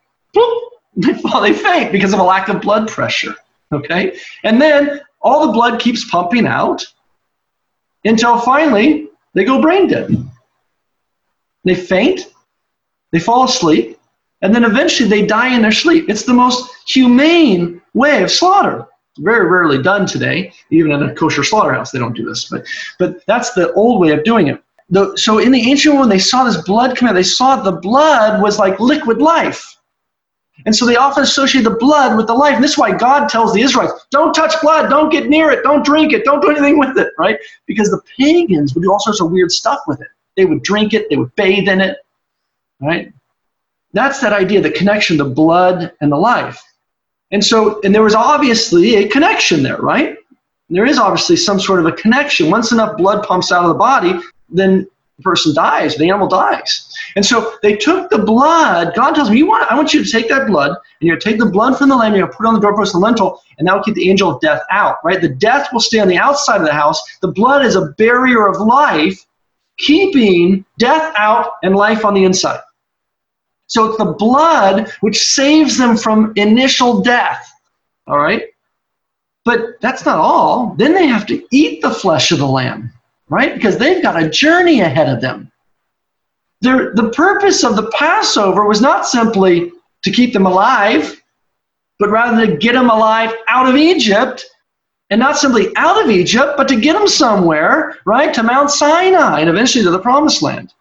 they 0.96 1.14
fall, 1.14 1.40
they 1.40 1.52
faint 1.52 1.92
because 1.92 2.12
of 2.12 2.18
a 2.18 2.24
lack 2.24 2.48
of 2.48 2.60
blood 2.60 2.88
pressure. 2.88 3.34
Okay? 3.72 4.18
And 4.44 4.60
then 4.60 5.00
all 5.20 5.46
the 5.46 5.52
blood 5.52 5.80
keeps 5.80 6.08
pumping 6.08 6.46
out 6.46 6.84
until 8.04 8.38
finally 8.38 9.08
they 9.34 9.44
go 9.44 9.60
brain 9.60 9.88
dead. 9.88 10.10
They 11.64 11.74
faint, 11.74 12.32
they 13.12 13.18
fall 13.18 13.44
asleep, 13.44 13.98
and 14.42 14.54
then 14.54 14.64
eventually 14.64 15.08
they 15.08 15.26
die 15.26 15.54
in 15.54 15.62
their 15.62 15.72
sleep. 15.72 16.08
It's 16.08 16.24
the 16.24 16.34
most 16.34 16.70
humane 16.86 17.82
way 17.94 18.22
of 18.22 18.30
slaughter. 18.30 18.86
Very 19.18 19.48
rarely 19.48 19.82
done 19.82 20.06
today, 20.06 20.52
even 20.70 20.92
in 20.92 21.02
a 21.02 21.14
kosher 21.14 21.42
slaughterhouse. 21.42 21.90
They 21.90 21.98
don't 21.98 22.14
do 22.16 22.28
this, 22.28 22.44
but 22.44 22.64
but 22.98 23.26
that's 23.26 23.52
the 23.52 23.72
old 23.72 24.00
way 24.00 24.10
of 24.10 24.22
doing 24.22 24.46
it. 24.46 24.62
The, 24.90 25.14
so 25.16 25.38
in 25.38 25.52
the 25.52 25.70
ancient 25.70 25.96
world, 25.96 26.10
they 26.10 26.18
saw 26.18 26.44
this 26.44 26.62
blood 26.62 26.96
come 26.96 27.08
out, 27.08 27.14
they 27.14 27.22
saw 27.22 27.56
the 27.56 27.72
blood 27.72 28.40
was 28.40 28.58
like 28.58 28.80
liquid 28.80 29.20
life. 29.20 29.77
And 30.66 30.74
so 30.74 30.84
they 30.84 30.96
often 30.96 31.22
associate 31.22 31.62
the 31.62 31.70
blood 31.70 32.16
with 32.16 32.26
the 32.26 32.34
life. 32.34 32.54
And 32.54 32.64
this 32.64 32.72
is 32.72 32.78
why 32.78 32.96
God 32.96 33.28
tells 33.28 33.54
the 33.54 33.60
Israelites, 33.60 34.06
don't 34.10 34.34
touch 34.34 34.60
blood, 34.60 34.90
don't 34.90 35.10
get 35.10 35.28
near 35.28 35.50
it, 35.50 35.62
don't 35.62 35.84
drink 35.84 36.12
it, 36.12 36.24
don't 36.24 36.40
do 36.40 36.50
anything 36.50 36.78
with 36.78 36.98
it, 36.98 37.12
right? 37.18 37.38
Because 37.66 37.90
the 37.90 38.00
pagans 38.18 38.74
would 38.74 38.82
do 38.82 38.92
all 38.92 38.98
sorts 38.98 39.20
of 39.20 39.30
weird 39.30 39.52
stuff 39.52 39.80
with 39.86 40.00
it. 40.00 40.08
They 40.36 40.44
would 40.44 40.62
drink 40.62 40.94
it, 40.94 41.08
they 41.10 41.16
would 41.16 41.34
bathe 41.36 41.68
in 41.68 41.80
it, 41.80 41.98
right? 42.80 43.12
That's 43.92 44.20
that 44.20 44.32
idea, 44.32 44.60
the 44.60 44.70
connection, 44.70 45.16
the 45.16 45.24
blood 45.24 45.92
and 46.00 46.12
the 46.12 46.16
life. 46.16 46.62
And 47.30 47.44
so, 47.44 47.80
and 47.82 47.94
there 47.94 48.02
was 48.02 48.14
obviously 48.14 48.96
a 48.96 49.08
connection 49.08 49.62
there, 49.62 49.78
right? 49.78 50.16
There 50.70 50.86
is 50.86 50.98
obviously 50.98 51.36
some 51.36 51.60
sort 51.60 51.80
of 51.80 51.86
a 51.86 51.92
connection. 51.92 52.50
Once 52.50 52.72
enough 52.72 52.96
blood 52.96 53.26
pumps 53.26 53.52
out 53.52 53.64
of 53.64 53.68
the 53.68 53.74
body, 53.74 54.18
then 54.48 54.88
the 55.18 55.22
person 55.22 55.54
dies, 55.54 55.96
the 55.96 56.08
animal 56.08 56.28
dies. 56.28 56.94
And 57.16 57.26
so 57.26 57.54
they 57.62 57.76
took 57.76 58.08
the 58.08 58.18
blood. 58.18 58.94
God 58.94 59.14
tells 59.14 59.30
me, 59.30 59.38
you 59.38 59.46
want, 59.46 59.70
I 59.70 59.76
want 59.76 59.92
you 59.92 60.04
to 60.04 60.10
take 60.10 60.28
that 60.28 60.46
blood, 60.46 60.70
and 60.70 60.78
you're 61.00 61.16
going 61.16 61.20
to 61.20 61.30
take 61.30 61.38
the 61.38 61.50
blood 61.50 61.76
from 61.76 61.88
the 61.88 61.96
lamb, 61.96 62.14
you're 62.14 62.22
going 62.22 62.32
to 62.32 62.36
put 62.36 62.44
it 62.44 62.48
on 62.48 62.54
the 62.54 62.60
doorpost 62.60 62.94
and 62.94 63.02
the 63.02 63.06
lintel, 63.06 63.42
and 63.58 63.66
that 63.66 63.74
will 63.74 63.82
keep 63.82 63.96
the 63.96 64.08
angel 64.08 64.30
of 64.30 64.40
death 64.40 64.62
out, 64.70 64.96
right? 65.04 65.20
The 65.20 65.28
death 65.28 65.68
will 65.72 65.80
stay 65.80 65.98
on 65.98 66.08
the 66.08 66.18
outside 66.18 66.60
of 66.60 66.66
the 66.66 66.72
house. 66.72 67.02
The 67.20 67.32
blood 67.32 67.64
is 67.64 67.74
a 67.74 67.86
barrier 67.98 68.46
of 68.46 68.60
life, 68.60 69.24
keeping 69.78 70.64
death 70.78 71.12
out 71.16 71.54
and 71.62 71.74
life 71.74 72.04
on 72.04 72.14
the 72.14 72.24
inside. 72.24 72.60
So 73.66 73.86
it's 73.86 73.98
the 73.98 74.12
blood 74.12 74.90
which 75.00 75.18
saves 75.18 75.76
them 75.76 75.96
from 75.96 76.32
initial 76.36 77.02
death, 77.02 77.46
all 78.06 78.18
right? 78.18 78.44
But 79.44 79.80
that's 79.80 80.04
not 80.06 80.18
all. 80.18 80.74
Then 80.78 80.94
they 80.94 81.06
have 81.06 81.26
to 81.26 81.44
eat 81.50 81.82
the 81.82 81.90
flesh 81.90 82.30
of 82.32 82.38
the 82.38 82.46
lamb 82.46 82.92
right? 83.28 83.54
Because 83.54 83.78
they've 83.78 84.02
got 84.02 84.22
a 84.22 84.28
journey 84.28 84.80
ahead 84.80 85.08
of 85.08 85.20
them. 85.20 85.50
They're, 86.60 86.92
the 86.94 87.10
purpose 87.10 87.62
of 87.62 87.76
the 87.76 87.90
Passover 87.90 88.66
was 88.66 88.80
not 88.80 89.06
simply 89.06 89.70
to 90.02 90.10
keep 90.10 90.32
them 90.32 90.46
alive, 90.46 91.20
but 91.98 92.10
rather 92.10 92.46
to 92.46 92.56
get 92.56 92.72
them 92.72 92.90
alive 92.90 93.34
out 93.48 93.68
of 93.68 93.76
Egypt, 93.76 94.44
and 95.10 95.18
not 95.18 95.38
simply 95.38 95.74
out 95.76 96.02
of 96.02 96.10
Egypt, 96.10 96.54
but 96.56 96.68
to 96.68 96.80
get 96.80 96.92
them 96.92 97.08
somewhere, 97.08 97.98
right, 98.04 98.34
to 98.34 98.42
Mount 98.42 98.70
Sinai 98.70 99.40
and 99.40 99.48
eventually 99.48 99.84
to 99.84 99.90
the 99.90 99.98
Promised 99.98 100.42
Land. 100.42 100.72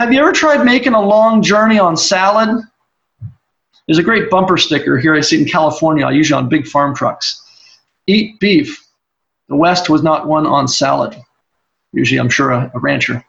Have 0.00 0.12
you 0.12 0.20
ever 0.20 0.32
tried 0.32 0.64
making 0.64 0.94
a 0.94 1.00
long 1.00 1.42
journey 1.42 1.78
on 1.78 1.96
salad? 1.96 2.62
There's 3.86 3.98
a 3.98 4.02
great 4.02 4.30
bumper 4.30 4.56
sticker 4.56 4.98
here 4.98 5.14
I 5.14 5.20
see 5.20 5.40
in 5.40 5.48
California, 5.48 6.10
usually 6.10 6.38
on 6.38 6.48
big 6.48 6.66
farm 6.66 6.94
trucks. 6.94 7.42
Eat 8.06 8.38
beef. 8.40 8.84
The 9.48 9.56
West 9.56 9.88
was 9.88 10.02
not 10.02 10.26
one 10.26 10.46
on 10.46 10.66
salad 10.66 11.16
usually 11.96 12.20
I'm 12.20 12.28
sure 12.28 12.50
a, 12.52 12.70
a 12.74 12.78
rancher. 12.78 13.24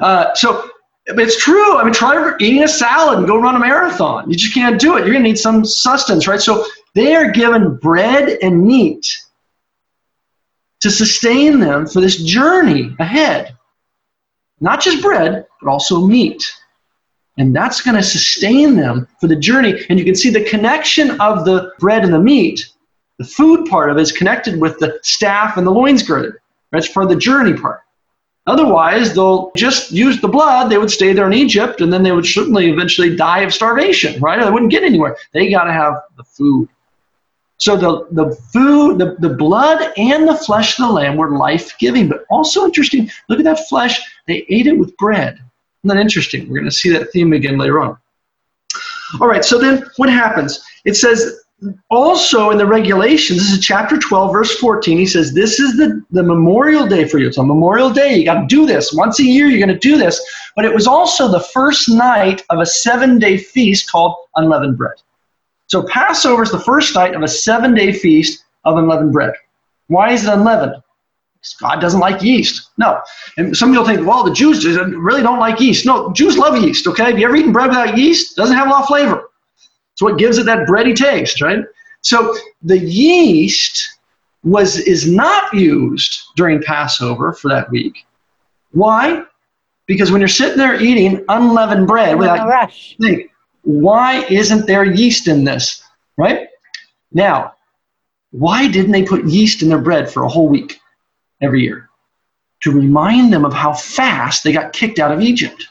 Uh, 0.00 0.34
so 0.34 0.70
it's 1.06 1.42
true. 1.42 1.78
I 1.78 1.84
mean, 1.84 1.92
try 1.92 2.34
eating 2.40 2.62
a 2.62 2.68
salad 2.68 3.18
and 3.18 3.26
go 3.26 3.36
run 3.36 3.56
a 3.56 3.58
marathon. 3.58 4.30
You 4.30 4.36
just 4.36 4.54
can't 4.54 4.80
do 4.80 4.96
it. 4.96 5.00
You're 5.00 5.12
going 5.12 5.24
to 5.24 5.28
need 5.28 5.38
some 5.38 5.64
sustenance, 5.64 6.26
right? 6.26 6.40
So 6.40 6.64
they 6.94 7.14
are 7.14 7.30
given 7.30 7.76
bread 7.76 8.38
and 8.42 8.64
meat 8.64 9.18
to 10.80 10.90
sustain 10.90 11.60
them 11.60 11.86
for 11.86 12.00
this 12.00 12.22
journey 12.22 12.94
ahead. 12.98 13.56
Not 14.60 14.80
just 14.80 15.02
bread, 15.02 15.46
but 15.60 15.70
also 15.70 16.06
meat. 16.06 16.42
And 17.38 17.54
that's 17.56 17.80
going 17.80 17.96
to 17.96 18.02
sustain 18.02 18.76
them 18.76 19.08
for 19.20 19.26
the 19.26 19.36
journey. 19.36 19.84
And 19.88 19.98
you 19.98 20.04
can 20.04 20.14
see 20.14 20.30
the 20.30 20.44
connection 20.44 21.20
of 21.20 21.44
the 21.44 21.72
bread 21.78 22.04
and 22.04 22.12
the 22.12 22.18
meat. 22.18 22.68
The 23.18 23.24
food 23.24 23.66
part 23.66 23.90
of 23.90 23.96
it 23.96 24.00
is 24.00 24.12
connected 24.12 24.60
with 24.60 24.78
the 24.78 24.98
staff 25.02 25.56
and 25.56 25.66
the 25.66 25.70
loins 25.70 26.02
girded. 26.02 26.34
That's 26.70 26.88
for 26.88 27.06
the 27.06 27.16
journey 27.16 27.54
part. 27.54 27.80
Otherwise, 28.46 29.14
they'll 29.14 29.52
just 29.56 29.92
use 29.92 30.20
the 30.20 30.28
blood. 30.28 30.68
They 30.68 30.78
would 30.78 30.90
stay 30.90 31.12
there 31.12 31.26
in 31.26 31.32
Egypt, 31.32 31.80
and 31.80 31.92
then 31.92 32.02
they 32.02 32.10
would 32.10 32.26
certainly 32.26 32.70
eventually 32.70 33.14
die 33.14 33.40
of 33.40 33.54
starvation, 33.54 34.20
right? 34.20 34.42
They 34.42 34.50
wouldn't 34.50 34.72
get 34.72 34.82
anywhere. 34.82 35.16
They 35.32 35.50
got 35.50 35.64
to 35.64 35.72
have 35.72 36.02
the 36.16 36.24
food. 36.24 36.68
So 37.58 37.76
the, 37.76 38.08
the 38.10 38.34
food, 38.52 38.98
the, 38.98 39.14
the 39.20 39.34
blood 39.34 39.92
and 39.96 40.26
the 40.26 40.34
flesh 40.34 40.80
of 40.80 40.88
the 40.88 40.92
lamb 40.92 41.16
were 41.16 41.38
life 41.38 41.78
giving, 41.78 42.08
but 42.08 42.24
also 42.28 42.64
interesting. 42.64 43.08
Look 43.28 43.38
at 43.38 43.44
that 43.44 43.68
flesh. 43.68 44.00
They 44.26 44.44
ate 44.48 44.66
it 44.66 44.76
with 44.76 44.96
bread. 44.96 45.34
Isn't 45.34 45.96
that 45.96 45.98
interesting? 45.98 46.48
We're 46.48 46.58
going 46.58 46.64
to 46.64 46.76
see 46.76 46.90
that 46.90 47.12
theme 47.12 47.32
again 47.32 47.58
later 47.58 47.80
on. 47.80 47.96
All 49.20 49.28
right, 49.28 49.44
so 49.44 49.58
then 49.58 49.84
what 49.96 50.08
happens? 50.08 50.64
It 50.84 50.96
says 50.96 51.41
also 51.90 52.50
in 52.50 52.58
the 52.58 52.66
regulations, 52.66 53.38
this 53.38 53.52
is 53.52 53.64
chapter 53.64 53.98
12, 53.98 54.32
verse 54.32 54.58
14. 54.58 54.98
He 54.98 55.06
says, 55.06 55.32
This 55.32 55.60
is 55.60 55.76
the, 55.76 56.02
the 56.10 56.22
memorial 56.22 56.86
day 56.86 57.06
for 57.06 57.18
you. 57.18 57.28
It's 57.28 57.38
a 57.38 57.44
memorial 57.44 57.90
day. 57.90 58.16
You 58.16 58.24
got 58.24 58.40
to 58.40 58.46
do 58.46 58.66
this. 58.66 58.92
Once 58.92 59.20
a 59.20 59.24
year, 59.24 59.46
you're 59.46 59.64
going 59.64 59.68
to 59.68 59.88
do 59.88 59.96
this. 59.96 60.20
But 60.56 60.64
it 60.64 60.74
was 60.74 60.86
also 60.86 61.28
the 61.28 61.40
first 61.40 61.88
night 61.88 62.42
of 62.50 62.58
a 62.58 62.66
seven 62.66 63.18
day 63.18 63.36
feast 63.36 63.90
called 63.90 64.16
unleavened 64.36 64.76
bread. 64.76 64.96
So 65.66 65.84
Passover 65.84 66.42
is 66.42 66.50
the 66.50 66.60
first 66.60 66.94
night 66.94 67.14
of 67.14 67.22
a 67.22 67.28
seven 67.28 67.74
day 67.74 67.92
feast 67.92 68.44
of 68.64 68.76
unleavened 68.76 69.12
bread. 69.12 69.32
Why 69.86 70.12
is 70.12 70.24
it 70.24 70.32
unleavened? 70.32 70.82
Because 71.34 71.54
God 71.60 71.80
doesn't 71.80 72.00
like 72.00 72.22
yeast. 72.22 72.70
No. 72.78 73.00
And 73.36 73.56
some 73.56 73.70
people 73.70 73.84
think, 73.84 74.06
well, 74.06 74.24
the 74.24 74.32
Jews 74.32 74.64
really 74.64 75.22
don't 75.22 75.40
like 75.40 75.60
yeast. 75.60 75.86
No, 75.86 76.12
Jews 76.12 76.36
love 76.36 76.62
yeast, 76.62 76.86
okay? 76.86 77.04
Have 77.04 77.18
you 77.18 77.26
ever 77.26 77.36
eaten 77.36 77.52
bread 77.52 77.68
without 77.68 77.98
yeast? 77.98 78.32
It 78.32 78.40
doesn't 78.40 78.56
have 78.56 78.68
a 78.68 78.70
lot 78.70 78.82
of 78.82 78.88
flavor. 78.88 79.28
It's 80.02 80.10
what 80.10 80.18
gives 80.18 80.38
it 80.38 80.46
that 80.46 80.66
bready 80.66 80.96
taste, 80.96 81.40
right? 81.40 81.64
So 82.00 82.34
the 82.62 82.78
yeast 82.78 84.00
was 84.42 84.76
is 84.78 85.08
not 85.08 85.54
used 85.54 86.22
during 86.34 86.60
Passover 86.60 87.32
for 87.34 87.48
that 87.50 87.70
week. 87.70 88.04
Why? 88.72 89.22
Because 89.86 90.10
when 90.10 90.20
you're 90.20 90.26
sitting 90.26 90.58
there 90.58 90.82
eating 90.82 91.24
unleavened 91.28 91.86
bread 91.86 92.18
without 92.18 92.48
rush. 92.48 92.96
think, 93.00 93.30
why 93.62 94.24
isn't 94.24 94.66
there 94.66 94.84
yeast 94.84 95.28
in 95.28 95.44
this? 95.44 95.84
Right? 96.16 96.48
Now, 97.12 97.54
why 98.32 98.66
didn't 98.66 98.90
they 98.90 99.04
put 99.04 99.26
yeast 99.26 99.62
in 99.62 99.68
their 99.68 99.78
bread 99.78 100.10
for 100.10 100.24
a 100.24 100.28
whole 100.28 100.48
week 100.48 100.80
every 101.40 101.62
year? 101.62 101.88
To 102.62 102.72
remind 102.72 103.32
them 103.32 103.44
of 103.44 103.52
how 103.52 103.72
fast 103.72 104.42
they 104.42 104.52
got 104.52 104.72
kicked 104.72 104.98
out 104.98 105.12
of 105.12 105.20
Egypt 105.20 105.68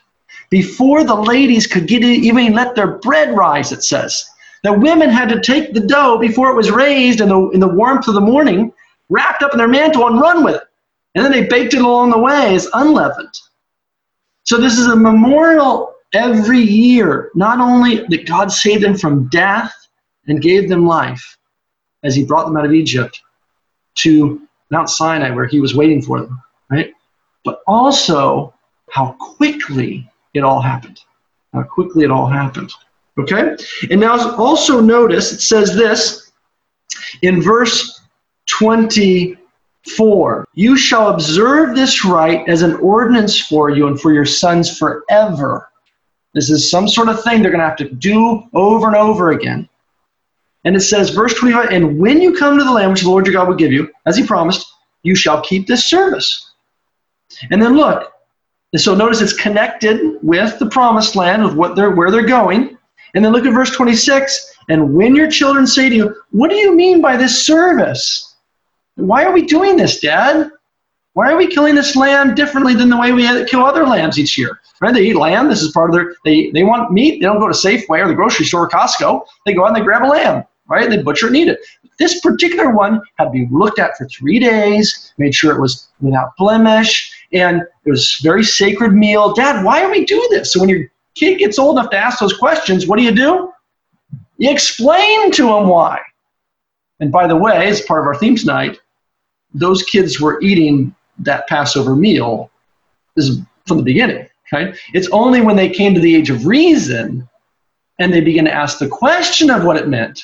before 0.52 1.04
the 1.04 1.16
ladies 1.16 1.66
could 1.66 1.88
get 1.88 2.04
it, 2.04 2.24
even 2.24 2.54
let 2.54 2.76
their 2.76 2.98
bread 2.98 3.36
rise, 3.36 3.72
it 3.72 3.84
says. 3.84 4.24
The 4.64 4.74
women 4.74 5.10
had 5.10 5.30
to 5.30 5.42
take 5.42 5.74
the 5.74 5.80
dough 5.80 6.20
before 6.20 6.52
it 6.52 6.56
was 6.56 6.70
raised 6.70 7.22
in 7.22 7.30
the, 7.30 7.50
in 7.50 7.60
the 7.60 7.68
warmth 7.68 8.08
of 8.08 8.14
the 8.14 8.22
morning, 8.22 8.72
wrapped 9.10 9.42
up 9.42 9.54
in 9.54 9.58
their 9.58 9.68
mantle, 9.68 10.06
and 10.08 10.20
run 10.20 10.44
with 10.44 10.56
it. 10.56 10.64
And 11.16 11.26
then 11.26 11.32
they 11.32 11.48
baked 11.48 11.74
it 11.74 11.82
along 11.82 12.12
the 12.12 12.20
way 12.20 12.54
as 12.54 12.68
unleavened. 12.74 13.34
So 14.44 14.58
this 14.58 14.78
is 14.78 14.88
a 14.88 14.96
memorial 14.96 15.96
every 16.14 16.60
year, 16.60 17.32
not 17.34 17.60
only 17.60 18.06
that 18.10 18.28
God 18.28 18.52
saved 18.52 18.84
them 18.84 18.98
from 18.98 19.30
death 19.30 19.74
and 20.28 20.42
gave 20.42 20.70
them 20.70 20.86
life 20.86 21.38
as 22.04 22.14
he 22.14 22.26
brought 22.26 22.46
them 22.46 22.58
out 22.58 22.66
of 22.66 22.74
Egypt 22.74 23.22
to 23.96 24.42
Mount 24.70 24.90
Sinai 24.90 25.32
where 25.32 25.46
he 25.46 25.62
was 25.62 25.76
waiting 25.76 26.02
for 26.02 26.22
them, 26.22 26.42
right? 26.70 26.94
But 27.46 27.62
also 27.68 28.54
how 28.90 29.16
quickly 29.20 30.11
it 30.34 30.44
all 30.44 30.62
happened. 30.62 31.02
How 31.54 31.64
quickly 31.64 32.04
it 32.04 32.12
all 32.12 32.28
happened. 32.28 32.72
Okay? 33.18 33.56
And 33.90 34.00
now 34.00 34.36
also 34.36 34.80
notice 34.80 35.32
it 35.32 35.42
says 35.42 35.76
this 35.76 36.32
in 37.22 37.42
verse 37.42 38.02
24 38.48 40.48
You 40.54 40.78
shall 40.78 41.10
observe 41.10 41.76
this 41.76 42.06
rite 42.06 42.48
as 42.48 42.62
an 42.62 42.76
ordinance 42.76 43.40
for 43.40 43.70
you 43.70 43.88
and 43.88 44.00
for 44.00 44.14
your 44.14 44.26
sons 44.26 44.78
forever. 44.78 45.70
This 46.34 46.50
is 46.50 46.72
some 46.72 46.88
sort 46.88 47.10
of 47.10 47.22
thing 47.24 47.42
they're 47.42 47.52
going 47.52 47.60
to 47.60 47.68
have 47.68 47.76
to 47.78 47.90
do 47.90 48.44
over 48.54 48.88
and 48.88 48.96
over 48.96 49.32
again. 49.32 49.68
And 50.64 50.76
it 50.76 50.82
says, 50.82 51.10
verse 51.10 51.34
25, 51.34 51.72
and 51.72 52.00
when 52.00 52.22
you 52.22 52.38
come 52.38 52.58
to 52.58 52.64
the 52.64 52.72
land 52.72 52.92
which 52.92 53.02
the 53.02 53.10
Lord 53.10 53.26
your 53.26 53.34
God 53.34 53.48
will 53.48 53.56
give 53.56 53.72
you, 53.72 53.92
as 54.06 54.16
he 54.16 54.26
promised, 54.26 54.72
you 55.04 55.16
shall 55.16 55.42
keep 55.42 55.68
this 55.68 55.86
service. 55.86 56.52
And 57.50 57.62
then 57.62 57.76
look, 57.76 58.14
and 58.74 58.82
so 58.82 58.96
notice 58.96 59.22
it's 59.22 59.34
connected 59.34 60.18
with 60.22 60.58
the 60.60 60.68
promised 60.68 61.16
land, 61.16 61.44
of 61.44 61.58
what 61.58 61.76
they're 61.76 61.92
where 61.92 62.12
they're 62.12 62.26
going. 62.26 62.78
And 63.14 63.26
then 63.26 63.34
look 63.34 63.46
at 63.46 63.54
verse 63.54 63.72
26. 63.72 64.56
And 64.70 64.94
when 64.94 65.16
your 65.16 65.30
children 65.30 65.68
say 65.68 65.90
to 65.90 65.96
you, 65.96 66.16
What 66.32 66.50
do 66.50 66.56
you 66.56 66.74
mean 66.76 67.02
by 67.02 67.18
this 67.18 67.46
service? 67.46 68.36
Why 68.96 69.26
are 69.26 69.34
we 69.34 69.46
doing 69.46 69.76
this, 69.76 70.00
Dad? 70.00 70.50
Why 71.14 71.30
are 71.32 71.36
we 71.36 71.48
killing 71.48 71.76
this 71.76 71.98
lamb 71.98 72.36
differently 72.36 72.74
than 72.74 72.90
the 72.90 72.98
way 72.98 73.12
we 73.12 73.24
kill 73.46 73.66
other 73.66 73.86
lambs 73.86 74.18
each 74.18 74.38
year? 74.38 74.62
Right? 74.80 74.94
They 74.94 75.02
eat 75.02 75.16
lamb. 75.18 75.50
This 75.50 75.62
is 75.62 75.72
part 75.74 75.90
of 75.90 75.94
their. 75.94 76.16
They 76.24 76.52
they 76.52 76.64
want 76.64 76.94
meat. 76.94 77.20
They 77.20 77.26
don't 77.26 77.40
go 77.40 77.48
to 77.48 77.54
Safeway 77.54 78.04
or 78.04 78.08
the 78.08 78.14
grocery 78.14 78.46
store 78.46 78.66
or 78.66 78.70
Costco. 78.70 79.26
They 79.46 79.54
go 79.54 79.64
out 79.64 79.68
and 79.68 79.76
they 79.76 79.82
grab 79.82 80.04
a 80.04 80.08
lamb. 80.08 80.46
Right? 80.70 80.90
They 80.90 81.02
butcher 81.02 81.28
and 81.28 81.36
eat 81.36 81.50
it. 81.50 81.60
This 82.00 82.22
particular 82.22 82.72
one 82.72 83.02
had 83.18 83.26
to 83.26 83.32
be 83.32 83.48
looked 83.52 83.78
at 83.78 83.98
for 83.98 84.08
three 84.08 84.40
days, 84.40 85.14
made 85.18 85.36
sure 85.36 85.54
it 85.54 85.60
was 85.60 85.90
without 86.00 86.32
blemish, 86.38 87.12
and 87.34 87.62
it 87.86 87.90
was 87.90 88.18
very 88.22 88.44
sacred 88.44 88.94
meal. 88.94 89.34
Dad, 89.34 89.64
why 89.64 89.82
are 89.84 89.92
we 89.92 90.06
doing 90.06 90.28
this? 90.32 90.54
So 90.54 90.60
when 90.60 90.70
your 90.70 90.92
kid 91.16 91.40
gets 91.40 91.58
old 91.58 91.78
enough 91.78 91.92
to 91.92 91.98
ask 91.98 92.20
those 92.20 92.38
questions, 92.38 92.88
what 92.88 92.98
do 92.98 93.04
you 93.04 93.12
do? 93.12 93.52
You 94.38 94.52
explain 94.52 95.32
to 95.32 95.44
them 95.44 95.68
why. 95.68 96.00
And 97.00 97.12
by 97.12 97.28
the 97.28 97.36
way, 97.36 97.68
as 97.68 97.82
part 97.82 98.02
of 98.02 98.08
our 98.08 98.16
theme 98.16 98.36
tonight, 98.36 98.80
those 99.54 99.84
kids 99.84 100.20
were 100.20 100.42
eating 100.42 100.96
that 101.20 101.48
Passover 101.48 101.96
meal 101.96 102.50
is 103.18 103.40
from 103.66 103.78
the 103.78 103.84
beginning. 103.84 104.28
Okay? 104.54 104.78
It's 104.94 105.10
only 105.12 105.42
when 105.42 105.56
they 105.56 105.70
came 105.70 105.94
to 105.94 106.00
the 106.00 106.16
age 106.16 106.30
of 106.30 106.46
reason 106.46 107.28
and 108.00 108.14
they 108.14 108.22
began 108.22 108.46
to 108.46 108.54
ask 108.54 108.80
the 108.80 108.88
question 108.88 109.50
of 109.50 109.64
what 109.64 109.78
it 109.78 109.88
meant, 109.88 110.24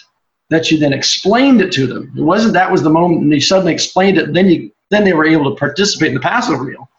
that 0.49 0.72
you 0.72 0.80
then 0.80 0.93
explained 0.93 1.62
it 1.62 1.72
to 1.74 1.86
them. 1.86 2.12
It 2.18 2.22
wasn't 2.22 2.53
that 2.53 2.72
was 2.72 2.82
the 2.82 2.89
moment 2.89 3.22
when 3.22 3.32
you 3.32 3.41
suddenly 3.41 3.74
explained 3.74 4.18
it, 4.18 4.34
then 4.34 4.47
you 4.49 4.72
then 4.89 5.03
they 5.03 5.14
were 5.14 5.26
able 5.26 5.51
to 5.51 5.60
participate 5.60 6.10
in 6.10 6.14
the 6.14 6.22
Passover 6.22 6.64
meal. 6.64 6.89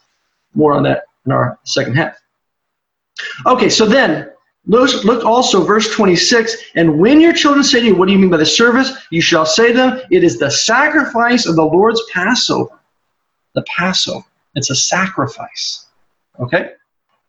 More 0.59 0.75
on 0.75 0.83
that 0.83 1.05
in 1.25 1.31
our 1.31 1.57
second 1.63 1.95
half. 1.95 2.19
Okay, 3.47 3.69
so 3.69 3.87
then 3.87 4.31
look 4.67 5.25
also 5.25 5.63
verse 5.65 5.89
26. 5.95 6.57
And 6.75 6.99
when 6.99 7.21
your 7.21 7.33
children 7.33 7.63
say 7.63 7.81
to 7.81 7.87
you, 7.87 7.95
What 7.95 8.07
do 8.07 8.13
you 8.13 8.19
mean 8.19 8.29
by 8.29 8.39
the 8.39 8.45
service? 8.45 8.93
You 9.11 9.21
shall 9.21 9.47
say 9.47 9.69
to 9.69 9.75
them, 9.75 10.01
It 10.11 10.25
is 10.25 10.39
the 10.39 10.51
sacrifice 10.51 11.47
of 11.47 11.55
the 11.55 11.65
Lord's 11.65 12.03
Passover. 12.13 12.77
The 13.55 13.65
Passover. 13.77 14.25
It's 14.57 14.71
a 14.71 14.75
sacrifice. 14.75 15.87
Okay? 16.41 16.73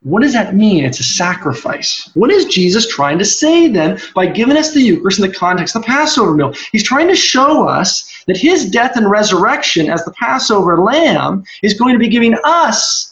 What 0.02 0.24
does 0.24 0.34
that 0.34 0.56
mean? 0.56 0.86
It's 0.86 1.02
a 1.02 1.04
sacrifice. 1.04 2.10
What 2.14 2.32
is 2.32 2.46
Jesus 2.46 2.88
trying 2.88 3.20
to 3.20 3.26
say 3.26 3.68
then 3.68 4.00
by 4.16 4.28
giving 4.28 4.56
us 4.56 4.74
the 4.74 4.82
Eucharist 4.82 5.20
in 5.20 5.28
the 5.28 5.36
context 5.36 5.76
of 5.76 5.82
the 5.82 5.88
Passover 5.88 6.34
meal? 6.34 6.54
He's 6.72 6.84
trying 6.84 7.10
to 7.10 7.16
show 7.16 7.68
us 7.68 8.10
that 8.26 8.38
his 8.38 8.72
death 8.72 8.96
and 8.96 9.12
resurrection 9.12 9.90
as 9.90 10.04
the 10.06 10.14
Passover 10.14 10.82
lamb 10.82 11.44
is 11.64 11.74
going 11.74 11.94
to 11.94 12.00
be 12.00 12.08
giving 12.08 12.36
us 12.46 13.09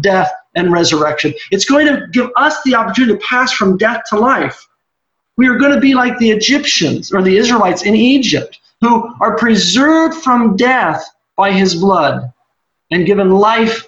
death 0.00 0.30
and 0.54 0.72
resurrection. 0.72 1.34
It's 1.50 1.64
going 1.64 1.86
to 1.86 2.06
give 2.12 2.30
us 2.36 2.62
the 2.64 2.74
opportunity 2.74 3.14
to 3.14 3.26
pass 3.26 3.52
from 3.52 3.76
death 3.76 4.02
to 4.10 4.18
life. 4.18 4.66
We 5.36 5.48
are 5.48 5.56
going 5.56 5.72
to 5.72 5.80
be 5.80 5.94
like 5.94 6.18
the 6.18 6.30
Egyptians 6.30 7.12
or 7.12 7.22
the 7.22 7.36
Israelites 7.36 7.82
in 7.82 7.94
Egypt 7.94 8.58
who 8.80 9.14
are 9.20 9.36
preserved 9.36 10.14
from 10.22 10.56
death 10.56 11.04
by 11.36 11.52
his 11.52 11.74
blood 11.74 12.32
and 12.90 13.06
given 13.06 13.30
life 13.30 13.84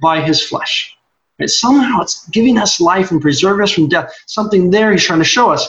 by 0.00 0.20
his 0.20 0.42
flesh. 0.42 0.96
Right? 1.38 1.48
Somehow 1.48 2.02
it's 2.02 2.28
giving 2.28 2.58
us 2.58 2.80
life 2.80 3.10
and 3.10 3.20
preserving 3.20 3.64
us 3.64 3.72
from 3.72 3.88
death. 3.88 4.12
Something 4.26 4.70
there 4.70 4.92
he's 4.92 5.04
trying 5.04 5.18
to 5.18 5.24
show 5.24 5.50
us. 5.50 5.68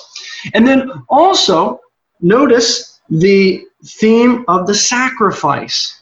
And 0.53 0.67
then 0.67 0.91
also 1.09 1.79
notice 2.21 2.99
the 3.09 3.65
theme 3.85 4.45
of 4.47 4.67
the 4.67 4.75
sacrifice. 4.75 6.01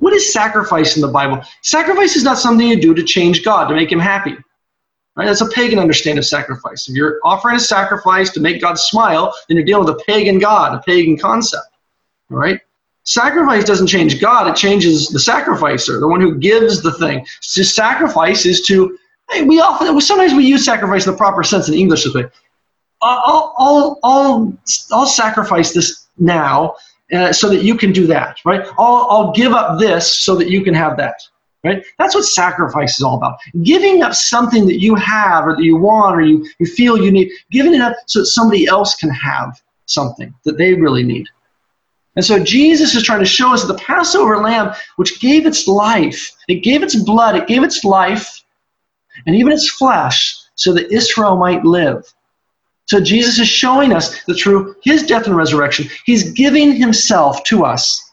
What 0.00 0.14
is 0.14 0.32
sacrifice 0.32 0.96
in 0.96 1.02
the 1.02 1.08
Bible? 1.08 1.42
Sacrifice 1.62 2.16
is 2.16 2.24
not 2.24 2.38
something 2.38 2.66
you 2.66 2.80
do 2.80 2.94
to 2.94 3.04
change 3.04 3.44
God, 3.44 3.68
to 3.68 3.74
make 3.74 3.92
him 3.92 4.00
happy. 4.00 4.36
Right? 5.14 5.26
That's 5.26 5.42
a 5.42 5.48
pagan 5.48 5.78
understanding 5.78 6.18
of 6.18 6.24
sacrifice. 6.24 6.88
If 6.88 6.96
you're 6.96 7.20
offering 7.22 7.56
a 7.56 7.60
sacrifice 7.60 8.30
to 8.30 8.40
make 8.40 8.62
God 8.62 8.78
smile, 8.78 9.34
then 9.46 9.56
you're 9.56 9.66
dealing 9.66 9.84
with 9.84 9.94
a 10.00 10.04
pagan 10.06 10.38
God, 10.38 10.74
a 10.74 10.82
pagan 10.82 11.18
concept. 11.18 11.66
All 12.30 12.38
right? 12.38 12.60
Sacrifice 13.04 13.64
doesn't 13.64 13.88
change 13.88 14.20
God, 14.20 14.46
it 14.46 14.56
changes 14.56 15.08
the 15.08 15.18
sacrificer, 15.18 16.00
the 16.00 16.08
one 16.08 16.20
who 16.20 16.38
gives 16.38 16.82
the 16.82 16.92
thing. 16.92 17.26
To 17.54 17.64
sacrifice 17.64 18.46
is 18.46 18.62
to, 18.62 18.98
hey, 19.30 19.42
we 19.42 19.60
often, 19.60 20.00
sometimes 20.00 20.32
we 20.32 20.46
use 20.46 20.64
sacrifice 20.64 21.06
in 21.06 21.12
the 21.12 21.18
proper 21.18 21.42
sense 21.42 21.68
in 21.68 21.74
English 21.74 22.04
this 22.04 22.14
uh, 22.14 22.20
way. 22.20 22.24
I'll, 23.02 23.54
I'll, 23.58 23.98
I'll, 24.02 24.58
I'll 24.92 25.06
sacrifice 25.06 25.72
this 25.72 26.06
now 26.18 26.76
uh, 27.12 27.32
so 27.32 27.48
that 27.48 27.62
you 27.62 27.76
can 27.76 27.92
do 27.92 28.06
that, 28.06 28.38
right? 28.44 28.66
I'll, 28.78 29.06
I'll 29.10 29.32
give 29.32 29.52
up 29.52 29.78
this 29.78 30.20
so 30.20 30.36
that 30.36 30.48
you 30.50 30.62
can 30.62 30.74
have 30.74 30.96
that, 30.96 31.20
right? 31.64 31.84
That's 31.98 32.14
what 32.14 32.24
sacrifice 32.24 32.96
is 32.98 33.02
all 33.02 33.16
about. 33.16 33.38
Giving 33.62 34.02
up 34.02 34.14
something 34.14 34.66
that 34.66 34.80
you 34.80 34.94
have 34.94 35.46
or 35.46 35.56
that 35.56 35.62
you 35.62 35.76
want 35.76 36.16
or 36.16 36.22
you, 36.22 36.46
you 36.58 36.66
feel 36.66 37.02
you 37.02 37.10
need, 37.10 37.30
giving 37.50 37.74
it 37.74 37.80
up 37.80 37.96
so 38.06 38.20
that 38.20 38.26
somebody 38.26 38.66
else 38.66 38.94
can 38.94 39.10
have 39.10 39.60
something 39.86 40.32
that 40.44 40.56
they 40.56 40.74
really 40.74 41.02
need. 41.02 41.26
And 42.16 42.24
so 42.24 42.42
Jesus 42.42 42.94
is 42.94 43.02
trying 43.02 43.20
to 43.20 43.26
show 43.26 43.52
us 43.52 43.64
the 43.64 43.74
Passover 43.74 44.38
lamb, 44.38 44.74
which 44.96 45.20
gave 45.20 45.46
its 45.46 45.68
life, 45.68 46.32
it 46.48 46.56
gave 46.56 46.82
its 46.82 46.96
blood, 46.96 47.36
it 47.36 47.46
gave 47.46 47.62
its 47.62 47.84
life, 47.84 48.42
and 49.26 49.36
even 49.36 49.52
its 49.52 49.70
flesh, 49.70 50.36
so 50.54 50.72
that 50.74 50.92
Israel 50.92 51.36
might 51.36 51.64
live. 51.64 52.04
So 52.90 52.98
Jesus 52.98 53.38
is 53.38 53.46
showing 53.46 53.92
us 53.92 54.20
that 54.24 54.34
through 54.34 54.74
his 54.82 55.04
death 55.04 55.28
and 55.28 55.36
resurrection, 55.36 55.88
he's 56.06 56.32
giving 56.32 56.74
himself 56.74 57.44
to 57.44 57.64
us 57.64 58.10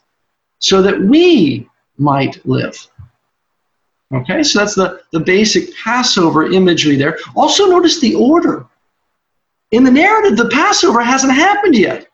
so 0.60 0.84
that 0.84 1.02
we 1.02 1.68
might 1.98 2.46
live. 2.46 2.88
Okay, 4.14 4.44
so 4.44 4.60
that's 4.60 4.76
the, 4.76 5.02
the 5.12 5.20
basic 5.20 5.76
Passover 5.76 6.52
imagery 6.52 6.96
there. 6.96 7.18
Also, 7.36 7.66
notice 7.66 8.00
the 8.00 8.14
order. 8.14 8.68
In 9.72 9.84
the 9.84 9.90
narrative, 9.90 10.38
the 10.38 10.50
Passover 10.50 11.02
hasn't 11.02 11.34
happened 11.34 11.76
yet. 11.76 12.08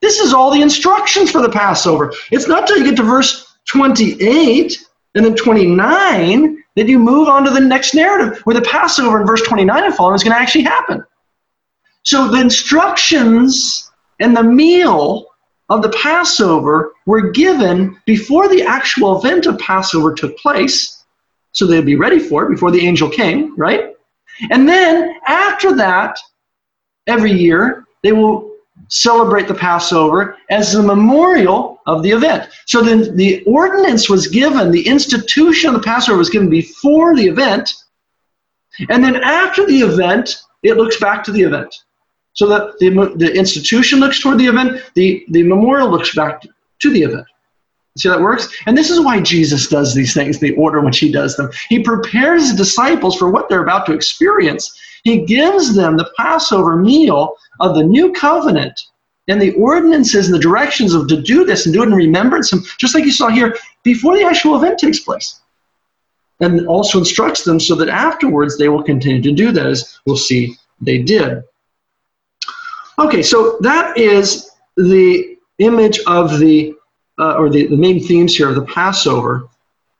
This 0.00 0.20
is 0.20 0.32
all 0.32 0.52
the 0.52 0.62
instructions 0.62 1.32
for 1.32 1.42
the 1.42 1.50
Passover. 1.50 2.12
It's 2.30 2.46
not 2.46 2.68
till 2.68 2.78
you 2.78 2.84
get 2.84 2.96
to 2.98 3.02
verse 3.02 3.56
28 3.64 4.78
and 5.16 5.24
then 5.24 5.34
29 5.34 6.62
that 6.76 6.86
you 6.86 7.00
move 7.00 7.26
on 7.26 7.42
to 7.42 7.50
the 7.50 7.58
next 7.58 7.92
narrative 7.92 8.40
where 8.44 8.54
the 8.54 8.68
Passover 8.68 9.20
in 9.20 9.26
verse 9.26 9.42
29 9.42 9.82
and 9.82 9.94
following 9.96 10.14
is 10.14 10.22
going 10.22 10.32
to 10.32 10.40
actually 10.40 10.62
happen. 10.62 11.04
So 12.04 12.28
the 12.28 12.40
instructions 12.40 13.90
and 14.20 14.36
the 14.36 14.42
meal 14.42 15.26
of 15.70 15.82
the 15.82 15.90
Passover 15.90 16.92
were 17.06 17.30
given 17.30 18.00
before 18.04 18.48
the 18.48 18.62
actual 18.62 19.18
event 19.18 19.46
of 19.46 19.58
Passover 19.58 20.14
took 20.14 20.36
place. 20.38 21.04
So 21.52 21.66
they'd 21.66 21.86
be 21.86 21.96
ready 21.96 22.18
for 22.18 22.44
it 22.44 22.50
before 22.50 22.70
the 22.70 22.86
angel 22.86 23.08
came, 23.08 23.56
right? 23.56 23.94
And 24.50 24.68
then 24.68 25.14
after 25.26 25.74
that, 25.76 26.18
every 27.06 27.32
year, 27.32 27.84
they 28.02 28.12
will 28.12 28.52
celebrate 28.88 29.48
the 29.48 29.54
Passover 29.54 30.36
as 30.50 30.74
a 30.74 30.82
memorial 30.82 31.80
of 31.86 32.02
the 32.02 32.10
event. 32.10 32.50
So 32.66 32.82
then 32.82 33.16
the 33.16 33.42
ordinance 33.44 34.10
was 34.10 34.26
given, 34.26 34.70
the 34.70 34.86
institution 34.86 35.68
of 35.68 35.74
the 35.74 35.86
Passover 35.86 36.18
was 36.18 36.30
given 36.30 36.50
before 36.50 37.16
the 37.16 37.26
event, 37.26 37.72
and 38.90 39.02
then 39.02 39.16
after 39.16 39.64
the 39.66 39.78
event, 39.78 40.42
it 40.62 40.76
looks 40.76 40.98
back 40.98 41.22
to 41.24 41.32
the 41.32 41.42
event. 41.42 41.83
So 42.34 42.48
that 42.48 42.78
the, 42.78 42.90
the 43.16 43.32
institution 43.34 44.00
looks 44.00 44.20
toward 44.20 44.38
the 44.38 44.46
event, 44.46 44.82
the, 44.94 45.24
the 45.30 45.42
memorial 45.44 45.88
looks 45.88 46.14
back 46.14 46.42
to 46.80 46.92
the 46.92 47.02
event. 47.02 47.26
See 47.96 48.08
how 48.08 48.16
that 48.16 48.22
works? 48.22 48.48
And 48.66 48.76
this 48.76 48.90
is 48.90 49.00
why 49.00 49.20
Jesus 49.20 49.68
does 49.68 49.94
these 49.94 50.14
things, 50.14 50.40
the 50.40 50.54
order 50.56 50.80
in 50.80 50.84
which 50.84 50.98
he 50.98 51.12
does 51.12 51.36
them. 51.36 51.50
He 51.68 51.78
prepares 51.78 52.42
his 52.42 52.56
disciples 52.56 53.16
for 53.16 53.30
what 53.30 53.48
they're 53.48 53.62
about 53.62 53.86
to 53.86 53.92
experience. 53.92 54.76
He 55.04 55.24
gives 55.24 55.76
them 55.76 55.96
the 55.96 56.10
Passover 56.16 56.76
meal 56.76 57.36
of 57.60 57.76
the 57.76 57.84
new 57.84 58.12
covenant 58.12 58.80
and 59.28 59.40
the 59.40 59.52
ordinances 59.52 60.26
and 60.26 60.34
the 60.34 60.40
directions 60.40 60.92
of 60.92 61.06
to 61.08 61.22
do 61.22 61.44
this 61.44 61.66
and 61.66 61.74
do 61.74 61.82
it 61.82 61.86
in 61.86 61.94
remembrance, 61.94 62.52
and 62.52 62.64
just 62.78 62.94
like 62.94 63.04
you 63.04 63.12
saw 63.12 63.28
here, 63.28 63.56
before 63.84 64.16
the 64.16 64.24
actual 64.24 64.56
event 64.56 64.78
takes 64.78 64.98
place. 64.98 65.40
And 66.40 66.66
also 66.66 66.98
instructs 66.98 67.44
them 67.44 67.60
so 67.60 67.74
that 67.76 67.88
afterwards 67.88 68.58
they 68.58 68.68
will 68.68 68.82
continue 68.82 69.22
to 69.22 69.32
do 69.32 69.52
that, 69.52 69.66
as 69.66 70.00
we'll 70.04 70.16
see 70.16 70.56
they 70.80 70.98
did. 70.98 71.44
Okay, 72.98 73.22
so 73.22 73.56
that 73.60 73.96
is 73.98 74.50
the 74.76 75.36
image 75.58 76.00
of 76.06 76.38
the, 76.38 76.74
uh, 77.18 77.34
or 77.34 77.50
the, 77.50 77.66
the 77.66 77.76
main 77.76 78.00
themes 78.00 78.36
here 78.36 78.48
of 78.48 78.54
the 78.54 78.64
Passover. 78.66 79.48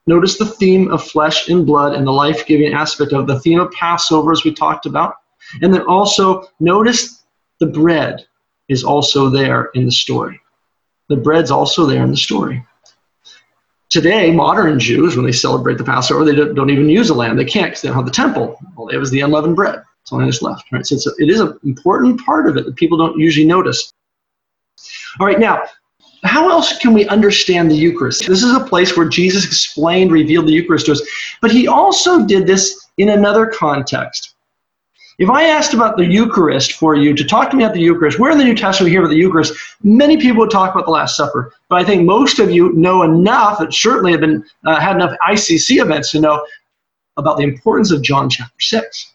Notice 0.06 0.38
the 0.38 0.46
theme 0.46 0.90
of 0.92 1.02
flesh 1.02 1.48
and 1.48 1.66
blood 1.66 1.94
and 1.94 2.06
the 2.06 2.12
life 2.12 2.46
giving 2.46 2.72
aspect 2.72 3.12
of 3.12 3.26
the 3.26 3.40
theme 3.40 3.58
of 3.58 3.72
Passover, 3.72 4.32
as 4.32 4.44
we 4.44 4.52
talked 4.52 4.86
about. 4.86 5.16
And 5.62 5.72
then 5.72 5.82
also 5.82 6.48
notice 6.60 7.24
the 7.58 7.66
bread 7.66 8.24
is 8.68 8.84
also 8.84 9.28
there 9.28 9.70
in 9.74 9.84
the 9.86 9.92
story. 9.92 10.40
The 11.08 11.16
bread's 11.16 11.50
also 11.50 11.86
there 11.86 12.02
in 12.02 12.10
the 12.10 12.16
story. 12.16 12.64
Today, 13.90 14.32
modern 14.32 14.78
Jews, 14.78 15.16
when 15.16 15.26
they 15.26 15.32
celebrate 15.32 15.78
the 15.78 15.84
Passover, 15.84 16.24
they 16.24 16.34
don't, 16.34 16.70
even 16.70 16.88
use 16.88 17.10
a 17.10 17.14
lamb. 17.14 17.36
They 17.36 17.44
can't 17.44 17.66
because 17.66 17.82
they 17.82 17.88
don't 17.88 17.96
have 17.96 18.06
the 18.06 18.10
temple. 18.10 18.58
All 18.76 18.86
they 18.86 18.94
have 18.94 19.02
is 19.02 19.10
the 19.10 19.20
unleavened 19.20 19.56
bread. 19.56 19.82
It's 20.04 20.12
only 20.12 20.26
that's 20.26 20.42
left. 20.42 20.70
Right? 20.70 20.86
So 20.86 20.96
it's 20.96 21.06
a, 21.06 21.12
it 21.18 21.30
is 21.30 21.40
an 21.40 21.58
important 21.64 22.22
part 22.24 22.46
of 22.46 22.58
it 22.58 22.66
that 22.66 22.76
people 22.76 22.98
don't 22.98 23.18
usually 23.18 23.46
notice. 23.46 23.90
All 25.18 25.26
right, 25.26 25.40
now, 25.40 25.62
how 26.24 26.50
else 26.50 26.76
can 26.78 26.92
we 26.92 27.08
understand 27.08 27.70
the 27.70 27.74
Eucharist? 27.74 28.26
This 28.26 28.42
is 28.42 28.54
a 28.54 28.60
place 28.60 28.96
where 28.96 29.08
Jesus 29.08 29.46
explained, 29.46 30.12
revealed 30.12 30.46
the 30.46 30.52
Eucharist 30.52 30.86
to 30.86 30.92
us, 30.92 31.02
but 31.40 31.50
he 31.50 31.66
also 31.66 32.26
did 32.26 32.46
this 32.46 32.86
in 32.98 33.10
another 33.10 33.46
context. 33.46 34.34
If 35.18 35.30
I 35.30 35.44
asked 35.44 35.72
about 35.72 35.96
the 35.96 36.04
Eucharist 36.04 36.72
for 36.72 36.96
you 36.96 37.14
to 37.14 37.24
talk 37.24 37.50
to 37.50 37.56
me 37.56 37.64
about 37.64 37.74
the 37.74 37.80
Eucharist, 37.80 38.18
where 38.18 38.32
in 38.32 38.36
the 38.36 38.44
New 38.44 38.56
Testament 38.56 38.88
we 38.88 38.90
hear 38.90 39.00
about 39.00 39.10
the 39.10 39.16
Eucharist, 39.16 39.54
many 39.82 40.18
people 40.18 40.40
would 40.40 40.50
talk 40.50 40.74
about 40.74 40.84
the 40.86 40.90
Last 40.90 41.16
Supper. 41.16 41.54
But 41.70 41.80
I 41.80 41.84
think 41.84 42.04
most 42.04 42.40
of 42.40 42.50
you 42.50 42.72
know 42.72 43.04
enough, 43.04 43.60
and 43.60 43.72
certainly 43.72 44.10
have 44.10 44.20
been 44.20 44.44
uh, 44.66 44.80
had 44.80 44.96
enough 44.96 45.16
ICC 45.26 45.80
events 45.80 46.10
to 46.10 46.20
know 46.20 46.44
about 47.16 47.38
the 47.38 47.44
importance 47.44 47.92
of 47.92 48.02
John 48.02 48.28
chapter 48.28 48.60
6. 48.60 49.13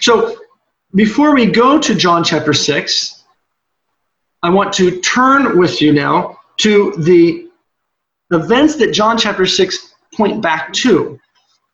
So 0.00 0.36
before 0.94 1.34
we 1.34 1.46
go 1.46 1.78
to 1.78 1.94
John 1.94 2.24
chapter 2.24 2.52
6, 2.52 3.24
I 4.42 4.50
want 4.50 4.72
to 4.74 5.00
turn 5.00 5.58
with 5.58 5.82
you 5.82 5.92
now 5.92 6.38
to 6.58 6.94
the 6.98 7.48
events 8.30 8.76
that 8.76 8.92
John 8.92 9.18
chapter 9.18 9.46
6 9.46 9.94
point 10.14 10.40
back 10.40 10.72
to. 10.74 11.18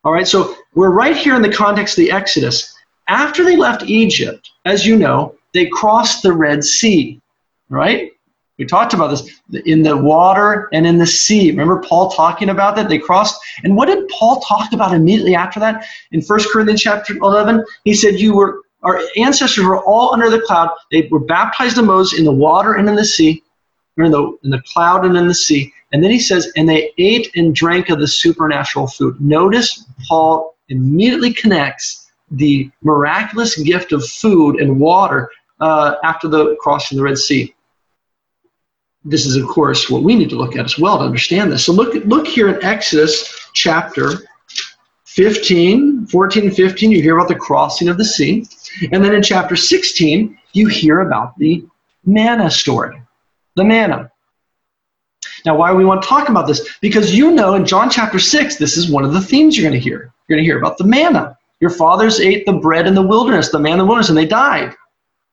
All 0.03 0.11
right, 0.11 0.27
so 0.27 0.55
we're 0.73 0.91
right 0.91 1.15
here 1.15 1.35
in 1.35 1.41
the 1.41 1.51
context 1.51 1.97
of 1.97 2.03
the 2.03 2.11
Exodus. 2.11 2.75
After 3.07 3.43
they 3.43 3.55
left 3.55 3.83
Egypt, 3.83 4.51
as 4.65 4.85
you 4.85 4.97
know, 4.97 5.35
they 5.53 5.67
crossed 5.67 6.23
the 6.23 6.33
Red 6.33 6.63
Sea, 6.63 7.21
right? 7.69 8.11
We 8.59 8.65
talked 8.65 8.93
about 8.93 9.07
this 9.07 9.41
in 9.65 9.81
the 9.81 9.97
water 9.97 10.69
and 10.73 10.85
in 10.85 10.99
the 10.99 11.07
sea. 11.07 11.49
Remember 11.49 11.81
Paul 11.81 12.11
talking 12.11 12.49
about 12.49 12.75
that? 12.75 12.87
They 12.87 12.99
crossed. 12.99 13.39
And 13.63 13.75
what 13.75 13.87
did 13.87 14.07
Paul 14.09 14.41
talk 14.41 14.71
about 14.73 14.93
immediately 14.93 15.33
after 15.33 15.59
that? 15.59 15.85
In 16.11 16.21
1 16.21 16.39
Corinthians 16.51 16.81
chapter 16.81 17.15
11, 17.15 17.65
he 17.83 17.95
said, 17.95 18.19
You 18.19 18.35
were 18.35 18.61
our 18.83 19.01
ancestors 19.17 19.63
were 19.63 19.83
all 19.83 20.13
under 20.13 20.29
the 20.29 20.41
cloud. 20.41 20.69
They 20.91 21.07
were 21.09 21.19
baptized 21.19 21.77
in 21.77 21.85
Moses 21.85 22.19
in 22.19 22.25
the 22.25 22.31
water 22.31 22.73
and 22.73 22.87
in 22.87 22.95
the 22.95 23.05
sea, 23.05 23.41
or 23.97 24.03
in 24.03 24.11
the, 24.11 24.37
in 24.43 24.49
the 24.49 24.61
cloud 24.73 25.05
and 25.05 25.15
in 25.17 25.27
the 25.27 25.33
sea. 25.33 25.73
And 25.93 26.03
then 26.03 26.11
he 26.11 26.19
says, 26.19 26.51
and 26.57 26.67
they 26.67 26.91
ate 26.97 27.31
and 27.35 27.55
drank 27.55 27.89
of 27.89 27.99
the 27.99 28.07
supernatural 28.07 28.87
food. 28.87 29.19
Notice 29.21 29.85
Paul 30.07 30.55
immediately 30.69 31.33
connects 31.33 32.11
the 32.31 32.69
miraculous 32.81 33.57
gift 33.61 33.91
of 33.91 34.05
food 34.05 34.59
and 34.59 34.79
water 34.79 35.29
uh, 35.59 35.95
after 36.03 36.27
the 36.27 36.55
crossing 36.59 36.97
the 36.97 37.03
Red 37.03 37.17
Sea. 37.17 37.55
This 39.05 39.25
is, 39.25 39.35
of 39.35 39.47
course, 39.47 39.89
what 39.89 40.03
we 40.03 40.15
need 40.15 40.29
to 40.29 40.37
look 40.37 40.55
at 40.55 40.65
as 40.65 40.79
well 40.79 40.97
to 40.97 41.03
understand 41.03 41.51
this. 41.51 41.65
So 41.65 41.73
look, 41.73 41.93
look 42.05 42.25
here 42.25 42.47
in 42.49 42.63
Exodus 42.63 43.49
chapter 43.53 44.11
15, 45.05 46.07
14, 46.07 46.51
15, 46.51 46.91
you 46.91 47.01
hear 47.01 47.15
about 47.15 47.27
the 47.27 47.35
crossing 47.35 47.87
of 47.87 47.97
the 47.97 48.05
sea. 48.05 48.47
And 48.91 49.03
then 49.03 49.13
in 49.13 49.21
chapter 49.21 49.55
16, 49.55 50.37
you 50.53 50.67
hear 50.67 51.01
about 51.01 51.37
the 51.37 51.65
manna 52.05 52.49
story. 52.49 52.99
The 53.55 53.63
manna. 53.63 54.11
Now, 55.45 55.55
why 55.55 55.73
we 55.73 55.85
want 55.85 56.01
to 56.01 56.07
talk 56.07 56.29
about 56.29 56.47
this? 56.47 56.67
Because 56.79 57.13
you 57.13 57.31
know 57.31 57.53
in 57.53 57.65
John 57.65 57.89
chapter 57.89 58.17
6, 58.17 58.55
this 58.55 58.77
is 58.77 58.89
one 58.89 59.03
of 59.03 59.13
the 59.13 59.21
themes 59.21 59.57
you're 59.57 59.69
going 59.69 59.79
to 59.79 59.83
hear. 59.83 60.13
You're 60.27 60.37
going 60.37 60.43
to 60.43 60.49
hear 60.49 60.57
about 60.57 60.77
the 60.77 60.85
manna. 60.85 61.37
Your 61.59 61.69
fathers 61.69 62.19
ate 62.19 62.45
the 62.45 62.53
bread 62.53 62.87
in 62.87 62.95
the 62.95 63.01
wilderness, 63.01 63.49
the 63.49 63.59
manna 63.59 63.73
in 63.73 63.79
the 63.79 63.85
wilderness, 63.85 64.09
and 64.09 64.17
they 64.17 64.25
died. 64.25 64.75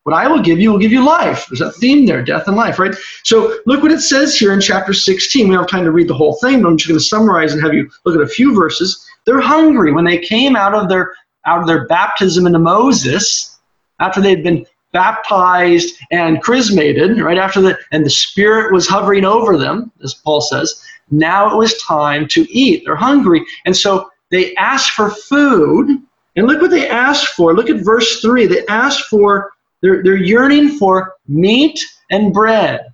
What 0.04 0.16
I 0.16 0.28
will 0.28 0.40
give 0.40 0.58
you 0.58 0.72
will 0.72 0.78
give 0.78 0.92
you 0.92 1.04
life. 1.04 1.46
There's 1.48 1.60
that 1.60 1.74
theme 1.76 2.06
there, 2.06 2.22
death 2.22 2.48
and 2.48 2.56
life, 2.56 2.78
right? 2.78 2.94
So 3.24 3.58
look 3.66 3.82
what 3.82 3.92
it 3.92 4.00
says 4.00 4.34
here 4.34 4.52
in 4.52 4.60
chapter 4.60 4.94
16. 4.94 5.46
We 5.46 5.54
don't 5.54 5.62
have 5.62 5.70
time 5.70 5.84
to 5.84 5.90
read 5.90 6.08
the 6.08 6.14
whole 6.14 6.36
thing, 6.36 6.62
but 6.62 6.68
I'm 6.68 6.78
just 6.78 6.88
going 6.88 6.98
to 6.98 7.04
summarize 7.04 7.52
and 7.52 7.62
have 7.62 7.74
you 7.74 7.90
look 8.04 8.14
at 8.14 8.22
a 8.22 8.26
few 8.26 8.54
verses. 8.54 9.06
They're 9.26 9.40
hungry 9.40 9.92
when 9.92 10.06
they 10.06 10.18
came 10.18 10.56
out 10.56 10.74
of 10.74 10.88
their 10.88 11.12
out 11.46 11.60
of 11.60 11.66
their 11.66 11.86
baptism 11.86 12.46
into 12.46 12.58
Moses, 12.58 13.58
after 13.98 14.20
they'd 14.20 14.42
been 14.42 14.66
baptized 14.92 15.94
and 16.10 16.42
chrismated, 16.42 17.18
right 17.20 17.38
after 17.38 17.60
the 17.60 17.78
and 17.92 18.04
the 18.04 18.10
Spirit 18.10 18.72
was 18.72 18.88
hovering 18.88 19.24
over 19.24 19.56
them, 19.56 19.92
as 20.02 20.14
Paul 20.14 20.40
says. 20.40 20.82
Now 21.10 21.52
it 21.52 21.56
was 21.56 21.80
time 21.82 22.26
to 22.28 22.46
eat. 22.50 22.84
They're 22.84 22.96
hungry, 22.96 23.44
and 23.66 23.76
so 23.76 24.10
they 24.30 24.54
asked 24.56 24.92
for 24.92 25.10
food. 25.10 26.02
And 26.36 26.46
look 26.46 26.62
what 26.62 26.70
they 26.70 26.88
asked 26.88 27.28
for. 27.28 27.54
Look 27.54 27.68
at 27.68 27.84
verse 27.84 28.20
three. 28.20 28.46
They 28.46 28.64
asked 28.68 29.06
for 29.06 29.52
they're, 29.82 30.02
they're 30.02 30.16
yearning 30.16 30.70
for 30.78 31.14
meat 31.26 31.80
and 32.10 32.32
bread. 32.32 32.92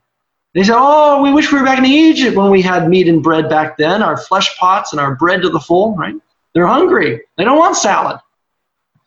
They 0.55 0.63
say, 0.63 0.73
Oh, 0.75 1.23
we 1.23 1.33
wish 1.33 1.53
we 1.53 1.59
were 1.59 1.65
back 1.65 1.79
in 1.79 1.85
Egypt 1.85 2.37
when 2.37 2.51
we 2.51 2.63
had 2.63 2.89
meat 2.89 3.09
and 3.09 3.23
bread 3.23 3.49
back 3.49 3.77
then, 3.77 4.03
our 4.03 4.17
flesh 4.17 4.57
pots 4.57 4.93
and 4.93 5.01
our 5.01 5.15
bread 5.15 5.43
to 5.43 5.51
the 5.51 5.61
full, 5.61 5.95
right? 5.97 6.15
They're 6.55 6.67
hungry. 6.67 7.21
They 7.37 7.45
don't 7.45 7.59
want 7.59 7.77
salad. 7.77 8.19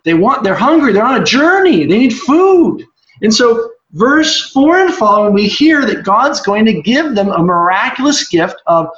They 0.04 0.14
want, 0.14 0.44
they're 0.44 0.56
hungry. 0.56 0.94
They're 0.94 1.04
on 1.04 1.22
a 1.22 1.26
journey. 1.26 1.86
They 1.86 1.98
need 1.98 2.14
food. 2.14 2.86
And 3.24 3.34
so, 3.34 3.72
verse 3.94 4.52
4 4.52 4.80
and 4.86 4.94
following, 4.94 5.34
we 5.34 5.48
hear 5.48 5.86
that 5.86 6.04
God's 6.04 6.42
going 6.42 6.66
to 6.66 6.82
give 6.82 7.16
them 7.16 7.30
a 7.30 7.44
miraculous 7.44 8.28
gift 8.28 8.62
of 8.68 8.90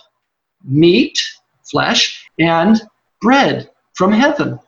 meat, 0.65 1.17
flesh, 1.63 2.27
and 2.39 2.81
bread 3.21 3.69
from 3.93 4.11
heaven. 4.11 4.59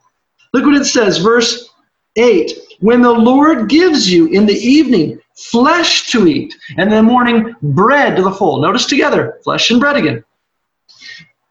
Look 0.54 0.66
what 0.66 0.76
it 0.76 0.86
says, 0.86 1.18
verse 1.18 1.70
8 2.16 2.52
When 2.84 3.02
the 3.02 3.14
Lord 3.14 3.70
gives 3.70 4.12
you 4.12 4.28
in 4.28 4.46
the 4.46 4.60
evening 4.60 5.18
flesh 5.38 6.12
to 6.12 6.28
eat, 6.28 6.54
and 6.78 6.90
in 6.90 6.96
the 6.98 7.02
morning 7.02 7.56
bread 7.62 8.18
to 8.18 8.22
the 8.22 8.32
full. 8.32 8.62
Notice 8.62 8.86
together, 8.86 9.40
flesh 9.42 9.72
and 9.72 9.80
bread 9.80 9.96
again. 9.96 10.22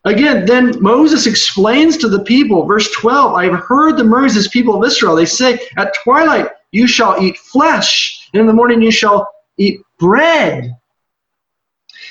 Again, 0.05 0.45
then 0.45 0.79
Moses 0.83 1.27
explains 1.27 1.97
to 1.97 2.09
the 2.11 2.23
people, 2.25 2.67
verse 2.67 2.91
12, 2.91 3.33
I 3.33 3.45
have 3.45 3.61
heard 3.61 3.97
the 3.97 4.05
Moses 4.05 4.47
people 4.49 4.77
of 4.77 4.85
Israel. 4.85 5.17
They 5.17 5.25
say, 5.25 5.59
At 5.79 5.95
twilight 6.05 6.49
you 6.71 6.87
shall 6.87 7.19
eat 7.19 7.39
flesh, 7.39 8.29
and 8.35 8.43
in 8.43 8.47
the 8.47 8.53
morning 8.53 8.83
you 8.83 8.91
shall 8.91 9.27
eat 9.57 9.81
bread. 9.99 10.77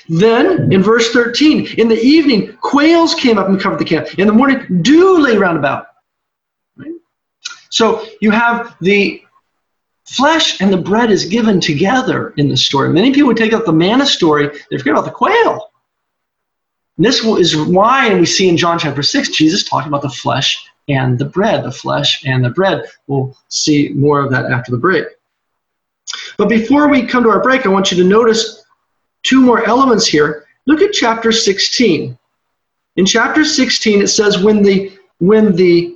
Then, 0.09 0.73
in 0.73 0.81
verse 0.81 1.11
13, 1.11 1.75
in 1.77 1.87
the 1.87 2.01
evening, 2.01 2.57
quails 2.59 3.13
came 3.13 3.37
up 3.37 3.49
and 3.49 3.61
covered 3.61 3.77
the 3.77 3.85
camp. 3.85 4.17
In 4.17 4.25
the 4.25 4.33
morning, 4.33 4.81
dew 4.81 5.19
lay 5.19 5.37
round 5.37 5.59
about. 5.59 5.85
So 7.71 8.05
you 8.19 8.31
have 8.31 8.75
the 8.81 9.23
flesh 10.05 10.61
and 10.61 10.71
the 10.71 10.77
bread 10.77 11.09
is 11.09 11.25
given 11.25 11.59
together 11.59 12.33
in 12.37 12.49
the 12.49 12.57
story. 12.57 12.89
Many 12.89 13.13
people 13.13 13.33
take 13.33 13.53
up 13.53 13.65
the 13.65 13.73
manna 13.73 14.05
story, 14.05 14.49
they 14.69 14.77
forget 14.77 14.93
about 14.93 15.05
the 15.05 15.11
quail. 15.11 15.71
And 16.97 17.05
this 17.05 17.23
is 17.23 17.55
why 17.55 18.13
we 18.13 18.25
see 18.25 18.49
in 18.49 18.57
John 18.57 18.77
chapter 18.77 19.01
6, 19.01 19.29
Jesus 19.29 19.63
talking 19.63 19.87
about 19.87 20.01
the 20.01 20.09
flesh 20.09 20.67
and 20.89 21.17
the 21.17 21.25
bread, 21.25 21.63
the 21.63 21.71
flesh 21.71 22.25
and 22.25 22.43
the 22.43 22.49
bread. 22.49 22.83
We'll 23.07 23.35
see 23.47 23.89
more 23.89 24.19
of 24.19 24.29
that 24.31 24.51
after 24.51 24.71
the 24.71 24.77
break. 24.77 25.05
But 26.37 26.49
before 26.49 26.89
we 26.89 27.05
come 27.05 27.23
to 27.23 27.29
our 27.29 27.41
break, 27.41 27.65
I 27.65 27.69
want 27.69 27.89
you 27.89 27.97
to 27.97 28.03
notice 28.03 28.65
two 29.23 29.41
more 29.41 29.65
elements 29.65 30.05
here. 30.05 30.45
Look 30.65 30.81
at 30.81 30.91
chapter 30.91 31.31
16. 31.31 32.17
In 32.97 33.05
chapter 33.05 33.45
16, 33.45 34.01
it 34.01 34.07
says, 34.07 34.43
when 34.43 34.61
the, 34.61 34.91
when 35.19 35.55
the 35.55 35.95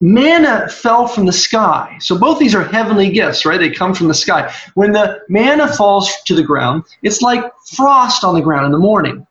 manna 0.00 0.68
fell 0.68 1.06
from 1.06 1.26
the 1.26 1.32
sky. 1.32 1.96
So 2.00 2.18
both 2.18 2.38
these 2.38 2.54
are 2.54 2.62
heavenly 2.62 3.10
gifts, 3.10 3.44
right? 3.44 3.58
They 3.58 3.70
come 3.70 3.94
from 3.94 4.08
the 4.08 4.14
sky. 4.14 4.52
When 4.74 4.92
the 4.92 5.22
manna 5.28 5.68
falls 5.68 6.12
to 6.26 6.34
the 6.34 6.42
ground, 6.42 6.84
it's 7.02 7.22
like 7.22 7.44
frost 7.74 8.24
on 8.24 8.34
the 8.34 8.40
ground 8.40 8.66
in 8.66 8.72
the 8.72 8.78
morning. 8.78 9.26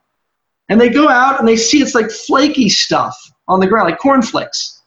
And 0.70 0.80
they 0.80 0.90
go 0.90 1.08
out 1.08 1.40
and 1.40 1.48
they 1.48 1.56
see 1.56 1.82
it's 1.82 1.96
like 1.96 2.12
flaky 2.12 2.68
stuff 2.68 3.16
on 3.48 3.60
the 3.60 3.68
ground, 3.68 3.90
like 3.90 4.00
cornflakes. 4.00 4.82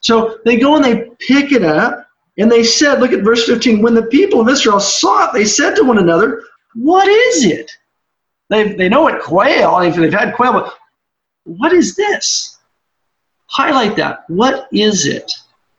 So 0.00 0.38
they 0.44 0.56
go 0.56 0.76
and 0.76 0.84
they 0.84 1.10
pick 1.20 1.52
it 1.52 1.62
up, 1.62 2.06
and 2.38 2.50
they 2.50 2.64
said, 2.64 3.00
look 3.00 3.12
at 3.12 3.22
verse 3.22 3.46
15, 3.46 3.82
when 3.82 3.94
the 3.94 4.06
people 4.06 4.40
of 4.40 4.48
Israel 4.48 4.80
saw 4.80 5.28
it, 5.28 5.32
they 5.32 5.44
said 5.44 5.74
to 5.76 5.84
one 5.84 5.98
another, 5.98 6.42
What 6.74 7.06
is 7.06 7.44
it? 7.44 7.70
They, 8.48 8.72
they 8.72 8.88
know 8.88 9.06
it 9.08 9.22
quail, 9.22 9.78
they've 9.78 10.12
had 10.12 10.34
quail, 10.34 10.52
but 10.52 10.74
what 11.44 11.72
is 11.72 11.94
this? 11.94 12.51
Highlight 13.46 13.96
that. 13.96 14.24
What 14.28 14.68
is 14.72 15.06
it? 15.06 15.32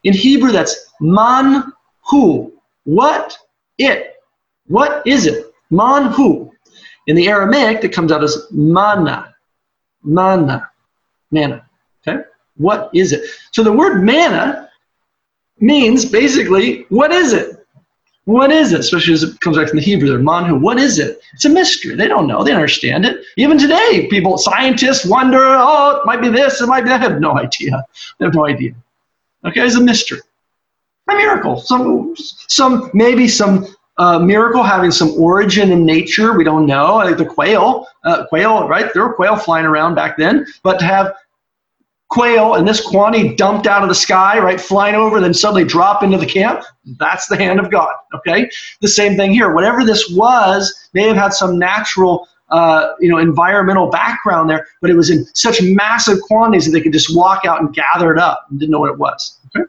In 0.04 0.14
Hebrew, 0.14 0.52
that's 0.52 0.92
man 1.00 1.72
hu. 2.02 2.54
What 2.84 3.38
it? 3.78 4.16
What 4.68 5.06
is 5.06 5.26
it? 5.26 5.54
Man 5.70 6.12
hu. 6.12 6.52
In 7.08 7.16
the 7.16 7.28
Aramaic, 7.28 7.82
that 7.82 7.94
comes 7.94 8.12
out 8.12 8.24
as 8.24 8.48
manna. 8.52 9.34
Manna. 10.04 10.70
Manna. 11.32 11.68
Okay? 12.06 12.24
What 12.58 12.90
is 12.94 13.12
it? 13.12 13.24
So 13.52 13.64
the 13.64 13.72
word 13.72 14.04
manna 14.04 14.70
means 15.60 16.06
basically, 16.06 16.86
what 16.90 17.12
is 17.12 17.34
it? 17.34 17.63
What 18.26 18.52
is 18.52 18.72
it? 18.72 18.80
Especially 18.80 19.14
as 19.14 19.24
it 19.24 19.40
comes 19.42 19.58
back 19.58 19.68
from 19.68 19.78
the 19.80 19.84
Hebrew 19.84 20.08
there, 20.08 20.20
manhu. 20.20 20.58
What 20.60 20.78
is 20.78 20.98
it? 20.98 21.22
It's 21.34 21.44
a 21.44 21.50
mystery. 21.50 21.96
They 21.96 22.08
don't 22.08 22.26
know. 22.26 22.44
They 22.44 22.52
don't 22.52 22.60
understand 22.60 23.06
it. 23.06 23.22
Even 23.36 23.58
today, 23.58 24.08
people, 24.10 24.38
scientists 24.38 25.06
wonder, 25.06 25.44
oh, 25.44 26.00
it 26.00 26.06
might 26.06 26.22
be 26.22 26.30
this, 26.30 26.62
it 26.62 26.68
might 26.68 26.82
be 26.82 26.90
that. 26.90 27.02
I 27.02 27.04
have 27.04 27.20
no 27.20 27.38
idea. 27.38 27.86
They 28.18 28.26
have 28.26 28.34
no 28.34 28.48
idea. 28.48 28.74
Okay, 29.46 29.62
it's 29.66 29.76
a 29.76 29.82
mystery. 29.82 30.22
A 31.10 31.16
miracle. 31.16 31.60
Some, 31.60 32.16
some 32.48 32.90
maybe 32.94 33.28
some 33.28 33.68
uh, 33.98 34.20
miracle 34.20 34.64
having 34.64 34.92
some 34.92 35.12
origin 35.18 35.72
in 35.72 35.86
nature. 35.86 36.38
We 36.38 36.46
don't 36.46 36.66
know. 36.66 36.96
Like 36.96 37.18
the 37.18 37.26
quail, 37.26 37.88
uh, 38.06 38.26
quail, 38.28 38.70
right? 38.70 38.94
There 38.94 39.06
were 39.06 39.14
quail 39.14 39.36
flying 39.36 39.66
around 39.66 39.96
back 39.96 40.18
then, 40.18 40.46
but 40.64 40.80
to 40.80 40.86
have 40.86 41.14
quail 42.14 42.56
in 42.56 42.66
this 42.66 42.80
quantity 42.80 43.36
dumped 43.36 43.66
out 43.66 43.82
of 43.82 43.90
the 43.90 43.96
sky, 43.96 44.38
right, 44.40 44.62
flying 44.62 44.96
over, 44.96 45.20
then 45.20 45.34
suddenly 45.34 45.64
drop 45.64 46.04
into 46.04 46.18
the 46.18 46.26
camp, 46.26 46.64
that's 47.00 47.28
the 47.28 47.36
hand 47.36 47.60
of 47.60 47.72
God. 47.72 47.94
Okay, 48.14 48.50
the 48.82 48.88
same 48.88 49.18
thing 49.18 49.32
here. 49.32 49.54
Whatever 49.54 49.84
this 49.84 50.10
was, 50.12 50.90
may 50.94 51.08
have 51.08 51.18
had 51.18 51.34
some 51.34 51.58
natural. 51.58 52.28
Uh, 52.50 52.94
you 53.00 53.10
know, 53.10 53.18
environmental 53.18 53.90
background 53.90 54.48
there, 54.48 54.68
but 54.80 54.92
it 54.92 54.96
was 54.96 55.10
in 55.10 55.26
such 55.34 55.60
massive 55.64 56.22
quantities 56.22 56.66
that 56.66 56.72
they 56.72 56.82
could 56.82 56.94
just 56.94 57.16
walk 57.16 57.46
out 57.46 57.60
and 57.62 57.74
gather 57.74 58.14
it 58.14 58.20
up 58.20 58.46
and 58.50 58.60
didn't 58.60 58.70
know 58.70 58.80
what 58.80 58.92
it 58.92 59.00
was. 59.00 59.40
Okay? 59.48 59.66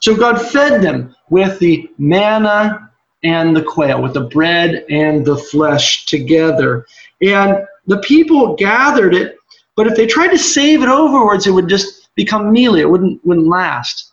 So 0.00 0.14
God 0.14 0.40
fed 0.40 0.82
them 0.82 1.16
with 1.30 1.58
the 1.58 1.90
manna 1.98 2.92
and 3.24 3.56
the 3.56 3.62
quail, 3.62 4.00
with 4.00 4.14
the 4.14 4.28
bread 4.28 4.84
and 4.88 5.24
the 5.24 5.36
flesh 5.36 6.06
together. 6.06 6.86
And 7.22 7.66
the 7.86 7.98
people 7.98 8.54
gathered 8.54 9.14
it, 9.14 9.36
but 9.76 9.86
if 9.86 9.96
they 9.96 10.06
tried 10.06 10.28
to 10.28 10.38
save 10.38 10.82
it 10.82 10.88
overwards, 10.88 11.46
it 11.46 11.50
would 11.50 11.68
just 11.68 12.14
become 12.14 12.52
mealy. 12.52 12.80
It 12.80 12.90
wouldn't, 12.90 13.24
wouldn't 13.24 13.46
last. 13.46 14.12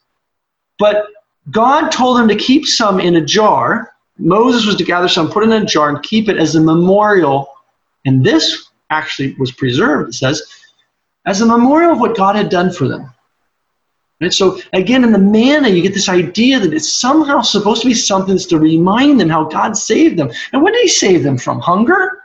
But 0.78 1.08
God 1.52 1.90
told 1.90 2.18
them 2.18 2.28
to 2.28 2.36
keep 2.36 2.66
some 2.66 3.00
in 3.00 3.18
a 3.18 3.22
jar. 3.26 3.96
Moses 4.18 4.66
was 4.66 4.76
to 4.78 4.84
gather 4.84 5.08
some, 5.08 5.30
put 5.30 5.44
it 5.44 5.52
in 5.52 5.64
a 5.64 5.66
jar, 5.66 5.90
and 5.90 6.02
keep 6.04 6.30
it 6.30 6.38
as 6.38 6.56
a 6.56 6.62
memorial. 6.62 7.50
And 8.06 8.24
this 8.24 8.70
actually 8.90 9.36
was 9.36 9.52
preserved, 9.52 10.10
it 10.10 10.14
says, 10.14 10.42
as 11.26 11.42
a 11.42 11.46
memorial 11.46 11.92
of 11.92 12.00
what 12.00 12.16
God 12.16 12.36
had 12.36 12.50
done 12.50 12.72
for 12.72 12.88
them. 12.88 13.14
And 14.22 14.34
so 14.34 14.60
again, 14.74 15.04
in 15.04 15.14
the 15.14 15.20
manna, 15.20 15.70
you 15.70 15.82
get 15.82 15.94
this 15.94 16.10
idea 16.10 16.60
that 16.60 16.74
it's 16.74 17.00
somehow 17.00 17.42
supposed 17.42 17.82
to 17.84 17.88
be 17.88 17.94
something 17.94 18.36
that's 18.36 18.46
to 18.48 18.60
remind 18.60 19.20
them 19.20 19.30
how 19.30 19.46
God 19.46 19.78
saved 19.78 20.18
them. 20.18 20.30
And 20.52 20.62
what 20.62 20.74
did 20.74 20.82
He 20.82 20.90
save 20.90 21.24
them 21.24 21.38
from? 21.38 21.60
Hunger? 21.60 22.24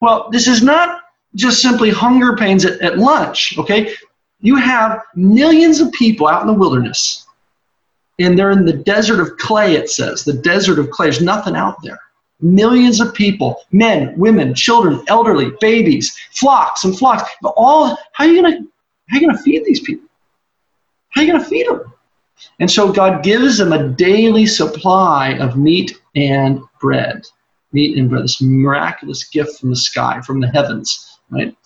Well, 0.00 0.28
this 0.30 0.48
is 0.48 0.62
not 0.62 1.03
just 1.34 1.60
simply 1.60 1.90
hunger 1.90 2.36
pains 2.36 2.64
at, 2.64 2.80
at 2.80 2.98
lunch, 2.98 3.58
okay? 3.58 3.94
You 4.40 4.56
have 4.56 5.02
millions 5.14 5.80
of 5.80 5.90
people 5.92 6.26
out 6.26 6.42
in 6.42 6.46
the 6.46 6.52
wilderness, 6.52 7.26
and 8.18 8.38
they're 8.38 8.50
in 8.50 8.64
the 8.64 8.72
desert 8.72 9.20
of 9.20 9.36
clay, 9.38 9.74
it 9.74 9.90
says. 9.90 10.24
The 10.24 10.34
desert 10.34 10.78
of 10.78 10.90
clay. 10.90 11.06
There's 11.06 11.22
nothing 11.22 11.56
out 11.56 11.82
there. 11.82 11.98
Millions 12.40 13.00
of 13.00 13.14
people, 13.14 13.62
men, 13.72 14.16
women, 14.18 14.54
children, 14.54 15.02
elderly, 15.08 15.52
babies, 15.60 16.16
flocks 16.32 16.84
and 16.84 16.96
flocks. 16.96 17.22
But 17.40 17.54
all 17.56 17.96
how 18.12 18.24
are 18.24 18.26
you 18.26 18.42
gonna 18.42 18.58
how 19.08 19.16
are 19.16 19.20
you 19.20 19.26
gonna 19.26 19.42
feed 19.42 19.64
these 19.64 19.80
people? 19.80 20.06
How 21.10 21.20
are 21.20 21.24
you 21.24 21.32
gonna 21.32 21.44
feed 21.44 21.66
them? 21.66 21.92
And 22.60 22.70
so 22.70 22.92
God 22.92 23.22
gives 23.22 23.58
them 23.58 23.72
a 23.72 23.88
daily 23.88 24.46
supply 24.46 25.30
of 25.38 25.56
meat 25.56 25.98
and 26.16 26.60
bread. 26.80 27.26
Meat 27.72 27.96
and 27.96 28.10
bread, 28.10 28.24
this 28.24 28.42
miraculous 28.42 29.24
gift 29.24 29.58
from 29.58 29.70
the 29.70 29.76
sky, 29.76 30.20
from 30.20 30.40
the 30.40 30.48
heavens 30.48 31.13
right? 31.30 31.56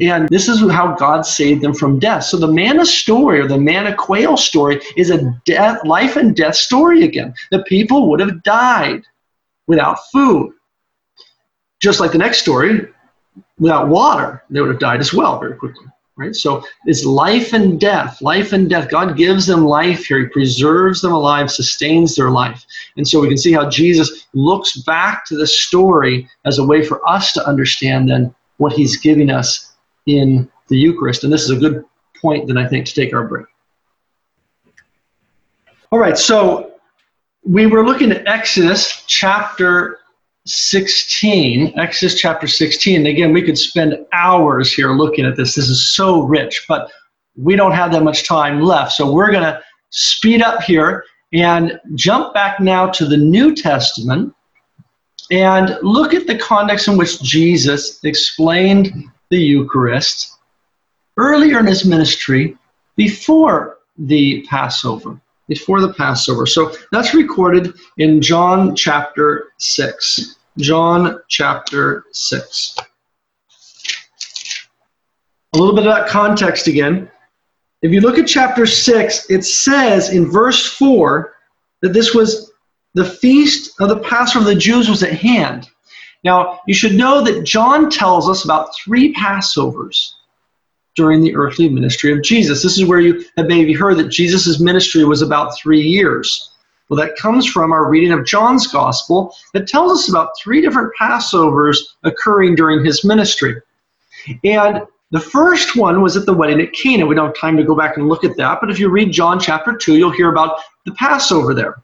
And 0.00 0.28
this 0.28 0.48
is 0.48 0.60
how 0.70 0.94
God 0.94 1.22
saved 1.22 1.62
them 1.62 1.74
from 1.74 1.98
death. 1.98 2.24
So 2.24 2.36
the 2.36 2.48
manna 2.48 2.86
story 2.86 3.40
or 3.40 3.48
the 3.48 3.58
manna 3.58 3.94
quail 3.94 4.36
story 4.36 4.80
is 4.96 5.10
a 5.10 5.30
death, 5.44 5.84
life 5.84 6.16
and 6.16 6.34
death 6.34 6.56
story 6.56 7.04
again. 7.04 7.34
The 7.50 7.62
people 7.64 8.08
would 8.10 8.20
have 8.20 8.42
died 8.42 9.02
without 9.66 9.98
food. 10.12 10.52
Just 11.80 12.00
like 12.00 12.12
the 12.12 12.18
next 12.18 12.38
story, 12.38 12.88
without 13.58 13.88
water, 13.88 14.42
they 14.50 14.60
would 14.60 14.70
have 14.70 14.78
died 14.78 15.00
as 15.00 15.12
well 15.12 15.38
very 15.38 15.56
quickly. 15.56 15.86
Right? 16.18 16.34
So 16.34 16.64
it's 16.86 17.04
life 17.04 17.52
and 17.52 17.78
death, 17.78 18.22
life 18.22 18.54
and 18.54 18.70
death. 18.70 18.88
God 18.88 19.18
gives 19.18 19.44
them 19.44 19.66
life 19.66 20.06
here. 20.06 20.20
He 20.20 20.26
preserves 20.26 21.02
them 21.02 21.12
alive, 21.12 21.50
sustains 21.50 22.16
their 22.16 22.30
life. 22.30 22.64
And 22.96 23.06
so 23.06 23.20
we 23.20 23.28
can 23.28 23.36
see 23.36 23.52
how 23.52 23.68
Jesus 23.68 24.26
looks 24.32 24.78
back 24.78 25.26
to 25.26 25.36
the 25.36 25.46
story 25.46 26.26
as 26.46 26.56
a 26.56 26.64
way 26.64 26.82
for 26.82 27.06
us 27.06 27.34
to 27.34 27.46
understand 27.46 28.08
then 28.08 28.34
what 28.58 28.72
he's 28.72 28.96
giving 28.96 29.30
us 29.30 29.72
in 30.06 30.50
the 30.68 30.76
Eucharist. 30.76 31.24
And 31.24 31.32
this 31.32 31.42
is 31.42 31.50
a 31.50 31.56
good 31.56 31.84
point 32.20 32.46
then 32.46 32.56
I 32.56 32.66
think 32.66 32.86
to 32.86 32.94
take 32.94 33.14
our 33.14 33.26
break. 33.26 33.46
All 35.92 35.98
right, 35.98 36.18
so 36.18 36.72
we 37.44 37.66
were 37.66 37.84
looking 37.84 38.10
at 38.10 38.26
Exodus 38.26 39.04
chapter 39.06 40.00
16. 40.46 41.78
Exodus 41.78 42.18
chapter 42.18 42.46
16. 42.46 42.96
And 42.96 43.06
again, 43.06 43.32
we 43.32 43.42
could 43.42 43.58
spend 43.58 43.96
hours 44.12 44.72
here 44.72 44.92
looking 44.92 45.24
at 45.24 45.36
this. 45.36 45.54
This 45.54 45.68
is 45.68 45.94
so 45.94 46.22
rich, 46.22 46.64
but 46.68 46.90
we 47.36 47.54
don't 47.56 47.72
have 47.72 47.92
that 47.92 48.02
much 48.02 48.26
time 48.26 48.60
left. 48.60 48.92
So 48.92 49.12
we're 49.12 49.30
going 49.30 49.44
to 49.44 49.60
speed 49.90 50.42
up 50.42 50.62
here 50.62 51.04
and 51.32 51.78
jump 51.94 52.34
back 52.34 52.60
now 52.60 52.88
to 52.88 53.04
the 53.04 53.16
New 53.16 53.54
Testament 53.54 54.32
and 55.30 55.78
look 55.82 56.14
at 56.14 56.26
the 56.26 56.38
context 56.38 56.88
in 56.88 56.96
which 56.96 57.20
Jesus 57.22 58.02
explained 58.04 59.10
the 59.30 59.38
Eucharist 59.38 60.38
earlier 61.16 61.58
in 61.58 61.66
his 61.66 61.84
ministry 61.84 62.56
before 62.96 63.78
the 63.98 64.46
Passover. 64.48 65.20
Before 65.48 65.80
the 65.80 65.92
Passover. 65.94 66.44
So 66.46 66.72
that's 66.90 67.14
recorded 67.14 67.74
in 67.98 68.20
John 68.20 68.74
chapter 68.74 69.52
6. 69.58 70.36
John 70.58 71.20
chapter 71.28 72.04
6. 72.12 72.76
A 75.52 75.58
little 75.58 75.74
bit 75.74 75.86
of 75.86 75.94
that 75.94 76.08
context 76.08 76.66
again. 76.66 77.10
If 77.82 77.92
you 77.92 78.00
look 78.00 78.18
at 78.18 78.26
chapter 78.26 78.66
6, 78.66 79.30
it 79.30 79.44
says 79.44 80.12
in 80.12 80.30
verse 80.30 80.66
4 80.76 81.34
that 81.82 81.92
this 81.92 82.14
was 82.14 82.52
the 82.96 83.04
feast 83.04 83.78
of 83.78 83.90
the 83.90 83.98
Passover 83.98 84.38
of 84.40 84.46
the 84.46 84.58
Jews 84.58 84.88
was 84.88 85.02
at 85.02 85.12
hand. 85.12 85.68
Now, 86.24 86.60
you 86.66 86.72
should 86.72 86.94
know 86.94 87.22
that 87.22 87.44
John 87.44 87.90
tells 87.90 88.28
us 88.28 88.42
about 88.42 88.70
three 88.74 89.12
Passovers 89.12 90.12
during 90.96 91.22
the 91.22 91.36
earthly 91.36 91.68
ministry 91.68 92.10
of 92.10 92.22
Jesus. 92.22 92.62
This 92.62 92.78
is 92.78 92.86
where 92.86 93.00
you 93.00 93.22
have 93.36 93.48
maybe 93.48 93.74
heard 93.74 93.98
that 93.98 94.08
Jesus' 94.08 94.60
ministry 94.60 95.04
was 95.04 95.20
about 95.20 95.58
three 95.58 95.82
years. 95.82 96.52
Well, 96.88 96.98
that 96.98 97.16
comes 97.16 97.46
from 97.46 97.70
our 97.70 97.90
reading 97.90 98.12
of 98.12 98.24
John's 98.24 98.66
Gospel 98.66 99.36
that 99.52 99.68
tells 99.68 99.92
us 99.92 100.08
about 100.08 100.30
three 100.42 100.62
different 100.62 100.90
Passovers 100.98 101.76
occurring 102.02 102.54
during 102.54 102.82
his 102.82 103.04
ministry. 103.04 103.60
And 104.42 104.80
the 105.10 105.20
first 105.20 105.76
one 105.76 106.00
was 106.00 106.16
at 106.16 106.24
the 106.24 106.32
wedding 106.32 106.62
at 106.62 106.72
Cana. 106.72 107.04
We 107.04 107.14
don't 107.14 107.26
have 107.26 107.36
time 107.36 107.58
to 107.58 107.64
go 107.64 107.76
back 107.76 107.98
and 107.98 108.08
look 108.08 108.24
at 108.24 108.38
that, 108.38 108.58
but 108.62 108.70
if 108.70 108.78
you 108.78 108.88
read 108.88 109.12
John 109.12 109.38
chapter 109.38 109.76
2, 109.76 109.96
you'll 109.98 110.10
hear 110.10 110.30
about 110.30 110.60
the 110.86 110.92
Passover 110.92 111.52
there. 111.52 111.82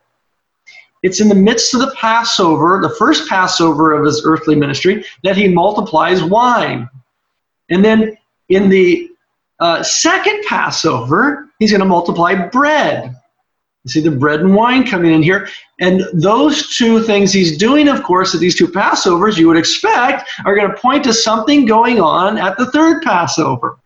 It's 1.03 1.21
in 1.21 1.29
the 1.29 1.35
midst 1.35 1.75
of 1.75 1.81
the 1.81 1.95
Passover, 1.97 2.81
the 2.81 2.95
first 2.97 3.29
Passover 3.29 3.93
of 3.93 4.05
his 4.05 4.23
earthly 4.25 4.55
ministry, 4.55 5.05
that 5.25 5.37
he 5.37 5.49
multiplies 5.49 6.23
wine. 6.23 6.89
And 7.71 7.85
then 7.85 8.17
in 8.49 8.69
the 8.69 9.11
uh, 9.59 9.83
second 9.83 10.45
Passover, 10.45 11.49
he's 11.59 11.71
going 11.71 11.81
to 11.81 11.87
multiply 11.87 12.35
bread. 12.49 13.15
You 13.85 13.91
see 13.91 14.01
the 14.01 14.13
bread 14.13 14.41
and 14.41 14.55
wine 14.55 14.87
coming 14.87 15.13
in 15.13 15.23
here. 15.25 15.49
And 15.81 16.05
those 16.13 16.77
two 16.77 17.03
things 17.03 17.33
he's 17.33 17.59
doing, 17.59 17.89
of 17.89 18.05
course, 18.05 18.33
at 18.33 18.41
these 18.41 18.55
two 18.55 18.69
Passovers, 18.69 19.37
you 19.37 19.49
would 19.49 19.57
expect, 19.57 20.31
are 20.45 20.55
going 20.55 20.71
to 20.71 20.77
point 20.77 21.03
to 21.05 21.13
something 21.13 21.67
going 21.67 22.01
on 22.01 22.39
at 22.39 22.57
the 22.57 22.71
third 22.71 23.03
Passover. 23.03 23.79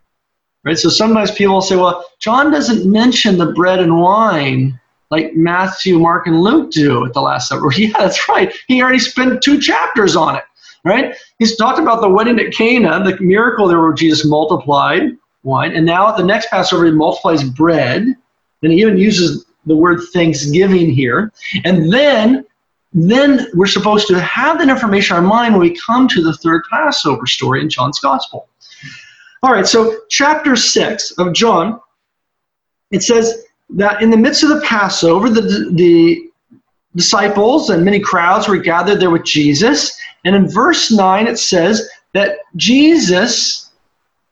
Right? 0.65 0.77
So 0.77 0.91
sometimes 0.91 1.31
people 1.31 1.55
will 1.55 1.63
say, 1.63 1.77
well, 1.77 2.05
John 2.19 2.51
doesn't 2.51 2.91
mention 2.91 3.39
the 3.39 3.53
bread 3.53 3.79
and 3.79 3.99
wine 3.99 4.79
like 5.11 5.35
Matthew, 5.35 5.99
Mark, 5.99 6.27
and 6.27 6.41
Luke 6.41 6.71
do 6.71 7.05
at 7.05 7.13
the 7.13 7.21
Last 7.21 7.49
Supper. 7.49 7.71
Yeah, 7.77 7.93
that's 7.99 8.29
right. 8.29 8.55
He 8.69 8.83
already 8.83 8.99
spent 8.99 9.43
two 9.43 9.61
chapters 9.61 10.17
on 10.17 10.37
it, 10.37 10.45
right? 10.85 11.17
He's 11.39 11.57
talked 11.57 11.79
about 11.79 12.01
the 12.01 12.09
wedding 12.09 12.41
at 12.41 12.53
Cana, 12.53 13.03
the 13.05 13.17
miracle 13.21 13.69
there 13.69 13.81
where 13.81 13.93
Jesus 13.93 14.27
multiplied 14.27 15.17
wine, 15.43 15.77
and 15.77 15.87
now 15.87 16.09
at 16.09 16.17
the 16.17 16.25
next 16.25 16.51
Passover 16.51 16.87
he 16.87 16.93
multiplies 16.93 17.45
bread, 17.45 18.03
and 18.63 18.73
he 18.73 18.81
even 18.81 18.99
uses 18.99 19.47
the 19.67 19.77
word 19.77 20.01
thanksgiving 20.13 20.91
here. 20.91 21.33
And 21.65 21.93
then 21.93 22.45
then 22.99 23.47
we're 23.53 23.67
supposed 23.67 24.09
to 24.09 24.19
have 24.21 24.59
that 24.59 24.71
information 24.71 25.17
in 25.17 25.23
our 25.23 25.29
mind 25.29 25.53
when 25.53 25.61
we 25.61 25.77
come 25.77 26.09
to 26.09 26.23
the 26.23 26.33
third 26.33 26.63
Passover 26.71 27.27
story 27.27 27.61
in 27.61 27.69
John's 27.69 28.01
Gospel. 28.01 28.49
All 29.43 29.53
right, 29.53 29.67
so 29.67 29.99
chapter 30.09 30.57
6 30.57 31.13
of 31.19 31.35
John, 31.35 31.79
it 32.91 33.03
says, 33.03 33.45
that 33.71 34.03
in 34.03 34.11
the 34.11 34.17
midst 34.17 34.43
of 34.43 34.49
the 34.49 34.61
Passover, 34.61 35.29
the, 35.29 35.71
the 35.73 36.31
disciples 36.95 37.71
and 37.71 37.85
many 37.85 38.01
crowds 38.01 38.49
were 38.49 38.57
gathered 38.57 39.01
there 39.01 39.11
with 39.11 39.25
Jesus. 39.25 39.99
And 40.25 40.35
in 40.35 40.49
verse 40.49 40.91
9, 40.91 41.27
it 41.27 41.39
says 41.39 41.89
that 42.15 42.39
Jesus 42.57 43.71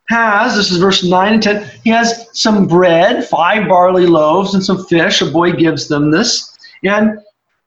has, 0.08 0.54
this 0.54 0.70
is 0.70 0.78
verse 0.78 1.04
9 1.04 1.34
and 1.34 1.42
10, 1.42 1.70
he 1.82 1.90
has 1.90 2.28
some 2.32 2.66
bread, 2.66 3.26
five 3.26 3.68
barley 3.68 4.06
loaves, 4.06 4.54
and 4.54 4.64
some 4.64 4.84
fish. 4.86 5.20
A 5.20 5.26
boy 5.26 5.52
gives 5.52 5.88
them 5.88 6.10
this. 6.10 6.56
And 6.82 7.18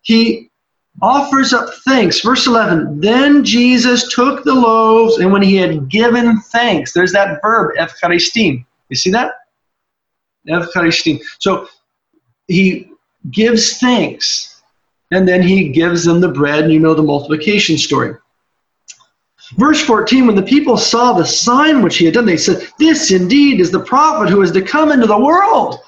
he 0.01 0.49
offers 1.01 1.53
up 1.53 1.70
thanks. 1.86 2.22
Verse 2.22 2.47
11 2.47 2.99
Then 3.01 3.43
Jesus 3.43 4.13
took 4.13 4.43
the 4.43 4.53
loaves, 4.53 5.18
and 5.18 5.32
when 5.32 5.41
he 5.41 5.55
had 5.55 5.89
given 5.89 6.39
thanks, 6.41 6.93
there's 6.93 7.11
that 7.13 7.39
verb, 7.41 7.76
Eucharistin. 7.78 8.65
You 8.89 8.95
see 8.95 9.11
that? 9.11 9.34
So 11.39 11.67
he 12.47 12.91
gives 13.31 13.77
thanks, 13.79 14.61
and 15.11 15.27
then 15.27 15.41
he 15.41 15.69
gives 15.69 16.05
them 16.05 16.21
the 16.21 16.29
bread, 16.29 16.63
and 16.63 16.73
you 16.73 16.79
know 16.79 16.93
the 16.93 17.03
multiplication 17.03 17.77
story. 17.77 18.15
Verse 19.55 19.81
14, 19.81 20.27
when 20.27 20.35
the 20.35 20.43
people 20.43 20.77
saw 20.77 21.13
the 21.13 21.25
sign 21.25 21.81
which 21.81 21.97
he 21.97 22.05
had 22.05 22.13
done, 22.13 22.25
they 22.25 22.37
said, 22.37 22.67
This 22.79 23.11
indeed 23.11 23.61
is 23.61 23.71
the 23.71 23.79
prophet 23.79 24.29
who 24.29 24.41
is 24.41 24.51
to 24.51 24.61
come 24.61 24.91
into 24.91 25.07
the 25.07 25.17
world. 25.17 25.79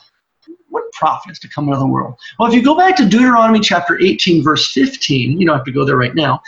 What 0.70 0.89
prophet 0.93 1.32
is 1.32 1.39
to 1.39 1.49
come 1.49 1.68
into 1.68 1.80
the 1.80 1.88
world? 1.88 2.16
Well, 2.38 2.47
if 2.47 2.55
you 2.55 2.64
go 2.64 2.78
back 2.78 2.95
to 2.97 3.05
Deuteronomy 3.05 3.60
chapter 3.60 3.99
18, 3.99 4.43
verse 4.43 4.72
15, 4.72 5.39
you 5.39 5.45
don't 5.45 5.57
have 5.57 5.66
to 5.66 5.74
go 5.74 5.84
there 5.84 5.97
right 5.97 6.16
now. 6.16 6.41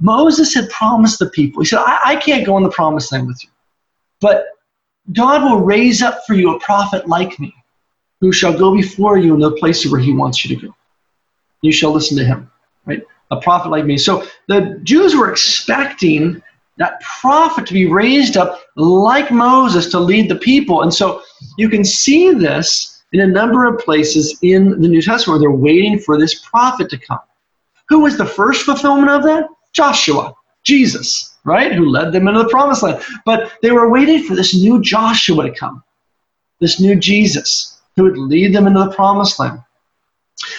Moses 0.00 0.52
had 0.54 0.68
promised 0.70 1.20
the 1.20 1.30
people, 1.30 1.62
he 1.62 1.66
said, 1.66 1.78
I, 1.78 2.00
I 2.04 2.16
can't 2.16 2.44
go 2.44 2.56
in 2.56 2.64
the 2.64 2.70
promised 2.70 3.12
land 3.12 3.26
with 3.26 3.42
you, 3.42 3.50
but 4.20 4.46
God 5.12 5.42
will 5.42 5.60
raise 5.60 6.02
up 6.02 6.20
for 6.26 6.34
you 6.34 6.54
a 6.54 6.60
prophet 6.60 7.08
like 7.08 7.38
me, 7.40 7.54
who 8.20 8.32
shall 8.32 8.56
go 8.56 8.74
before 8.74 9.18
you 9.18 9.34
in 9.34 9.40
the 9.40 9.52
places 9.52 9.90
where 9.90 10.00
he 10.00 10.12
wants 10.12 10.44
you 10.44 10.56
to 10.56 10.66
go. 10.66 10.74
You 11.62 11.72
shall 11.72 11.92
listen 11.92 12.16
to 12.18 12.24
him, 12.24 12.50
right? 12.84 13.02
A 13.30 13.40
prophet 13.40 13.70
like 13.70 13.84
me. 13.84 13.96
So 13.98 14.26
the 14.48 14.80
Jews 14.82 15.14
were 15.14 15.30
expecting 15.30 16.42
that 16.76 17.00
prophet 17.20 17.66
to 17.66 17.74
be 17.74 17.86
raised 17.86 18.36
up 18.36 18.60
like 18.76 19.30
Moses 19.30 19.90
to 19.90 19.98
lead 19.98 20.30
the 20.30 20.36
people. 20.36 20.82
And 20.82 20.94
so 20.94 21.22
you 21.56 21.68
can 21.68 21.84
see 21.84 22.32
this 22.32 23.02
in 23.12 23.20
a 23.20 23.26
number 23.26 23.64
of 23.64 23.80
places 23.80 24.38
in 24.42 24.80
the 24.80 24.88
New 24.88 25.02
Testament 25.02 25.40
where 25.40 25.40
they're 25.40 25.58
waiting 25.58 25.98
for 25.98 26.18
this 26.18 26.46
prophet 26.48 26.88
to 26.90 26.98
come. 26.98 27.18
Who 27.88 28.00
was 28.00 28.16
the 28.16 28.26
first 28.26 28.62
fulfillment 28.62 29.10
of 29.10 29.22
that? 29.24 29.48
Joshua, 29.72 30.34
Jesus 30.62 31.37
right? 31.48 31.72
Who 31.72 31.88
led 31.88 32.12
them 32.12 32.28
into 32.28 32.42
the 32.42 32.48
promised 32.48 32.82
land. 32.82 33.02
But 33.24 33.52
they 33.62 33.72
were 33.72 33.90
waiting 33.90 34.22
for 34.22 34.34
this 34.34 34.54
new 34.54 34.80
Joshua 34.80 35.44
to 35.44 35.54
come, 35.54 35.82
this 36.60 36.80
new 36.80 36.94
Jesus 36.94 37.80
who 37.96 38.04
would 38.04 38.18
lead 38.18 38.54
them 38.54 38.66
into 38.66 38.84
the 38.84 38.92
promised 38.92 39.38
land. 39.38 39.60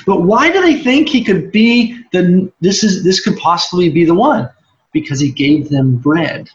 But 0.05 0.23
why 0.23 0.51
do 0.51 0.61
they 0.61 0.81
think 0.81 1.07
he 1.07 1.23
could 1.23 1.51
be 1.51 2.03
the 2.11 2.51
this 2.59 2.83
is 2.83 3.03
this 3.03 3.21
could 3.21 3.37
possibly 3.37 3.89
be 3.89 4.03
the 4.03 4.13
one? 4.13 4.49
Because 4.91 5.19
he 5.19 5.31
gave 5.31 5.69
them 5.69 5.97
bread. 5.97 6.49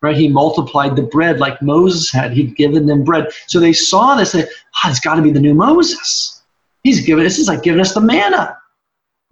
Right? 0.00 0.16
He 0.16 0.28
multiplied 0.28 0.96
the 0.96 1.02
bread 1.02 1.38
like 1.38 1.62
Moses 1.62 2.10
had. 2.10 2.32
He'd 2.32 2.56
given 2.56 2.86
them 2.86 3.04
bread. 3.04 3.28
So 3.46 3.60
they 3.60 3.72
saw 3.72 4.16
this, 4.16 4.32
they, 4.32 4.42
oh, 4.44 4.48
ah, 4.76 4.90
it's 4.90 4.98
got 4.98 5.14
to 5.14 5.22
be 5.22 5.30
the 5.30 5.38
new 5.38 5.54
Moses. 5.54 6.42
He's 6.82 7.04
given 7.04 7.22
this 7.22 7.38
is 7.38 7.46
like 7.46 7.62
giving 7.62 7.80
us 7.80 7.94
the 7.94 8.00
manna. 8.00 8.56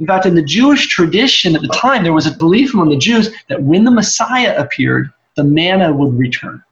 In 0.01 0.07
fact, 0.07 0.25
in 0.25 0.35
the 0.35 0.43
Jewish 0.43 0.89
tradition 0.89 1.55
at 1.55 1.61
the 1.61 1.69
time, 1.69 2.03
there 2.03 2.15
was 2.15 2.27
a 2.27 2.33
belief 2.33 2.73
among 2.73 2.89
the 2.89 2.97
Jews 2.97 3.31
that 3.49 3.63
when 3.63 3.85
the 3.85 3.91
Messiah 3.91 4.59
appeared, 4.59 5.13
the 5.37 5.45
manna 5.45 5.93
would 5.93 6.19
return. 6.19 6.65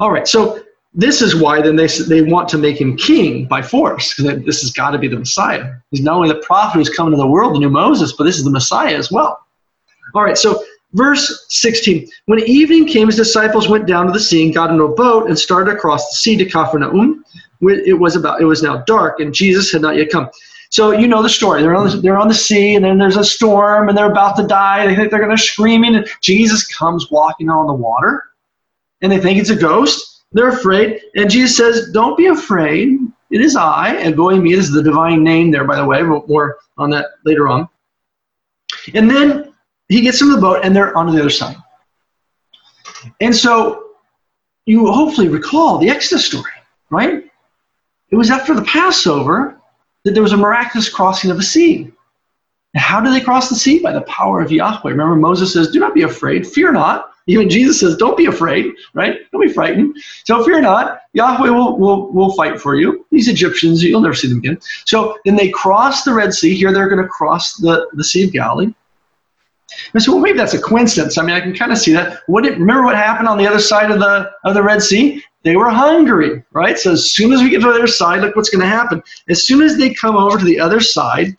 All 0.00 0.12
right, 0.12 0.28
so 0.28 0.62
this 0.92 1.22
is 1.22 1.34
why 1.34 1.62
then 1.62 1.76
they, 1.76 1.86
they 1.86 2.20
want 2.20 2.48
to 2.50 2.58
make 2.58 2.78
him 2.78 2.96
king 2.96 3.46
by 3.46 3.62
force, 3.62 4.14
because 4.14 4.44
this 4.44 4.60
has 4.60 4.70
got 4.70 4.90
to 4.90 4.98
be 4.98 5.08
the 5.08 5.18
Messiah. 5.18 5.72
He's 5.90 6.02
not 6.02 6.16
only 6.16 6.28
the 6.28 6.40
prophet 6.40 6.78
who's 6.78 6.90
coming 6.90 7.12
to 7.12 7.16
the 7.16 7.26
world, 7.26 7.54
the 7.54 7.58
new 7.58 7.70
Moses, 7.70 8.12
but 8.12 8.24
this 8.24 8.36
is 8.36 8.44
the 8.44 8.50
Messiah 8.50 8.94
as 8.94 9.10
well. 9.10 9.40
All 10.14 10.22
right, 10.22 10.36
so 10.36 10.62
verse 10.92 11.46
16. 11.48 12.06
When 12.26 12.38
evening 12.40 12.86
came, 12.86 13.06
his 13.06 13.16
disciples 13.16 13.68
went 13.68 13.86
down 13.86 14.06
to 14.06 14.12
the 14.12 14.20
sea 14.20 14.44
and 14.44 14.54
got 14.54 14.70
into 14.70 14.84
a 14.84 14.94
boat 14.94 15.28
and 15.28 15.38
started 15.38 15.74
across 15.74 16.10
the 16.10 16.16
sea 16.16 16.36
to 16.36 16.44
Capernaum. 16.44 17.24
It 17.62 17.98
was 17.98 18.14
about 18.14 18.42
it 18.42 18.44
was 18.44 18.62
now 18.62 18.78
dark, 18.82 19.20
and 19.20 19.32
Jesus 19.32 19.72
had 19.72 19.80
not 19.80 19.96
yet 19.96 20.10
come. 20.10 20.28
So 20.74 20.90
you 20.90 21.06
know 21.06 21.22
the 21.22 21.28
story. 21.28 21.62
They're 21.62 21.76
on 21.76 21.88
the, 21.88 21.96
they're 21.98 22.18
on 22.18 22.26
the 22.26 22.34
sea, 22.34 22.74
and 22.74 22.84
then 22.84 22.98
there's 22.98 23.16
a 23.16 23.22
storm, 23.22 23.88
and 23.88 23.96
they're 23.96 24.10
about 24.10 24.36
to 24.38 24.44
die. 24.44 24.84
They 24.84 24.96
think 24.96 25.08
they're 25.08 25.24
going 25.24 25.30
to 25.30 25.40
screaming, 25.40 25.94
and 25.94 26.04
Jesus 26.20 26.66
comes 26.66 27.12
walking 27.12 27.48
on 27.48 27.68
the 27.68 27.72
water, 27.72 28.24
and 29.00 29.12
they 29.12 29.20
think 29.20 29.38
it's 29.38 29.50
a 29.50 29.54
ghost. 29.54 30.24
They're 30.32 30.48
afraid, 30.48 31.00
and 31.14 31.30
Jesus 31.30 31.56
says, 31.56 31.92
"Don't 31.92 32.16
be 32.16 32.26
afraid. 32.26 32.98
It 33.30 33.40
is 33.40 33.54
I." 33.54 33.94
And 33.94 34.18
Elohim 34.18 34.48
is 34.48 34.72
the 34.72 34.82
divine 34.82 35.22
name 35.22 35.52
there, 35.52 35.62
by 35.62 35.76
the 35.76 35.84
way. 35.86 36.02
More 36.02 36.56
on 36.76 36.90
that 36.90 37.06
later 37.24 37.46
on. 37.46 37.68
And 38.94 39.08
then 39.08 39.54
he 39.88 40.00
gets 40.00 40.22
in 40.22 40.28
the 40.28 40.38
boat, 40.38 40.64
and 40.64 40.74
they're 40.74 40.96
on 40.98 41.06
the 41.06 41.20
other 41.20 41.30
side. 41.30 41.56
And 43.20 43.32
so 43.32 43.90
you 44.66 44.90
hopefully 44.90 45.28
recall 45.28 45.78
the 45.78 45.88
Exodus 45.88 46.26
story, 46.26 46.50
right? 46.90 47.30
It 48.10 48.16
was 48.16 48.32
after 48.32 48.54
the 48.56 48.62
Passover 48.62 49.60
that 50.04 50.14
there 50.14 50.22
was 50.22 50.32
a 50.32 50.36
miraculous 50.36 50.88
crossing 50.88 51.30
of 51.30 51.36
the 51.36 51.42
sea. 51.42 51.90
And 52.74 52.82
how 52.82 53.00
did 53.00 53.12
they 53.12 53.20
cross 53.20 53.48
the 53.48 53.54
sea? 53.54 53.78
By 53.78 53.92
the 53.92 54.02
power 54.02 54.40
of 54.40 54.52
Yahweh. 54.52 54.90
Remember, 54.90 55.16
Moses 55.16 55.52
says, 55.52 55.70
Do 55.70 55.80
not 55.80 55.94
be 55.94 56.02
afraid, 56.02 56.46
fear 56.46 56.72
not. 56.72 57.10
Even 57.26 57.48
Jesus 57.48 57.80
says, 57.80 57.96
Don't 57.96 58.16
be 58.16 58.26
afraid, 58.26 58.72
right? 58.92 59.18
Don't 59.32 59.40
be 59.40 59.52
frightened. 59.52 59.96
So 60.24 60.44
fear 60.44 60.60
not. 60.60 61.00
Yahweh 61.14 61.50
will, 61.50 61.78
will, 61.78 62.12
will 62.12 62.32
fight 62.34 62.60
for 62.60 62.74
you. 62.74 63.06
These 63.10 63.28
Egyptians, 63.28 63.82
you'll 63.82 64.00
never 64.00 64.14
see 64.14 64.28
them 64.28 64.38
again. 64.38 64.58
So 64.84 65.16
then 65.24 65.36
they 65.36 65.50
cross 65.50 66.04
the 66.04 66.12
Red 66.12 66.34
Sea. 66.34 66.54
Here 66.54 66.72
they're 66.72 66.88
going 66.88 67.02
to 67.02 67.08
cross 67.08 67.56
the, 67.56 67.88
the 67.94 68.04
Sea 68.04 68.24
of 68.24 68.32
Galilee. 68.32 68.74
And 69.94 70.02
so 70.02 70.12
well, 70.12 70.20
maybe 70.20 70.36
that's 70.36 70.54
a 70.54 70.60
coincidence. 70.60 71.16
I 71.16 71.22
mean, 71.22 71.34
I 71.34 71.40
can 71.40 71.54
kind 71.54 71.72
of 71.72 71.78
see 71.78 71.92
that. 71.92 72.20
What 72.26 72.44
remember 72.44 72.84
what 72.84 72.96
happened 72.96 73.28
on 73.28 73.38
the 73.38 73.46
other 73.46 73.58
side 73.58 73.90
of 73.90 73.98
the 73.98 74.30
of 74.44 74.54
the 74.54 74.62
Red 74.62 74.82
Sea? 74.82 75.22
They 75.44 75.56
were 75.56 75.68
hungry, 75.68 76.42
right? 76.52 76.78
So 76.78 76.92
as 76.92 77.12
soon 77.12 77.32
as 77.32 77.42
we 77.42 77.50
get 77.50 77.60
to 77.60 77.68
the 77.68 77.74
other 77.74 77.86
side, 77.86 78.22
look 78.22 78.34
what's 78.34 78.48
going 78.48 78.62
to 78.62 78.66
happen. 78.66 79.02
As 79.28 79.46
soon 79.46 79.62
as 79.62 79.76
they 79.76 79.92
come 79.92 80.16
over 80.16 80.38
to 80.38 80.44
the 80.44 80.58
other 80.58 80.80
side, 80.80 81.36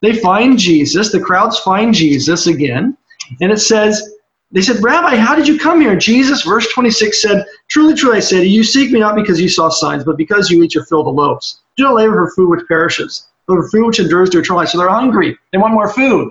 they 0.00 0.14
find 0.14 0.56
Jesus. 0.56 1.10
The 1.10 1.20
crowds 1.20 1.58
find 1.58 1.92
Jesus 1.92 2.46
again. 2.46 2.96
And 3.40 3.50
it 3.50 3.58
says, 3.58 4.14
they 4.52 4.62
said, 4.62 4.80
Rabbi, 4.84 5.16
how 5.16 5.34
did 5.34 5.48
you 5.48 5.58
come 5.58 5.80
here? 5.80 5.96
Jesus, 5.96 6.42
verse 6.42 6.72
26 6.72 7.20
said, 7.20 7.44
Truly, 7.68 7.94
truly, 7.94 8.18
I 8.18 8.20
say 8.20 8.38
to 8.40 8.46
you, 8.46 8.62
seek 8.62 8.92
me 8.92 9.00
not 9.00 9.16
because 9.16 9.40
you 9.40 9.48
saw 9.48 9.68
signs, 9.68 10.04
but 10.04 10.16
because 10.16 10.48
you 10.48 10.62
eat 10.62 10.74
your 10.74 10.84
fill 10.84 11.08
of 11.08 11.12
loaves. 11.12 11.60
Do 11.76 11.82
not 11.82 11.94
labor 11.94 12.14
for 12.14 12.30
food 12.36 12.50
which 12.50 12.68
perishes, 12.68 13.26
but 13.48 13.56
for 13.56 13.68
food 13.68 13.86
which 13.86 13.98
endures 13.98 14.30
to 14.30 14.38
eternal 14.38 14.58
life. 14.60 14.68
So 14.68 14.78
they're 14.78 14.88
hungry. 14.88 15.36
They 15.50 15.58
want 15.58 15.74
more 15.74 15.88
food. 15.88 16.30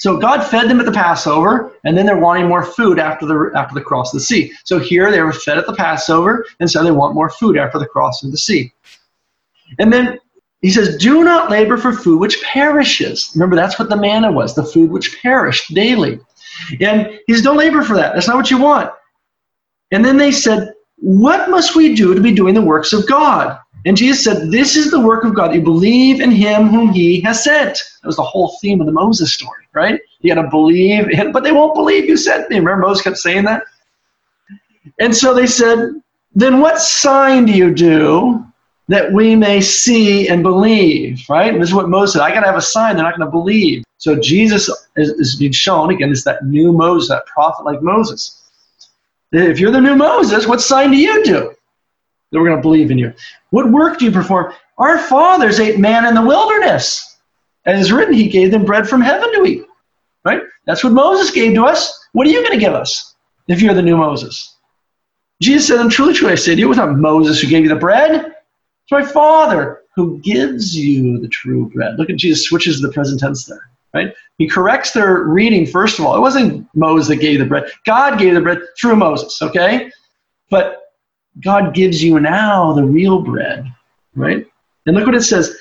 So 0.00 0.16
God 0.16 0.42
fed 0.42 0.70
them 0.70 0.80
at 0.80 0.86
the 0.86 0.92
Passover, 0.92 1.72
and 1.84 1.96
then 1.96 2.06
they're 2.06 2.16
wanting 2.16 2.48
more 2.48 2.64
food 2.64 2.98
after 2.98 3.26
the 3.26 3.52
after 3.54 3.74
the 3.74 3.82
cross 3.82 4.12
of 4.12 4.18
the 4.18 4.24
sea. 4.24 4.50
So 4.64 4.78
here 4.78 5.10
they 5.10 5.20
were 5.20 5.32
fed 5.32 5.58
at 5.58 5.66
the 5.66 5.74
Passover, 5.74 6.46
and 6.58 6.70
so 6.70 6.82
they 6.82 6.90
want 6.90 7.14
more 7.14 7.28
food 7.28 7.58
after 7.58 7.78
the 7.78 7.86
cross 7.86 8.22
of 8.24 8.30
the 8.30 8.38
sea. 8.38 8.72
And 9.78 9.92
then 9.92 10.18
he 10.62 10.70
says, 10.70 10.96
"Do 10.96 11.22
not 11.22 11.50
labor 11.50 11.76
for 11.76 11.92
food 11.92 12.18
which 12.18 12.42
perishes." 12.42 13.30
Remember, 13.34 13.56
that's 13.56 13.78
what 13.78 13.90
the 13.90 13.96
manna 13.96 14.32
was, 14.32 14.54
the 14.54 14.64
food 14.64 14.90
which 14.90 15.20
perished 15.20 15.74
daily. 15.74 16.18
And 16.80 17.18
he 17.26 17.34
says, 17.34 17.42
"Don't 17.42 17.58
labor 17.58 17.82
for 17.82 17.94
that. 17.94 18.14
That's 18.14 18.26
not 18.26 18.36
what 18.36 18.50
you 18.50 18.58
want." 18.58 18.90
And 19.90 20.02
then 20.02 20.16
they 20.16 20.32
said, 20.32 20.72
"What 20.96 21.50
must 21.50 21.76
we 21.76 21.94
do 21.94 22.14
to 22.14 22.22
be 22.22 22.32
doing 22.32 22.54
the 22.54 22.62
works 22.62 22.94
of 22.94 23.06
God?" 23.06 23.58
And 23.86 23.96
Jesus 23.96 24.24
said, 24.24 24.50
This 24.50 24.76
is 24.76 24.90
the 24.90 25.00
work 25.00 25.24
of 25.24 25.34
God. 25.34 25.54
You 25.54 25.62
believe 25.62 26.20
in 26.20 26.30
him 26.30 26.68
whom 26.68 26.90
he 26.90 27.20
has 27.22 27.44
sent. 27.44 27.82
That 28.02 28.06
was 28.06 28.16
the 28.16 28.22
whole 28.22 28.56
theme 28.60 28.80
of 28.80 28.86
the 28.86 28.92
Moses 28.92 29.32
story, 29.32 29.66
right? 29.72 30.00
You 30.20 30.34
got 30.34 30.42
to 30.42 30.48
believe 30.48 31.08
in, 31.10 31.32
but 31.32 31.42
they 31.42 31.52
won't 31.52 31.74
believe 31.74 32.04
you 32.04 32.16
sent 32.16 32.50
me. 32.50 32.56
Remember 32.56 32.86
Moses 32.86 33.02
kept 33.02 33.16
saying 33.16 33.44
that? 33.44 33.62
And 34.98 35.14
so 35.14 35.34
they 35.34 35.46
said, 35.46 36.00
Then 36.34 36.60
what 36.60 36.78
sign 36.78 37.46
do 37.46 37.52
you 37.52 37.72
do 37.74 38.44
that 38.88 39.12
we 39.12 39.36
may 39.36 39.60
see 39.60 40.28
and 40.28 40.42
believe, 40.42 41.24
right? 41.28 41.52
And 41.52 41.62
this 41.62 41.68
is 41.68 41.74
what 41.74 41.88
Moses 41.88 42.14
said. 42.14 42.22
I 42.22 42.34
got 42.34 42.40
to 42.40 42.46
have 42.46 42.56
a 42.56 42.62
sign. 42.62 42.96
They're 42.96 43.04
not 43.04 43.16
going 43.16 43.26
to 43.26 43.30
believe. 43.30 43.84
So 43.98 44.18
Jesus 44.18 44.68
is, 44.96 45.10
is 45.10 45.36
being 45.36 45.52
shown, 45.52 45.90
again, 45.90 46.10
is 46.10 46.24
that 46.24 46.44
new 46.44 46.72
Moses, 46.72 47.08
that 47.08 47.24
prophet 47.26 47.64
like 47.64 47.82
Moses. 47.82 48.42
If 49.30 49.60
you're 49.60 49.70
the 49.70 49.80
new 49.80 49.94
Moses, 49.94 50.48
what 50.48 50.60
sign 50.60 50.90
do 50.90 50.96
you 50.96 51.24
do? 51.24 51.54
That 52.30 52.38
we're 52.38 52.46
going 52.46 52.58
to 52.58 52.62
believe 52.62 52.90
in 52.90 52.98
you. 52.98 53.12
What 53.50 53.70
work 53.70 53.98
do 53.98 54.04
you 54.04 54.12
perform? 54.12 54.52
Our 54.78 54.98
fathers 54.98 55.60
ate 55.60 55.78
man 55.78 56.06
in 56.06 56.14
the 56.14 56.22
wilderness. 56.22 57.18
As 57.66 57.78
it 57.78 57.82
is 57.82 57.92
written, 57.92 58.14
he 58.14 58.28
gave 58.28 58.50
them 58.50 58.64
bread 58.64 58.88
from 58.88 59.00
heaven 59.00 59.32
to 59.34 59.44
eat. 59.44 59.64
Right? 60.24 60.42
That's 60.66 60.84
what 60.84 60.92
Moses 60.92 61.30
gave 61.30 61.54
to 61.54 61.64
us. 61.64 62.06
What 62.12 62.26
are 62.26 62.30
you 62.30 62.40
going 62.40 62.58
to 62.58 62.64
give 62.64 62.74
us 62.74 63.14
if 63.48 63.62
you're 63.62 63.74
the 63.74 63.82
new 63.82 63.96
Moses? 63.96 64.56
Jesus 65.40 65.68
said, 65.68 65.78
"I'm 65.78 65.88
truly, 65.88 66.12
truly, 66.12 66.32
I 66.32 66.36
say 66.36 66.54
to 66.54 66.60
you, 66.60 66.66
it 66.66 66.68
was 66.68 66.76
not 66.76 66.98
Moses 66.98 67.40
who 67.40 67.48
gave 67.48 67.62
you 67.62 67.70
the 67.70 67.76
bread. 67.76 68.26
It's 68.26 68.92
my 68.92 69.02
Father 69.02 69.82
who 69.96 70.18
gives 70.18 70.76
you 70.76 71.18
the 71.18 71.28
true 71.28 71.70
bread." 71.70 71.98
Look 71.98 72.10
at 72.10 72.16
Jesus 72.16 72.44
switches 72.46 72.80
the 72.80 72.92
present 72.92 73.20
tense 73.20 73.46
there. 73.46 73.70
Right? 73.94 74.14
He 74.38 74.46
corrects 74.46 74.92
their 74.92 75.24
reading 75.24 75.66
first 75.66 75.98
of 75.98 76.04
all. 76.04 76.14
It 76.14 76.20
wasn't 76.20 76.68
Moses 76.74 77.08
that 77.08 77.16
gave 77.16 77.40
the 77.40 77.46
bread. 77.46 77.70
God 77.86 78.18
gave 78.18 78.34
the 78.34 78.40
bread 78.40 78.60
through 78.80 78.96
Moses. 78.96 79.40
Okay, 79.42 79.90
but 80.50 80.79
God 81.40 81.74
gives 81.74 82.02
you 82.02 82.20
now 82.20 82.72
the 82.72 82.84
real 82.84 83.22
bread, 83.22 83.72
right? 84.14 84.46
And 84.86 84.96
look 84.96 85.06
what 85.06 85.14
it 85.14 85.22
says. 85.22 85.56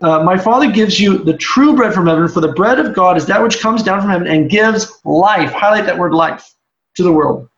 Uh, 0.00 0.22
my 0.24 0.36
Father 0.36 0.70
gives 0.70 0.98
you 0.98 1.18
the 1.18 1.36
true 1.36 1.76
bread 1.76 1.94
from 1.94 2.06
heaven, 2.06 2.26
for 2.28 2.40
the 2.40 2.52
bread 2.52 2.78
of 2.78 2.94
God 2.94 3.16
is 3.16 3.26
that 3.26 3.42
which 3.42 3.60
comes 3.60 3.82
down 3.82 4.00
from 4.00 4.10
heaven 4.10 4.26
and 4.26 4.50
gives 4.50 5.00
life. 5.04 5.52
Highlight 5.52 5.86
that 5.86 5.98
word 5.98 6.12
life 6.12 6.54
to 6.96 7.02
the 7.02 7.12
world. 7.12 7.48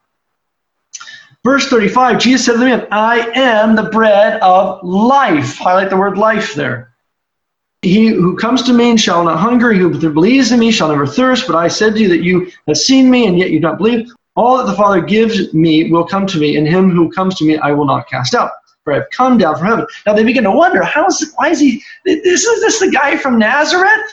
Verse 1.42 1.68
35, 1.68 2.18
Jesus 2.18 2.46
said 2.46 2.52
to 2.52 2.58
the 2.58 2.64
man, 2.64 2.86
I 2.90 3.30
am 3.34 3.76
the 3.76 3.84
bread 3.90 4.40
of 4.40 4.82
life. 4.82 5.56
Highlight 5.56 5.90
the 5.90 5.96
word 5.96 6.16
life 6.16 6.54
there. 6.54 6.94
He 7.82 8.08
who 8.08 8.34
comes 8.36 8.62
to 8.62 8.72
me 8.72 8.90
and 8.90 9.00
shall 9.00 9.24
not 9.24 9.38
hunger, 9.38 9.70
he 9.70 9.80
who 9.80 9.98
believes 9.98 10.52
in 10.52 10.58
me 10.58 10.70
shall 10.70 10.88
never 10.88 11.06
thirst. 11.06 11.46
But 11.46 11.56
I 11.56 11.68
said 11.68 11.94
to 11.94 12.00
you 12.00 12.08
that 12.08 12.22
you 12.22 12.50
have 12.66 12.78
seen 12.78 13.10
me, 13.10 13.26
and 13.26 13.38
yet 13.38 13.50
you 13.50 13.58
do 13.58 13.66
not 13.66 13.76
believe. 13.76 14.10
All 14.36 14.58
that 14.58 14.66
the 14.66 14.76
Father 14.76 15.00
gives 15.00 15.54
me 15.54 15.90
will 15.90 16.04
come 16.04 16.26
to 16.26 16.38
me, 16.38 16.56
and 16.56 16.66
him 16.66 16.90
who 16.90 17.10
comes 17.10 17.36
to 17.36 17.44
me 17.44 17.58
I 17.58 17.72
will 17.72 17.86
not 17.86 18.08
cast 18.08 18.34
out. 18.34 18.50
For 18.82 18.92
I 18.92 18.96
have 18.96 19.10
come 19.10 19.38
down 19.38 19.56
from 19.56 19.66
heaven. 19.68 19.86
Now 20.06 20.14
they 20.14 20.24
begin 20.24 20.44
to 20.44 20.50
wonder, 20.50 20.82
how 20.82 21.06
is 21.06 21.32
why 21.36 21.48
is 21.48 21.60
he 21.60 21.82
this 22.04 22.44
is 22.44 22.60
this 22.60 22.80
the 22.80 22.90
guy 22.90 23.16
from 23.16 23.38
Nazareth? 23.38 24.10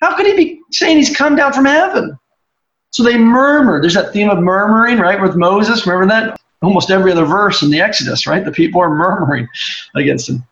How 0.00 0.16
could 0.16 0.26
he 0.26 0.36
be 0.36 0.60
saying 0.70 0.96
he's 0.96 1.14
come 1.14 1.36
down 1.36 1.52
from 1.52 1.64
heaven? 1.64 2.18
So 2.90 3.02
they 3.02 3.18
murmur. 3.18 3.80
There's 3.80 3.94
that 3.94 4.12
theme 4.12 4.30
of 4.30 4.38
murmuring, 4.38 4.98
right, 4.98 5.20
with 5.20 5.36
Moses. 5.36 5.86
Remember 5.86 6.06
that? 6.14 6.40
Almost 6.62 6.90
every 6.90 7.12
other 7.12 7.26
verse 7.26 7.62
in 7.62 7.70
the 7.70 7.80
Exodus, 7.80 8.26
right? 8.26 8.44
The 8.44 8.52
people 8.52 8.80
are 8.80 8.88
murmuring 8.94 9.48
against 9.94 10.30
him. 10.30 10.44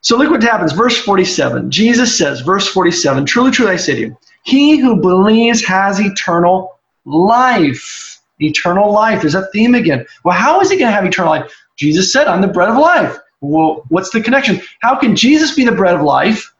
So 0.00 0.16
look 0.16 0.30
what 0.30 0.42
happens. 0.42 0.72
Verse 0.72 0.98
47. 0.98 1.70
Jesus 1.70 2.18
says, 2.18 2.40
verse 2.40 2.66
47, 2.66 3.24
truly, 3.26 3.52
truly 3.52 3.72
I 3.72 3.76
say 3.76 3.94
to 3.94 4.00
you, 4.00 4.18
he 4.42 4.78
who 4.78 4.96
believes 4.96 5.64
has 5.64 6.00
eternal 6.00 6.80
life 7.04 8.11
eternal 8.42 8.92
life. 8.92 9.20
There's 9.20 9.32
that 9.34 9.52
theme 9.52 9.74
again. 9.74 10.06
Well, 10.24 10.36
how 10.36 10.60
is 10.60 10.70
he 10.70 10.76
going 10.76 10.88
to 10.88 10.94
have 10.94 11.04
eternal 11.04 11.32
life? 11.32 11.52
Jesus 11.76 12.12
said, 12.12 12.26
I'm 12.26 12.40
the 12.40 12.48
bread 12.48 12.68
of 12.68 12.76
life. 12.76 13.18
Well, 13.40 13.84
what's 13.88 14.10
the 14.10 14.20
connection? 14.20 14.60
How 14.80 14.96
can 14.96 15.16
Jesus 15.16 15.54
be 15.54 15.64
the 15.64 15.72
bread 15.72 15.94
of 15.94 16.02
life 16.02 16.54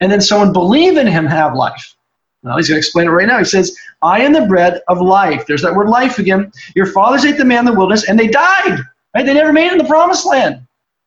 and 0.00 0.10
then 0.10 0.20
someone 0.20 0.52
believe 0.52 0.96
in 0.96 1.06
him 1.06 1.26
have 1.26 1.54
life? 1.54 1.94
Well, 2.42 2.56
he's 2.56 2.68
going 2.68 2.76
to 2.76 2.86
explain 2.86 3.08
it 3.08 3.10
right 3.10 3.26
now. 3.26 3.38
He 3.38 3.44
says, 3.44 3.76
I 4.00 4.20
am 4.20 4.32
the 4.32 4.46
bread 4.46 4.80
of 4.88 5.00
life. 5.00 5.44
There's 5.46 5.62
that 5.62 5.74
word 5.74 5.88
life 5.88 6.18
again. 6.18 6.52
Your 6.74 6.86
fathers 6.86 7.24
ate 7.24 7.36
the 7.36 7.44
man 7.44 7.60
in 7.60 7.72
the 7.72 7.78
wilderness 7.78 8.08
and 8.08 8.18
they 8.18 8.28
died. 8.28 8.78
Right? 9.14 9.26
They 9.26 9.34
never 9.34 9.52
made 9.52 9.66
it 9.66 9.72
in 9.72 9.78
the 9.78 9.84
promised 9.84 10.24
land. 10.24 10.66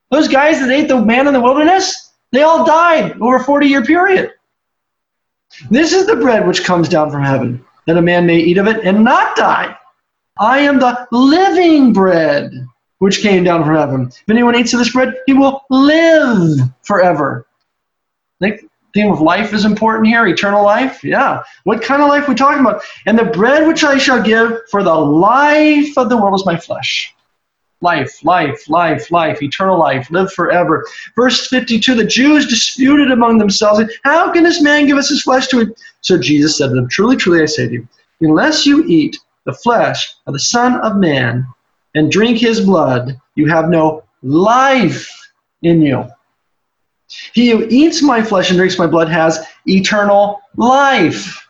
Those 0.10 0.28
guys 0.28 0.60
that 0.60 0.70
ate 0.70 0.88
the 0.88 1.04
man 1.04 1.28
in 1.28 1.34
the 1.34 1.40
wilderness, 1.40 2.12
they 2.32 2.44
all 2.44 2.66
died 2.66 3.20
over 3.22 3.38
a 3.38 3.44
40 3.44 3.68
year 3.68 3.84
period. 3.84 4.34
This 5.70 5.94
is 5.94 6.06
the 6.06 6.16
bread 6.16 6.48
which 6.48 6.64
comes 6.64 6.90
down 6.90 7.12
from 7.12 7.24
heaven, 7.24 7.64
that 7.88 7.98
a 7.98 8.02
man 8.02 8.26
may 8.26 8.38
eat 8.38 8.58
of 8.58 8.68
it 8.68 8.86
and 8.86 9.04
not 9.04 9.36
die. 9.36 9.76
I 10.42 10.58
am 10.58 10.80
the 10.80 11.08
living 11.12 11.94
bread 11.94 12.52
which 12.98 13.22
came 13.22 13.44
down 13.44 13.64
from 13.64 13.76
heaven. 13.76 14.08
If 14.08 14.24
anyone 14.28 14.56
eats 14.56 14.74
of 14.74 14.80
this 14.80 14.92
bread, 14.92 15.14
he 15.28 15.34
will 15.34 15.62
live 15.70 16.60
forever. 16.82 17.46
Think 18.40 18.62
theme 18.96 19.12
of 19.12 19.22
life 19.22 19.54
is 19.54 19.66
important 19.66 20.08
here, 20.08 20.26
eternal 20.26 20.64
life. 20.64 21.04
Yeah. 21.04 21.44
What 21.64 21.84
kind 21.84 22.02
of 22.02 22.10
life 22.10 22.28
we 22.28 22.34
talking 22.34 22.62
about? 22.62 22.82
And 23.06 23.20
the 23.20 23.26
bread 23.26 23.68
which 23.68 23.84
I 23.84 24.00
shall 24.00 24.20
give 24.20 24.58
for 24.72 24.82
the 24.82 24.94
life 24.96 25.96
of 25.96 26.10
the 26.10 26.18
world 26.18 26.40
is 26.40 26.46
my 26.46 26.58
flesh. 26.58 27.14
Life, 27.82 28.26
life, 28.26 28.68
life, 28.68 29.12
life, 29.12 29.44
eternal 29.44 29.78
life, 29.78 30.10
live 30.10 30.34
forever. 30.34 30.88
Verse 31.16 31.48
52 31.48 31.94
the 31.94 32.04
Jews 32.04 32.48
disputed 32.48 33.12
among 33.12 33.38
themselves, 33.38 33.84
How 34.04 34.32
can 34.32 34.44
this 34.44 34.62
man 34.62 34.88
give 34.88 34.98
us 34.98 35.10
his 35.10 35.22
flesh 35.22 35.48
to 35.50 35.62
eat? 35.62 35.70
So 36.02 36.18
Jesus 36.18 36.58
said 36.58 36.70
to 36.70 36.74
them, 36.74 36.90
Truly, 36.90 37.16
truly, 37.16 37.44
I 37.44 37.46
say 37.46 37.68
to 37.68 37.74
you, 37.74 37.88
unless 38.22 38.66
you 38.66 38.84
eat 38.86 39.18
the 39.46 39.54
flesh 39.54 40.16
of 40.28 40.34
the 40.34 40.40
Son 40.40 40.80
of 40.82 40.98
Man 40.98 41.46
and 41.96 42.12
drink 42.12 42.38
his 42.38 42.62
blood, 42.62 43.20
you 43.36 43.48
have 43.48 43.70
no 43.70 44.04
life 44.22 45.10
in 45.62 45.82
you. 45.82 46.08
He 47.34 47.50
who 47.50 47.68
eats 47.70 48.02
my 48.02 48.24
flesh 48.24 48.50
and 48.50 48.58
drinks 48.58 48.78
my 48.78 48.88
blood 48.88 49.10
has 49.10 49.46
eternal 49.66 50.42
life. 50.56 51.46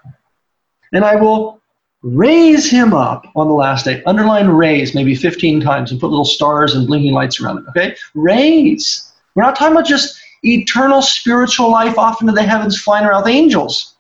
And 0.94 1.06
I 1.06 1.16
will 1.16 1.62
raise 2.02 2.70
him 2.70 2.94
up 2.94 3.26
on 3.36 3.48
the 3.48 3.54
last 3.54 3.86
day. 3.86 4.02
Underline 4.06 4.48
raise 4.48 4.96
maybe 4.96 5.14
15 5.14 5.62
times 5.62 5.92
and 5.92 6.00
put 6.00 6.10
little 6.10 6.26
stars 6.26 6.74
and 6.74 6.88
blinking 6.88 7.14
lights 7.14 7.40
around 7.40 7.60
it. 7.60 7.66
Okay? 7.70 7.96
Raise. 8.16 9.14
We're 9.36 9.44
not 9.44 9.56
talking 9.56 9.74
about 9.74 9.86
just 9.86 10.20
eternal 10.44 11.02
spiritual 11.02 11.70
life 11.70 11.98
off 11.98 12.22
into 12.22 12.34
the 12.34 12.44
heavens 12.44 12.82
flying 12.82 13.06
around 13.06 13.24
with 13.24 13.34
angels. 13.34 13.96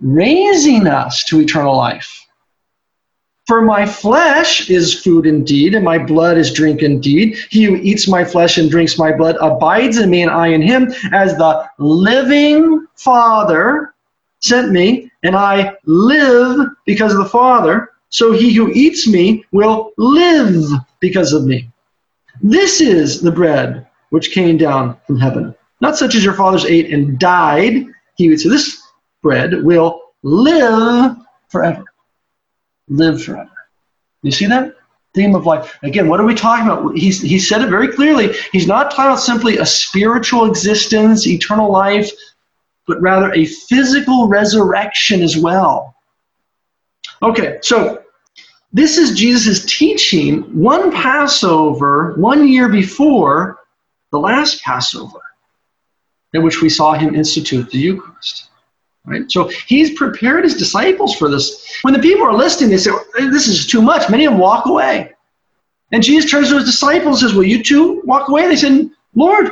Raising 0.00 0.86
us 0.86 1.24
to 1.24 1.40
eternal 1.40 1.76
life. 1.76 2.26
For 3.50 3.62
my 3.62 3.84
flesh 3.84 4.70
is 4.70 4.94
food 4.94 5.26
indeed, 5.26 5.74
and 5.74 5.84
my 5.84 5.98
blood 5.98 6.38
is 6.38 6.52
drink 6.52 6.82
indeed. 6.82 7.36
He 7.50 7.64
who 7.64 7.74
eats 7.74 8.06
my 8.06 8.24
flesh 8.24 8.58
and 8.58 8.70
drinks 8.70 8.96
my 8.96 9.10
blood 9.10 9.36
abides 9.40 9.98
in 9.98 10.08
me, 10.08 10.22
and 10.22 10.30
I 10.30 10.46
in 10.46 10.62
him, 10.62 10.94
as 11.12 11.36
the 11.36 11.68
living 11.78 12.86
Father 12.94 13.92
sent 14.38 14.70
me, 14.70 15.10
and 15.24 15.34
I 15.34 15.74
live 15.84 16.68
because 16.86 17.10
of 17.12 17.18
the 17.18 17.28
Father. 17.28 17.90
So 18.10 18.30
he 18.30 18.54
who 18.54 18.70
eats 18.70 19.08
me 19.08 19.44
will 19.50 19.94
live 19.98 20.70
because 21.00 21.32
of 21.32 21.44
me. 21.44 21.68
This 22.40 22.80
is 22.80 23.20
the 23.20 23.32
bread 23.32 23.84
which 24.10 24.30
came 24.30 24.58
down 24.58 24.96
from 25.08 25.18
heaven. 25.18 25.56
Not 25.80 25.96
such 25.96 26.14
as 26.14 26.24
your 26.24 26.34
fathers 26.34 26.66
ate 26.66 26.92
and 26.92 27.18
died. 27.18 27.84
He 28.14 28.26
eats 28.26 28.44
of 28.44 28.52
this 28.52 28.80
bread 29.22 29.64
will 29.64 30.00
live 30.22 31.16
forever 31.48 31.82
live 32.90 33.22
forever. 33.22 33.50
You 34.22 34.32
see 34.32 34.46
that? 34.46 34.74
Theme 35.14 35.34
of 35.34 35.46
life. 35.46 35.78
Again, 35.82 36.08
what 36.08 36.20
are 36.20 36.26
we 36.26 36.34
talking 36.34 36.66
about? 36.66 36.96
He's, 36.96 37.20
he 37.20 37.38
said 37.38 37.62
it 37.62 37.70
very 37.70 37.88
clearly. 37.88 38.34
He's 38.52 38.66
not 38.66 38.90
talking 38.90 39.06
about 39.06 39.20
simply 39.20 39.58
a 39.58 39.66
spiritual 39.66 40.44
existence, 40.44 41.26
eternal 41.26 41.70
life, 41.72 42.10
but 42.86 43.00
rather 43.00 43.32
a 43.32 43.44
physical 43.44 44.28
resurrection 44.28 45.22
as 45.22 45.36
well. 45.36 45.96
Okay, 47.22 47.58
so 47.62 48.02
this 48.72 48.98
is 48.98 49.18
Jesus' 49.18 49.64
teaching 49.64 50.42
one 50.60 50.92
Passover, 50.92 52.14
one 52.16 52.46
year 52.46 52.68
before 52.68 53.58
the 54.12 54.18
last 54.18 54.62
Passover, 54.62 55.20
in 56.34 56.42
which 56.42 56.62
we 56.62 56.68
saw 56.68 56.92
him 56.92 57.14
institute 57.14 57.70
the 57.70 57.78
Eucharist. 57.78 58.49
Right? 59.06 59.30
So 59.30 59.48
he's 59.66 59.96
prepared 59.96 60.44
his 60.44 60.56
disciples 60.56 61.16
for 61.16 61.28
this. 61.28 61.78
When 61.82 61.94
the 61.94 62.00
people 62.00 62.26
are 62.26 62.34
listening, 62.34 62.70
they 62.70 62.76
say, 62.76 62.90
This 63.18 63.48
is 63.48 63.66
too 63.66 63.82
much. 63.82 64.10
Many 64.10 64.26
of 64.26 64.32
them 64.32 64.40
walk 64.40 64.66
away. 64.66 65.12
And 65.92 66.02
Jesus 66.02 66.30
turns 66.30 66.50
to 66.50 66.56
his 66.56 66.64
disciples 66.64 67.22
and 67.22 67.30
says, 67.30 67.36
Will 67.36 67.44
you 67.44 67.62
two 67.62 68.02
walk 68.04 68.28
away? 68.28 68.46
They 68.46 68.56
said, 68.56 68.90
Lord, 69.14 69.50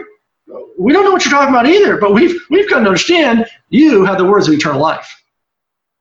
we 0.78 0.92
don't 0.92 1.04
know 1.04 1.12
what 1.12 1.24
you're 1.24 1.32
talking 1.32 1.54
about 1.54 1.66
either, 1.66 1.96
but 1.96 2.14
we've, 2.14 2.38
we've 2.50 2.68
come 2.68 2.84
to 2.84 2.88
understand 2.88 3.46
you 3.70 4.04
have 4.04 4.18
the 4.18 4.24
words 4.24 4.46
of 4.46 4.54
eternal 4.54 4.80
life. 4.80 5.22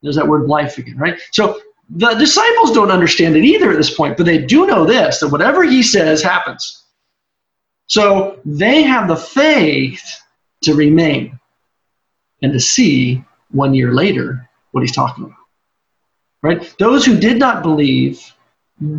There's 0.03 0.15
that 0.15 0.27
word 0.27 0.47
life 0.47 0.77
again, 0.77 0.97
right? 0.97 1.19
So 1.31 1.59
the 1.89 2.13
disciples 2.13 2.71
don't 2.71 2.91
understand 2.91 3.35
it 3.35 3.43
either 3.43 3.71
at 3.71 3.77
this 3.77 3.95
point, 3.95 4.17
but 4.17 4.25
they 4.25 4.37
do 4.37 4.67
know 4.67 4.85
this 4.85 5.19
that 5.19 5.29
whatever 5.29 5.63
he 5.63 5.81
says 5.81 6.21
happens. 6.21 6.83
So 7.87 8.39
they 8.45 8.83
have 8.83 9.07
the 9.07 9.15
faith 9.15 10.03
to 10.63 10.75
remain 10.75 11.39
and 12.41 12.53
to 12.53 12.59
see 12.59 13.23
one 13.51 13.73
year 13.73 13.93
later 13.93 14.49
what 14.71 14.81
he's 14.81 14.95
talking 14.95 15.25
about. 15.25 15.37
Right? 16.41 16.75
Those 16.79 17.05
who 17.05 17.19
did 17.19 17.39
not 17.39 17.63
believe 17.63 18.21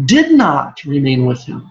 did 0.04 0.32
not 0.32 0.82
remain 0.84 1.24
with 1.24 1.42
him 1.44 1.70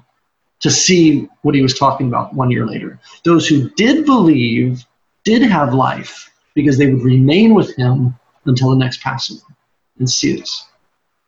to 0.59 0.71
see 0.71 1.27
what 1.41 1.53
he 1.53 1.61
was 1.61 1.77
talking 1.77 2.07
about 2.07 2.33
one 2.33 2.49
year 2.49 2.65
later. 2.65 2.99
Those 3.23 3.47
who 3.47 3.69
did 3.71 4.05
believe 4.05 4.85
did 5.23 5.41
have 5.43 5.73
life 5.73 6.31
because 6.55 6.77
they 6.77 6.91
would 6.91 7.03
remain 7.03 7.53
with 7.53 7.75
him 7.75 8.15
until 8.45 8.69
the 8.69 8.77
next 8.77 9.01
Passover 9.01 9.45
and 9.99 10.09
see 10.09 10.37
this. 10.37 10.65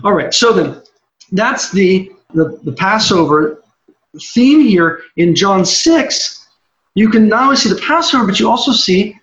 All 0.03 0.13
right, 0.13 0.33
so 0.33 0.53
then 0.53 0.81
that's 1.31 1.71
the, 1.71 2.11
the, 2.33 2.59
the 2.63 2.71
Passover 2.71 3.63
theme 4.19 4.61
here 4.61 5.01
in 5.17 5.35
John 5.35 5.65
6. 5.65 6.47
You 6.95 7.09
can 7.09 7.27
not 7.27 7.43
only 7.43 7.55
see 7.57 7.69
the 7.69 7.81
Passover, 7.81 8.25
but 8.25 8.39
you 8.39 8.49
also 8.49 8.71
see 8.71 9.18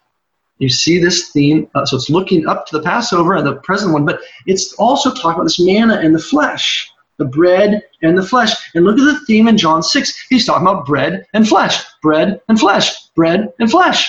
you 0.58 0.68
see 0.68 0.98
this 0.98 1.30
theme. 1.30 1.68
Uh, 1.74 1.84
so 1.84 1.96
it's 1.96 2.10
looking 2.10 2.46
up 2.46 2.66
to 2.66 2.78
the 2.78 2.82
Passover 2.82 3.34
and 3.34 3.46
the 3.46 3.56
present 3.56 3.92
one, 3.92 4.04
but 4.04 4.20
it's 4.46 4.72
also 4.74 5.12
talking 5.12 5.32
about 5.32 5.44
this 5.44 5.60
manna 5.60 5.96
and 5.96 6.14
the 6.14 6.18
flesh, 6.18 6.90
the 7.18 7.24
bread 7.24 7.82
and 8.02 8.16
the 8.16 8.22
flesh. 8.22 8.52
And 8.74 8.84
look 8.84 8.98
at 8.98 9.04
the 9.04 9.24
theme 9.26 9.48
in 9.48 9.58
John 9.58 9.82
6. 9.82 10.26
He's 10.28 10.46
talking 10.46 10.66
about 10.66 10.86
bread 10.86 11.26
and 11.34 11.46
flesh, 11.46 11.82
bread 12.02 12.40
and 12.48 12.58
flesh, 12.58 13.08
bread 13.14 13.52
and 13.58 13.70
flesh. 13.70 14.08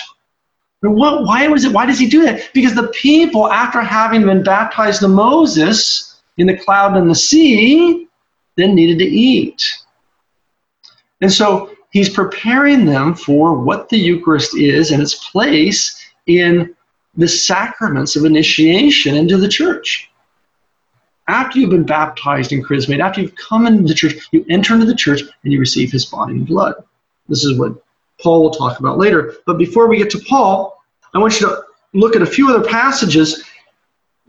What, 0.80 1.24
why 1.24 1.48
was 1.48 1.64
it? 1.64 1.72
Why 1.72 1.86
does 1.86 1.98
he 1.98 2.08
do 2.08 2.22
that? 2.22 2.50
Because 2.54 2.74
the 2.74 2.88
people, 2.88 3.50
after 3.50 3.80
having 3.80 4.24
been 4.24 4.44
baptized 4.44 5.00
to 5.00 5.08
Moses 5.08 6.20
in 6.36 6.46
the 6.46 6.56
cloud 6.56 6.96
and 6.96 7.10
the 7.10 7.16
sea, 7.16 8.06
then 8.56 8.74
needed 8.74 8.98
to 8.98 9.04
eat. 9.04 9.62
And 11.20 11.32
so 11.32 11.72
he's 11.90 12.08
preparing 12.08 12.86
them 12.86 13.14
for 13.14 13.54
what 13.54 13.88
the 13.88 13.98
Eucharist 13.98 14.56
is 14.56 14.92
and 14.92 15.02
its 15.02 15.30
place 15.30 15.97
in 16.28 16.74
the 17.16 17.26
sacraments 17.26 18.14
of 18.14 18.24
initiation 18.24 19.16
into 19.16 19.36
the 19.36 19.48
church. 19.48 20.10
After 21.26 21.58
you've 21.58 21.70
been 21.70 21.84
baptized 21.84 22.52
in 22.52 22.62
chrismate, 22.62 23.00
after 23.00 23.20
you've 23.20 23.34
come 23.34 23.66
into 23.66 23.82
the 23.82 23.94
church, 23.94 24.14
you 24.30 24.46
enter 24.48 24.74
into 24.74 24.86
the 24.86 24.94
church 24.94 25.22
and 25.42 25.52
you 25.52 25.58
receive 25.58 25.90
his 25.90 26.06
body 26.06 26.34
and 26.34 26.46
blood. 26.46 26.74
This 27.28 27.44
is 27.44 27.58
what 27.58 27.74
Paul 28.22 28.42
will 28.42 28.50
talk 28.50 28.78
about 28.78 28.98
later. 28.98 29.34
But 29.46 29.58
before 29.58 29.88
we 29.88 29.98
get 29.98 30.10
to 30.10 30.20
Paul, 30.20 30.80
I 31.14 31.18
want 31.18 31.40
you 31.40 31.48
to 31.48 31.62
look 31.92 32.16
at 32.16 32.22
a 32.22 32.26
few 32.26 32.48
other 32.54 32.66
passages 32.66 33.44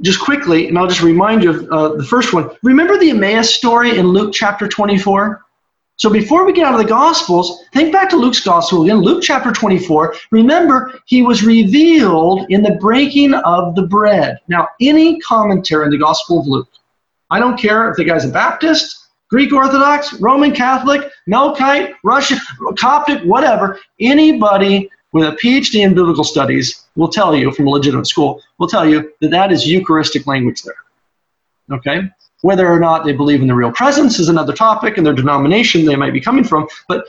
just 0.02 0.20
quickly, 0.20 0.68
and 0.68 0.78
I'll 0.78 0.88
just 0.88 1.02
remind 1.02 1.43
you 1.43 1.52
of 1.52 1.72
uh, 1.72 1.95
the 1.95 2.04
first 2.04 2.34
one. 2.34 2.50
Remember 2.64 2.97
the 2.97 3.10
Emmaus 3.10 3.54
story 3.54 3.97
in 3.97 4.08
Luke 4.08 4.34
chapter 4.34 4.68
24? 4.68 5.45
So 6.00 6.10
before 6.10 6.45
we 6.45 6.54
get 6.54 6.66
out 6.66 6.74
of 6.74 6.80
the 6.80 6.88
Gospels, 6.88 7.66
think 7.74 7.91
back 7.91 8.10
to 8.12 8.16
Luke's 8.16 8.39
Gospel 8.39 8.84
again, 8.84 9.02
Luke 9.02 9.22
chapter 9.22 9.52
24. 9.52 10.16
Remember, 10.32 10.97
he 11.06 11.24
was 11.24 11.43
revealed 11.43 12.45
in 12.50 12.64
the 12.64 12.76
breaking 12.76 13.34
of 13.34 13.76
the 13.76 13.82
bread. 13.82 14.39
Now, 14.47 14.70
any 14.80 15.20
commentary 15.20 15.84
in 15.84 15.92
the 15.92 15.97
Gospel 15.97 16.39
of 16.39 16.47
Luke, 16.47 16.70
I 17.30 17.39
don't 17.39 17.59
care 17.59 17.89
if 17.89 17.97
the 17.97 18.05
guy's 18.05 18.24
a 18.24 18.30
Baptist, 18.30 19.09
Greek 19.30 19.51
Orthodox, 19.51 20.13
Roman 20.21 20.54
Catholic, 20.54 21.12
Melkite, 21.28 21.93
Russian, 22.05 22.39
Coptic, 22.78 23.21
whatever, 23.24 23.78
anybody 24.00 24.89
with 25.12 25.28
a 25.28 25.36
PhD 25.36 25.84
in 25.84 25.93
biblical 25.93 26.24
studies 26.24 26.86
will 26.96 27.09
tell 27.09 27.36
you 27.36 27.51
from 27.51 27.67
a 27.67 27.71
legitimate 27.71 28.08
school, 28.08 28.42
will 28.58 28.70
tell 28.70 28.88
you 28.88 29.12
that 29.20 29.32
that 29.32 29.51
is 29.51 29.67
Eucharistic 29.67 30.26
language 30.28 30.63
there. 30.63 31.78
Okay? 31.78 32.09
Whether 32.41 32.67
or 32.67 32.79
not 32.79 33.03
they 33.03 33.11
believe 33.11 33.41
in 33.41 33.47
the 33.47 33.55
real 33.55 33.71
presence 33.71 34.17
is 34.17 34.29
another 34.29 34.53
topic, 34.53 34.97
and 34.97 35.05
their 35.05 35.13
denomination 35.13 35.86
they 35.86 35.95
might 35.95 36.13
be 36.13 36.21
coming 36.21 36.43
from. 36.43 36.67
But 36.87 37.05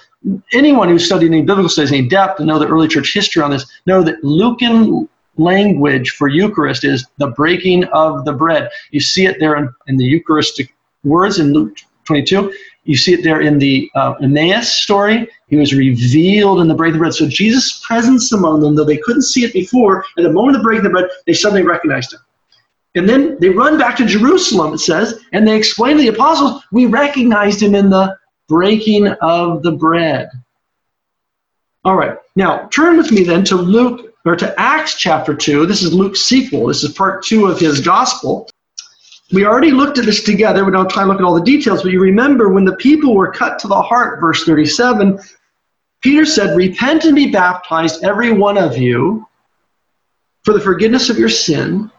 anyone 0.53 0.89
who's 0.89 1.07
studied 1.07 1.29
any 1.29 1.43
biblical 1.43 1.69
studies 1.69 1.93
in 1.93 2.09
depth 2.09 2.41
and 2.41 2.49
know 2.49 2.59
the 2.59 2.67
early 2.67 2.89
church 2.89 3.15
history 3.15 3.43
on 3.43 3.51
this 3.51 3.67
know 3.87 4.03
that 4.03 4.23
Lucan 4.25 5.09
language 5.37 6.11
for 6.11 6.29
Eucharist 6.29 6.85
is 6.85 7.07
the 7.19 7.29
breaking 7.29 7.85
of 7.85 8.25
the 8.25 8.33
bread. 8.33 8.69
You 8.91 9.01
see 9.01 9.27
it 9.27 9.39
there 9.39 9.57
in, 9.57 9.73
in 9.87 9.97
the 9.97 10.05
Eucharistic 10.05 10.75
words 11.05 11.39
in 11.39 11.53
Luke 11.53 11.77
22. 12.05 12.53
You 12.85 12.97
see 12.97 13.13
it 13.13 13.23
there 13.23 13.41
in 13.41 13.59
the 13.59 13.91
uh, 13.95 14.15
Emmaus 14.23 14.69
story. 14.73 15.29
He 15.49 15.57
was 15.57 15.75
revealed 15.75 16.61
in 16.61 16.69
the 16.69 16.75
breaking 16.75 16.95
of 16.95 16.99
the 16.99 17.05
bread. 17.05 17.15
So 17.15 17.29
Jesus' 17.29 17.83
presence 17.87 18.33
among 18.33 18.61
them, 18.61 18.75
though 18.75 18.85
they 18.85 18.97
couldn't 18.97 19.23
see 19.23 19.45
it 19.45 19.53
before, 19.53 20.05
at 20.19 20.25
the 20.25 20.33
moment 20.33 20.57
of 20.57 20.63
breaking 20.63 20.85
the 20.85 20.91
bread, 20.91 21.09
they 21.27 21.33
suddenly 21.33 21.63
recognized 21.63 22.15
him. 22.15 22.21
And 22.95 23.09
then 23.09 23.39
they 23.41 23.51
run 23.51 23.79
back 23.79 23.97
to 23.97 24.07
Jerusalem, 24.07 24.75
it 24.75 24.79
says, 24.79 25.21
and 25.33 25.47
they 25.47 25.57
explain 25.57 25.97
to 25.97 26.03
the 26.03 26.09
apostles, 26.09 26.63
we 26.73 26.87
recognized 26.87 27.63
him 27.63 27.75
in 27.75 27.89
the 27.89 28.17
breaking 28.49 29.09
of 29.21 29.63
the 29.63 29.73
bread. 29.73 30.29
All 31.85 31.97
right, 31.97 32.19
now 32.35 32.67
turn 32.69 32.97
with 32.97 33.13
me 33.13 33.23
then 33.23 33.45
to 33.45 33.57
Luke, 33.57 34.15
or 34.27 34.37
to 34.37 34.61
Acts 34.61 34.97
chapter 34.97 35.35
2. 35.35 35.67
This 35.67 35.83
is 35.83 35.95
Luke's 35.95 36.21
sequel. 36.21 36.67
This 36.67 36.85
is 36.85 36.93
part 36.93 37.25
two 37.25 37.47
of 37.47 37.59
his 37.59 37.81
gospel. 37.81 38.51
We 39.33 39.47
already 39.47 39.71
looked 39.71 39.97
at 39.97 40.05
this 40.05 40.25
together. 40.25 40.65
We 40.65 40.73
don't 40.73 40.91
try 40.91 41.05
to 41.05 41.09
look 41.09 41.19
at 41.19 41.25
all 41.25 41.35
the 41.35 41.41
details, 41.41 41.83
but 41.83 41.93
you 41.93 42.01
remember 42.01 42.49
when 42.49 42.65
the 42.65 42.77
people 42.77 43.15
were 43.15 43.33
cut 43.33 43.59
to 43.61 43.69
the 43.69 43.81
heart, 43.81 44.21
verse 44.21 44.45
37, 44.45 45.19
Peter 46.03 46.27
said, 46.27 46.57
Repent 46.57 47.05
and 47.05 47.15
be 47.15 47.31
baptized, 47.31 48.03
every 48.05 48.33
one 48.33 48.59
of 48.59 48.77
you, 48.77 49.27
for 50.45 50.53
the 50.53 50.61
forgiveness 50.61 51.09
of 51.09 51.19
your 51.19 51.29
sin 51.29 51.91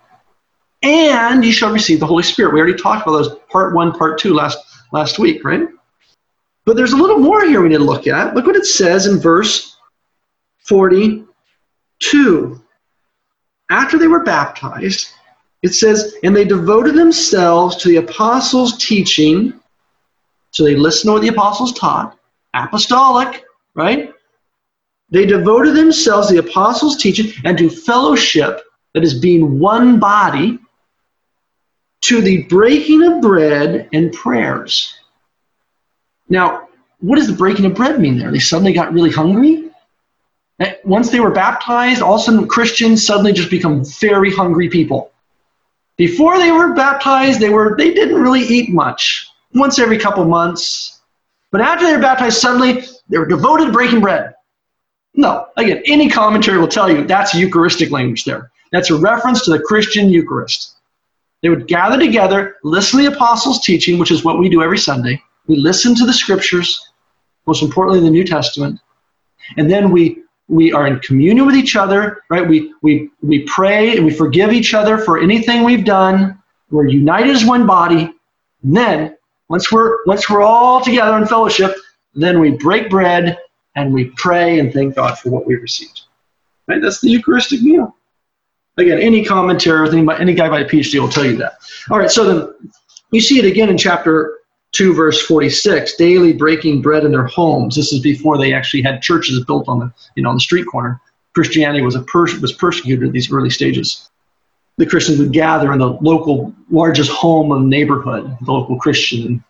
and 0.84 1.44
you 1.44 1.52
shall 1.52 1.72
receive 1.72 2.00
the 2.00 2.06
Holy 2.06 2.24
Spirit. 2.24 2.54
We 2.54 2.60
already 2.60 2.78
talked 2.78 3.08
about 3.08 3.18
those 3.18 3.36
part 3.52 3.76
one, 3.76 3.92
part 3.92 4.20
two 4.20 4.34
last 4.34 4.58
last 4.92 5.20
week, 5.20 5.44
right? 5.44 5.68
But 6.66 6.76
there's 6.76 6.94
a 6.94 6.98
little 6.98 7.20
more 7.20 7.46
here 7.46 7.62
we 7.62 7.70
need 7.70 7.78
to 7.78 7.84
look 7.84 8.08
at. 8.08 8.36
Look 8.36 8.46
what 8.46 8.56
it 8.56 8.66
says 8.66 9.08
in 9.08 9.20
verse 9.20 9.78
42. 10.66 12.62
After 13.70 13.98
they 13.98 14.08
were 14.08 14.24
baptized, 14.24 15.10
it 15.64 15.74
says, 15.74 16.16
and 16.24 16.36
they 16.36 16.46
devoted 16.46 16.96
themselves 16.96 17.76
to 17.78 17.88
the 17.88 17.98
apostles' 17.98 18.78
teaching. 18.78 19.54
So 20.52 20.64
they 20.64 20.76
listened 20.76 21.10
to 21.10 21.14
what 21.14 21.22
the 21.22 21.30
apostles 21.30 21.74
taught, 21.74 22.18
apostolic, 22.54 23.44
right? 23.76 24.12
They 25.10 25.26
devoted 25.26 25.76
themselves 25.76 26.28
to 26.28 26.34
the 26.34 26.48
apostles' 26.48 26.98
teaching 26.98 27.32
and 27.46 27.58
to 27.58 27.70
fellowship, 27.70 28.62
that 28.94 29.04
is, 29.04 29.20
being 29.20 29.60
one 29.60 30.00
body, 30.00 30.60
to 32.02 32.22
the 32.22 32.44
breaking 32.44 33.04
of 33.04 33.22
bread 33.22 33.88
and 33.94 34.12
prayers. 34.12 34.94
Now, 36.30 36.68
what 37.00 37.18
does 37.18 37.28
the 37.28 37.34
breaking 37.34 37.66
of 37.66 37.76
bread 37.76 38.00
mean 38.00 38.18
there? 38.18 38.32
They 38.32 38.40
suddenly 38.40 38.74
got 38.74 38.94
really 38.94 39.12
hungry? 39.12 39.70
Eh, 40.60 40.74
Once 40.84 41.10
they 41.10 41.20
were 41.20 41.32
baptized, 41.32 42.02
all 42.02 42.16
of 42.16 42.22
a 42.22 42.24
sudden 42.24 42.48
Christians 42.48 43.06
suddenly 43.06 43.34
just 43.34 43.50
become 43.50 43.84
very 44.00 44.32
hungry 44.32 44.70
people. 44.70 45.12
Before 45.98 46.38
they 46.38 46.52
were 46.52 46.74
baptized, 46.74 47.40
they 47.40 47.50
were 47.50 47.76
they 47.78 47.94
didn't 47.94 48.22
really 48.22 48.42
eat 48.42 48.70
much. 48.70 49.28
Once 49.54 49.78
every 49.80 49.98
couple 49.98 50.24
months. 50.26 51.02
But 51.52 51.62
after 51.62 51.86
they 51.86 51.94
were 51.94 52.02
baptized, 52.02 52.38
suddenly 52.40 52.84
they 53.10 53.18
were 53.18 53.26
devoted 53.26 53.66
to 53.68 53.72
breaking 53.72 54.00
bread. 54.00 54.34
No, 55.14 55.48
again, 55.58 55.82
any 55.86 56.10
commentary 56.10 56.58
will 56.58 56.68
tell 56.68 56.90
you 56.90 57.06
that's 57.06 57.36
Eucharistic 57.36 57.92
language 57.92 58.24
there. 58.24 58.50
That's 58.72 58.90
a 58.90 58.96
reference 58.96 59.44
to 59.46 59.52
the 59.52 59.60
Christian 59.60 60.10
Eucharist. 60.10 60.78
They 61.42 61.50
would 61.50 61.68
gather 61.68 62.00
together, 62.00 62.58
listen 62.64 63.00
to 63.00 63.10
the 63.10 63.16
apostles' 63.16 63.64
teaching, 63.66 63.98
which 63.98 64.12
is 64.12 64.24
what 64.24 64.40
we 64.40 64.50
do 64.50 64.62
every 64.62 64.78
Sunday. 64.78 65.22
We 65.48 65.56
listen 65.56 65.96
to 65.96 66.06
the 66.06 66.14
scriptures, 66.14 66.92
most 67.48 67.64
importantly, 67.64 68.00
the 68.02 68.12
New 68.12 68.24
Testament, 68.24 68.80
and 69.58 69.70
then 69.70 69.92
we 69.92 70.24
we 70.48 70.74
are 70.74 70.86
in 70.86 71.00
communion 71.00 71.46
with 71.46 71.56
each 71.56 71.76
other, 71.76 72.24
right? 72.30 72.48
We 72.48 72.74
we 72.82 73.10
we 73.22 73.44
pray 73.44 73.96
and 73.96 74.06
we 74.06 74.12
forgive 74.14 74.52
each 74.52 74.74
other 74.74 74.98
for 74.98 75.20
anything 75.20 75.64
we've 75.64 75.86
done. 75.86 76.38
We're 76.70 76.88
united 76.88 77.36
as 77.36 77.46
one 77.46 77.66
body. 77.66 78.14
And 78.64 78.76
then 78.76 79.18
once 79.50 79.72
we're 79.72 79.98
once 80.06 80.30
we're 80.30 80.42
all 80.42 80.84
together 80.84 81.18
in 81.18 81.26
fellowship, 81.26 81.74
then 82.14 82.40
we 82.40 82.52
break 82.52 82.90
bread 82.90 83.38
and 83.76 83.94
we 83.94 84.12
pray 84.18 84.60
and 84.60 84.74
thank 84.74 84.96
God 84.96 85.18
for 85.18 85.30
what 85.30 85.48
we 85.48 85.56
received. 85.56 86.02
Right? 86.68 86.82
That's 86.82 87.02
the 87.02 87.10
Eucharistic 87.10 87.62
meal. 87.62 87.96
Again, 88.78 89.00
any 89.00 89.24
commentator, 89.24 89.86
any, 89.86 90.08
any 90.20 90.34
guy 90.34 90.50
by 90.50 90.62
a 90.62 90.66
PhD 90.66 91.00
will 91.00 91.10
tell 91.10 91.26
you 91.26 91.36
that. 91.38 91.54
All 91.90 92.00
right, 92.00 92.10
so 92.10 92.26
then 92.26 92.72
you 93.12 93.20
see 93.20 93.38
it 93.38 93.46
again 93.46 93.70
in 93.70 93.78
chapter 93.78 94.40
2, 94.74 94.94
verse 94.94 95.22
46, 95.24 95.96
daily 95.96 96.34
breaking 96.34 96.82
bread 96.82 97.04
in 97.04 97.12
their 97.12 97.28
homes. 97.28 97.76
This 97.76 97.92
is 97.92 98.00
before 98.00 98.38
they 98.38 98.54
actually 98.54 98.82
had 98.82 99.02
churches 99.02 99.44
built 99.46 99.68
on 99.68 99.80
the, 99.80 99.94
you 100.16 100.24
know, 100.24 100.30
on 100.30 100.36
the 100.36 100.42
street 100.42 100.66
corner. 100.66 101.02
Christianity 101.34 101.84
was, 101.84 101.96
a 101.96 102.02
pers- 102.04 102.40
was 102.40 102.54
persecuted 102.54 103.08
at 103.08 103.14
these 103.14 103.32
early 103.32 103.50
stages. 103.50 104.10
The 104.78 104.86
Christians 104.86 105.20
would 105.20 105.34
gather 105.34 105.74
in 105.74 105.80
the 105.80 105.90
local 106.02 106.54
largest 106.70 107.12
home 107.12 107.52
of 107.52 107.62
the 107.62 107.68
neighborhood, 107.68 108.38
the 108.42 108.52
local 108.52 108.78
Christian, 108.80 109.28
and 109.28 109.44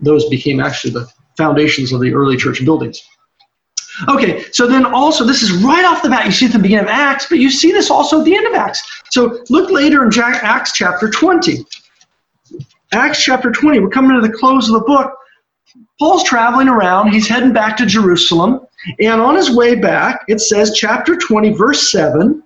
those 0.00 0.28
became 0.28 0.60
actually 0.60 0.92
the 0.92 1.08
foundations 1.36 1.92
of 1.92 2.00
the 2.00 2.14
early 2.14 2.36
church 2.36 2.64
buildings. 2.64 3.02
Okay, 4.08 4.44
so 4.52 4.66
then 4.66 4.86
also, 4.86 5.24
this 5.24 5.42
is 5.42 5.52
right 5.62 5.84
off 5.84 6.02
the 6.02 6.08
bat. 6.08 6.26
You 6.26 6.32
see 6.32 6.46
at 6.46 6.52
the 6.52 6.58
beginning 6.58 6.84
of 6.84 6.90
Acts, 6.90 7.26
but 7.28 7.38
you 7.38 7.50
see 7.50 7.72
this 7.72 7.90
also 7.90 8.20
at 8.20 8.24
the 8.24 8.34
end 8.34 8.46
of 8.46 8.54
Acts. 8.54 8.82
So 9.10 9.44
look 9.50 9.70
later 9.70 10.04
in 10.04 10.10
Acts 10.18 10.72
chapter 10.72 11.10
20. 11.10 11.64
Acts 12.92 13.22
chapter 13.22 13.52
20, 13.52 13.80
we're 13.80 13.88
coming 13.88 14.20
to 14.20 14.26
the 14.26 14.32
close 14.32 14.68
of 14.68 14.74
the 14.74 14.86
book. 14.86 15.14
Paul's 15.98 16.24
traveling 16.24 16.68
around, 16.68 17.12
he's 17.12 17.28
heading 17.28 17.52
back 17.52 17.76
to 17.76 17.86
Jerusalem, 17.86 18.60
and 19.00 19.20
on 19.20 19.36
his 19.36 19.54
way 19.54 19.74
back, 19.74 20.24
it 20.28 20.40
says, 20.40 20.72
chapter 20.74 21.16
20, 21.16 21.52
verse 21.52 21.92
7, 21.92 22.42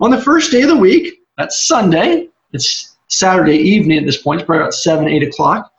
on 0.00 0.10
the 0.10 0.20
first 0.20 0.52
day 0.52 0.62
of 0.62 0.68
the 0.68 0.76
week, 0.76 1.22
that's 1.38 1.66
Sunday, 1.66 2.28
it's 2.52 2.96
Saturday 3.08 3.56
evening 3.56 3.98
at 3.98 4.04
this 4.04 4.18
point, 4.18 4.40
it's 4.40 4.46
probably 4.46 4.62
about 4.62 4.74
7, 4.74 5.08
8 5.08 5.22
o'clock, 5.22 5.72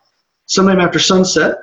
sometime 0.47 0.79
after 0.79 0.99
sunset. 0.99 1.57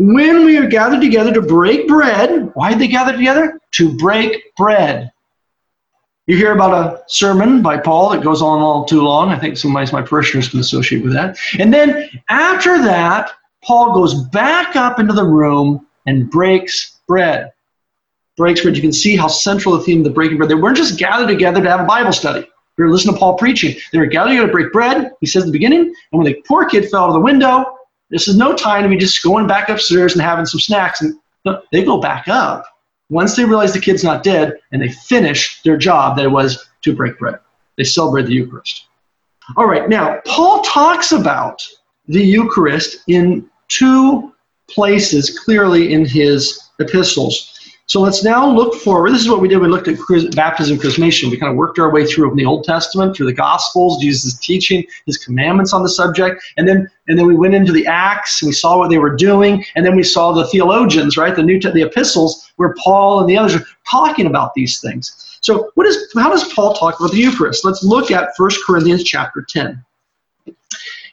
When 0.00 0.46
we 0.46 0.56
are 0.56 0.66
gathered 0.66 1.02
together 1.02 1.30
to 1.34 1.42
break 1.42 1.86
bread, 1.86 2.52
why 2.54 2.70
did 2.70 2.78
they 2.78 2.88
gather 2.88 3.12
together? 3.12 3.60
To 3.72 3.94
break 3.98 4.56
bread. 4.56 5.12
You 6.26 6.38
hear 6.38 6.54
about 6.54 6.72
a 6.72 7.02
sermon 7.06 7.60
by 7.60 7.76
Paul 7.76 8.08
that 8.08 8.22
goes 8.22 8.40
on 8.40 8.60
all 8.60 8.86
too 8.86 9.02
long. 9.02 9.28
I 9.28 9.38
think 9.38 9.58
some 9.58 9.76
of 9.76 9.92
my 9.92 10.00
parishioners 10.00 10.48
can 10.48 10.58
associate 10.58 11.04
with 11.04 11.12
that. 11.12 11.36
And 11.58 11.70
then 11.70 12.08
after 12.30 12.78
that, 12.78 13.32
Paul 13.62 13.92
goes 13.92 14.14
back 14.28 14.74
up 14.74 15.00
into 15.00 15.12
the 15.12 15.26
room 15.26 15.86
and 16.06 16.30
breaks 16.30 17.00
bread. 17.06 17.52
Breaks 18.38 18.62
bread. 18.62 18.76
You 18.76 18.82
can 18.82 18.94
see 18.94 19.16
how 19.16 19.28
central 19.28 19.76
the 19.76 19.84
theme 19.84 19.98
of 19.98 20.04
the 20.04 20.10
breaking 20.10 20.38
bread. 20.38 20.48
They 20.48 20.54
weren't 20.54 20.78
just 20.78 20.98
gathered 20.98 21.28
together 21.28 21.62
to 21.62 21.68
have 21.68 21.80
a 21.80 21.84
Bible 21.84 22.12
study. 22.12 22.40
They 22.78 22.84
were 22.84 22.90
listening 22.90 23.16
to 23.16 23.20
Paul 23.20 23.36
preaching. 23.36 23.76
They 23.92 23.98
were 23.98 24.06
gathered 24.06 24.30
together 24.30 24.46
to 24.46 24.52
break 24.52 24.72
bread. 24.72 25.10
He 25.20 25.26
says 25.26 25.42
at 25.42 25.46
the 25.48 25.52
beginning. 25.52 25.80
And 25.80 26.22
when 26.22 26.24
the 26.24 26.42
poor 26.48 26.64
kid 26.64 26.88
fell 26.88 27.02
out 27.02 27.08
of 27.08 27.14
the 27.16 27.20
window, 27.20 27.76
this 28.10 28.28
is 28.28 28.36
no 28.36 28.54
time 28.54 28.82
to 28.82 28.88
be 28.88 28.96
just 28.96 29.22
going 29.22 29.46
back 29.46 29.68
upstairs 29.68 30.12
and 30.12 30.22
having 30.22 30.46
some 30.46 30.60
snacks. 30.60 31.00
And 31.00 31.14
no, 31.44 31.62
they 31.72 31.84
go 31.84 32.00
back 32.00 32.28
up 32.28 32.64
once 33.08 33.36
they 33.36 33.44
realize 33.44 33.72
the 33.72 33.80
kid's 33.80 34.04
not 34.04 34.22
dead 34.22 34.58
and 34.72 34.82
they 34.82 34.88
finish 34.88 35.62
their 35.62 35.76
job 35.76 36.16
that 36.16 36.24
it 36.24 36.30
was 36.30 36.68
to 36.82 36.94
break 36.94 37.18
bread. 37.18 37.38
They 37.76 37.84
celebrate 37.84 38.26
the 38.26 38.34
Eucharist. 38.34 38.86
All 39.56 39.66
right, 39.66 39.88
now, 39.88 40.20
Paul 40.26 40.62
talks 40.62 41.12
about 41.12 41.66
the 42.06 42.22
Eucharist 42.22 42.98
in 43.08 43.48
two 43.68 44.32
places 44.68 45.38
clearly 45.38 45.92
in 45.92 46.04
his 46.04 46.70
epistles. 46.78 47.59
So 47.90 48.00
let's 48.00 48.22
now 48.22 48.48
look 48.48 48.76
forward. 48.76 49.10
This 49.12 49.20
is 49.20 49.28
what 49.28 49.40
we 49.40 49.48
did. 49.48 49.58
We 49.58 49.66
looked 49.66 49.88
at 49.88 49.96
baptism 50.36 50.74
and 50.74 50.80
chrismation. 50.80 51.28
We 51.28 51.36
kind 51.36 51.50
of 51.50 51.56
worked 51.56 51.76
our 51.80 51.90
way 51.90 52.06
through 52.06 52.28
from 52.28 52.38
the 52.38 52.44
Old 52.44 52.62
Testament, 52.62 53.16
through 53.16 53.26
the 53.26 53.32
Gospels, 53.32 54.00
Jesus' 54.00 54.34
teaching, 54.34 54.84
his 55.06 55.18
commandments 55.18 55.72
on 55.72 55.82
the 55.82 55.88
subject, 55.88 56.40
and 56.56 56.68
then 56.68 56.88
and 57.08 57.18
then 57.18 57.26
we 57.26 57.34
went 57.34 57.52
into 57.52 57.72
the 57.72 57.84
Acts 57.88 58.42
and 58.42 58.48
we 58.48 58.52
saw 58.52 58.78
what 58.78 58.90
they 58.90 58.98
were 58.98 59.16
doing, 59.16 59.64
and 59.74 59.84
then 59.84 59.96
we 59.96 60.04
saw 60.04 60.30
the 60.30 60.46
theologians, 60.46 61.16
right, 61.16 61.34
the 61.34 61.42
New 61.42 61.58
the 61.58 61.82
epistles, 61.82 62.52
where 62.58 62.76
Paul 62.78 63.18
and 63.18 63.28
the 63.28 63.36
others 63.36 63.56
are 63.56 63.66
talking 63.90 64.26
about 64.26 64.54
these 64.54 64.80
things. 64.80 65.38
So 65.40 65.72
what 65.74 65.84
is 65.84 66.12
how 66.14 66.30
does 66.30 66.44
Paul 66.52 66.74
talk 66.74 67.00
about 67.00 67.10
the 67.10 67.18
Eucharist? 67.18 67.64
Let's 67.64 67.82
look 67.82 68.12
at 68.12 68.28
1 68.36 68.50
Corinthians 68.64 69.02
chapter 69.02 69.42
10. 69.42 69.84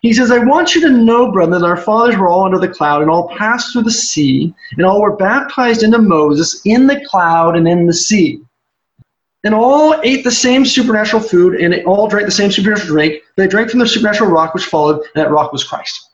He 0.01 0.13
says, 0.13 0.31
I 0.31 0.39
want 0.39 0.75
you 0.75 0.81
to 0.81 0.89
know, 0.89 1.31
brother, 1.31 1.59
that 1.59 1.65
our 1.65 1.77
fathers 1.77 2.17
were 2.17 2.27
all 2.27 2.45
under 2.45 2.59
the 2.59 2.67
cloud 2.67 3.01
and 3.01 3.09
all 3.09 3.29
passed 3.35 3.73
through 3.73 3.83
the 3.83 3.91
sea, 3.91 4.53
and 4.77 4.85
all 4.85 5.01
were 5.01 5.15
baptized 5.15 5.83
into 5.83 5.99
Moses 5.99 6.61
in 6.65 6.87
the 6.87 7.03
cloud 7.05 7.55
and 7.57 7.67
in 7.67 7.87
the 7.87 7.93
sea. 7.93 8.41
And 9.43 9.55
all 9.55 9.99
ate 10.03 10.23
the 10.23 10.31
same 10.31 10.65
supernatural 10.65 11.21
food, 11.21 11.55
and 11.55 11.73
all 11.85 12.07
drank 12.07 12.25
the 12.25 12.31
same 12.31 12.51
supernatural 12.51 12.87
drink. 12.87 13.23
They 13.37 13.47
drank 13.47 13.69
from 13.69 13.79
the 13.79 13.87
supernatural 13.87 14.29
rock 14.29 14.53
which 14.53 14.65
followed, 14.65 14.97
and 14.97 15.23
that 15.23 15.31
rock 15.31 15.51
was 15.53 15.63
Christ. 15.63 16.09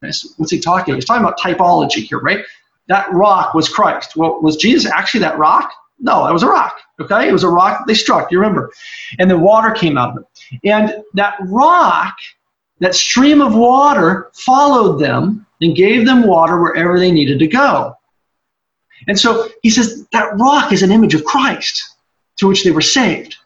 What's 0.00 0.50
he 0.50 0.60
talking? 0.60 0.94
He's 0.94 1.04
talking 1.04 1.24
about 1.24 1.38
typology 1.38 2.06
here, 2.06 2.20
right? 2.20 2.44
That 2.88 3.12
rock 3.12 3.54
was 3.54 3.68
Christ. 3.68 4.16
Well, 4.16 4.40
was 4.40 4.56
Jesus 4.56 4.90
actually 4.90 5.20
that 5.20 5.38
rock? 5.38 5.72
No, 5.98 6.24
that 6.24 6.32
was 6.32 6.42
a 6.42 6.48
rock. 6.48 6.78
Okay, 7.00 7.28
it 7.28 7.32
was 7.32 7.42
a 7.42 7.48
rock 7.48 7.78
that 7.78 7.86
they 7.86 7.94
struck. 7.94 8.30
You 8.30 8.38
remember? 8.38 8.70
And 9.18 9.30
the 9.30 9.38
water 9.38 9.70
came 9.70 9.98
out 9.98 10.10
of 10.10 10.18
it. 10.18 10.58
And 10.64 11.02
that 11.14 11.36
rock 11.40 12.14
that 12.80 12.94
stream 12.94 13.40
of 13.40 13.54
water 13.54 14.30
followed 14.34 14.98
them 14.98 15.46
and 15.60 15.76
gave 15.76 16.04
them 16.04 16.26
water 16.26 16.60
wherever 16.60 16.98
they 16.98 17.10
needed 17.10 17.38
to 17.38 17.46
go. 17.46 17.96
And 19.08 19.18
so 19.18 19.48
he 19.62 19.70
says 19.70 20.06
that 20.12 20.36
rock 20.38 20.72
is 20.72 20.82
an 20.82 20.92
image 20.92 21.14
of 21.14 21.24
Christ 21.24 21.96
through 22.38 22.50
which 22.50 22.64
they 22.64 22.70
were 22.70 22.80
saved. 22.80 23.36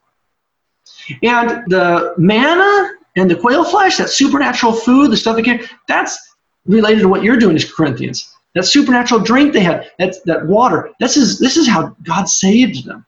And 1.23 1.65
the 1.71 2.15
manna 2.19 2.93
and 3.17 3.31
the 3.31 3.37
quail 3.37 3.65
flesh, 3.65 3.97
that 3.99 4.11
supernatural 4.11 4.73
food, 4.73 5.11
the 5.11 5.17
stuff 5.17 5.37
that 5.37 5.45
came, 5.45 5.61
that's 5.89 6.19
related 6.67 7.01
to 7.01 7.09
what 7.09 7.23
you're 7.23 7.37
doing 7.37 7.57
as 7.57 7.71
Corinthians. 7.71 8.33
That 8.55 8.65
supernatural 8.65 9.21
drink 9.21 9.53
they 9.53 9.61
had, 9.61 9.91
that, 9.99 10.17
that 10.25 10.47
water, 10.47 10.91
this 11.01 11.17
is, 11.17 11.39
this 11.39 11.57
is 11.57 11.69
how 11.69 11.97
God 12.03 12.29
saved 12.29 12.85
them. 12.85 13.05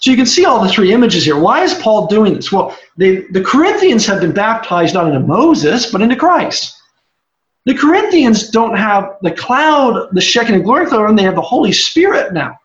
So 0.00 0.10
you 0.10 0.16
can 0.16 0.26
see 0.26 0.46
all 0.46 0.62
the 0.62 0.68
three 0.68 0.92
images 0.92 1.26
here. 1.26 1.38
Why 1.38 1.62
is 1.62 1.74
Paul 1.74 2.06
doing 2.06 2.34
this? 2.34 2.50
Well, 2.50 2.76
they, 2.96 3.16
the 3.32 3.42
Corinthians 3.42 4.06
have 4.06 4.20
been 4.20 4.32
baptized 4.32 4.94
not 4.94 5.06
into 5.06 5.20
Moses, 5.20 5.92
but 5.92 6.00
into 6.00 6.16
Christ. 6.16 6.74
The 7.66 7.74
Corinthians 7.74 8.48
don't 8.48 8.76
have 8.76 9.16
the 9.20 9.30
cloud, 9.30 10.08
the 10.12 10.20
Shekinah 10.22 10.60
glory 10.60 10.86
cloud, 10.86 11.10
and 11.10 11.18
they 11.18 11.22
have 11.22 11.34
the 11.34 11.42
Holy 11.42 11.72
Spirit 11.72 12.32
now. 12.32 12.58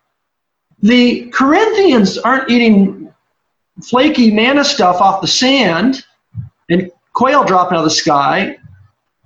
The 0.82 1.30
Corinthians 1.32 2.18
aren't 2.18 2.50
eating 2.50 3.14
flaky 3.84 4.32
manna 4.32 4.64
stuff 4.64 5.02
off 5.02 5.20
the 5.20 5.28
sand 5.28 6.06
and 6.70 6.90
quail 7.12 7.44
dropping 7.44 7.76
out 7.76 7.80
of 7.80 7.86
the 7.86 7.90
sky, 7.90 8.58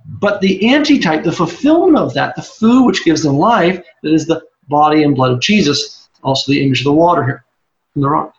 but 0.04 0.40
the 0.40 0.68
antitype, 0.68 1.22
the 1.22 1.30
fulfillment 1.30 1.96
of 1.98 2.12
that, 2.14 2.34
the 2.34 2.42
food 2.42 2.86
which 2.86 3.04
gives 3.04 3.22
them 3.22 3.36
life, 3.36 3.80
that 4.02 4.12
is 4.12 4.26
the 4.26 4.42
body 4.66 5.04
and 5.04 5.14
blood 5.14 5.30
of 5.30 5.40
Jesus, 5.40 6.08
also 6.24 6.50
the 6.50 6.64
image 6.64 6.80
of 6.80 6.84
the 6.84 6.92
water 6.92 7.24
here 7.24 7.44
from 7.92 8.02
the 8.02 8.08
rock. 8.08 8.34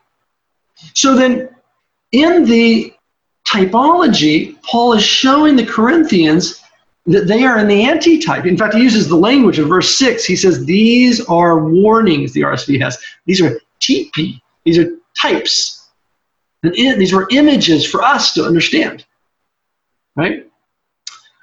So 0.94 1.15
then, 1.15 1.49
in 2.11 2.45
the 2.45 2.94
typology, 3.48 4.61
Paul 4.64 4.94
is 4.94 5.03
showing 5.03 5.56
the 5.56 5.65
Corinthians 5.65 6.61
that 7.06 7.28
they 7.28 7.44
are 7.44 7.57
in 7.57 7.68
the 7.68 7.84
antitype. 7.84 8.45
In 8.45 8.57
fact, 8.57 8.76
he 8.76 8.82
uses 8.82 9.07
the 9.07 9.15
language 9.15 9.60
of 9.60 9.68
verse 9.68 9.95
6. 9.98 10.23
He 10.23 10.36
says, 10.36 10.65
These 10.65 11.26
are 11.26 11.65
warnings, 11.65 12.34
the 12.34 12.41
RSV 12.41 12.82
has. 12.82 12.98
These 13.26 13.41
are 13.41 13.60
typoi. 13.80 14.40
These 14.64 14.78
are 14.78 14.91
types. 15.19 15.90
And 16.64 16.76
in, 16.76 16.99
these 16.99 17.14
were 17.14 17.28
images 17.32 17.86
for 17.86 18.03
us 18.03 18.34
to 18.34 18.44
understand. 18.44 19.06
Right? 20.15 20.48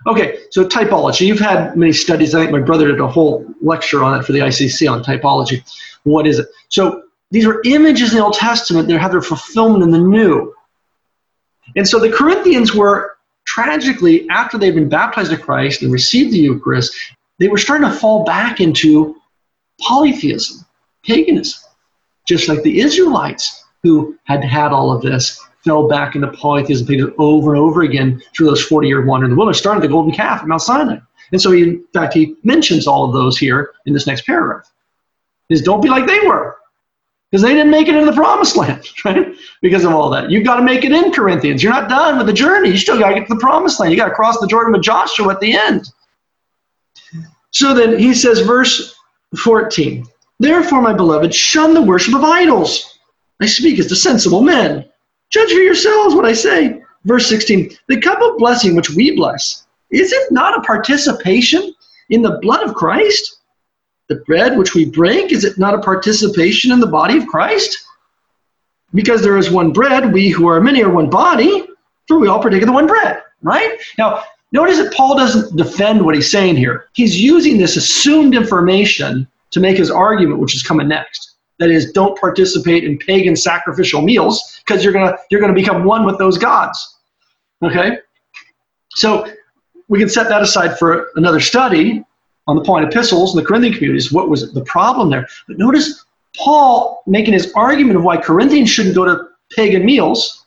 Okay, 0.06 0.38
so 0.50 0.66
typology. 0.66 1.26
You've 1.26 1.40
had 1.40 1.76
many 1.76 1.92
studies. 1.92 2.34
I 2.34 2.40
think 2.40 2.52
my 2.52 2.60
brother 2.60 2.86
did 2.86 3.00
a 3.00 3.08
whole 3.08 3.44
lecture 3.60 4.04
on 4.04 4.18
it 4.18 4.24
for 4.24 4.32
the 4.32 4.38
ICC 4.38 4.90
on 4.90 5.02
typology. 5.02 5.64
What 6.04 6.26
is 6.26 6.38
it? 6.38 6.46
So 6.68 7.02
these 7.30 7.46
are 7.46 7.60
images 7.64 8.12
in 8.12 8.18
the 8.18 8.24
Old 8.24 8.34
Testament 8.34 8.88
that 8.88 8.98
have 8.98 9.10
their 9.12 9.22
fulfillment 9.22 9.82
in 9.82 9.90
the 9.90 9.98
New. 9.98 10.54
And 11.76 11.86
so 11.86 11.98
the 11.98 12.10
Corinthians 12.10 12.74
were 12.74 13.18
tragically, 13.46 14.28
after 14.30 14.58
they'd 14.58 14.74
been 14.74 14.88
baptized 14.88 15.32
in 15.32 15.38
Christ 15.38 15.82
and 15.82 15.92
received 15.92 16.32
the 16.32 16.38
Eucharist, 16.38 16.94
they 17.38 17.48
were 17.48 17.58
starting 17.58 17.88
to 17.88 17.94
fall 17.94 18.24
back 18.24 18.60
into 18.60 19.16
polytheism, 19.80 20.64
paganism, 21.04 21.62
just 22.26 22.48
like 22.48 22.62
the 22.62 22.80
Israelites 22.80 23.64
who 23.82 24.18
had 24.24 24.42
had 24.42 24.72
all 24.72 24.90
of 24.90 25.02
this 25.02 25.40
fell 25.64 25.88
back 25.88 26.14
into 26.14 26.28
polytheism 26.28 26.86
paganism 26.86 27.14
over 27.18 27.54
and 27.54 27.62
over 27.62 27.82
again 27.82 28.22
through 28.34 28.46
those 28.46 28.62
40 28.64 28.88
year 28.88 29.04
wander 29.04 29.26
in 29.26 29.30
the 29.30 29.36
wilderness, 29.36 29.58
started 29.58 29.82
the 29.82 29.88
golden 29.88 30.12
calf 30.12 30.40
at 30.42 30.48
Mount 30.48 30.62
Sinai. 30.62 30.98
And 31.30 31.40
so, 31.40 31.52
he, 31.52 31.62
in 31.62 31.84
fact, 31.92 32.14
he 32.14 32.36
mentions 32.42 32.86
all 32.86 33.04
of 33.04 33.12
those 33.12 33.36
here 33.36 33.72
in 33.84 33.92
this 33.92 34.06
next 34.06 34.24
paragraph. 34.24 34.70
Is 35.50 35.62
don't 35.62 35.82
be 35.82 35.88
like 35.88 36.06
they 36.06 36.20
were 36.20 36.56
because 37.30 37.42
they 37.42 37.52
didn't 37.52 37.70
make 37.70 37.88
it 37.88 37.94
into 37.94 38.10
the 38.10 38.16
promised 38.16 38.56
land, 38.56 38.86
right? 39.04 39.34
Because 39.60 39.84
of 39.84 39.92
all 39.92 40.10
that. 40.10 40.30
You've 40.30 40.44
got 40.44 40.56
to 40.56 40.62
make 40.62 40.84
it 40.84 40.92
in, 40.92 41.12
Corinthians. 41.12 41.62
You're 41.62 41.72
not 41.72 41.88
done 41.88 42.16
with 42.16 42.26
the 42.26 42.32
journey. 42.32 42.70
You 42.70 42.78
still 42.78 42.98
got 42.98 43.10
to 43.10 43.14
get 43.14 43.28
to 43.28 43.34
the 43.34 43.40
promised 43.40 43.80
land. 43.80 43.92
You 43.92 43.98
got 43.98 44.08
to 44.08 44.14
cross 44.14 44.38
the 44.40 44.46
Jordan 44.46 44.72
with 44.72 44.82
Joshua 44.82 45.32
at 45.32 45.40
the 45.40 45.56
end. 45.56 45.90
So 47.50 47.74
then 47.74 47.98
he 47.98 48.14
says, 48.14 48.40
verse 48.40 48.94
14 49.36 50.06
Therefore, 50.40 50.80
my 50.80 50.92
beloved, 50.92 51.34
shun 51.34 51.74
the 51.74 51.82
worship 51.82 52.14
of 52.14 52.22
idols. 52.22 52.98
I 53.40 53.46
speak 53.46 53.78
as 53.78 53.88
to 53.88 53.96
sensible 53.96 54.42
men. 54.42 54.88
Judge 55.30 55.52
for 55.52 55.60
yourselves 55.60 56.14
what 56.14 56.24
I 56.24 56.32
say. 56.32 56.80
Verse 57.04 57.28
16 57.28 57.70
The 57.88 58.00
cup 58.00 58.20
of 58.22 58.38
blessing 58.38 58.74
which 58.74 58.90
we 58.90 59.16
bless, 59.16 59.66
is 59.90 60.12
it 60.12 60.32
not 60.32 60.56
a 60.56 60.62
participation 60.62 61.74
in 62.10 62.22
the 62.22 62.38
blood 62.40 62.62
of 62.66 62.74
Christ? 62.74 63.37
The 64.08 64.16
bread 64.26 64.56
which 64.56 64.74
we 64.74 64.86
break, 64.86 65.32
is 65.32 65.44
it 65.44 65.58
not 65.58 65.74
a 65.74 65.80
participation 65.80 66.72
in 66.72 66.80
the 66.80 66.86
body 66.86 67.18
of 67.18 67.26
Christ? 67.26 67.86
Because 68.94 69.22
there 69.22 69.36
is 69.36 69.50
one 69.50 69.70
bread, 69.72 70.12
we 70.12 70.30
who 70.30 70.48
are 70.48 70.60
many 70.60 70.82
are 70.82 70.90
one 70.90 71.10
body, 71.10 71.66
for 72.06 72.18
we 72.18 72.28
all 72.28 72.40
partake 72.40 72.62
of 72.62 72.66
the 72.66 72.72
one 72.72 72.86
bread, 72.86 73.22
right? 73.42 73.78
Now, 73.98 74.24
notice 74.52 74.78
that 74.78 74.94
Paul 74.94 75.16
doesn't 75.16 75.56
defend 75.56 76.04
what 76.04 76.14
he's 76.14 76.30
saying 76.30 76.56
here. 76.56 76.86
He's 76.94 77.20
using 77.20 77.58
this 77.58 77.76
assumed 77.76 78.34
information 78.34 79.28
to 79.50 79.60
make 79.60 79.76
his 79.76 79.90
argument, 79.90 80.40
which 80.40 80.54
is 80.54 80.62
coming 80.62 80.88
next. 80.88 81.34
That 81.58 81.70
is, 81.70 81.92
don't 81.92 82.18
participate 82.18 82.84
in 82.84 82.98
pagan 82.98 83.36
sacrificial 83.36 84.00
meals 84.00 84.62
because 84.64 84.82
you're 84.82 84.92
gonna 84.92 85.18
you're 85.30 85.40
gonna 85.40 85.52
become 85.52 85.84
one 85.84 86.04
with 86.04 86.16
those 86.16 86.38
gods. 86.38 86.98
Okay, 87.62 87.98
so 88.94 89.28
we 89.88 89.98
can 89.98 90.08
set 90.08 90.28
that 90.28 90.40
aside 90.40 90.78
for 90.78 91.08
another 91.16 91.40
study 91.40 92.04
on 92.48 92.56
the 92.56 92.62
Pauline 92.62 92.88
epistles 92.88 93.34
and 93.34 93.42
the 93.42 93.46
Corinthian 93.46 93.74
communities. 93.74 94.10
What 94.10 94.28
was 94.28 94.52
the 94.52 94.64
problem 94.64 95.10
there? 95.10 95.28
But 95.46 95.58
notice 95.58 96.04
Paul 96.36 97.02
making 97.06 97.34
his 97.34 97.52
argument 97.54 97.96
of 97.96 98.02
why 98.02 98.16
Corinthians 98.16 98.70
shouldn't 98.70 98.94
go 98.94 99.04
to 99.04 99.28
pagan 99.54 99.84
meals 99.84 100.46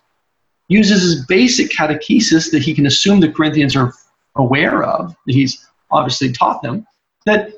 uses 0.68 1.02
his 1.02 1.26
basic 1.26 1.70
catechesis 1.70 2.52
that 2.52 2.62
he 2.62 2.74
can 2.74 2.86
assume 2.86 3.20
the 3.20 3.32
Corinthians 3.32 3.76
are 3.76 3.94
aware 4.36 4.84
of, 4.84 5.16
that 5.26 5.34
he's 5.34 5.68
obviously 5.92 6.32
taught 6.32 6.62
them, 6.62 6.86
that 7.26 7.52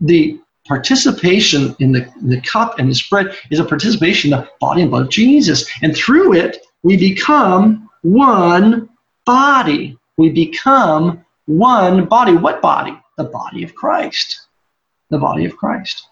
the 0.00 0.38
participation 0.66 1.74
in 1.80 1.92
the, 1.92 2.06
in 2.20 2.28
the 2.28 2.40
cup 2.42 2.78
and 2.78 2.90
the 2.90 2.94
spread 2.94 3.34
is 3.50 3.58
a 3.58 3.64
participation 3.64 4.32
in 4.32 4.38
the 4.38 4.48
body 4.60 4.82
and 4.82 4.90
blood 4.90 5.04
of 5.04 5.08
Jesus. 5.08 5.68
And 5.82 5.96
through 5.96 6.34
it, 6.34 6.58
we 6.82 6.96
become 6.96 7.88
one 8.02 8.88
body. 9.24 9.98
We 10.18 10.28
become 10.28 11.24
one 11.46 12.04
body. 12.04 12.34
What 12.36 12.60
body? 12.60 13.00
The 13.18 13.24
body 13.24 13.64
of 13.64 13.74
Christ. 13.74 14.46
The 15.10 15.18
body 15.18 15.44
of 15.44 15.56
Christ. 15.56 16.06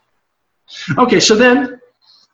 Okay, 0.99 1.21
so 1.21 1.37
then 1.37 1.81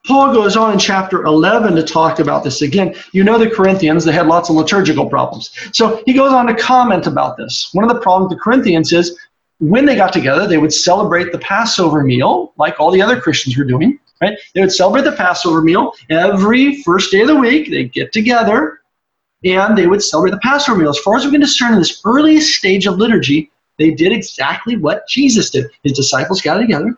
Paul 0.07 0.33
goes 0.33 0.57
on 0.57 0.73
in 0.73 0.79
chapter 0.79 1.25
11 1.25 1.77
to 1.77 1.83
talk 1.83 2.19
about 2.19 2.43
this 2.43 2.63
again. 2.63 2.95
You 3.13 3.23
know 3.23 3.39
the 3.39 3.51
Corinthians, 3.51 4.05
they 4.05 4.13
had 4.13 4.27
lots 4.27 4.49
of 4.49 4.57
liturgical 4.57 5.09
problems. 5.09 5.51
So 5.73 6.03
he 6.07 6.15
goes 6.15 6.33
on 6.33 6.47
to 6.47 6.55
comment 6.55 7.07
about 7.07 7.37
this. 7.37 7.69
One 7.73 7.89
of 7.89 7.95
the 7.95 8.01
problems 8.01 8.31
with 8.31 8.39
the 8.39 8.43
Corinthians 8.43 8.93
is 8.93 9.17
when 9.59 9.85
they 9.85 9.95
got 9.95 10.13
together, 10.13 10.49
they 10.49 10.59
would 10.59 10.73
celebrate 10.73 11.31
the 11.31 11.39
Passover 11.39 12.03
meal, 12.03 12.53
like 12.57 12.81
all 12.81 12.91
the 12.91 13.03
other 13.03 13.21
Christians 13.21 13.57
were 13.57 13.65
doing. 13.65 14.01
Right? 14.23 14.39
They 14.55 14.61
would 14.61 14.73
celebrate 14.73 15.03
the 15.03 15.13
Passover 15.13 15.61
meal 15.61 15.93
every 16.09 16.83
first 16.83 17.13
day 17.13 17.21
of 17.21 17.29
the 17.29 17.37
week. 17.37 17.71
They'd 17.71 17.93
get 17.93 18.11
together 18.13 18.81
and 19.45 19.77
they 19.77 19.87
would 19.87 20.03
celebrate 20.03 20.31
the 20.31 20.41
Passover 20.41 20.79
meal. 20.79 20.91
As 20.91 20.99
far 21.01 21.17
as 21.17 21.25
we 21.27 21.31
can 21.31 21.41
discern 21.41 21.75
in 21.75 21.79
this 21.79 22.01
earliest 22.05 22.57
stage 22.57 22.87
of 22.87 22.97
liturgy, 22.97 23.52
they 23.79 23.91
did 23.91 24.13
exactly 24.13 24.77
what 24.77 25.09
Jesus 25.09 25.51
did. 25.51 25.71
His 25.83 25.93
disciples 25.93 26.41
got 26.41 26.59
together, 26.59 26.97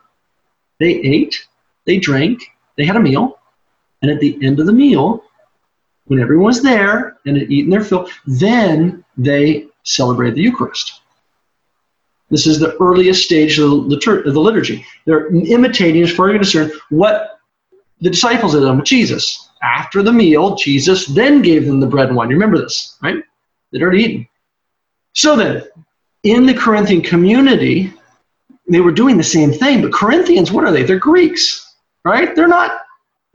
they 0.81 0.95
ate, 0.95 1.47
they 1.87 1.99
drank, 1.99 2.43
they 2.77 2.85
had 2.85 2.97
a 2.97 3.01
meal, 3.01 3.39
and 4.03 4.11
at 4.11 4.21
the 4.21 4.39
end 4.43 4.61
of 4.61 4.67
the 4.67 4.73
meal, 4.73 5.25
when 6.07 6.21
everyone 6.21 6.47
was 6.47 6.63
there 6.63 7.17
and 7.27 7.37
had 7.37 7.51
eaten 7.51 7.71
their 7.71 7.85
fill, 7.85 8.09
then 8.27 9.05
they 9.17 9.67
celebrated 9.85 10.35
the 10.35 10.43
Eucharist. 10.43 11.01
This 12.31 12.47
is 12.47 12.59
the 12.59 12.77
earliest 12.81 13.25
stage 13.25 13.59
of 13.59 13.89
the, 13.89 14.41
liturgy. 14.41 14.85
They're 15.05 15.29
imitating, 15.29 16.03
as 16.03 16.13
far 16.13 16.29
as 16.29 16.33
you 16.33 16.39
can 16.39 16.43
discern, 16.43 16.81
what 16.91 17.39
the 18.01 18.11
disciples 18.11 18.55
had 18.55 18.61
done 18.61 18.79
with 18.79 18.87
Jesus. 18.87 19.49
After 19.63 20.03
the 20.03 20.13
meal, 20.13 20.57
Jesus 20.57 21.07
then 21.07 21.43
gave 21.43 21.67
them 21.67 21.81
the 21.81 21.87
bread 21.87 22.09
and 22.09 22.17
wine. 22.17 22.31
You 22.31 22.37
remember 22.37 22.59
this, 22.59 22.97
right? 23.03 23.23
They'd 23.71 23.83
already 23.83 24.03
eaten. 24.03 24.29
So 25.13 25.37
then, 25.37 25.63
in 26.25 26.47
the 26.47 26.55
Corinthian 26.55 27.03
community, 27.03 27.93
they 28.69 28.81
were 28.81 28.93
doing 28.93 29.17
the 29.17 29.23
same 29.23 29.53
thing. 29.53 29.83
But 29.83 29.93
Corinthians, 29.93 30.51
what 30.51 30.65
are 30.65 30.73
they? 30.73 30.83
They're 30.83 30.99
Greeks, 30.99 31.77
right? 32.05 32.35
They're 32.35 32.49
not 32.49 32.81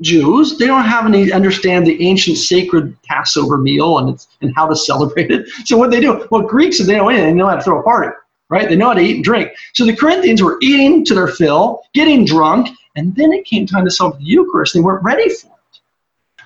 Jews. 0.02 0.58
They 0.58 0.66
don't 0.68 0.84
have 0.84 1.06
any 1.06 1.32
understand 1.32 1.86
the 1.86 2.02
ancient 2.04 2.38
sacred 2.38 2.98
Passover 3.04 3.58
meal 3.58 4.00
and 4.00 4.26
and 4.42 4.54
how 4.56 4.68
to 4.68 4.76
celebrate 4.76 5.30
it. 5.30 5.48
So 5.66 5.78
what 5.78 5.92
they 5.92 6.02
do? 6.02 6.28
Well, 6.32 6.42
Greeks, 6.42 6.80
they 6.80 6.96
know 6.96 7.10
anything. 7.10 7.28
They 7.28 7.34
know 7.34 7.48
how 7.48 7.56
to 7.56 7.62
throw 7.62 7.80
a 7.80 7.84
party, 7.84 8.16
right? 8.50 8.68
They 8.68 8.76
know 8.76 8.88
how 8.88 8.94
to 8.94 9.02
eat 9.02 9.18
and 9.18 9.24
drink. 9.24 9.52
So 9.74 9.86
the 9.86 9.96
Corinthians 9.96 10.42
were 10.42 10.58
eating 10.62 11.06
to 11.06 11.14
their 11.14 11.28
fill, 11.28 11.84
getting 11.94 12.26
drunk, 12.26 12.70
and 12.96 13.16
then 13.16 13.32
it 13.34 13.46
came 13.46 13.68
time 13.68 13.86
to 13.86 13.92
celebrate 13.92 14.24
the 14.24 14.26
Eucharist. 14.26 14.74
They 14.74 14.80
weren't 14.80 15.04
ready 15.04 15.30
for 15.30 15.48
it. 15.48 15.80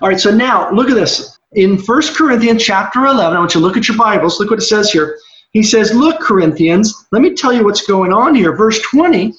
All 0.00 0.08
right. 0.08 0.20
So 0.20 0.30
now 0.30 0.70
look 0.72 0.90
at 0.90 0.94
this 0.94 1.38
in 1.52 1.78
1 1.78 2.02
Corinthians 2.14 2.62
chapter 2.62 3.06
11. 3.06 3.36
I 3.36 3.38
want 3.38 3.54
you 3.54 3.60
to 3.60 3.66
look 3.66 3.76
at 3.76 3.88
your 3.88 3.96
Bibles. 3.96 4.40
Look 4.40 4.50
what 4.50 4.58
it 4.58 4.62
says 4.62 4.90
here. 4.90 5.18
He 5.54 5.62
says, 5.62 5.94
Look, 5.94 6.20
Corinthians, 6.20 7.06
let 7.10 7.22
me 7.22 7.34
tell 7.34 7.52
you 7.52 7.64
what's 7.64 7.86
going 7.86 8.12
on 8.12 8.34
here. 8.34 8.54
Verse 8.54 8.80
20 8.90 9.32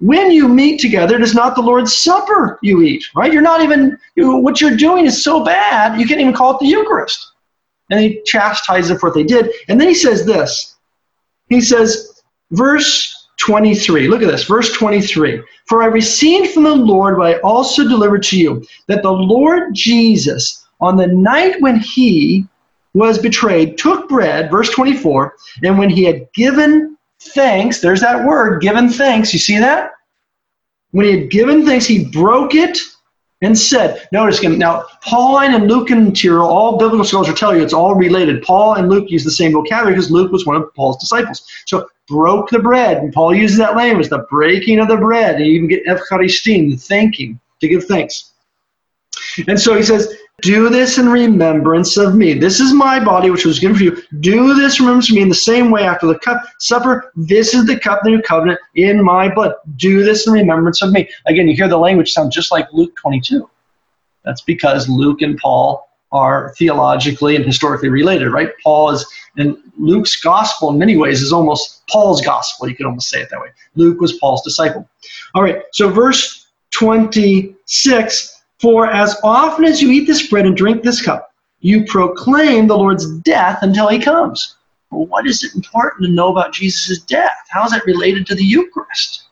when 0.00 0.30
you 0.30 0.48
meet 0.48 0.80
together, 0.80 1.16
it 1.16 1.22
is 1.22 1.34
not 1.34 1.54
the 1.54 1.62
Lord's 1.62 1.96
Supper 1.96 2.58
you 2.62 2.82
eat, 2.82 3.04
right? 3.14 3.32
You're 3.32 3.42
not 3.42 3.62
even, 3.62 3.98
you, 4.16 4.36
what 4.36 4.60
you're 4.60 4.76
doing 4.76 5.06
is 5.06 5.22
so 5.22 5.44
bad, 5.44 5.98
you 6.00 6.06
can't 6.06 6.20
even 6.20 6.34
call 6.34 6.54
it 6.54 6.60
the 6.60 6.66
Eucharist. 6.66 7.32
And 7.90 8.00
he 8.00 8.20
chastises 8.26 8.88
them 8.88 8.98
for 8.98 9.10
what 9.10 9.14
they 9.14 9.22
did. 9.22 9.50
And 9.68 9.80
then 9.80 9.88
he 9.88 9.94
says 9.94 10.26
this. 10.26 10.76
He 11.48 11.60
says, 11.60 12.22
verse 12.50 13.28
23, 13.38 14.08
look 14.08 14.22
at 14.22 14.28
this, 14.28 14.44
verse 14.44 14.72
23. 14.72 15.42
For 15.66 15.82
I 15.82 15.86
received 15.86 16.52
from 16.52 16.64
the 16.64 16.74
Lord 16.74 17.16
what 17.16 17.28
I 17.28 17.38
also 17.40 17.84
delivered 17.84 18.22
to 18.24 18.38
you, 18.38 18.64
that 18.88 19.02
the 19.02 19.12
Lord 19.12 19.74
Jesus, 19.74 20.66
on 20.80 20.96
the 20.96 21.06
night 21.06 21.60
when 21.60 21.78
he 21.78 22.46
was 22.94 23.18
betrayed, 23.18 23.76
took 23.76 24.08
bread, 24.08 24.50
verse 24.50 24.70
24, 24.70 25.36
and 25.62 25.78
when 25.78 25.90
he 25.90 26.04
had 26.04 26.32
given 26.32 26.96
thanks, 27.20 27.80
there's 27.80 28.00
that 28.00 28.24
word, 28.24 28.62
given 28.62 28.88
thanks, 28.88 29.32
you 29.32 29.38
see 29.38 29.58
that? 29.58 29.90
When 30.92 31.06
he 31.06 31.20
had 31.20 31.30
given 31.30 31.66
thanks, 31.66 31.86
he 31.86 32.04
broke 32.04 32.54
it 32.54 32.78
and 33.42 33.58
said, 33.58 34.08
notice 34.12 34.38
again, 34.38 34.58
now 34.58 34.84
Pauline 35.02 35.54
and 35.54 35.68
Lucan 35.68 36.04
material, 36.04 36.46
all 36.46 36.78
biblical 36.78 37.04
scholars 37.04 37.28
will 37.28 37.34
tell 37.34 37.54
you 37.54 37.62
it's 37.62 37.74
all 37.74 37.94
related. 37.94 38.42
Paul 38.42 38.74
and 38.74 38.88
Luke 38.88 39.10
use 39.10 39.24
the 39.24 39.30
same 39.30 39.52
vocabulary 39.52 39.94
because 39.94 40.10
Luke 40.10 40.32
was 40.32 40.46
one 40.46 40.56
of 40.56 40.72
Paul's 40.74 40.98
disciples. 40.98 41.46
So 41.66 41.88
broke 42.06 42.48
the 42.50 42.60
bread, 42.60 42.98
and 42.98 43.12
Paul 43.12 43.34
uses 43.34 43.58
that 43.58 43.76
language, 43.76 44.08
the 44.08 44.26
breaking 44.30 44.78
of 44.78 44.88
the 44.88 44.96
bread, 44.96 45.36
and 45.36 45.46
you 45.46 45.52
even 45.54 45.68
get 45.68 45.84
Evcharistin, 45.84 46.70
the 46.70 46.76
thanking, 46.76 47.40
to 47.60 47.68
give 47.68 47.84
thanks. 47.84 48.32
And 49.48 49.60
so 49.60 49.74
he 49.74 49.82
says, 49.82 50.14
do 50.44 50.68
this 50.68 50.98
in 50.98 51.08
remembrance 51.08 51.96
of 51.96 52.14
me. 52.14 52.34
This 52.34 52.60
is 52.60 52.74
my 52.74 53.02
body, 53.02 53.30
which 53.30 53.46
was 53.46 53.58
given 53.58 53.74
for 53.74 53.82
you. 53.82 54.02
Do 54.20 54.54
this 54.54 54.78
in 54.78 54.84
remembrance 54.84 55.08
of 55.08 55.16
me 55.16 55.22
in 55.22 55.30
the 55.30 55.34
same 55.34 55.70
way 55.70 55.84
after 55.84 56.06
the 56.06 56.18
cup 56.18 56.42
supper. 56.60 57.10
This 57.16 57.54
is 57.54 57.66
the 57.66 57.80
cup 57.80 58.00
the 58.04 58.10
new 58.10 58.20
covenant 58.20 58.60
in 58.74 59.02
my 59.02 59.34
blood. 59.34 59.54
Do 59.76 60.04
this 60.04 60.26
in 60.26 60.34
remembrance 60.34 60.82
of 60.82 60.92
me. 60.92 61.08
Again, 61.26 61.48
you 61.48 61.56
hear 61.56 61.66
the 61.66 61.78
language 61.78 62.12
sound 62.12 62.30
just 62.30 62.52
like 62.52 62.70
Luke 62.74 62.94
22. 62.96 63.48
That's 64.22 64.42
because 64.42 64.86
Luke 64.86 65.22
and 65.22 65.38
Paul 65.38 65.88
are 66.12 66.54
theologically 66.58 67.36
and 67.36 67.44
historically 67.44 67.88
related, 67.88 68.28
right? 68.28 68.50
Paul 68.62 68.90
is, 68.90 69.06
and 69.38 69.56
Luke's 69.78 70.20
gospel 70.20 70.68
in 70.70 70.78
many 70.78 70.98
ways 70.98 71.22
is 71.22 71.32
almost 71.32 71.86
Paul's 71.88 72.20
gospel. 72.20 72.68
You 72.68 72.76
could 72.76 72.84
almost 72.84 73.08
say 73.08 73.22
it 73.22 73.30
that 73.30 73.40
way. 73.40 73.48
Luke 73.76 73.98
was 73.98 74.18
Paul's 74.18 74.42
disciple. 74.42 74.86
All 75.34 75.42
right, 75.42 75.62
so 75.72 75.88
verse 75.88 76.48
26 76.70 78.33
For 78.64 78.86
as 78.86 79.14
often 79.22 79.66
as 79.66 79.82
you 79.82 79.90
eat 79.90 80.06
this 80.06 80.26
bread 80.26 80.46
and 80.46 80.56
drink 80.56 80.82
this 80.82 81.02
cup, 81.02 81.34
you 81.60 81.84
proclaim 81.84 82.66
the 82.66 82.78
Lord's 82.78 83.18
death 83.18 83.58
until 83.60 83.88
he 83.88 83.98
comes. 83.98 84.56
What 84.88 85.26
is 85.26 85.44
it 85.44 85.54
important 85.54 86.06
to 86.06 86.10
know 86.10 86.30
about 86.30 86.54
Jesus' 86.54 87.00
death? 87.00 87.36
How 87.50 87.66
is 87.66 87.72
that 87.72 87.84
related 87.84 88.26
to 88.26 88.34
the 88.34 88.42
Eucharist? 88.42 89.24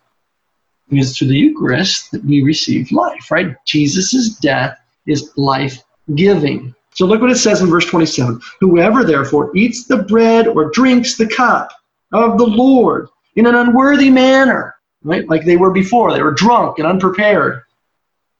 Because 0.90 1.16
through 1.16 1.28
the 1.28 1.38
Eucharist 1.38 2.10
that 2.10 2.22
we 2.26 2.42
receive 2.42 2.92
life, 2.92 3.30
right? 3.30 3.56
Jesus' 3.64 4.36
death 4.36 4.78
is 5.06 5.32
life 5.36 5.82
giving. 6.14 6.74
So 6.92 7.06
look 7.06 7.22
what 7.22 7.30
it 7.30 7.36
says 7.36 7.62
in 7.62 7.70
verse 7.70 7.86
27 7.86 8.38
Whoever 8.60 9.02
therefore 9.02 9.56
eats 9.56 9.86
the 9.86 10.02
bread 10.02 10.46
or 10.46 10.70
drinks 10.72 11.16
the 11.16 11.26
cup 11.26 11.72
of 12.12 12.36
the 12.36 12.44
Lord 12.44 13.08
in 13.36 13.46
an 13.46 13.54
unworthy 13.54 14.10
manner, 14.10 14.74
right? 15.02 15.26
Like 15.26 15.46
they 15.46 15.56
were 15.56 15.70
before, 15.70 16.12
they 16.12 16.22
were 16.22 16.32
drunk 16.32 16.78
and 16.78 16.86
unprepared. 16.86 17.62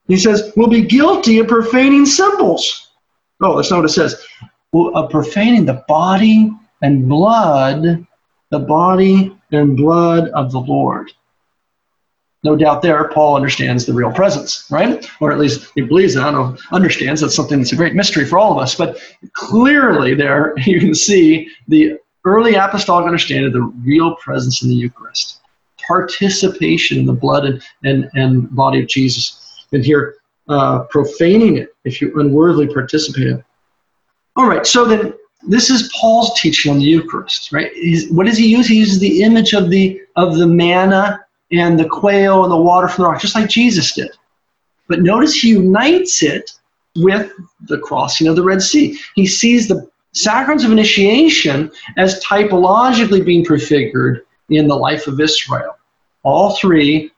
He 0.07 0.17
says, 0.17 0.51
"We'll 0.55 0.67
be 0.67 0.81
guilty 0.81 1.39
of 1.39 1.47
profaning 1.47 2.05
symbols. 2.05 2.91
Oh, 3.41 3.55
that's 3.55 3.71
not 3.71 3.77
what 3.77 3.89
it 3.89 3.93
says. 3.93 4.23
Well, 4.71 4.91
of 4.95 5.11
profaning 5.11 5.65
the 5.65 5.83
body 5.87 6.51
and 6.81 7.07
blood, 7.07 8.05
the 8.49 8.59
body 8.59 9.35
and 9.51 9.77
blood 9.77 10.29
of 10.29 10.51
the 10.51 10.59
Lord. 10.59 11.11
No 12.43 12.57
doubt 12.57 12.81
there, 12.81 13.07
Paul 13.07 13.37
understands 13.37 13.85
the 13.85 13.93
real 13.93 14.11
presence, 14.11 14.65
right? 14.69 15.09
Or 15.21 15.31
at 15.31 15.39
least 15.39 15.71
he 15.75 15.81
believes 15.81 16.17
it. 16.17 16.23
I 16.23 16.31
don't 16.31 16.51
know, 16.51 16.57
understands. 16.71 17.21
That's 17.21 17.35
something 17.35 17.59
that's 17.59 17.71
a 17.71 17.77
great 17.77 17.95
mystery 17.95 18.25
for 18.25 18.37
all 18.37 18.51
of 18.51 18.57
us. 18.57 18.75
But 18.75 18.99
clearly, 19.31 20.13
there 20.13 20.53
you 20.65 20.79
can 20.79 20.93
see 20.93 21.49
the 21.69 21.97
early 22.25 22.55
apostolic 22.55 23.05
understanding 23.05 23.47
of 23.47 23.53
the 23.53 23.61
real 23.85 24.15
presence 24.17 24.61
in 24.61 24.69
the 24.69 24.75
Eucharist, 24.75 25.39
participation 25.87 26.99
in 26.99 27.05
the 27.05 27.13
blood 27.13 27.45
and, 27.45 27.63
and, 27.83 28.09
and 28.13 28.53
body 28.53 28.81
of 28.81 28.87
Jesus. 28.87 29.42
And 29.73 29.83
here, 29.83 30.15
uh, 30.47 30.83
profaning 30.83 31.57
it 31.57 31.75
if 31.83 32.01
you 32.01 32.17
unworthily 32.19 32.67
participate 32.67 33.27
in 33.27 33.37
it. 33.39 33.45
All 34.35 34.47
right, 34.47 34.65
so 34.65 34.85
then 34.85 35.13
this 35.47 35.69
is 35.69 35.91
Paul's 35.99 36.39
teaching 36.39 36.71
on 36.71 36.79
the 36.79 36.85
Eucharist, 36.85 37.51
right? 37.51 37.71
He's, 37.73 38.11
what 38.11 38.25
does 38.25 38.37
he 38.37 38.47
use? 38.47 38.67
He 38.67 38.75
uses 38.75 38.99
the 38.99 39.23
image 39.23 39.53
of 39.53 39.69
the 39.69 40.01
of 40.15 40.37
the 40.37 40.47
manna 40.47 41.25
and 41.51 41.79
the 41.79 41.87
quail 41.87 42.43
and 42.43 42.51
the 42.51 42.57
water 42.57 42.87
from 42.87 43.03
the 43.03 43.09
rock, 43.09 43.21
just 43.21 43.35
like 43.35 43.49
Jesus 43.49 43.93
did. 43.93 44.11
But 44.87 45.01
notice 45.01 45.35
he 45.35 45.49
unites 45.49 46.23
it 46.23 46.51
with 46.95 47.31
the 47.67 47.79
crossing 47.79 48.27
of 48.27 48.35
the 48.35 48.43
Red 48.43 48.61
Sea. 48.61 48.99
He 49.15 49.25
sees 49.25 49.67
the 49.67 49.89
sacraments 50.13 50.63
of 50.63 50.71
initiation 50.71 51.71
as 51.97 52.23
typologically 52.23 53.25
being 53.25 53.43
prefigured 53.43 54.25
in 54.49 54.67
the 54.67 54.75
life 54.75 55.07
of 55.07 55.19
Israel. 55.19 55.77
All 56.23 56.55
three 56.55 57.11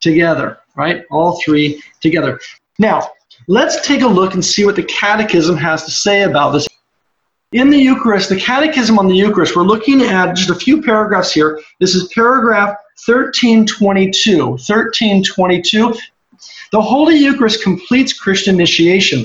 together, 0.00 0.58
right? 0.76 1.04
All 1.10 1.40
three 1.40 1.82
together. 2.00 2.40
Now, 2.78 3.10
let's 3.48 3.86
take 3.86 4.02
a 4.02 4.06
look 4.06 4.34
and 4.34 4.44
see 4.44 4.64
what 4.64 4.76
the 4.76 4.84
Catechism 4.84 5.56
has 5.56 5.84
to 5.84 5.90
say 5.90 6.22
about 6.22 6.50
this. 6.52 6.68
In 7.52 7.70
the 7.70 7.78
Eucharist, 7.78 8.28
the 8.28 8.36
Catechism 8.36 8.98
on 8.98 9.08
the 9.08 9.14
Eucharist, 9.14 9.56
we're 9.56 9.62
looking 9.62 10.02
at 10.02 10.34
just 10.34 10.50
a 10.50 10.54
few 10.54 10.82
paragraphs 10.82 11.32
here. 11.32 11.60
This 11.80 11.94
is 11.94 12.08
paragraph 12.12 12.76
1322. 13.06 14.46
1322. 14.46 15.94
The 16.72 16.80
Holy 16.80 17.16
Eucharist 17.16 17.62
completes 17.62 18.12
Christian 18.12 18.56
initiation. 18.56 19.20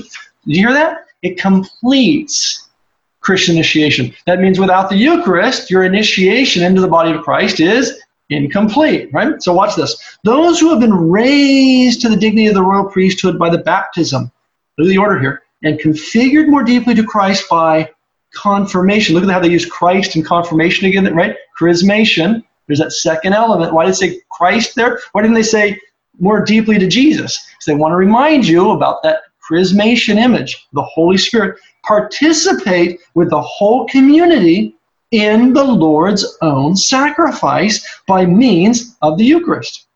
Did 0.46 0.56
you 0.56 0.66
hear 0.66 0.72
that? 0.72 1.06
It 1.22 1.38
completes 1.38 2.68
Christian 3.20 3.56
initiation. 3.56 4.14
That 4.26 4.40
means 4.40 4.58
without 4.58 4.88
the 4.88 4.96
Eucharist, 4.96 5.70
your 5.70 5.84
initiation 5.84 6.62
into 6.62 6.80
the 6.80 6.88
body 6.88 7.12
of 7.12 7.22
Christ 7.22 7.60
is 7.60 8.00
incomplete, 8.32 9.10
right? 9.12 9.42
So 9.42 9.52
watch 9.52 9.76
this. 9.76 10.18
Those 10.24 10.58
who 10.60 10.70
have 10.70 10.80
been 10.80 10.94
raised 10.94 12.00
to 12.02 12.08
the 12.08 12.16
dignity 12.16 12.46
of 12.46 12.54
the 12.54 12.62
royal 12.62 12.88
priesthood 12.88 13.38
by 13.38 13.50
the 13.50 13.58
baptism, 13.58 14.30
look 14.78 14.86
at 14.86 14.90
the 14.90 14.98
order 14.98 15.20
here, 15.20 15.42
and 15.64 15.78
configured 15.78 16.48
more 16.48 16.62
deeply 16.62 16.94
to 16.94 17.04
Christ 17.04 17.48
by 17.48 17.90
confirmation. 18.34 19.14
Look 19.14 19.24
at 19.24 19.30
how 19.30 19.40
they 19.40 19.48
use 19.48 19.66
Christ 19.66 20.16
and 20.16 20.24
confirmation 20.24 20.86
again, 20.86 21.14
right? 21.14 21.36
Chrismation. 21.58 22.42
There's 22.66 22.78
that 22.78 22.92
second 22.92 23.34
element. 23.34 23.72
Why 23.72 23.84
did 23.84 23.94
they 23.94 23.98
say 23.98 24.20
Christ 24.30 24.74
there? 24.74 25.00
Why 25.12 25.22
didn't 25.22 25.34
they 25.34 25.42
say 25.42 25.78
more 26.18 26.44
deeply 26.44 26.78
to 26.78 26.86
Jesus? 26.86 27.46
Because 27.50 27.66
they 27.66 27.74
want 27.74 27.92
to 27.92 27.96
remind 27.96 28.46
you 28.46 28.70
about 28.70 29.02
that 29.02 29.22
chrismation 29.48 30.16
image, 30.16 30.68
the 30.72 30.82
Holy 30.82 31.18
Spirit. 31.18 31.58
Participate 31.84 33.00
with 33.14 33.30
the 33.30 33.40
whole 33.40 33.86
community 33.88 34.76
in 35.12 35.52
the 35.52 35.62
Lord's 35.62 36.38
own 36.42 36.74
sacrifice 36.76 38.00
by 38.08 38.26
means 38.26 38.96
of 39.02 39.16
the 39.16 39.24
Eucharist. 39.24 39.86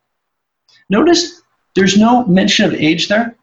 Notice 0.88 1.42
there's 1.74 1.98
no 1.98 2.24
mention 2.26 2.64
of 2.64 2.74
age 2.74 3.08
there. 3.08 3.34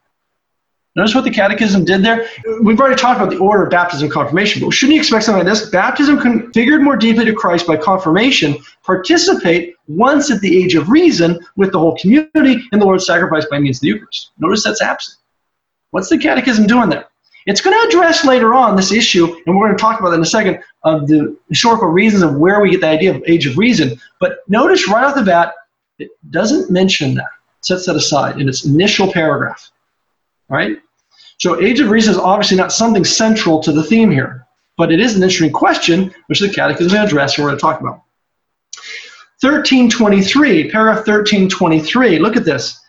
Notice 0.96 1.16
what 1.16 1.24
the 1.24 1.32
Catechism 1.32 1.86
did 1.86 2.04
there? 2.04 2.28
We've 2.62 2.80
already 2.80 2.96
talked 2.96 3.20
about 3.20 3.32
the 3.32 3.40
order 3.40 3.64
of 3.64 3.72
baptism 3.72 4.06
and 4.06 4.14
confirmation, 4.14 4.62
but 4.64 4.72
shouldn't 4.72 4.94
you 4.94 5.02
expect 5.02 5.26
something 5.26 5.44
like 5.44 5.52
this? 5.52 5.72
Baptism 5.72 6.20
configured 6.20 6.84
more 6.84 6.96
deeply 6.96 7.26
to 7.26 7.34
Christ 7.34 7.66
by 7.66 7.78
confirmation, 7.78 8.58
participate 8.84 9.76
once 9.88 10.30
at 10.30 10.40
the 10.42 10.64
age 10.64 10.76
of 10.76 10.90
reason 10.90 11.40
with 11.56 11.72
the 11.72 11.80
whole 11.80 11.98
community 11.98 12.64
in 12.72 12.80
the 12.80 12.86
Lord's 12.86 13.08
sacrifice 13.08 13.46
by 13.48 13.58
means 13.58 13.78
of 13.78 13.82
the 13.82 13.88
Eucharist. 13.88 14.32
Notice 14.38 14.64
that's 14.64 14.84
absent. 14.84 15.18
What's 15.90 16.10
the 16.10 16.18
Catechism 16.20 16.68
doing 16.68 16.90
there? 16.90 17.08
It's 17.46 17.62
going 17.62 17.80
to 17.80 17.88
address 17.88 18.26
later 18.26 18.54
on 18.54 18.76
this 18.76 18.92
issue, 18.92 19.26
and 19.46 19.58
we're 19.58 19.68
going 19.68 19.78
to 19.78 19.82
talk 19.82 20.00
about 20.00 20.12
that 20.12 20.18
in 20.18 20.22
a 20.22 20.26
second, 20.26 20.64
of 20.84 21.08
the 21.08 21.38
historical 21.50 21.88
reasons 21.88 22.24
of 22.24 22.36
where 22.36 22.62
we 22.62 22.72
get 22.72 22.82
the 22.82 22.88
idea 22.88 23.16
of 23.16 23.24
age 23.28 23.46
of 23.46 23.58
reason. 23.58 24.00
But 24.20 24.40
notice 24.48 24.88
right 24.88 25.04
off 25.04 25.16
the 25.16 25.24
bat, 25.24 25.54
it 26.00 26.10
doesn't 26.30 26.72
mention 26.72 27.16
that, 27.16 27.30
sets 27.62 27.86
that 27.86 27.96
aside 27.96 28.40
in 28.40 28.48
its 28.48 28.66
initial 28.66 29.12
paragraph. 29.12 29.72
All 30.50 30.58
right? 30.58 30.78
So 31.38 31.62
age 31.62 31.80
of 31.80 31.90
reason 31.90 32.14
is 32.14 32.20
obviously 32.20 32.58
not 32.58 32.72
something 32.72 33.04
central 33.04 33.62
to 33.64 33.72
the 33.72 33.84
theme 33.84 34.12
here, 34.12 34.46
but 34.78 34.92
it 34.92 35.00
is 35.00 35.16
an 35.16 35.24
interesting 35.24 35.52
question, 35.52 36.14
which 36.28 36.40
the 36.40 36.50
Catechism 36.50 36.88
is 36.88 36.94
going 36.94 37.08
to 37.08 37.08
address 37.08 37.38
and 37.38 37.44
we're 37.44 37.52
going 37.52 37.60
to 37.60 37.62
talk 37.62 37.82
about. 37.82 38.02
1323, 39.42 40.72
paragraph 40.72 41.06
1323, 41.06 42.20
look 42.20 42.38
at 42.38 42.46
this. 42.46 42.80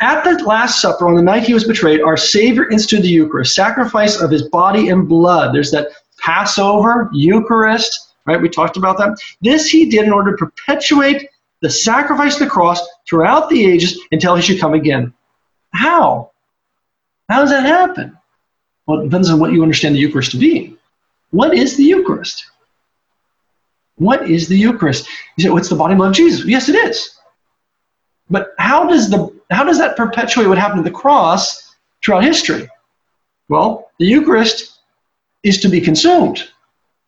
At 0.00 0.24
the 0.24 0.44
Last 0.44 0.82
Supper, 0.82 1.08
on 1.08 1.14
the 1.14 1.22
night 1.22 1.44
he 1.44 1.54
was 1.54 1.64
betrayed, 1.64 2.02
our 2.02 2.16
Savior 2.16 2.68
instituted 2.68 3.04
the 3.04 3.08
Eucharist, 3.08 3.54
sacrifice 3.54 4.20
of 4.20 4.30
his 4.30 4.48
body 4.50 4.90
and 4.90 5.08
blood. 5.08 5.54
There's 5.54 5.70
that 5.70 5.88
Passover, 6.18 7.08
Eucharist, 7.12 8.14
right? 8.26 8.40
We 8.40 8.48
talked 8.48 8.76
about 8.76 8.98
that. 8.98 9.18
This 9.40 9.68
he 9.68 9.88
did 9.88 10.04
in 10.04 10.12
order 10.12 10.32
to 10.32 10.36
perpetuate 10.36 11.28
the 11.62 11.70
sacrifice 11.70 12.34
of 12.34 12.40
the 12.40 12.46
cross 12.46 12.86
throughout 13.08 13.48
the 13.48 13.64
ages 13.64 13.98
until 14.12 14.36
he 14.36 14.42
should 14.42 14.60
come 14.60 14.74
again. 14.74 15.14
How? 15.72 16.30
How 17.28 17.40
does 17.40 17.50
that 17.50 17.64
happen? 17.64 18.16
Well, 18.86 19.00
it 19.00 19.04
depends 19.04 19.30
on 19.30 19.40
what 19.40 19.52
you 19.52 19.62
understand 19.62 19.94
the 19.94 20.00
Eucharist 20.00 20.30
to 20.32 20.36
be. 20.36 20.76
What 21.30 21.54
is 21.54 21.76
the 21.76 21.84
Eucharist? 21.84 22.46
What 23.96 24.30
is 24.30 24.46
the 24.46 24.58
Eucharist? 24.58 25.08
You 25.36 25.44
say, 25.44 25.50
what's 25.50 25.68
the 25.68 25.74
body 25.74 25.92
and 25.92 25.98
blood 25.98 26.10
of 26.10 26.14
Jesus? 26.14 26.44
Yes, 26.44 26.68
it 26.68 26.74
is. 26.74 27.18
But 28.28 28.54
how 28.58 28.86
does 28.86 29.08
the 29.08 29.35
how 29.50 29.64
does 29.64 29.78
that 29.78 29.96
perpetuate 29.96 30.46
what 30.46 30.58
happened 30.58 30.84
to 30.84 30.90
the 30.90 30.96
cross 30.96 31.74
throughout 32.04 32.24
history? 32.24 32.68
Well, 33.48 33.90
the 33.98 34.06
Eucharist 34.06 34.80
is 35.42 35.60
to 35.60 35.68
be 35.68 35.80
consumed, 35.80 36.48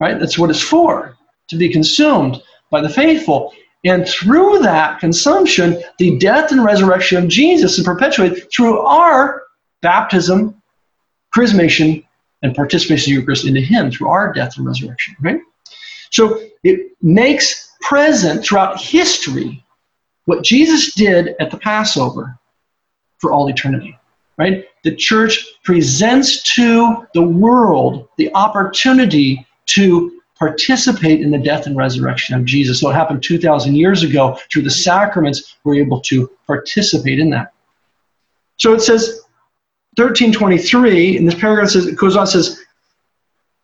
right? 0.00 0.18
That's 0.18 0.38
what 0.38 0.50
it's 0.50 0.62
for, 0.62 1.16
to 1.48 1.56
be 1.56 1.72
consumed 1.72 2.40
by 2.70 2.80
the 2.80 2.88
faithful. 2.88 3.52
And 3.84 4.08
through 4.08 4.60
that 4.60 5.00
consumption, 5.00 5.82
the 5.98 6.18
death 6.18 6.52
and 6.52 6.64
resurrection 6.64 7.22
of 7.22 7.28
Jesus 7.28 7.78
is 7.78 7.84
perpetuated 7.84 8.50
through 8.52 8.80
our 8.80 9.42
baptism, 9.82 10.60
chrismation, 11.34 12.04
and 12.42 12.54
participation 12.54 13.10
in 13.10 13.14
the 13.14 13.20
Eucharist 13.20 13.46
into 13.46 13.60
Him 13.60 13.90
through 13.90 14.08
our 14.08 14.32
death 14.32 14.56
and 14.56 14.66
resurrection, 14.66 15.16
right? 15.20 15.40
So 16.10 16.40
it 16.62 16.92
makes 17.02 17.72
present 17.80 18.44
throughout 18.44 18.80
history 18.80 19.64
what 20.28 20.44
Jesus 20.44 20.92
did 20.92 21.34
at 21.40 21.50
the 21.50 21.56
Passover 21.56 22.38
for 23.16 23.32
all 23.32 23.48
eternity, 23.48 23.98
right? 24.36 24.66
The 24.84 24.94
church 24.94 25.42
presents 25.64 26.42
to 26.54 27.06
the 27.14 27.22
world 27.22 28.10
the 28.18 28.30
opportunity 28.34 29.46
to 29.68 30.20
participate 30.38 31.22
in 31.22 31.30
the 31.30 31.38
death 31.38 31.64
and 31.64 31.78
resurrection 31.78 32.34
of 32.34 32.44
Jesus. 32.44 32.80
So 32.80 32.90
it 32.90 32.92
happened 32.92 33.22
2,000 33.22 33.74
years 33.74 34.02
ago 34.02 34.38
through 34.52 34.62
the 34.62 34.70
sacraments, 34.70 35.56
we're 35.64 35.76
able 35.76 36.02
to 36.02 36.30
participate 36.46 37.18
in 37.18 37.30
that. 37.30 37.54
So 38.58 38.74
it 38.74 38.80
says, 38.80 39.22
1323, 39.96 41.16
in 41.16 41.24
this 41.24 41.36
paragraph 41.36 41.70
says, 41.70 41.86
it 41.86 41.96
goes 41.96 42.16
on, 42.16 42.26
says, 42.26 42.62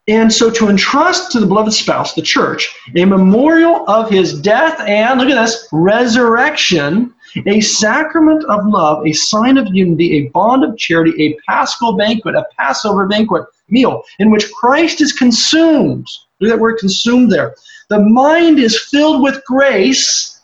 and 0.06 0.30
so 0.30 0.50
to 0.50 0.68
entrust 0.68 1.32
to 1.32 1.40
the 1.40 1.46
beloved 1.46 1.72
spouse, 1.72 2.14
the 2.14 2.20
church, 2.22 2.74
a 2.94 3.04
memorial 3.04 3.88
of 3.88 4.10
his 4.10 4.38
death 4.40 4.78
and, 4.80 5.18
look 5.18 5.30
at 5.30 5.42
this, 5.42 5.66
resurrection, 5.72 7.14
a 7.46 7.60
sacrament 7.60 8.44
of 8.44 8.66
love, 8.66 9.06
a 9.06 9.12
sign 9.12 9.56
of 9.56 9.66
unity, 9.74 10.18
a 10.18 10.28
bond 10.30 10.62
of 10.62 10.76
charity, 10.76 11.14
a 11.22 11.38
paschal 11.48 11.96
banquet, 11.96 12.34
a 12.34 12.44
Passover 12.56 13.06
banquet 13.06 13.44
meal 13.68 14.02
in 14.18 14.30
which 14.30 14.52
Christ 14.52 15.00
is 15.00 15.12
consumed. 15.12 16.06
Look 16.38 16.50
at 16.50 16.56
that 16.56 16.60
word 16.60 16.78
consumed 16.78 17.32
there. 17.32 17.54
The 17.88 18.00
mind 18.00 18.58
is 18.58 18.78
filled 18.78 19.22
with 19.22 19.42
grace. 19.46 20.42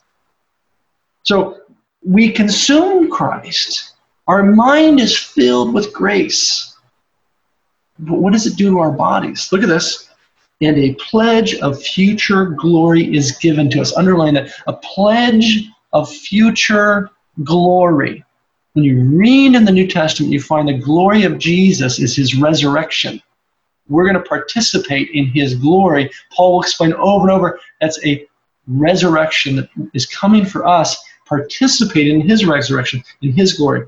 So 1.24 1.60
we 2.02 2.32
consume 2.32 3.10
Christ. 3.10 3.92
Our 4.26 4.42
mind 4.42 5.00
is 5.00 5.16
filled 5.16 5.74
with 5.74 5.92
grace. 5.92 6.69
But 8.00 8.18
what 8.18 8.32
does 8.32 8.46
it 8.46 8.56
do 8.56 8.70
to 8.70 8.78
our 8.78 8.92
bodies? 8.92 9.50
Look 9.52 9.62
at 9.62 9.68
this. 9.68 10.08
And 10.62 10.76
a 10.78 10.94
pledge 10.94 11.54
of 11.56 11.82
future 11.82 12.46
glory 12.46 13.14
is 13.14 13.32
given 13.38 13.70
to 13.70 13.80
us. 13.80 13.96
Underline 13.96 14.34
that. 14.34 14.52
A 14.66 14.74
pledge 14.74 15.68
of 15.92 16.10
future 16.10 17.10
glory. 17.44 18.24
When 18.74 18.84
you 18.84 19.02
read 19.02 19.54
in 19.54 19.64
the 19.64 19.72
New 19.72 19.86
Testament, 19.86 20.32
you 20.32 20.40
find 20.40 20.68
the 20.68 20.78
glory 20.78 21.24
of 21.24 21.38
Jesus 21.38 21.98
is 21.98 22.14
his 22.14 22.36
resurrection. 22.36 23.20
We're 23.88 24.04
going 24.04 24.22
to 24.22 24.28
participate 24.28 25.10
in 25.10 25.26
his 25.26 25.54
glory. 25.54 26.10
Paul 26.34 26.52
will 26.54 26.62
explain 26.62 26.92
over 26.94 27.28
and 27.28 27.36
over 27.36 27.58
that's 27.80 28.04
a 28.04 28.26
resurrection 28.68 29.56
that 29.56 29.68
is 29.92 30.06
coming 30.06 30.44
for 30.44 30.66
us, 30.66 30.96
participating 31.26 32.20
in 32.20 32.28
his 32.28 32.46
resurrection, 32.46 33.02
in 33.22 33.32
his 33.32 33.54
glory. 33.54 33.86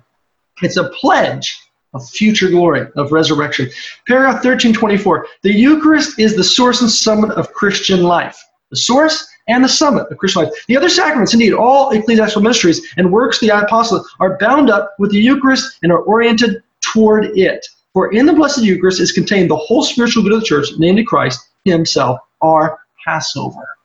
It's 0.62 0.76
a 0.76 0.90
pledge 0.90 1.60
of 1.94 2.08
future 2.08 2.48
glory, 2.48 2.86
of 2.96 3.12
resurrection. 3.12 3.68
Paragraph 4.06 4.44
1324 4.44 5.26
The 5.42 5.52
Eucharist 5.52 6.18
is 6.18 6.36
the 6.36 6.44
source 6.44 6.80
and 6.80 6.90
summit 6.90 7.30
of 7.32 7.52
Christian 7.52 8.02
life. 8.02 8.38
The 8.70 8.76
source 8.76 9.28
and 9.48 9.62
the 9.62 9.68
summit 9.68 10.06
of 10.10 10.18
Christian 10.18 10.44
life. 10.44 10.52
The 10.68 10.76
other 10.76 10.88
sacraments, 10.88 11.34
indeed, 11.34 11.52
all 11.52 11.90
ecclesiastical 11.90 12.42
mysteries 12.42 12.80
and 12.96 13.12
works 13.12 13.42
of 13.42 13.48
the 13.48 13.58
apostles, 13.58 14.10
are 14.20 14.38
bound 14.38 14.70
up 14.70 14.94
with 14.98 15.10
the 15.10 15.20
Eucharist 15.20 15.78
and 15.82 15.92
are 15.92 16.02
oriented 16.02 16.62
toward 16.80 17.36
it. 17.36 17.66
For 17.92 18.12
in 18.14 18.24
the 18.24 18.32
Blessed 18.32 18.62
Eucharist 18.62 19.00
is 19.00 19.12
contained 19.12 19.50
the 19.50 19.56
whole 19.56 19.82
spiritual 19.82 20.22
good 20.22 20.32
of 20.32 20.40
the 20.40 20.46
church, 20.46 20.68
namely 20.78 21.04
Christ 21.04 21.50
Himself, 21.64 22.20
our 22.40 22.78
Passover. 23.04 23.76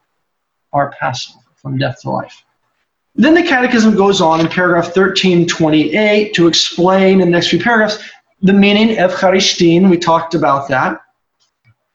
Our 0.71 0.91
Passover 0.91 1.39
from 1.55 1.77
death 1.77 2.01
to 2.01 2.11
life. 2.11 2.43
Then 3.17 3.33
the 3.33 3.41
Catechism 3.41 3.95
goes 3.95 4.21
on 4.21 4.39
in 4.39 4.47
paragraph 4.47 4.95
1328 4.95 6.33
to 6.35 6.47
explain 6.47 7.19
in 7.19 7.27
the 7.27 7.31
next 7.31 7.49
few 7.49 7.59
paragraphs 7.59 7.97
the 8.43 8.53
meaning 8.53 8.99
of 8.99 9.11
Eucharistein. 9.11 9.89
We 9.89 9.97
talked 9.97 10.35
about 10.35 10.67
that. 10.69 11.01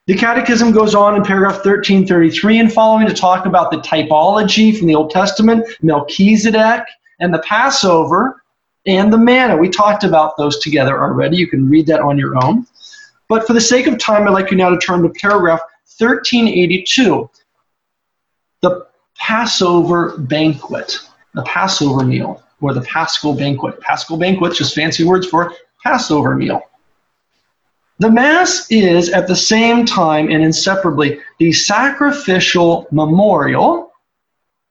The 0.07 0.17
Catechism 0.17 0.73
goes 0.73 0.97
on 0.97 1.15
in 1.15 1.23
paragraph 1.23 1.65
1333 1.65 2.59
and 2.59 2.73
following 2.73 3.07
to 3.07 3.15
talk 3.15 3.47
about 3.47 3.71
the 3.71 3.77
typology 3.79 4.77
from 4.77 4.89
the 4.89 4.97
Old 4.97 5.11
Testament, 5.11 5.65
Melchizedek, 5.81 6.83
and 7.21 7.33
the 7.33 7.39
Passover, 7.39 8.43
and 8.87 9.13
the 9.13 9.19
manna. 9.19 9.57
We 9.57 9.69
talked 9.69 10.03
about 10.03 10.37
those 10.37 10.59
together 10.59 11.01
already. 11.01 11.37
You 11.37 11.47
can 11.47 11.71
read 11.71 11.87
that 11.87 12.01
on 12.01 12.19
your 12.19 12.35
own. 12.45 12.67
But 13.29 13.47
for 13.47 13.53
the 13.53 13.61
sake 13.61 13.87
of 13.87 13.97
time, 13.99 14.27
I'd 14.27 14.33
like 14.33 14.51
you 14.51 14.57
now 14.57 14.71
to 14.71 14.77
turn 14.77 15.03
to 15.03 15.09
paragraph 15.09 15.61
1382, 15.99 17.31
the 18.61 18.89
Passover 19.17 20.19
banquet, 20.19 20.99
the 21.35 21.43
Passover 21.43 22.05
meal, 22.05 22.43
or 22.61 22.75
the 22.75 22.83
Paschal 22.83 23.35
banquet. 23.35 23.81
Paschal 23.81 24.17
banquet, 24.17 24.55
just 24.55 24.75
fancy 24.75 25.05
words 25.05 25.27
for 25.27 25.55
Passover 25.83 26.35
meal. 26.35 26.63
The 27.99 28.11
Mass 28.11 28.67
is 28.71 29.11
at 29.11 29.29
the 29.29 29.37
same 29.37 29.87
time 29.87 30.31
and 30.31 30.43
inseparably 30.43 31.21
the 31.39 31.53
sacrificial 31.53 32.89
memorial. 32.91 33.93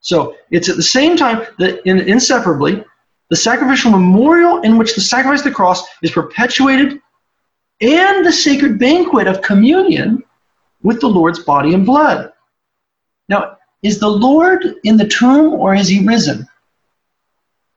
So 0.00 0.36
it's 0.50 0.68
at 0.68 0.76
the 0.76 0.82
same 0.82 1.16
time 1.16 1.46
that 1.58 1.86
in, 1.88 2.00
inseparably 2.00 2.84
the 3.30 3.36
sacrificial 3.36 3.90
memorial 3.90 4.60
in 4.60 4.76
which 4.76 4.94
the 4.94 5.00
sacrifice 5.00 5.40
of 5.40 5.44
the 5.44 5.52
cross 5.52 5.82
is 6.02 6.10
perpetuated 6.10 7.00
and 7.80 8.26
the 8.26 8.32
sacred 8.32 8.78
banquet 8.78 9.26
of 9.26 9.40
communion 9.40 10.22
with 10.82 11.00
the 11.00 11.08
Lord's 11.08 11.38
body 11.38 11.72
and 11.72 11.86
blood. 11.86 12.32
Now, 13.28 13.56
is 13.82 13.98
the 13.98 14.10
Lord 14.10 14.76
in 14.84 14.96
the 14.96 15.08
tomb 15.08 15.54
or 15.54 15.74
is 15.74 15.88
he 15.88 16.04
risen? 16.04 16.46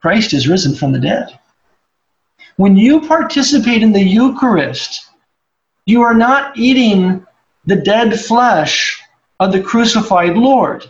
Christ 0.06 0.36
is 0.36 0.48
risen 0.48 0.76
from 0.76 0.91
the 0.91 0.99
dead. 0.99 1.40
When 2.57 2.77
you 2.77 3.02
participate 3.07 3.82
in 3.82 3.91
the 3.91 4.03
Eucharist, 4.03 5.10
you 5.88 6.03
are 6.03 6.14
not 6.14 6.56
eating 6.56 7.26
the 7.65 7.77
dead 7.77 8.19
flesh 8.19 9.02
of 9.40 9.52
the 9.52 9.64
crucified 9.64 10.38
Lord. 10.38 10.86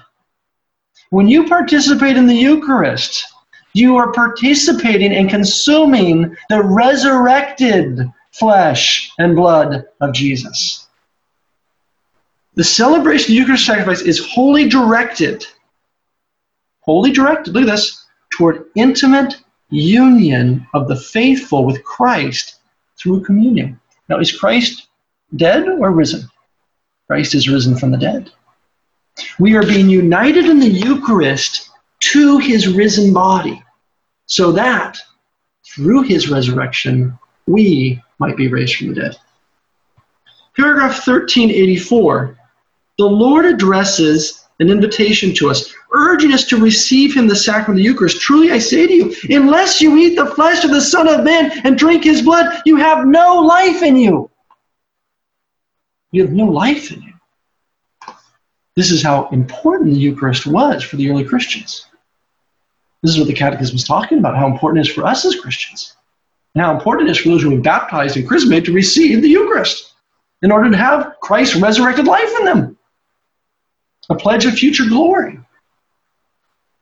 When 1.12 1.30
you 1.30 1.48
participate 1.48 2.18
in 2.18 2.28
the 2.28 2.36
Eucharist, 2.36 3.24
you 3.72 3.96
are 3.96 4.12
participating 4.12 5.14
and 5.14 5.30
consuming 5.30 6.36
the 6.50 6.62
resurrected 6.62 8.02
flesh 8.34 9.10
and 9.18 9.34
blood 9.34 9.86
of 10.02 10.14
Jesus. 10.14 10.90
The 12.56 12.66
celebration 12.66 13.24
of 13.24 13.28
the 13.30 13.36
Eucharist 13.36 13.66
sacrifice 13.66 14.02
is 14.02 14.28
wholly 14.28 14.68
directed, 14.68 15.46
wholly 16.82 17.14
directed, 17.14 17.54
look 17.54 17.64
at 17.64 17.72
this, 17.72 18.05
toward 18.36 18.66
intimate 18.76 19.36
union 19.70 20.68
of 20.74 20.88
the 20.88 20.96
faithful 20.96 21.66
with 21.66 21.84
Christ 21.84 22.56
through 22.98 23.24
communion. 23.24 23.80
Now, 24.10 24.20
is 24.20 24.38
Christ 24.38 24.88
dead 25.36 25.68
or 25.68 25.92
risen? 25.92 26.30
Christ 27.08 27.36
is 27.36 27.50
risen 27.50 27.78
from 27.78 27.92
the 27.92 27.98
dead. 27.98 28.32
We 29.40 29.56
are 29.56 29.64
being 29.64 29.90
united 29.90 30.46
in 30.46 30.60
the 30.60 30.70
Eucharist 30.70 31.70
to 32.12 32.38
his 32.38 32.68
risen 32.68 33.14
body, 33.14 33.64
so 34.26 34.52
that 34.52 34.98
through 35.66 36.04
his 36.04 36.30
resurrection, 36.30 37.18
we 37.48 38.02
might 38.20 38.38
be 38.38 38.48
raised 38.48 38.76
from 38.76 38.90
the 38.90 39.02
dead. 39.02 39.18
Paragraph 40.56 41.08
1384 41.08 42.38
the 42.98 43.06
Lord 43.06 43.46
addresses 43.46 44.45
an 44.60 44.70
invitation 44.70 45.34
to 45.36 45.50
us, 45.50 45.74
urging 45.92 46.32
us 46.34 46.46
to 46.46 46.58
receive 46.58 47.16
him 47.16 47.28
the 47.28 47.36
sacrament 47.36 47.80
of 47.80 47.84
the 47.84 47.84
Eucharist. 47.84 48.22
Truly 48.22 48.52
I 48.52 48.60
say 48.60 48.88
to 48.88 48.94
you, 48.94 49.16
unless 49.36 49.82
you 49.82 49.98
eat 49.98 50.16
the 50.16 50.28
flesh 50.28 50.64
of 50.64 50.72
the 50.72 50.82
Son 50.82 51.08
of 51.08 51.24
Man 51.24 51.52
and 51.66 51.78
drink 51.78 52.04
his 52.04 52.22
blood, 52.22 52.62
you 52.66 52.78
have 52.78 53.06
no 53.06 53.36
life 53.40 53.84
in 53.84 53.98
you. 53.98 54.30
You 56.12 56.24
have 56.24 56.34
no 56.34 56.46
life 56.46 56.92
in 56.92 57.02
you. 57.02 57.14
This 58.76 58.92
is 58.92 59.04
how 59.04 59.30
important 59.30 59.94
the 59.94 60.00
Eucharist 60.00 60.46
was 60.46 60.84
for 60.84 60.96
the 60.96 61.10
early 61.10 61.26
Christians. 61.26 61.88
This 63.02 63.12
is 63.12 63.20
what 63.20 63.28
the 63.28 63.34
Catechism 63.34 63.76
is 63.76 63.84
talking 63.84 64.20
about, 64.20 64.38
how 64.38 64.48
important 64.48 64.80
it 64.80 64.90
is 64.90 64.96
for 64.96 65.06
us 65.06 65.26
as 65.26 65.40
Christians, 65.40 65.96
and 66.54 66.64
how 66.64 66.74
important 66.74 67.10
it 67.10 67.12
is 67.12 67.18
for 67.18 67.30
those 67.30 67.42
who 67.42 67.50
have 67.50 67.58
been 67.58 67.62
baptized 67.62 68.18
and 68.18 68.28
chrismated 68.28 68.66
to 68.66 68.74
receive 68.74 69.22
the 69.22 69.30
Eucharist 69.30 69.94
in 70.42 70.52
order 70.52 70.72
to 70.72 70.78
have 70.78 71.14
Christ's 71.22 71.56
resurrected 71.58 72.08
life 72.08 72.32
in 72.40 72.46
them 72.46 72.75
a 74.10 74.16
pledge 74.16 74.46
of 74.46 74.54
future 74.54 74.86
glory. 74.88 75.40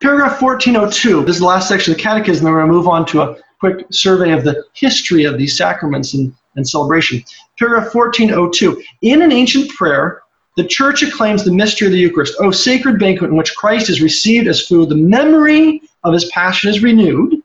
Paragraph 0.01 0.41
1402, 0.41 1.23
this 1.23 1.35
is 1.35 1.39
the 1.39 1.45
last 1.45 1.69
section 1.69 1.93
of 1.93 1.97
the 1.97 2.03
Catechism, 2.03 2.43
then 2.43 2.53
we're 2.53 2.59
going 2.59 2.71
to 2.71 2.73
move 2.73 2.87
on 2.87 3.05
to 3.07 3.21
a 3.21 3.37
quick 3.59 3.85
survey 3.91 4.31
of 4.31 4.43
the 4.43 4.65
history 4.73 5.23
of 5.23 5.37
these 5.37 5.55
sacraments 5.55 6.13
and, 6.13 6.33
and 6.57 6.67
celebration. 6.67 7.23
Paragraph 7.57 7.95
1402, 7.95 8.83
in 9.01 9.21
an 9.21 9.31
ancient 9.31 9.69
prayer, 9.69 10.23
the 10.57 10.65
Church 10.65 11.01
acclaims 11.01 11.43
the 11.43 11.53
mystery 11.53 11.87
of 11.87 11.93
the 11.93 11.99
Eucharist. 11.99 12.35
O 12.39 12.51
sacred 12.51 12.99
banquet 12.99 13.31
in 13.31 13.37
which 13.37 13.55
Christ 13.55 13.89
is 13.89 14.01
received 14.01 14.47
as 14.47 14.67
food, 14.67 14.89
the 14.89 14.95
memory 14.95 15.81
of 16.03 16.13
his 16.13 16.25
passion 16.25 16.69
is 16.69 16.83
renewed, 16.83 17.41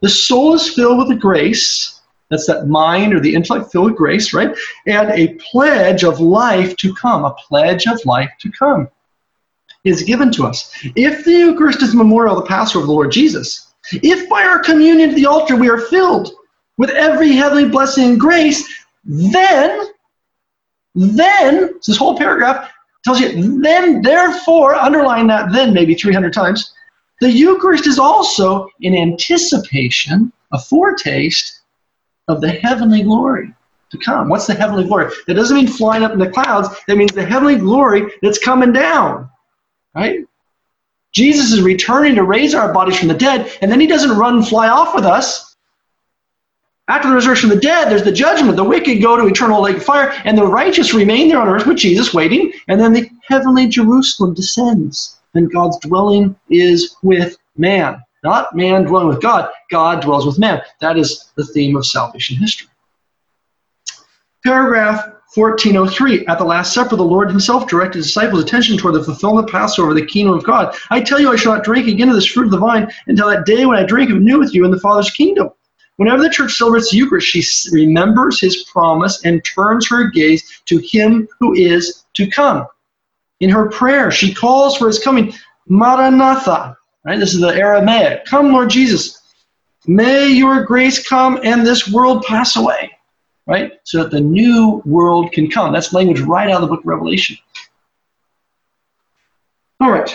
the 0.00 0.08
soul 0.08 0.54
is 0.54 0.72
filled 0.72 0.98
with 0.98 1.08
the 1.08 1.16
grace, 1.16 1.93
that's 2.30 2.46
that 2.46 2.68
mind 2.68 3.12
or 3.12 3.20
the 3.20 3.34
intellect 3.34 3.70
filled 3.70 3.86
with 3.86 3.96
grace, 3.96 4.32
right? 4.32 4.56
And 4.86 5.10
a 5.10 5.34
pledge 5.34 6.04
of 6.04 6.20
life 6.20 6.76
to 6.76 6.94
come, 6.94 7.24
a 7.24 7.34
pledge 7.34 7.86
of 7.86 8.04
life 8.04 8.30
to 8.40 8.50
come 8.50 8.88
is 9.84 10.02
given 10.02 10.32
to 10.32 10.46
us. 10.46 10.74
If 10.96 11.24
the 11.24 11.32
Eucharist 11.32 11.82
is 11.82 11.94
a 11.94 11.96
memorial 11.96 12.36
of 12.36 12.42
the 12.42 12.48
Passover 12.48 12.80
of 12.80 12.86
the 12.86 12.92
Lord 12.92 13.12
Jesus, 13.12 13.74
if 13.92 14.28
by 14.28 14.42
our 14.42 14.58
communion 14.58 15.10
at 15.10 15.16
the 15.16 15.26
altar 15.26 15.56
we 15.56 15.68
are 15.68 15.78
filled 15.78 16.32
with 16.78 16.90
every 16.90 17.32
heavenly 17.32 17.68
blessing 17.68 18.04
and 18.04 18.20
grace, 18.20 18.66
then, 19.04 19.88
then, 20.94 21.78
this 21.86 21.96
whole 21.96 22.16
paragraph 22.16 22.70
tells 23.04 23.20
you, 23.20 23.60
then, 23.60 24.00
therefore, 24.00 24.74
underline 24.74 25.26
that 25.26 25.52
then 25.52 25.74
maybe 25.74 25.94
300 25.94 26.32
times, 26.32 26.72
the 27.20 27.30
Eucharist 27.30 27.86
is 27.86 27.98
also 27.98 28.68
in 28.80 28.96
anticipation, 28.96 30.32
a 30.52 30.58
foretaste 30.58 31.60
of 32.28 32.40
the 32.40 32.50
heavenly 32.50 33.02
glory 33.02 33.52
to 33.90 33.98
come. 33.98 34.28
What's 34.28 34.46
the 34.46 34.54
heavenly 34.54 34.84
glory? 34.84 35.12
That 35.26 35.34
doesn't 35.34 35.56
mean 35.56 35.68
flying 35.68 36.02
up 36.02 36.12
in 36.12 36.18
the 36.18 36.30
clouds. 36.30 36.68
That 36.86 36.96
means 36.96 37.12
the 37.12 37.24
heavenly 37.24 37.56
glory 37.56 38.10
that's 38.22 38.38
coming 38.38 38.72
down. 38.72 39.30
Right? 39.94 40.24
Jesus 41.12 41.52
is 41.52 41.62
returning 41.62 42.16
to 42.16 42.24
raise 42.24 42.54
our 42.54 42.72
bodies 42.72 42.98
from 42.98 43.08
the 43.08 43.14
dead, 43.14 43.52
and 43.62 43.70
then 43.70 43.80
he 43.80 43.86
doesn't 43.86 44.18
run 44.18 44.36
and 44.36 44.48
fly 44.48 44.68
off 44.68 44.94
with 44.94 45.04
us. 45.04 45.54
After 46.88 47.08
the 47.08 47.14
resurrection 47.14 47.50
of 47.50 47.56
the 47.56 47.62
dead, 47.62 47.88
there's 47.88 48.02
the 48.02 48.12
judgment. 48.12 48.56
The 48.56 48.64
wicked 48.64 49.00
go 49.00 49.16
to 49.16 49.26
eternal 49.26 49.62
lake 49.62 49.76
of 49.76 49.84
fire, 49.84 50.12
and 50.24 50.36
the 50.36 50.46
righteous 50.46 50.92
remain 50.92 51.28
there 51.28 51.40
on 51.40 51.48
earth 51.48 51.66
with 51.66 51.78
Jesus 51.78 52.12
waiting, 52.12 52.52
and 52.68 52.78
then 52.80 52.92
the 52.92 53.08
heavenly 53.26 53.68
Jerusalem 53.68 54.34
descends, 54.34 55.18
and 55.34 55.50
God's 55.50 55.78
dwelling 55.78 56.36
is 56.50 56.96
with 57.02 57.38
man. 57.56 58.03
Not 58.24 58.56
man 58.56 58.84
dwelling 58.84 59.08
with 59.08 59.22
God, 59.22 59.50
God 59.70 60.00
dwells 60.00 60.26
with 60.26 60.38
man. 60.38 60.62
That 60.80 60.96
is 60.96 61.30
the 61.36 61.44
theme 61.44 61.76
of 61.76 61.86
salvation 61.86 62.36
history. 62.36 62.68
Paragraph 64.42 65.12
1403 65.34 66.26
At 66.26 66.38
the 66.38 66.44
Last 66.44 66.72
Supper, 66.72 66.96
the 66.96 67.02
Lord 67.02 67.28
himself 67.28 67.66
directed 67.66 67.98
his 67.98 68.06
disciples' 68.06 68.42
attention 68.42 68.78
toward 68.78 68.94
the 68.94 69.04
fulfillment 69.04 69.46
of 69.46 69.52
Passover, 69.52 69.92
the 69.92 70.06
kingdom 70.06 70.34
of 70.34 70.44
God. 70.44 70.74
I 70.90 71.00
tell 71.00 71.20
you, 71.20 71.30
I 71.30 71.36
shall 71.36 71.54
not 71.54 71.64
drink 71.64 71.86
again 71.86 72.08
of 72.08 72.14
this 72.14 72.26
fruit 72.26 72.46
of 72.46 72.50
the 72.50 72.58
vine 72.58 72.90
until 73.06 73.28
that 73.28 73.44
day 73.44 73.66
when 73.66 73.76
I 73.76 73.84
drink 73.84 74.10
it 74.10 74.14
new 74.14 74.38
with 74.38 74.54
you 74.54 74.64
in 74.64 74.70
the 74.70 74.80
Father's 74.80 75.10
kingdom. 75.10 75.50
Whenever 75.96 76.22
the 76.22 76.30
church 76.30 76.54
celebrates 76.54 76.90
the 76.90 76.96
Eucharist, 76.96 77.28
she 77.28 77.42
remembers 77.72 78.40
his 78.40 78.64
promise 78.64 79.24
and 79.24 79.44
turns 79.44 79.88
her 79.88 80.10
gaze 80.10 80.62
to 80.66 80.78
him 80.78 81.28
who 81.40 81.54
is 81.54 82.04
to 82.14 82.26
come. 82.26 82.66
In 83.40 83.50
her 83.50 83.68
prayer, 83.68 84.10
she 84.10 84.32
calls 84.32 84.76
for 84.76 84.88
his 84.88 84.98
coming, 84.98 85.32
Maranatha. 85.68 86.76
Right? 87.04 87.18
This 87.18 87.34
is 87.34 87.40
the 87.40 87.54
Aramaic. 87.54 88.24
Come, 88.24 88.52
Lord 88.52 88.70
Jesus. 88.70 89.20
May 89.86 90.28
your 90.28 90.64
grace 90.64 91.06
come 91.06 91.38
and 91.42 91.66
this 91.66 91.92
world 91.92 92.24
pass 92.24 92.56
away 92.56 92.90
right? 93.46 93.72
So 93.84 94.02
that 94.02 94.10
the 94.10 94.20
new 94.20 94.82
world 94.84 95.32
can 95.32 95.50
come. 95.50 95.72
That's 95.72 95.92
language 95.92 96.20
right 96.20 96.48
out 96.48 96.56
of 96.56 96.60
the 96.62 96.68
book 96.68 96.80
of 96.80 96.86
Revelation. 96.86 97.36
All 99.80 99.90
right. 99.90 100.14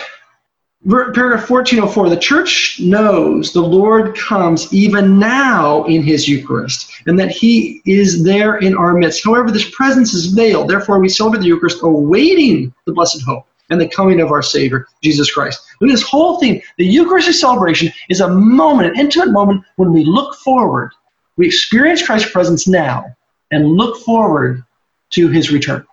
Paragraph 0.88 1.50
1404 1.50 2.08
The 2.08 2.16
church 2.16 2.80
knows 2.80 3.52
the 3.52 3.60
Lord 3.60 4.16
comes 4.16 4.72
even 4.72 5.18
now 5.18 5.84
in 5.84 6.02
his 6.02 6.26
Eucharist 6.26 6.90
and 7.06 7.18
that 7.18 7.30
he 7.30 7.82
is 7.84 8.24
there 8.24 8.56
in 8.56 8.74
our 8.74 8.94
midst. 8.94 9.22
However, 9.22 9.50
this 9.50 9.70
presence 9.70 10.14
is 10.14 10.26
veiled. 10.26 10.68
Therefore, 10.68 10.98
we 10.98 11.10
celebrate 11.10 11.40
the 11.40 11.48
Eucharist 11.48 11.82
awaiting 11.82 12.72
the 12.86 12.92
blessed 12.92 13.22
hope 13.26 13.46
and 13.70 13.80
the 13.80 13.88
coming 13.88 14.20
of 14.20 14.30
our 14.30 14.42
Savior, 14.42 14.86
Jesus 15.02 15.32
Christ. 15.32 15.60
This 15.80 16.02
whole 16.02 16.38
thing. 16.38 16.60
The 16.76 16.84
Eucharistic 16.84 17.34
celebration 17.34 17.92
is 18.08 18.20
a 18.20 18.28
moment, 18.28 18.90
an 18.90 19.00
intimate 19.00 19.30
moment 19.30 19.64
when 19.76 19.92
we 19.92 20.04
look 20.04 20.34
forward. 20.36 20.92
We 21.36 21.46
experience 21.46 22.04
Christ's 22.04 22.30
presence 22.30 22.68
now, 22.68 23.16
and 23.50 23.72
look 23.72 23.98
forward 24.04 24.64
to 25.10 25.28
his 25.28 25.50
return. 25.50 25.86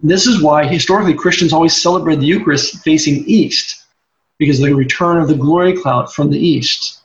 This 0.00 0.26
is 0.26 0.42
why 0.42 0.66
historically 0.66 1.14
Christians 1.14 1.52
always 1.52 1.80
celebrate 1.80 2.16
the 2.16 2.26
Eucharist 2.26 2.82
facing 2.82 3.24
east, 3.26 3.84
because 4.38 4.58
of 4.60 4.66
the 4.66 4.74
return 4.74 5.18
of 5.18 5.28
the 5.28 5.34
glory 5.34 5.74
cloud 5.74 6.12
from 6.12 6.30
the 6.30 6.38
east. 6.38 7.00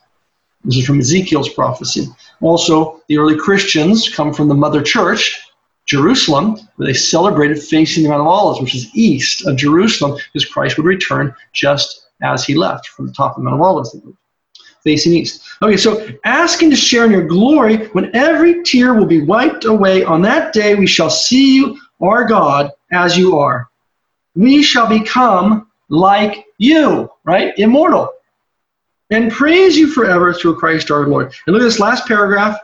This 0.64 0.76
is 0.76 0.86
from 0.86 1.00
Ezekiel's 1.00 1.48
prophecy. 1.48 2.06
Also, 2.40 3.02
the 3.08 3.18
early 3.18 3.36
Christians 3.36 4.14
come 4.14 4.32
from 4.32 4.48
the 4.48 4.54
mother 4.54 4.82
church, 4.82 5.40
Jerusalem, 5.86 6.56
where 6.76 6.86
they 6.86 6.94
celebrated 6.94 7.60
facing 7.62 8.04
the 8.04 8.08
Mount 8.08 8.22
of 8.22 8.28
Olives, 8.28 8.60
which 8.60 8.74
is 8.74 8.94
east 8.94 9.46
of 9.46 9.56
Jerusalem, 9.56 10.18
because 10.32 10.48
Christ 10.48 10.76
would 10.76 10.86
return 10.86 11.34
just 11.52 12.08
as 12.22 12.44
he 12.44 12.54
left 12.54 12.88
from 12.88 13.06
the 13.06 13.12
top 13.12 13.32
of 13.32 13.36
the 13.38 13.42
Mount 13.42 13.60
of 13.60 13.62
Olives 13.62 13.96
facing 14.82 15.12
east. 15.12 15.42
Okay, 15.62 15.76
so 15.76 16.08
asking 16.24 16.70
to 16.70 16.76
share 16.76 17.04
in 17.04 17.12
your 17.12 17.26
glory 17.26 17.86
when 17.88 18.14
every 18.14 18.62
tear 18.62 18.94
will 18.94 19.06
be 19.06 19.22
wiped 19.22 19.64
away. 19.64 20.04
On 20.04 20.22
that 20.22 20.52
day 20.52 20.74
we 20.74 20.86
shall 20.86 21.10
see 21.10 21.56
you, 21.56 21.78
our 22.00 22.24
God, 22.24 22.70
as 22.90 23.16
you 23.16 23.38
are. 23.38 23.68
We 24.34 24.62
shall 24.62 24.88
become 24.88 25.68
like 25.88 26.46
you, 26.58 27.10
right? 27.24 27.56
Immortal. 27.58 28.10
And 29.10 29.30
praise 29.30 29.76
you 29.76 29.88
forever 29.88 30.32
through 30.32 30.58
Christ 30.58 30.90
our 30.90 31.06
Lord. 31.06 31.32
And 31.46 31.54
look 31.54 31.62
at 31.62 31.66
this 31.66 31.80
last 31.80 32.08
paragraph. 32.08 32.58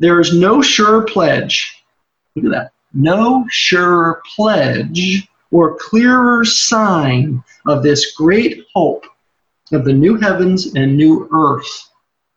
There 0.00 0.20
is 0.20 0.38
no 0.38 0.60
sure 0.60 1.02
pledge. 1.02 1.83
Look 2.36 2.46
at 2.46 2.50
that. 2.50 2.72
No 2.92 3.44
surer 3.50 4.22
pledge 4.34 5.28
or 5.50 5.76
clearer 5.76 6.44
sign 6.44 7.42
of 7.66 7.82
this 7.82 8.12
great 8.12 8.64
hope 8.74 9.04
of 9.72 9.84
the 9.84 9.92
new 9.92 10.16
heavens 10.16 10.74
and 10.74 10.96
new 10.96 11.28
earth, 11.32 11.90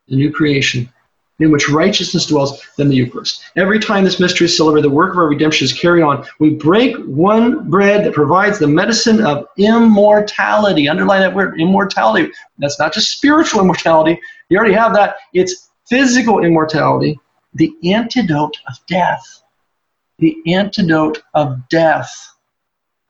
the 0.07 0.15
new 0.15 0.31
creation, 0.31 0.91
in 1.39 1.51
which 1.51 1.69
righteousness 1.69 2.27
dwells 2.27 2.63
than 2.77 2.89
the 2.89 2.95
Eucharist. 2.95 3.43
Every 3.55 3.79
time 3.79 4.03
this 4.03 4.19
mystery 4.19 4.45
is 4.45 4.55
celebrated, 4.55 4.89
the 4.89 4.95
work 4.95 5.13
of 5.13 5.17
our 5.17 5.27
redemption 5.27 5.65
is 5.65 5.73
carried 5.73 6.03
on. 6.03 6.25
We 6.39 6.51
break 6.51 6.95
one 7.05 7.69
bread 7.69 8.05
that 8.05 8.13
provides 8.13 8.59
the 8.59 8.67
medicine 8.67 9.25
of 9.25 9.47
immortality. 9.57 10.87
Underline 10.87 11.21
that 11.21 11.35
word, 11.35 11.59
immortality. 11.59 12.31
That's 12.59 12.79
not 12.79 12.93
just 12.93 13.11
spiritual 13.11 13.61
immortality. 13.61 14.19
You 14.49 14.57
already 14.57 14.73
have 14.73 14.93
that. 14.93 15.17
It's 15.33 15.69
physical 15.87 16.43
immortality, 16.43 17.19
the 17.53 17.73
antidote 17.83 18.57
of 18.67 18.75
death. 18.87 19.43
The 20.19 20.37
antidote 20.47 21.21
of 21.33 21.67
death. 21.69 22.11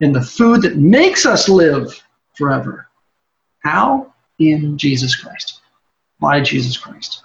And 0.01 0.15
the 0.15 0.21
food 0.21 0.61
that 0.61 0.77
makes 0.77 1.25
us 1.25 1.49
live 1.49 2.03
forever. 2.35 2.87
How? 3.59 4.13
In 4.39 4.77
Jesus 4.77 5.15
Christ. 5.15 5.61
By 6.19 6.41
Jesus 6.41 6.77
Christ. 6.77 7.23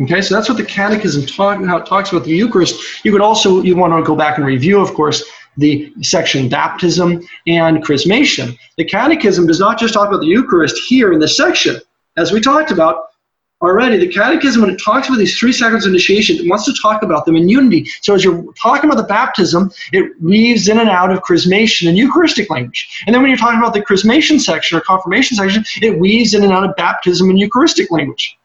Okay, 0.00 0.22
so 0.22 0.34
that's 0.34 0.48
what 0.48 0.56
the 0.56 0.64
Catechism 0.64 1.26
talk, 1.26 1.62
how 1.64 1.78
it 1.78 1.86
talks 1.86 2.12
about 2.12 2.24
the 2.24 2.30
Eucharist. 2.30 3.04
You 3.04 3.12
could 3.12 3.20
also 3.20 3.60
you 3.62 3.76
want 3.76 3.92
to 3.92 4.02
go 4.02 4.14
back 4.14 4.38
and 4.38 4.46
review, 4.46 4.80
of 4.80 4.94
course, 4.94 5.24
the 5.56 5.92
section 6.00 6.48
baptism 6.48 7.20
and 7.46 7.84
chrismation. 7.84 8.56
The 8.76 8.84
Catechism 8.84 9.46
does 9.46 9.60
not 9.60 9.78
just 9.78 9.92
talk 9.92 10.08
about 10.08 10.20
the 10.20 10.26
Eucharist 10.26 10.78
here 10.86 11.12
in 11.12 11.18
this 11.18 11.36
section, 11.36 11.80
as 12.16 12.32
we 12.32 12.40
talked 12.40 12.70
about, 12.70 13.09
already. 13.62 13.98
The 13.98 14.08
Catechism, 14.08 14.62
when 14.62 14.70
it 14.70 14.80
talks 14.82 15.08
about 15.08 15.18
these 15.18 15.38
three 15.38 15.52
sacraments 15.52 15.86
of 15.86 15.90
initiation, 15.90 16.36
it 16.36 16.48
wants 16.48 16.64
to 16.64 16.74
talk 16.80 17.02
about 17.02 17.26
them 17.26 17.36
in 17.36 17.48
unity. 17.48 17.88
So 18.00 18.14
as 18.14 18.24
you're 18.24 18.44
talking 18.54 18.90
about 18.90 19.00
the 19.00 19.08
baptism, 19.08 19.70
it 19.92 20.12
weaves 20.20 20.68
in 20.68 20.78
and 20.78 20.88
out 20.88 21.10
of 21.10 21.22
chrismation 21.22 21.88
and 21.88 21.98
Eucharistic 21.98 22.48
language. 22.50 23.04
And 23.06 23.14
then 23.14 23.22
when 23.22 23.30
you're 23.30 23.38
talking 23.38 23.58
about 23.58 23.74
the 23.74 23.82
chrismation 23.82 24.40
section 24.40 24.78
or 24.78 24.80
confirmation 24.80 25.36
section, 25.36 25.64
it 25.82 25.98
weaves 25.98 26.34
in 26.34 26.42
and 26.42 26.52
out 26.52 26.64
of 26.64 26.74
baptism 26.76 27.28
and 27.28 27.38
Eucharistic 27.38 27.90
language. 27.90 28.36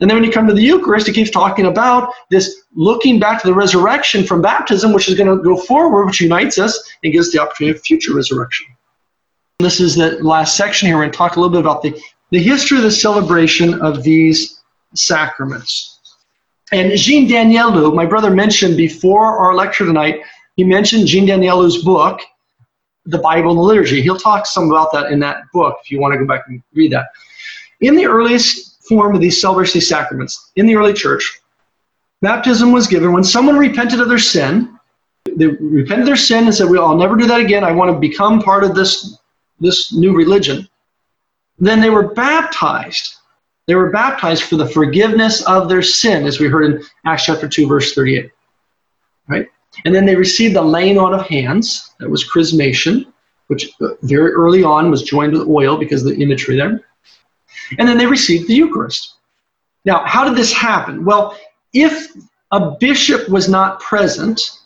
And 0.00 0.10
then 0.10 0.16
when 0.16 0.24
you 0.24 0.32
come 0.32 0.46
to 0.48 0.54
the 0.54 0.62
Eucharist, 0.62 1.08
it 1.08 1.14
keeps 1.14 1.30
talking 1.30 1.66
about 1.66 2.12
this 2.30 2.62
looking 2.74 3.20
back 3.20 3.40
to 3.40 3.46
the 3.46 3.54
resurrection 3.54 4.24
from 4.24 4.42
baptism, 4.42 4.92
which 4.92 5.08
is 5.08 5.14
going 5.14 5.28
to 5.28 5.42
go 5.42 5.56
forward, 5.56 6.06
which 6.06 6.20
unites 6.20 6.58
us 6.58 6.78
and 7.04 7.12
gives 7.12 7.30
the 7.30 7.38
opportunity 7.40 7.76
of 7.76 7.82
future 7.82 8.12
resurrection. 8.14 8.66
This 9.60 9.78
is 9.78 9.94
the 9.94 10.22
last 10.22 10.56
section 10.56 10.88
here. 10.88 10.96
We're 10.96 11.04
going 11.04 11.12
to 11.12 11.16
talk 11.16 11.36
a 11.36 11.40
little 11.40 11.52
bit 11.52 11.60
about 11.60 11.82
the 11.82 11.98
the 12.34 12.42
history 12.42 12.76
of 12.76 12.82
the 12.82 12.90
celebration 12.90 13.80
of 13.80 14.02
these 14.02 14.60
sacraments. 14.92 16.00
And 16.72 16.90
Jean 16.98 17.28
Daniélou, 17.28 17.94
my 17.94 18.06
brother 18.06 18.28
mentioned 18.28 18.76
before 18.76 19.38
our 19.38 19.54
lecture 19.54 19.86
tonight, 19.86 20.20
he 20.56 20.64
mentioned 20.64 21.06
Jean 21.06 21.28
Daniélou's 21.28 21.84
book, 21.84 22.20
The 23.06 23.18
Bible 23.18 23.50
and 23.50 23.58
the 23.58 23.62
Liturgy. 23.62 24.02
He'll 24.02 24.18
talk 24.18 24.46
some 24.46 24.68
about 24.68 24.90
that 24.94 25.12
in 25.12 25.20
that 25.20 25.44
book 25.52 25.78
if 25.80 25.92
you 25.92 26.00
want 26.00 26.12
to 26.14 26.18
go 26.18 26.26
back 26.26 26.42
and 26.48 26.60
read 26.72 26.90
that. 26.90 27.06
In 27.82 27.94
the 27.94 28.06
earliest 28.06 28.82
form 28.82 29.14
of 29.14 29.20
these 29.20 29.40
celebration 29.40 29.80
sacraments, 29.80 30.50
in 30.56 30.66
the 30.66 30.74
early 30.74 30.92
church, 30.92 31.40
baptism 32.20 32.72
was 32.72 32.88
given 32.88 33.12
when 33.12 33.22
someone 33.22 33.56
repented 33.56 34.00
of 34.00 34.08
their 34.08 34.18
sin. 34.18 34.76
They 35.36 35.46
repented 35.46 36.08
their 36.08 36.16
sin 36.16 36.46
and 36.46 36.54
said, 36.54 36.68
well, 36.68 36.84
I'll 36.84 36.96
never 36.96 37.14
do 37.14 37.28
that 37.28 37.40
again. 37.40 37.62
I 37.62 37.70
want 37.70 37.92
to 37.92 37.98
become 38.00 38.42
part 38.42 38.64
of 38.64 38.74
this, 38.74 39.18
this 39.60 39.92
new 39.92 40.16
religion. 40.16 40.68
Then 41.64 41.80
they 41.80 41.90
were 41.90 42.08
baptized. 42.08 43.14
They 43.66 43.74
were 43.74 43.90
baptized 43.90 44.42
for 44.42 44.56
the 44.56 44.68
forgiveness 44.68 45.42
of 45.46 45.68
their 45.68 45.82
sin, 45.82 46.26
as 46.26 46.38
we 46.38 46.46
heard 46.46 46.66
in 46.66 46.84
Acts 47.06 47.24
chapter 47.24 47.48
2, 47.48 47.66
verse 47.66 47.94
38. 47.94 48.30
Right? 49.28 49.46
And 49.86 49.94
then 49.94 50.04
they 50.04 50.14
received 50.14 50.54
the 50.54 50.62
laying 50.62 50.98
on 50.98 51.14
of 51.14 51.26
hands. 51.26 51.94
That 52.00 52.10
was 52.10 52.28
chrismation, 52.28 53.06
which 53.46 53.70
uh, 53.80 53.94
very 54.02 54.32
early 54.32 54.62
on 54.62 54.90
was 54.90 55.02
joined 55.02 55.32
with 55.32 55.48
oil 55.48 55.78
because 55.78 56.04
of 56.04 56.14
the 56.14 56.22
imagery 56.22 56.56
there. 56.56 56.82
And 57.78 57.88
then 57.88 57.96
they 57.96 58.06
received 58.06 58.46
the 58.46 58.54
Eucharist. 58.54 59.14
Now, 59.86 60.04
how 60.04 60.28
did 60.28 60.36
this 60.36 60.52
happen? 60.52 61.04
Well, 61.04 61.38
if 61.72 62.12
a 62.50 62.72
bishop 62.72 63.28
was 63.30 63.48
not 63.48 63.80
present, 63.80 64.60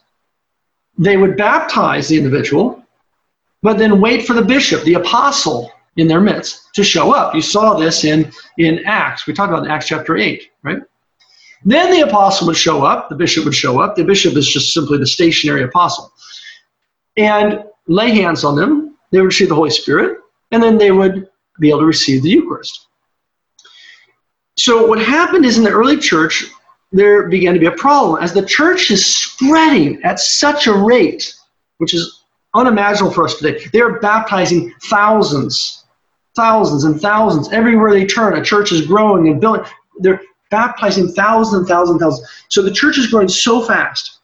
they 0.98 1.16
would 1.16 1.36
baptize 1.36 2.08
the 2.08 2.16
individual, 2.16 2.82
but 3.62 3.78
then 3.78 4.00
wait 4.00 4.26
for 4.26 4.34
the 4.34 4.42
bishop, 4.42 4.82
the 4.82 4.94
apostle, 4.94 5.72
in 5.98 6.06
their 6.06 6.20
midst 6.20 6.72
to 6.74 6.82
show 6.82 7.12
up. 7.12 7.34
You 7.34 7.42
saw 7.42 7.74
this 7.74 8.04
in, 8.04 8.30
in 8.56 8.84
Acts. 8.86 9.26
We 9.26 9.34
talked 9.34 9.52
about 9.52 9.64
in 9.64 9.70
Acts 9.70 9.88
chapter 9.88 10.16
8, 10.16 10.48
right? 10.62 10.78
Then 11.64 11.90
the 11.90 12.08
apostle 12.08 12.46
would 12.46 12.56
show 12.56 12.84
up, 12.84 13.08
the 13.08 13.16
bishop 13.16 13.44
would 13.44 13.54
show 13.54 13.80
up. 13.80 13.96
The 13.96 14.04
bishop 14.04 14.36
is 14.36 14.48
just 14.48 14.72
simply 14.72 14.98
the 14.98 15.06
stationary 15.06 15.64
apostle. 15.64 16.12
And 17.16 17.64
lay 17.88 18.12
hands 18.12 18.44
on 18.44 18.54
them. 18.54 18.96
They 19.10 19.18
would 19.18 19.26
receive 19.26 19.48
the 19.48 19.56
Holy 19.56 19.70
Spirit, 19.70 20.18
and 20.52 20.62
then 20.62 20.78
they 20.78 20.92
would 20.92 21.28
be 21.58 21.70
able 21.70 21.80
to 21.80 21.86
receive 21.86 22.22
the 22.22 22.30
Eucharist. 22.30 22.86
So, 24.56 24.86
what 24.86 25.00
happened 25.00 25.44
is 25.44 25.58
in 25.58 25.64
the 25.64 25.70
early 25.70 25.96
church, 25.96 26.44
there 26.92 27.28
began 27.28 27.54
to 27.54 27.60
be 27.60 27.66
a 27.66 27.72
problem. 27.72 28.22
As 28.22 28.32
the 28.32 28.44
church 28.44 28.90
is 28.90 29.04
spreading 29.04 30.00
at 30.04 30.20
such 30.20 30.66
a 30.66 30.72
rate, 30.72 31.34
which 31.78 31.94
is 31.94 32.22
unimaginable 32.54 33.12
for 33.12 33.24
us 33.24 33.38
today, 33.38 33.64
they 33.72 33.80
are 33.80 33.98
baptizing 33.98 34.72
thousands 34.84 35.77
thousands 36.38 36.84
and 36.84 37.00
thousands. 37.00 37.52
Everywhere 37.52 37.90
they 37.90 38.06
turn, 38.06 38.38
a 38.38 38.44
church 38.44 38.70
is 38.70 38.86
growing 38.86 39.28
and 39.28 39.40
building. 39.40 39.64
They're 39.98 40.22
baptizing 40.50 41.08
thousands 41.08 41.58
and 41.58 41.68
thousands 41.68 41.90
and 41.96 42.00
thousands. 42.00 42.28
So 42.48 42.62
the 42.62 42.70
church 42.70 42.96
is 42.96 43.08
growing 43.08 43.28
so 43.28 43.60
fast 43.60 44.20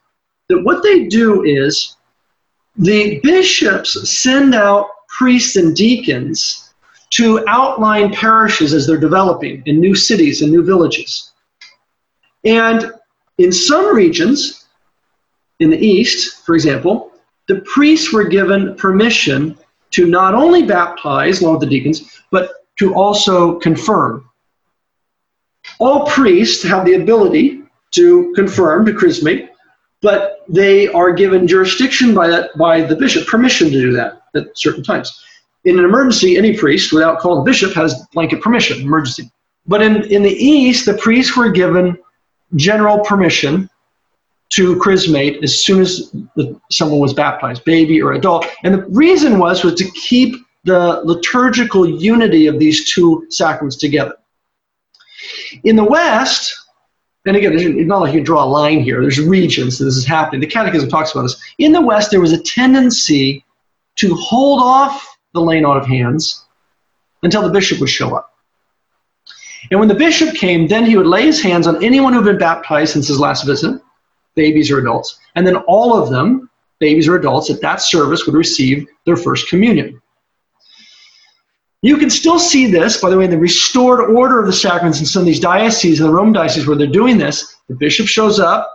that 0.49 0.63
what 0.63 0.85
they 0.85 1.07
do 1.07 1.43
is 1.43 1.97
the 2.77 3.21
bishops 3.23 4.09
send 4.09 4.55
out 4.55 4.87
priests 5.09 5.57
and 5.57 5.75
deacons 5.75 6.73
to 7.11 7.45
outline 7.49 8.13
parishes 8.13 8.73
as 8.73 8.87
they're 8.87 8.97
developing 8.97 9.63
in 9.67 9.81
new 9.81 9.95
cities 9.95 10.43
and 10.43 10.53
new 10.53 10.65
villages. 10.65 11.33
And 12.45 12.93
in 13.39 13.51
some 13.51 13.95
regions, 13.95 14.67
in 15.59 15.71
the 15.71 15.79
East, 15.79 16.45
for 16.47 16.55
example, 16.55 17.13
the 17.49 17.61
priests 17.73 18.13
were 18.13 18.25
given 18.25 18.77
permission 18.77 19.59
to 19.93 20.07
not 20.07 20.35
only 20.35 20.63
baptize, 20.63 21.41
along 21.41 21.55
with 21.55 21.69
the 21.69 21.79
deacons, 21.79 22.23
but 22.31 22.51
to 22.79 22.95
also 22.95 23.59
confirm. 23.61 24.29
All 25.79 26.07
priests 26.07 26.63
have 26.65 26.85
the 26.85 26.95
ability 26.95 27.63
to 27.93 28.33
confirm, 28.35 28.85
to 28.87 28.93
chrismate, 28.93 29.51
but 30.03 30.45
they 30.49 30.89
are 30.89 31.13
given 31.13 31.47
jurisdiction 31.47 32.15
by, 32.15 32.29
that, 32.29 32.57
by 32.59 32.83
the 32.83 32.97
bishop, 32.97 33.27
permission 33.27 33.71
to 33.71 33.81
do 33.81 33.93
that 33.93 34.23
at 34.35 34.47
certain 34.57 34.83
times. 34.83 35.25
In 35.65 35.79
an 35.79 35.85
emergency, 35.85 36.37
any 36.37 36.57
priest, 36.57 36.93
without 36.93 37.21
calling 37.21 37.45
the 37.45 37.51
bishop, 37.51 37.73
has 37.73 38.07
blanket 38.13 38.43
permission, 38.43 38.83
emergency. 38.83 39.31
But 39.67 39.81
in, 39.81 40.03
in 40.05 40.23
the 40.23 40.31
East, 40.31 40.85
the 40.85 40.95
priests 40.95 41.37
were 41.37 41.51
given 41.51 41.97
general 42.57 42.99
permission 43.01 43.71
to 44.55 44.77
chrismate 44.79 45.43
as 45.43 45.65
soon 45.65 45.81
as 45.81 46.11
the, 46.37 46.59
someone 46.71 47.01
was 47.01 47.13
baptized, 47.13 47.65
baby 47.65 48.01
or 48.01 48.13
adult. 48.13 48.47
And 48.63 48.75
the 48.75 48.85
reason 48.89 49.39
was 49.39 49.65
was 49.65 49.75
to 49.75 49.91
keep 49.93 50.37
the 50.65 51.01
liturgical 51.05 51.89
unity 51.89 52.47
of 52.47 52.59
these 52.59 52.93
two 52.93 53.27
sacraments 53.31 53.77
together. 53.77 54.15
In 55.65 55.77
the 55.77 55.85
West, 55.85 56.55
and 57.27 57.37
again, 57.37 57.53
it's 57.55 57.89
not 57.89 58.01
like 58.01 58.15
you 58.15 58.23
draw 58.23 58.45
a 58.45 58.47
line 58.47 58.81
here. 58.81 59.01
There's 59.01 59.19
regions 59.19 59.79
that 59.79 59.87
this 59.87 59.97
is 59.97 60.07
happening. 60.07 60.41
The 60.41 60.47
Catechism 60.47 60.89
talks 60.89 61.13
about 61.13 61.23
this. 61.23 61.41
In 61.59 61.73
the 61.73 61.81
West, 61.81 62.11
there 62.11 62.21
was 62.21 62.33
a 62.33 62.43
tendency 62.43 63.45
to 63.97 64.15
hold 64.15 64.61
off 64.61 65.17
the 65.33 65.41
laying 65.41 65.65
on 65.65 65.77
of 65.77 65.87
hands 65.87 66.45
until 67.23 67.43
the 67.43 67.49
bishop 67.49 67.81
would 67.81 67.89
show 67.89 68.15
up. 68.15 68.35
And 69.71 69.81
when 69.81 69.89
the 69.89 69.95
bishop 69.95 70.35
came, 70.35 70.69
then 70.69 70.85
he 70.85 70.97
would 70.97 71.07
lay 71.07 71.23
his 71.23 71.43
hands 71.43 71.67
on 71.67 71.83
anyone 71.83 72.13
who 72.13 72.21
had 72.21 72.27
been 72.27 72.39
baptized 72.39 72.93
since 72.93 73.09
his 73.09 73.19
last 73.19 73.47
visit, 73.47 73.81
babies 74.35 74.71
or 74.71 74.79
adults, 74.79 75.19
and 75.35 75.47
then 75.47 75.57
all 75.57 76.01
of 76.01 76.11
them, 76.11 76.51
babies 76.81 77.09
or 77.09 77.17
adults, 77.17 77.51
at 77.51 77.61
that 77.61 77.81
service 77.81 78.27
would 78.27 78.35
receive 78.35 78.87
their 79.07 79.17
first 79.17 79.49
communion. 79.49 80.01
You 81.83 81.99
can 81.99 82.09
still 82.09 82.39
see 82.39 82.67
this, 82.67 83.01
by 83.01 83.11
the 83.11 83.19
way, 83.19 83.27
in 83.27 83.31
the 83.31 83.39
restored 83.39 84.01
order 84.01 84.41
of 84.41 84.47
the 84.47 84.53
sacraments 84.53 85.01
in 85.01 85.07
some 85.07 85.21
of 85.21 85.27
these 85.27 85.41
dioceses, 85.41 86.01
in 86.01 86.07
the 86.07 86.13
Roman 86.13 86.33
diocese 86.33 86.67
where 86.67 86.79
they're 86.79 86.87
doing 86.87 87.19
this. 87.19 87.57
The 87.69 87.75
bishop 87.75 88.07
shows 88.07 88.41
up, 88.41 88.75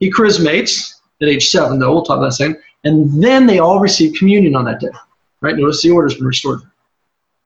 he 0.00 0.10
chrismates 0.10 1.00
at 1.22 1.28
age 1.28 1.48
seven, 1.48 1.78
though, 1.78 1.92
we'll 1.92 2.02
talk 2.02 2.18
about 2.18 2.30
that 2.30 2.34
second, 2.34 2.58
and 2.84 3.22
then 3.22 3.46
they 3.46 3.60
all 3.60 3.80
receive 3.80 4.14
communion 4.18 4.56
on 4.56 4.64
that 4.64 4.80
day. 4.80 4.88
Right? 5.40 5.56
Notice 5.56 5.82
the 5.82 5.90
order's 5.90 6.16
been 6.16 6.26
restored. 6.26 6.60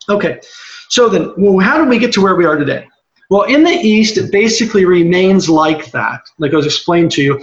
Okay, 0.08 0.40
so 0.88 1.08
then, 1.08 1.32
well, 1.36 1.58
how 1.58 1.78
did 1.78 1.88
we 1.88 1.98
get 1.98 2.12
to 2.14 2.22
where 2.22 2.34
we 2.34 2.44
are 2.44 2.56
today? 2.56 2.88
Well, 3.32 3.44
in 3.44 3.64
the 3.64 3.70
East, 3.70 4.18
it 4.18 4.30
basically 4.30 4.84
remains 4.84 5.48
like 5.48 5.90
that, 5.92 6.20
like 6.36 6.52
I 6.52 6.56
was 6.56 6.66
explained 6.66 7.12
to 7.12 7.22
you. 7.22 7.42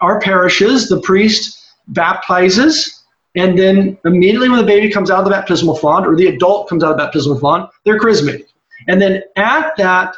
Our 0.00 0.20
parishes, 0.20 0.88
the 0.88 1.00
priest 1.00 1.76
baptizes 1.86 3.04
and 3.36 3.56
then 3.56 3.96
immediately 4.04 4.48
when 4.48 4.58
the 4.58 4.66
baby 4.66 4.90
comes 4.90 5.12
out 5.12 5.20
of 5.20 5.24
the 5.26 5.30
baptismal 5.30 5.76
font 5.76 6.08
or 6.08 6.16
the 6.16 6.26
adult 6.26 6.68
comes 6.68 6.82
out 6.82 6.90
of 6.90 6.96
the 6.96 7.04
baptismal 7.04 7.38
font, 7.38 7.70
they're 7.84 8.00
chrismated. 8.00 8.46
And 8.88 9.00
then 9.00 9.22
at 9.36 9.76
that 9.76 10.16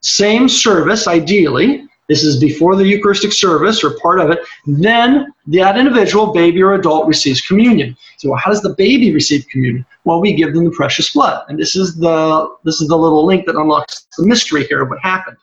same 0.00 0.48
service, 0.48 1.06
ideally, 1.06 1.86
this 2.08 2.22
is 2.22 2.38
before 2.38 2.76
the 2.76 2.86
Eucharistic 2.86 3.32
service 3.32 3.82
or 3.82 3.98
part 4.00 4.20
of 4.20 4.30
it, 4.30 4.40
then 4.66 5.32
that 5.46 5.78
individual, 5.78 6.32
baby 6.32 6.62
or 6.62 6.74
adult, 6.74 7.06
receives 7.06 7.40
communion. 7.40 7.96
So 8.18 8.34
how 8.34 8.50
does 8.50 8.62
the 8.62 8.74
baby 8.74 9.12
receive 9.12 9.46
communion? 9.48 9.86
Well, 10.04 10.20
we 10.20 10.34
give 10.34 10.54
them 10.54 10.64
the 10.64 10.70
precious 10.70 11.12
blood. 11.12 11.44
And 11.48 11.58
this 11.58 11.76
is 11.76 11.96
the 11.96 12.54
this 12.64 12.80
is 12.80 12.88
the 12.88 12.96
little 12.96 13.24
link 13.24 13.46
that 13.46 13.56
unlocks 13.56 14.06
the 14.18 14.26
mystery 14.26 14.66
here 14.66 14.82
of 14.82 14.90
what 14.90 15.00
happened. 15.00 15.36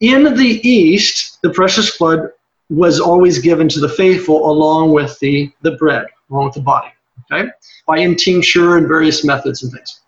In 0.00 0.34
the 0.34 0.60
East, 0.68 1.40
the 1.42 1.50
precious 1.50 1.96
blood 1.96 2.30
was 2.70 3.00
always 3.00 3.38
given 3.38 3.68
to 3.68 3.80
the 3.80 3.88
faithful 3.88 4.50
along 4.50 4.92
with 4.92 5.18
the, 5.20 5.52
the 5.62 5.72
bread, 5.72 6.06
along 6.30 6.46
with 6.46 6.54
the 6.54 6.60
body, 6.60 6.88
okay? 7.30 7.48
By 7.86 7.98
intinction 7.98 8.64
and 8.64 8.88
various 8.88 9.24
methods 9.24 9.62
and 9.62 9.72
things. 9.72 10.00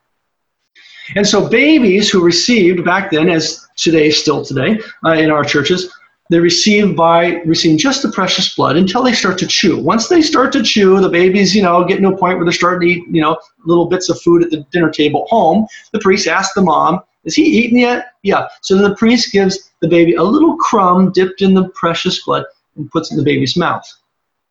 And 1.14 1.26
so 1.26 1.48
babies 1.48 2.10
who 2.10 2.22
received 2.22 2.84
back 2.84 3.10
then, 3.10 3.28
as 3.28 3.66
today, 3.76 4.10
still 4.10 4.44
today, 4.44 4.80
uh, 5.04 5.12
in 5.12 5.30
our 5.30 5.44
churches, 5.44 5.92
they 6.28 6.40
receive 6.40 6.96
by 6.96 7.40
receiving 7.44 7.78
just 7.78 8.02
the 8.02 8.10
precious 8.10 8.54
blood 8.54 8.76
until 8.76 9.02
they 9.02 9.12
start 9.12 9.38
to 9.38 9.46
chew. 9.46 9.78
Once 9.78 10.08
they 10.08 10.20
start 10.20 10.52
to 10.52 10.62
chew, 10.62 11.00
the 11.00 11.08
babies, 11.08 11.54
you 11.54 11.62
know, 11.62 11.84
get 11.84 12.00
to 12.00 12.08
a 12.08 12.16
point 12.16 12.36
where 12.36 12.44
they're 12.44 12.52
starting 12.52 12.88
to 12.88 12.94
eat, 12.94 13.04
you 13.08 13.22
know, 13.22 13.38
little 13.64 13.86
bits 13.86 14.08
of 14.08 14.20
food 14.20 14.42
at 14.42 14.50
the 14.50 14.66
dinner 14.72 14.90
table 14.90 15.26
home. 15.30 15.66
The 15.92 16.00
priest 16.00 16.26
asks 16.26 16.54
the 16.54 16.62
mom, 16.62 17.00
"Is 17.24 17.36
he 17.36 17.44
eating 17.44 17.78
yet?" 17.78 18.06
Yeah. 18.24 18.48
So 18.62 18.76
the 18.76 18.96
priest 18.96 19.30
gives 19.30 19.70
the 19.80 19.88
baby 19.88 20.14
a 20.14 20.22
little 20.22 20.56
crumb 20.56 21.12
dipped 21.12 21.42
in 21.42 21.54
the 21.54 21.68
precious 21.68 22.24
blood 22.24 22.44
and 22.76 22.90
puts 22.90 23.10
it 23.10 23.14
in 23.14 23.18
the 23.18 23.24
baby's 23.24 23.56
mouth. 23.56 23.86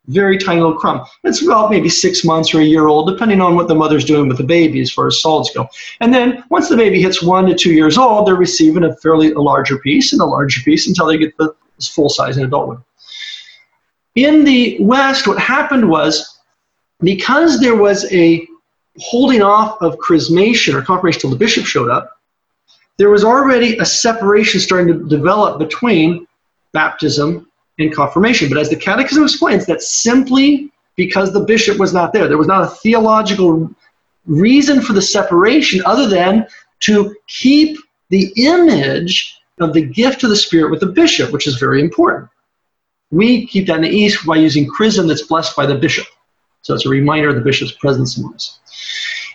Very 0.08 0.38
tiny 0.38 0.62
little 0.62 0.78
crumb. 0.78 1.04
It's 1.24 1.42
about 1.42 1.72
maybe 1.72 1.90
six 1.90 2.24
months 2.24 2.54
or 2.54 2.60
a 2.60 2.64
year 2.64 2.88
old, 2.88 3.10
depending 3.10 3.42
on 3.42 3.56
what 3.56 3.68
the 3.68 3.76
mother's 3.76 4.06
doing 4.06 4.28
with 4.28 4.38
the 4.38 4.44
baby 4.44 4.80
as 4.82 4.92
far 4.92 5.08
as 5.08 5.22
solids 5.22 5.52
go. 5.52 5.68
And 6.00 6.14
then 6.14 6.44
once 6.50 6.70
the 6.70 6.78
baby 6.78 7.02
hits 7.02 7.24
one 7.24 7.46
to 7.48 7.56
two 7.56 7.74
years 7.74 7.98
old, 7.98 8.28
they're 8.28 8.36
receiving 8.36 8.84
a 8.84 8.96
fairly 8.98 9.32
a 9.32 9.40
larger 9.40 9.80
piece 9.80 10.14
and 10.14 10.22
a 10.22 10.26
larger 10.26 10.62
piece 10.62 10.88
until 10.88 11.08
they 11.08 11.18
get 11.18 11.36
the 11.38 11.54
full 11.82 12.10
size 12.10 12.38
in 12.38 12.46
adulthood. 12.46 12.84
In 14.16 14.44
the 14.44 14.78
West, 14.80 15.28
what 15.28 15.40
happened 15.40 15.90
was 15.90 16.40
because 17.00 17.60
there 17.60 17.76
was 17.76 18.12
a 18.14 18.48
holding 19.00 19.42
off 19.42 19.82
of 19.82 19.98
chrismation 19.98 20.74
or 20.74 20.82
confirmation 20.82 21.22
till 21.22 21.30
the 21.30 21.36
bishop 21.36 21.66
showed 21.66 21.90
up, 21.90 22.12
there 22.98 23.10
was 23.10 23.26
already 23.26 23.78
a 23.78 23.86
separation 23.86 24.60
starting 24.60 24.88
to 24.88 25.08
develop 25.10 25.60
between 25.60 26.26
baptism 26.72 27.50
and 27.80 27.94
confirmation. 27.94 28.50
But 28.50 28.58
as 28.58 28.70
the 28.70 28.76
Catechism 28.76 29.24
explains, 29.24 29.66
that's 29.66 29.96
simply 29.96 30.72
because 30.96 31.34
the 31.34 31.42
bishop 31.42 31.78
was 31.78 31.94
not 31.94 32.14
there. 32.14 32.28
There 32.28 32.38
was 32.38 32.48
not 32.48 32.64
a 32.64 32.68
theological 32.68 33.70
reason 34.26 34.82
for 34.82 34.94
the 34.94 35.02
separation 35.02 35.82
other 35.86 36.08
than 36.08 36.48
to 36.82 37.16
keep 37.28 37.78
the 38.10 38.32
image 38.38 39.40
of 39.60 39.74
the 39.74 39.82
gift 39.86 40.24
of 40.24 40.30
the 40.30 40.36
Spirit 40.36 40.72
with 40.72 40.80
the 40.80 40.88
bishop, 40.88 41.32
which 41.32 41.48
is 41.48 41.56
very 41.56 41.82
important. 41.82 42.30
We 43.12 43.48
keep 43.48 43.68
that 43.68 43.78
in 43.78 43.82
the 43.84 43.90
East 43.90 44.26
by 44.26 44.38
using 44.38 44.68
chrism 44.68 45.08
that's 45.08 45.24
blessed 45.24 45.56
by 45.56 45.66
the 45.66 45.76
bishop. 45.76 46.08
So 46.62 46.74
it's 46.74 46.86
a 46.86 46.90
reminder 46.90 47.30
of 47.30 47.36
the 47.36 47.42
bishop's 47.42 47.74
presence 47.74 48.18
among 48.18 48.36
us. 48.36 48.60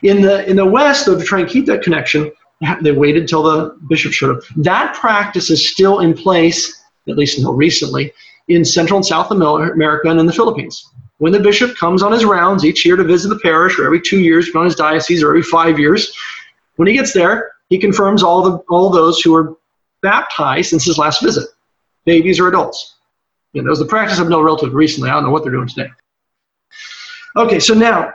In 0.03 0.21
the, 0.21 0.49
in 0.49 0.57
the 0.57 0.67
West, 0.67 1.07
though, 1.07 1.19
to 1.19 1.25
try 1.25 1.41
and 1.41 1.49
keep 1.49 1.67
that 1.67 1.83
connection, 1.83 2.33
they 2.83 2.93
waited 2.93 3.23
until 3.23 3.43
the 3.43 3.77
bishop 3.89 4.13
showed 4.13 4.37
up. 4.37 4.43
That 4.57 4.95
practice 4.95 5.51
is 5.51 5.71
still 5.71 6.01
in 6.01 6.15
place, 6.15 6.83
at 7.09 7.17
least 7.17 7.39
until 7.39 7.55
recently, 7.55 8.13
in 8.51 8.65
Central 8.65 8.99
and 8.99 9.07
South 9.07 9.31
America 9.31 10.09
and 10.09 10.19
in 10.19 10.27
the 10.27 10.33
Philippines. 10.33 10.91
When 11.19 11.33
the 11.33 11.41
bishop 11.41 11.77
comes 11.77 12.03
on 12.03 12.13
his 12.13 12.25
rounds 12.25 12.65
each 12.65 12.85
year 12.85 12.97
to 12.97 13.05
visit 13.05 13.29
the 13.29 13.39
parish, 13.39 13.79
or 13.79 13.85
every 13.85 14.01
two 14.01 14.21
years 14.21 14.49
on 14.55 14.65
his 14.65 14.75
diocese, 14.75 15.23
or 15.23 15.29
every 15.29 15.43
five 15.43 15.79
years, 15.79 16.17
when 16.77 16.89
he 16.89 16.95
gets 16.95 17.13
there, 17.13 17.53
he 17.69 17.79
confirms 17.79 18.23
all 18.23 18.43
the 18.43 18.57
all 18.69 18.91
those 18.91 19.21
who 19.21 19.33
were 19.33 19.57
baptized 20.03 20.71
since 20.71 20.85
his 20.85 20.99
last 20.99 21.23
visit, 21.23 21.49
babies 22.05 22.41
or 22.41 22.49
adults. 22.49 22.97
You 23.53 23.61
know, 23.61 23.67
that 23.67 23.71
was 23.71 23.79
the 23.81 23.87
practice 23.87 24.19
of 24.19 24.29
no 24.29 24.41
relative 24.41 24.75
recently. 24.75 25.11
I 25.11 25.15
don't 25.15 25.25
know 25.25 25.31
what 25.31 25.43
they're 25.43 25.53
doing 25.53 25.69
today. 25.69 25.91
Okay, 27.37 27.61
so 27.61 27.75
now 27.75 28.13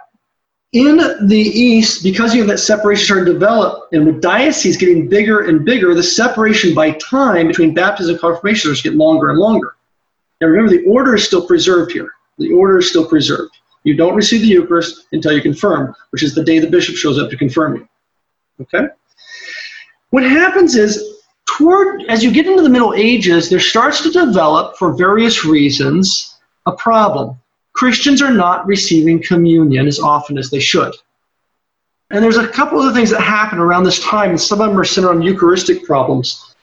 in 0.74 0.98
the 1.28 1.40
East, 1.40 2.04
because 2.04 2.34
you 2.34 2.42
have 2.42 2.50
that 2.50 2.58
separation 2.58 3.06
starting 3.06 3.26
to 3.26 3.34
develop, 3.34 3.88
and 3.94 4.06
with 4.06 4.22
dioceses 4.22 4.76
getting 4.76 5.08
bigger 5.08 5.42
and 5.42 5.64
bigger, 5.64 5.94
the 5.94 6.04
separation 6.04 6.74
by 6.74 6.92
time 6.92 7.48
between 7.48 7.74
baptism 7.74 8.16
and 8.16 8.22
confirmation 8.22 8.68
starts 8.68 8.82
to 8.82 8.90
get 8.90 8.98
longer 8.98 9.30
and 9.30 9.40
longer. 9.40 9.75
Now 10.42 10.48
remember, 10.48 10.72
the 10.72 10.84
order 10.86 11.16
is 11.16 11.26
still 11.26 11.46
preserved 11.46 11.92
here. 11.92 12.12
The 12.38 12.52
order 12.52 12.80
is 12.80 12.90
still 12.90 13.08
preserved. 13.08 13.58
You 13.84 13.96
don't 13.96 14.16
receive 14.16 14.42
the 14.42 14.48
Eucharist 14.48 15.08
until 15.12 15.32
you 15.32 15.42
confirm, 15.42 15.96
which 16.10 16.24
is 16.24 16.36
the 16.36 16.44
day 16.44 16.60
the 16.60 16.70
bishop 16.70 16.96
shows 16.96 17.20
up 17.20 17.30
to 17.30 17.38
confirm 17.38 17.78
you. 17.78 17.88
Okay? 18.62 18.88
What 20.10 20.24
happens 20.24 20.76
is, 20.76 21.22
toward 21.46 22.04
as 22.10 22.24
you 22.24 22.32
get 22.32 22.48
into 22.48 22.64
the 22.64 22.70
Middle 22.70 22.94
Ages, 22.96 23.50
there 23.50 23.60
starts 23.60 24.02
to 24.04 24.12
develop, 24.12 24.76
for 24.78 24.94
various 24.94 25.46
reasons, 25.46 26.38
a 26.66 26.72
problem. 26.72 27.38
Christians 27.74 28.22
are 28.22 28.34
not 28.34 28.66
receiving 28.66 29.22
communion 29.22 29.88
as 29.88 30.00
often 30.00 30.38
as 30.38 30.50
they 30.50 30.60
should. 30.60 30.94
And 32.12 32.24
there's 32.24 32.38
a 32.38 32.48
couple 32.48 32.82
of 32.82 32.94
things 32.94 33.10
that 33.10 33.22
happen 33.22 33.60
around 33.60 33.84
this 33.84 34.04
time, 34.04 34.32
and 34.32 34.42
some 34.42 34.62
of 34.62 34.70
them 34.70 34.80
are 34.80 34.86
centered 34.86 35.12
on 35.12 35.22
Eucharistic 35.22 35.84
problems. 35.84 36.56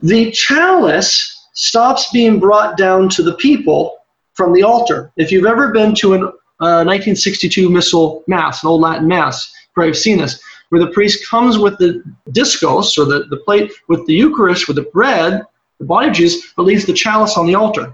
The 0.00 0.30
chalice 0.30 1.37
stops 1.58 2.08
being 2.12 2.38
brought 2.38 2.76
down 2.76 3.08
to 3.08 3.22
the 3.22 3.34
people 3.34 3.98
from 4.34 4.52
the 4.52 4.62
altar. 4.62 5.10
If 5.16 5.32
you've 5.32 5.44
ever 5.44 5.72
been 5.72 5.92
to 5.96 6.14
a 6.14 6.18
uh, 6.60 6.84
1962 6.84 7.68
Missal 7.68 8.22
Mass, 8.28 8.62
an 8.62 8.68
Old 8.68 8.80
Latin 8.80 9.08
Mass, 9.08 9.52
probably 9.74 9.90
have 9.90 9.98
seen 9.98 10.18
this, 10.18 10.40
where 10.68 10.80
the 10.80 10.92
priest 10.92 11.28
comes 11.28 11.58
with 11.58 11.76
the 11.78 12.02
diskos, 12.30 12.96
or 12.96 13.06
the, 13.06 13.24
the 13.30 13.38
plate 13.38 13.72
with 13.88 14.06
the 14.06 14.14
Eucharist, 14.14 14.68
with 14.68 14.76
the 14.76 14.88
bread, 14.92 15.42
the 15.80 15.84
body 15.84 16.08
of 16.08 16.14
Jesus, 16.14 16.52
but 16.56 16.62
leaves 16.62 16.86
the 16.86 16.92
chalice 16.92 17.36
on 17.36 17.46
the 17.46 17.56
altar. 17.56 17.92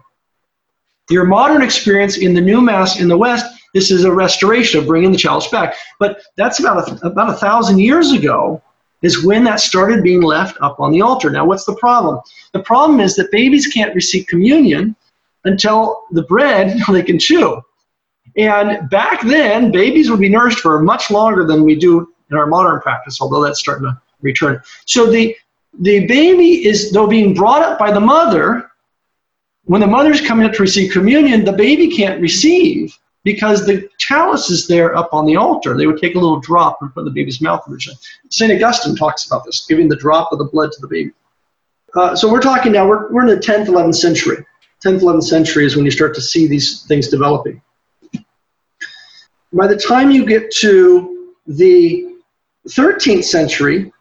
Your 1.08 1.24
modern 1.24 1.62
experience 1.62 2.18
in 2.18 2.34
the 2.34 2.40
new 2.42 2.60
Mass 2.60 3.00
in 3.00 3.08
the 3.08 3.16
West 3.16 3.46
This 3.72 3.90
is 3.90 4.04
a 4.04 4.12
restoration 4.12 4.78
of 4.78 4.86
bringing 4.86 5.12
the 5.12 5.18
chalice 5.18 5.48
back. 5.48 5.74
But 5.98 6.20
that's 6.36 6.60
about 6.60 6.88
a, 6.88 7.06
about 7.06 7.30
a 7.30 7.34
thousand 7.34 7.78
years 7.78 8.12
ago 8.12 8.62
is 9.04 9.24
when 9.24 9.44
that 9.44 9.60
started 9.60 10.02
being 10.02 10.22
left 10.22 10.56
up 10.60 10.80
on 10.80 10.90
the 10.90 11.02
altar. 11.02 11.30
Now, 11.30 11.44
what's 11.44 11.64
the 11.64 11.76
problem? 11.76 12.20
The 12.52 12.60
problem 12.60 13.00
is 13.00 13.16
that 13.16 13.30
babies 13.30 13.66
can't 13.66 13.94
receive 13.94 14.26
communion 14.26 14.96
until 15.44 16.04
the 16.12 16.22
bread 16.22 16.78
they 16.90 17.02
can 17.02 17.18
chew. 17.18 17.60
And 18.36 18.88
back 18.90 19.22
then, 19.22 19.70
babies 19.70 20.10
would 20.10 20.20
be 20.20 20.28
nourished 20.28 20.60
for 20.60 20.82
much 20.82 21.10
longer 21.10 21.44
than 21.46 21.62
we 21.62 21.76
do 21.76 22.12
in 22.30 22.36
our 22.36 22.46
modern 22.46 22.80
practice, 22.80 23.20
although 23.20 23.42
that's 23.42 23.60
starting 23.60 23.84
to 23.84 24.00
return. 24.22 24.60
So 24.86 25.10
the 25.10 25.36
the 25.80 26.06
baby 26.06 26.64
is 26.66 26.92
though 26.92 27.06
being 27.06 27.34
brought 27.34 27.62
up 27.62 27.78
by 27.78 27.92
the 27.92 28.00
mother. 28.00 28.70
When 29.64 29.80
the 29.80 29.86
mother's 29.86 30.20
coming 30.20 30.46
up 30.46 30.52
to 30.54 30.62
receive 30.62 30.92
communion, 30.92 31.44
the 31.44 31.52
baby 31.52 31.88
can't 31.88 32.20
receive 32.20 32.96
because 33.24 33.66
the 33.66 33.88
chalice 33.98 34.50
is 34.50 34.66
there 34.68 34.96
up 34.96 35.08
on 35.12 35.26
the 35.26 35.34
altar. 35.34 35.76
They 35.76 35.86
would 35.86 36.00
take 36.00 36.14
a 36.14 36.18
little 36.18 36.40
drop 36.40 36.78
and 36.82 36.94
put 36.94 37.04
the 37.04 37.10
baby's 37.10 37.40
mouth 37.40 37.64
originally. 37.68 37.98
St. 38.28 38.52
Augustine 38.52 38.94
talks 38.94 39.26
about 39.26 39.44
this, 39.44 39.66
giving 39.66 39.88
the 39.88 39.96
drop 39.96 40.30
of 40.30 40.38
the 40.38 40.44
blood 40.44 40.70
to 40.72 40.80
the 40.80 40.88
baby. 40.88 41.10
Uh, 41.96 42.14
so 42.14 42.30
we're 42.30 42.42
talking 42.42 42.72
now, 42.72 42.86
we're, 42.86 43.10
we're 43.10 43.22
in 43.22 43.28
the 43.28 43.36
10th, 43.36 43.66
11th 43.66 43.96
century. 43.96 44.44
10th, 44.84 45.00
11th 45.00 45.24
century 45.24 45.64
is 45.64 45.74
when 45.74 45.84
you 45.84 45.90
start 45.90 46.14
to 46.14 46.20
see 46.20 46.46
these 46.46 46.82
things 46.86 47.08
developing. 47.08 47.60
By 49.52 49.68
the 49.68 49.76
time 49.76 50.10
you 50.10 50.26
get 50.26 50.50
to 50.56 51.32
the 51.46 52.16
13th 52.68 53.24
century, 53.24 53.92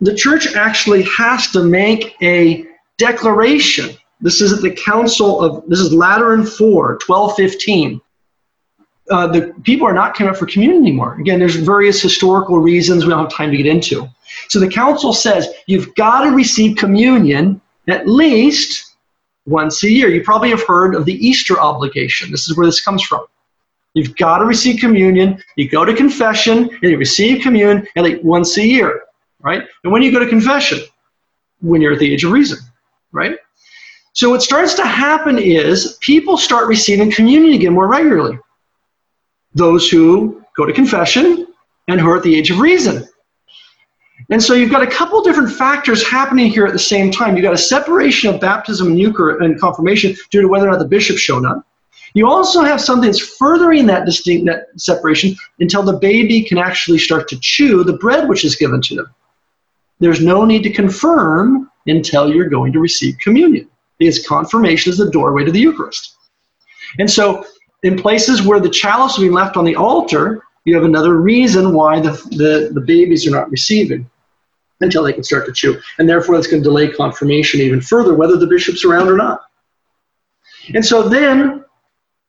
the 0.00 0.14
church 0.14 0.54
actually 0.54 1.02
has 1.02 1.48
to 1.48 1.64
make 1.64 2.14
a 2.22 2.64
declaration. 2.96 3.90
This 4.20 4.40
is 4.40 4.52
at 4.52 4.62
the 4.62 4.70
Council 4.70 5.40
of, 5.40 5.68
this 5.68 5.80
is 5.80 5.92
Lateran 5.92 6.46
4, 6.46 6.98
1215. 7.04 8.00
Uh, 9.10 9.26
the 9.26 9.54
people 9.62 9.86
are 9.86 9.94
not 9.94 10.14
coming 10.14 10.30
up 10.30 10.38
for 10.38 10.46
communion 10.46 10.82
anymore. 10.82 11.16
Again, 11.18 11.38
there's 11.38 11.56
various 11.56 12.00
historical 12.00 12.58
reasons 12.58 13.04
we 13.04 13.10
don't 13.10 13.20
have 13.20 13.32
time 13.32 13.50
to 13.50 13.56
get 13.56 13.66
into. 13.66 14.08
So 14.48 14.60
the 14.60 14.68
council 14.68 15.12
says 15.12 15.48
you've 15.66 15.94
got 15.94 16.24
to 16.24 16.30
receive 16.30 16.76
communion 16.76 17.60
at 17.88 18.06
least 18.06 18.96
once 19.46 19.82
a 19.82 19.90
year. 19.90 20.08
You 20.08 20.22
probably 20.22 20.50
have 20.50 20.62
heard 20.62 20.94
of 20.94 21.04
the 21.04 21.14
Easter 21.26 21.58
obligation. 21.58 22.30
This 22.30 22.48
is 22.48 22.56
where 22.56 22.66
this 22.66 22.80
comes 22.80 23.02
from. 23.02 23.24
You've 23.94 24.14
got 24.16 24.38
to 24.38 24.44
receive 24.44 24.80
communion. 24.80 25.42
You 25.56 25.68
go 25.68 25.84
to 25.84 25.94
confession 25.94 26.68
and 26.82 26.90
you 26.90 26.98
receive 26.98 27.42
communion 27.42 27.86
at 27.96 28.04
least 28.04 28.22
once 28.22 28.56
a 28.58 28.64
year, 28.64 29.02
right? 29.40 29.62
And 29.82 29.92
when 29.92 30.02
you 30.02 30.12
go 30.12 30.18
to 30.18 30.28
confession, 30.28 30.80
when 31.60 31.80
you're 31.80 31.94
at 31.94 31.98
the 31.98 32.12
age 32.12 32.24
of 32.24 32.32
reason, 32.32 32.58
right? 33.12 33.36
So 34.12 34.30
what 34.30 34.42
starts 34.42 34.74
to 34.74 34.84
happen 34.84 35.38
is 35.38 35.96
people 36.00 36.36
start 36.36 36.68
receiving 36.68 37.10
communion 37.10 37.54
again 37.54 37.72
more 37.72 37.88
regularly 37.88 38.38
those 39.54 39.88
who 39.88 40.42
go 40.56 40.66
to 40.66 40.72
confession 40.72 41.46
and 41.88 42.00
who 42.00 42.08
are 42.08 42.16
at 42.16 42.22
the 42.22 42.36
age 42.36 42.50
of 42.50 42.58
reason. 42.58 43.06
And 44.30 44.42
so 44.42 44.52
you've 44.52 44.70
got 44.70 44.82
a 44.82 44.86
couple 44.86 45.22
different 45.22 45.50
factors 45.50 46.06
happening 46.06 46.50
here 46.50 46.66
at 46.66 46.72
the 46.72 46.78
same 46.78 47.10
time. 47.10 47.34
You've 47.34 47.44
got 47.44 47.54
a 47.54 47.58
separation 47.58 48.34
of 48.34 48.40
baptism 48.40 48.88
and 48.88 48.98
Eucharist 48.98 49.42
and 49.42 49.58
confirmation 49.58 50.14
due 50.30 50.42
to 50.42 50.48
whether 50.48 50.68
or 50.68 50.72
not 50.72 50.80
the 50.80 50.88
bishop 50.88 51.16
showed 51.16 51.46
up. 51.46 51.64
You 52.14 52.28
also 52.28 52.62
have 52.62 52.80
something 52.80 53.06
that's 53.06 53.36
furthering 53.36 53.86
that 53.86 54.04
distinct 54.04 54.46
that 54.46 54.66
separation 54.76 55.34
until 55.60 55.82
the 55.82 55.98
baby 55.98 56.42
can 56.42 56.58
actually 56.58 56.98
start 56.98 57.28
to 57.28 57.38
chew 57.40 57.84
the 57.84 57.94
bread 57.94 58.28
which 58.28 58.44
is 58.44 58.56
given 58.56 58.82
to 58.82 58.96
them. 58.96 59.14
There's 59.98 60.20
no 60.20 60.44
need 60.44 60.62
to 60.62 60.72
confirm 60.72 61.70
until 61.86 62.32
you're 62.32 62.48
going 62.48 62.72
to 62.72 62.80
receive 62.80 63.18
communion, 63.18 63.68
because 63.98 64.26
confirmation 64.26 64.92
is 64.92 64.98
the 64.98 65.10
doorway 65.10 65.44
to 65.44 65.52
the 65.52 65.60
Eucharist. 65.60 66.16
And 66.98 67.10
so 67.10 67.44
in 67.82 67.96
places 67.96 68.42
where 68.42 68.60
the 68.60 68.68
chalice 68.68 69.16
will 69.16 69.24
be 69.24 69.30
left 69.30 69.56
on 69.56 69.64
the 69.64 69.76
altar, 69.76 70.42
you 70.64 70.74
have 70.74 70.84
another 70.84 71.16
reason 71.16 71.72
why 71.72 72.00
the, 72.00 72.10
the, 72.30 72.70
the 72.72 72.80
babies 72.80 73.26
are 73.26 73.30
not 73.30 73.50
receiving 73.50 74.08
until 74.80 75.02
they 75.02 75.12
can 75.12 75.24
start 75.24 75.46
to 75.46 75.52
chew. 75.52 75.80
And 75.98 76.08
therefore, 76.08 76.36
that's 76.36 76.46
going 76.46 76.62
to 76.62 76.68
delay 76.68 76.88
confirmation 76.88 77.60
even 77.60 77.80
further, 77.80 78.14
whether 78.14 78.36
the 78.36 78.46
bishop's 78.46 78.84
around 78.84 79.08
or 79.08 79.16
not. 79.16 79.40
And 80.74 80.84
so 80.84 81.08
then, 81.08 81.64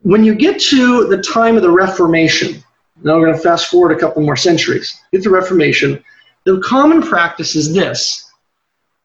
when 0.01 0.23
you 0.23 0.33
get 0.33 0.59
to 0.61 1.07
the 1.07 1.21
time 1.21 1.57
of 1.57 1.63
the 1.63 1.71
Reformation, 1.71 2.63
now 3.03 3.17
we're 3.17 3.25
going 3.25 3.37
to 3.37 3.43
fast 3.43 3.67
forward 3.67 3.91
a 3.91 3.99
couple 3.99 4.21
more 4.21 4.37
centuries, 4.37 4.99
get 5.11 5.23
the 5.23 5.29
Reformation, 5.29 6.03
the 6.45 6.59
common 6.61 7.01
practice 7.01 7.55
is 7.55 7.73
this 7.73 8.25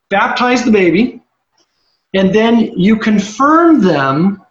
baptize 0.09 0.63
the 0.63 0.71
baby, 0.71 1.21
and 2.13 2.33
then 2.33 2.59
you 2.59 2.97
confirm 2.97 3.81
them 3.81 4.44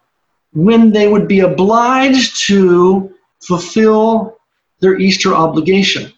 when 0.55 0.91
they 0.91 1.07
would 1.07 1.27
be 1.27 1.41
obliged 1.41 2.41
to 2.47 3.13
fulfill 3.41 4.37
their 4.79 4.97
Easter 4.97 5.35
obligation. 5.35 6.11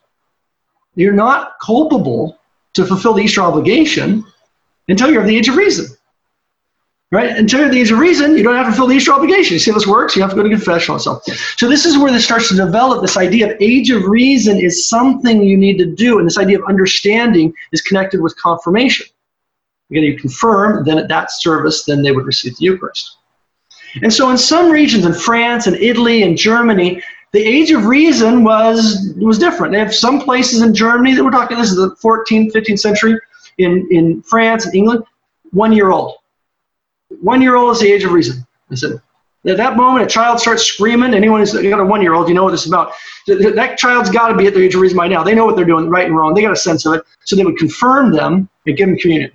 You're 0.95 1.13
not 1.13 1.59
culpable 1.61 2.39
to 2.73 2.85
fulfill 2.85 3.13
the 3.13 3.23
Easter 3.23 3.41
obligation 3.41 4.23
until 4.87 5.11
you're 5.11 5.21
of 5.21 5.27
the 5.27 5.35
age 5.35 5.49
of 5.49 5.55
reason. 5.55 5.87
Right? 7.09 7.35
Until 7.37 7.59
you're 7.59 7.67
of 7.69 7.73
the 7.73 7.79
age 7.79 7.91
of 7.91 7.99
reason, 7.99 8.37
you 8.37 8.43
don't 8.43 8.55
have 8.55 8.65
to 8.65 8.71
fulfill 8.71 8.87
the 8.87 8.95
Easter 8.95 9.13
obligation. 9.13 9.53
You 9.53 9.59
see 9.59 9.71
how 9.71 9.77
this 9.77 9.87
works? 9.87 10.15
You 10.15 10.21
have 10.21 10.31
to 10.31 10.35
go 10.35 10.43
to 10.43 10.49
confession 10.49 10.93
and. 10.93 11.33
So 11.57 11.67
this 11.67 11.85
is 11.85 11.97
where 11.97 12.11
this 12.11 12.25
starts 12.25 12.49
to 12.49 12.55
develop. 12.55 13.01
This 13.01 13.17
idea 13.17 13.51
of 13.51 13.57
age 13.61 13.89
of 13.89 14.03
reason 14.03 14.57
is 14.57 14.87
something 14.87 15.41
you 15.41 15.57
need 15.57 15.77
to 15.77 15.85
do, 15.85 16.19
and 16.19 16.27
this 16.27 16.37
idea 16.37 16.59
of 16.59 16.65
understanding 16.67 17.53
is 17.71 17.81
connected 17.81 18.21
with 18.21 18.35
confirmation. 18.37 19.07
Again, 19.89 20.03
you 20.03 20.19
confirm, 20.19 20.83
then 20.83 20.97
at 20.97 21.07
that 21.07 21.31
service, 21.31 21.85
then 21.85 22.03
they 22.03 22.11
would 22.11 22.25
receive 22.25 22.57
the 22.57 22.65
Eucharist. 22.65 23.16
And 24.01 24.13
so 24.13 24.29
in 24.29 24.37
some 24.37 24.69
regions 24.71 25.05
in 25.05 25.13
France 25.13 25.67
and 25.67 25.75
Italy 25.77 26.23
and 26.23 26.37
Germany, 26.37 27.01
the 27.33 27.43
age 27.43 27.71
of 27.71 27.85
reason 27.85 28.43
was 28.43 29.13
was 29.17 29.37
different. 29.37 29.73
They 29.73 29.79
have 29.79 29.93
some 29.93 30.19
places 30.21 30.61
in 30.61 30.73
Germany 30.73 31.15
that 31.15 31.23
we're 31.23 31.31
talking, 31.31 31.57
this 31.57 31.69
is 31.69 31.75
the 31.75 31.95
14th, 31.95 32.53
15th 32.53 32.79
century, 32.79 33.19
in, 33.57 33.87
in 33.91 34.21
France 34.21 34.65
and 34.65 34.75
England, 34.75 35.03
one 35.51 35.73
year 35.73 35.91
old. 35.91 36.15
One 37.21 37.41
year 37.41 37.55
old 37.55 37.75
is 37.75 37.81
the 37.81 37.91
age 37.91 38.03
of 38.03 38.11
reason. 38.11 38.45
I 38.71 38.75
said, 38.75 39.01
at 39.45 39.57
that 39.57 39.77
moment, 39.77 40.05
a 40.05 40.09
child 40.09 40.39
starts 40.39 40.63
screaming. 40.63 41.13
Anyone 41.13 41.39
who's 41.39 41.53
got 41.53 41.79
a 41.79 41.85
one 41.85 42.01
year 42.01 42.13
old, 42.13 42.27
you 42.27 42.33
know 42.33 42.43
what 42.43 42.51
this 42.51 42.65
is 42.65 42.67
about. 42.67 42.91
That 43.27 43.77
child's 43.77 44.09
got 44.09 44.27
to 44.29 44.35
be 44.35 44.47
at 44.47 44.53
the 44.53 44.63
age 44.63 44.75
of 44.75 44.81
reason 44.81 44.97
by 44.97 45.07
now. 45.07 45.23
They 45.23 45.35
know 45.35 45.45
what 45.45 45.55
they're 45.55 45.65
doing, 45.65 45.89
right 45.89 46.05
and 46.05 46.15
wrong. 46.15 46.33
They 46.33 46.41
got 46.41 46.51
a 46.51 46.57
sense 46.57 46.85
of 46.85 46.93
it. 46.95 47.03
So 47.23 47.35
they 47.35 47.45
would 47.45 47.57
confirm 47.57 48.11
them 48.11 48.49
and 48.65 48.77
give 48.77 48.87
them 48.87 48.97
communion. 48.97 49.31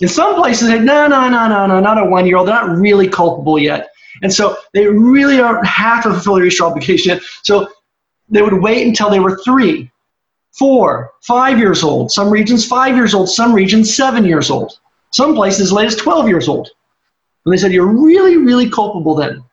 In 0.00 0.08
some 0.08 0.34
places, 0.34 0.68
they 0.68 0.78
no, 0.78 1.06
no, 1.06 1.28
no, 1.28 1.48
no, 1.48 1.66
no, 1.66 1.80
not 1.80 1.98
a 1.98 2.04
one 2.04 2.26
year 2.26 2.36
old. 2.36 2.48
They're 2.48 2.54
not 2.54 2.76
really 2.76 3.08
culpable 3.08 3.58
yet. 3.58 3.90
And 4.22 4.32
so 4.32 4.56
they 4.72 4.86
really 4.86 5.36
don't 5.36 5.64
have 5.66 6.02
to 6.04 6.10
fulfill 6.10 6.34
their 6.34 6.46
Easter 6.46 6.64
obligation. 6.64 7.20
So 7.42 7.68
they 8.28 8.42
would 8.42 8.60
wait 8.62 8.86
until 8.86 9.10
they 9.10 9.20
were 9.20 9.38
three, 9.44 9.90
four, 10.52 11.12
five 11.22 11.58
years 11.58 11.82
old. 11.82 12.10
Some 12.10 12.30
regions, 12.30 12.66
five 12.66 12.96
years 12.96 13.14
old. 13.14 13.28
Some 13.28 13.52
regions, 13.52 13.94
seven 13.94 14.24
years 14.24 14.50
old. 14.50 14.78
Some 15.10 15.34
places, 15.34 15.60
as 15.60 15.72
late 15.72 15.86
as 15.86 15.96
12 15.96 16.28
years 16.28 16.48
old. 16.48 16.70
And 17.44 17.52
they 17.52 17.56
said, 17.58 17.72
You're 17.72 17.86
really, 17.86 18.36
really 18.36 18.68
culpable 18.68 19.14
then. 19.14 19.44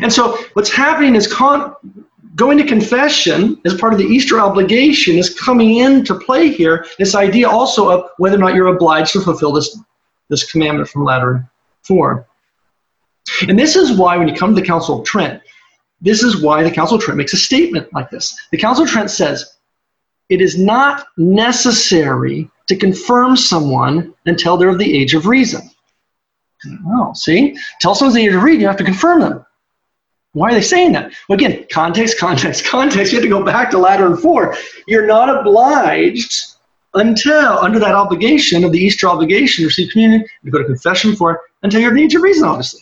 And 0.00 0.12
so 0.12 0.38
what's 0.52 0.70
happening 0.70 1.16
is 1.16 1.32
con- 1.32 1.74
going 2.34 2.58
to 2.58 2.66
confession 2.66 3.60
as 3.64 3.74
part 3.74 3.92
of 3.92 3.98
the 3.98 4.06
Easter 4.06 4.40
obligation 4.40 5.16
is 5.16 5.38
coming 5.38 5.78
into 5.78 6.14
play 6.14 6.50
here. 6.50 6.86
This 6.98 7.14
idea 7.14 7.48
also 7.48 7.90
of 7.90 8.10
whether 8.18 8.36
or 8.36 8.40
not 8.40 8.54
you're 8.54 8.74
obliged 8.74 9.12
to 9.12 9.20
fulfill 9.20 9.52
this, 9.52 9.78
this 10.28 10.50
commandment 10.50 10.88
from 10.88 11.04
Lateran 11.04 11.48
4. 11.82 12.26
And 13.48 13.58
this 13.58 13.76
is 13.76 13.96
why, 13.96 14.16
when 14.16 14.28
you 14.28 14.34
come 14.34 14.54
to 14.54 14.60
the 14.60 14.66
Council 14.66 15.00
of 15.00 15.06
Trent, 15.06 15.42
this 16.00 16.22
is 16.22 16.42
why 16.42 16.62
the 16.62 16.70
Council 16.70 16.96
of 16.96 17.02
Trent 17.02 17.18
makes 17.18 17.32
a 17.32 17.36
statement 17.36 17.92
like 17.92 18.10
this. 18.10 18.36
The 18.50 18.58
Council 18.58 18.84
of 18.84 18.90
Trent 18.90 19.10
says, 19.10 19.58
it 20.28 20.40
is 20.40 20.58
not 20.58 21.06
necessary 21.16 22.50
to 22.66 22.76
confirm 22.76 23.36
someone 23.36 24.14
until 24.26 24.56
they're 24.56 24.70
of 24.70 24.78
the 24.78 24.96
age 24.96 25.14
of 25.14 25.26
reason. 25.26 25.60
Oh, 26.88 27.12
see? 27.14 27.56
Tell 27.80 27.94
someone's 27.94 28.14
the 28.14 28.24
age 28.24 28.34
of 28.34 28.42
reason, 28.42 28.60
you 28.60 28.66
have 28.66 28.76
to 28.78 28.84
confirm 28.84 29.20
them. 29.20 29.44
Why 30.32 30.50
are 30.50 30.54
they 30.54 30.62
saying 30.62 30.92
that? 30.92 31.12
Well, 31.28 31.36
again, 31.36 31.66
context, 31.70 32.18
context, 32.18 32.64
context. 32.76 33.12
You 33.12 33.18
have 33.18 33.24
to 33.24 33.28
go 33.28 33.44
back 33.44 33.70
to 33.70 33.78
Lateran 33.78 34.16
4. 34.16 34.56
You're 34.86 35.06
not 35.06 35.28
obliged 35.28 36.46
until, 36.94 37.58
under 37.58 37.78
that 37.78 37.94
obligation 37.94 38.64
of 38.64 38.72
the 38.72 38.78
Easter 38.78 39.08
obligation, 39.08 39.64
receive 39.64 39.90
communion, 39.92 40.24
to 40.44 40.50
go 40.50 40.58
to 40.58 40.64
confession 40.64 41.16
for 41.16 41.32
it, 41.32 41.40
until 41.62 41.80
you're 41.80 41.96
age 41.96 42.14
of 42.14 42.22
reason, 42.22 42.44
obviously. 42.46 42.80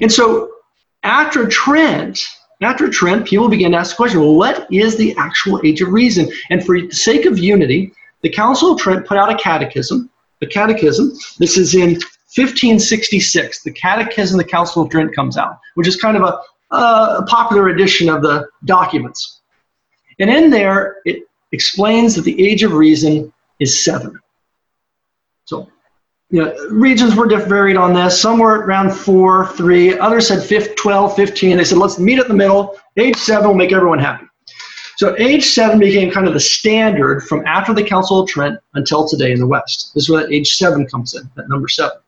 And 0.00 0.10
so 0.10 0.50
after 1.02 1.46
Trent, 1.46 2.24
after 2.60 2.88
Trent, 2.88 3.26
people 3.26 3.48
began 3.48 3.72
to 3.72 3.78
ask 3.78 3.90
the 3.90 3.96
question, 3.96 4.20
well, 4.20 4.34
what 4.34 4.72
is 4.72 4.96
the 4.96 5.14
actual 5.16 5.60
age 5.64 5.80
of 5.80 5.92
reason? 5.92 6.30
And 6.50 6.64
for 6.64 6.80
the 6.80 6.90
sake 6.90 7.24
of 7.24 7.38
unity, 7.38 7.92
the 8.22 8.30
Council 8.30 8.72
of 8.72 8.78
Trent 8.80 9.06
put 9.06 9.16
out 9.18 9.30
a 9.30 9.36
catechism. 9.36 10.08
The 10.40 10.46
catechism, 10.46 11.12
this 11.38 11.56
is 11.56 11.74
in 11.74 11.98
1566, 12.34 13.62
the 13.62 13.72
Catechism 13.72 14.40
of 14.40 14.46
the 14.46 14.50
Council 14.50 14.82
of 14.82 14.90
Trent 14.90 15.14
comes 15.14 15.36
out, 15.36 15.58
which 15.74 15.86
is 15.86 15.96
kind 15.96 16.16
of 16.16 16.22
a, 16.22 16.74
a 16.74 17.26
popular 17.26 17.68
edition 17.68 18.08
of 18.08 18.22
the 18.22 18.48
documents. 18.64 19.40
And 20.18 20.30
in 20.30 20.50
there, 20.50 20.96
it 21.04 21.24
explains 21.52 22.14
that 22.14 22.22
the 22.22 22.46
age 22.46 22.62
of 22.62 22.72
reason 22.72 23.32
is 23.60 23.84
seven. 23.84 24.18
So 25.44 25.68
you 26.30 26.42
know, 26.42 26.54
regions 26.70 27.14
were 27.14 27.28
varied 27.28 27.76
on 27.76 27.92
this. 27.92 28.18
Some 28.18 28.38
were 28.38 28.60
around 28.60 28.92
four, 28.92 29.48
three. 29.48 29.98
Others 29.98 30.28
said 30.28 30.42
15, 30.42 30.76
12, 30.76 31.14
15. 31.14 31.56
They 31.58 31.64
said, 31.64 31.76
let's 31.76 31.98
meet 31.98 32.18
at 32.18 32.28
the 32.28 32.34
middle. 32.34 32.78
Age 32.96 33.16
seven 33.16 33.48
will 33.48 33.54
make 33.54 33.72
everyone 33.72 33.98
happy. 33.98 34.24
So 34.96 35.14
age 35.18 35.46
seven 35.46 35.78
became 35.78 36.10
kind 36.10 36.26
of 36.26 36.32
the 36.32 36.40
standard 36.40 37.24
from 37.24 37.44
after 37.46 37.74
the 37.74 37.82
Council 37.82 38.20
of 38.20 38.28
Trent 38.28 38.58
until 38.74 39.06
today 39.06 39.32
in 39.32 39.40
the 39.40 39.46
West. 39.46 39.92
This 39.94 40.04
is 40.04 40.10
where 40.10 40.30
age 40.32 40.56
seven 40.56 40.86
comes 40.86 41.14
in, 41.14 41.28
that 41.34 41.48
number 41.48 41.68
seven. 41.68 41.98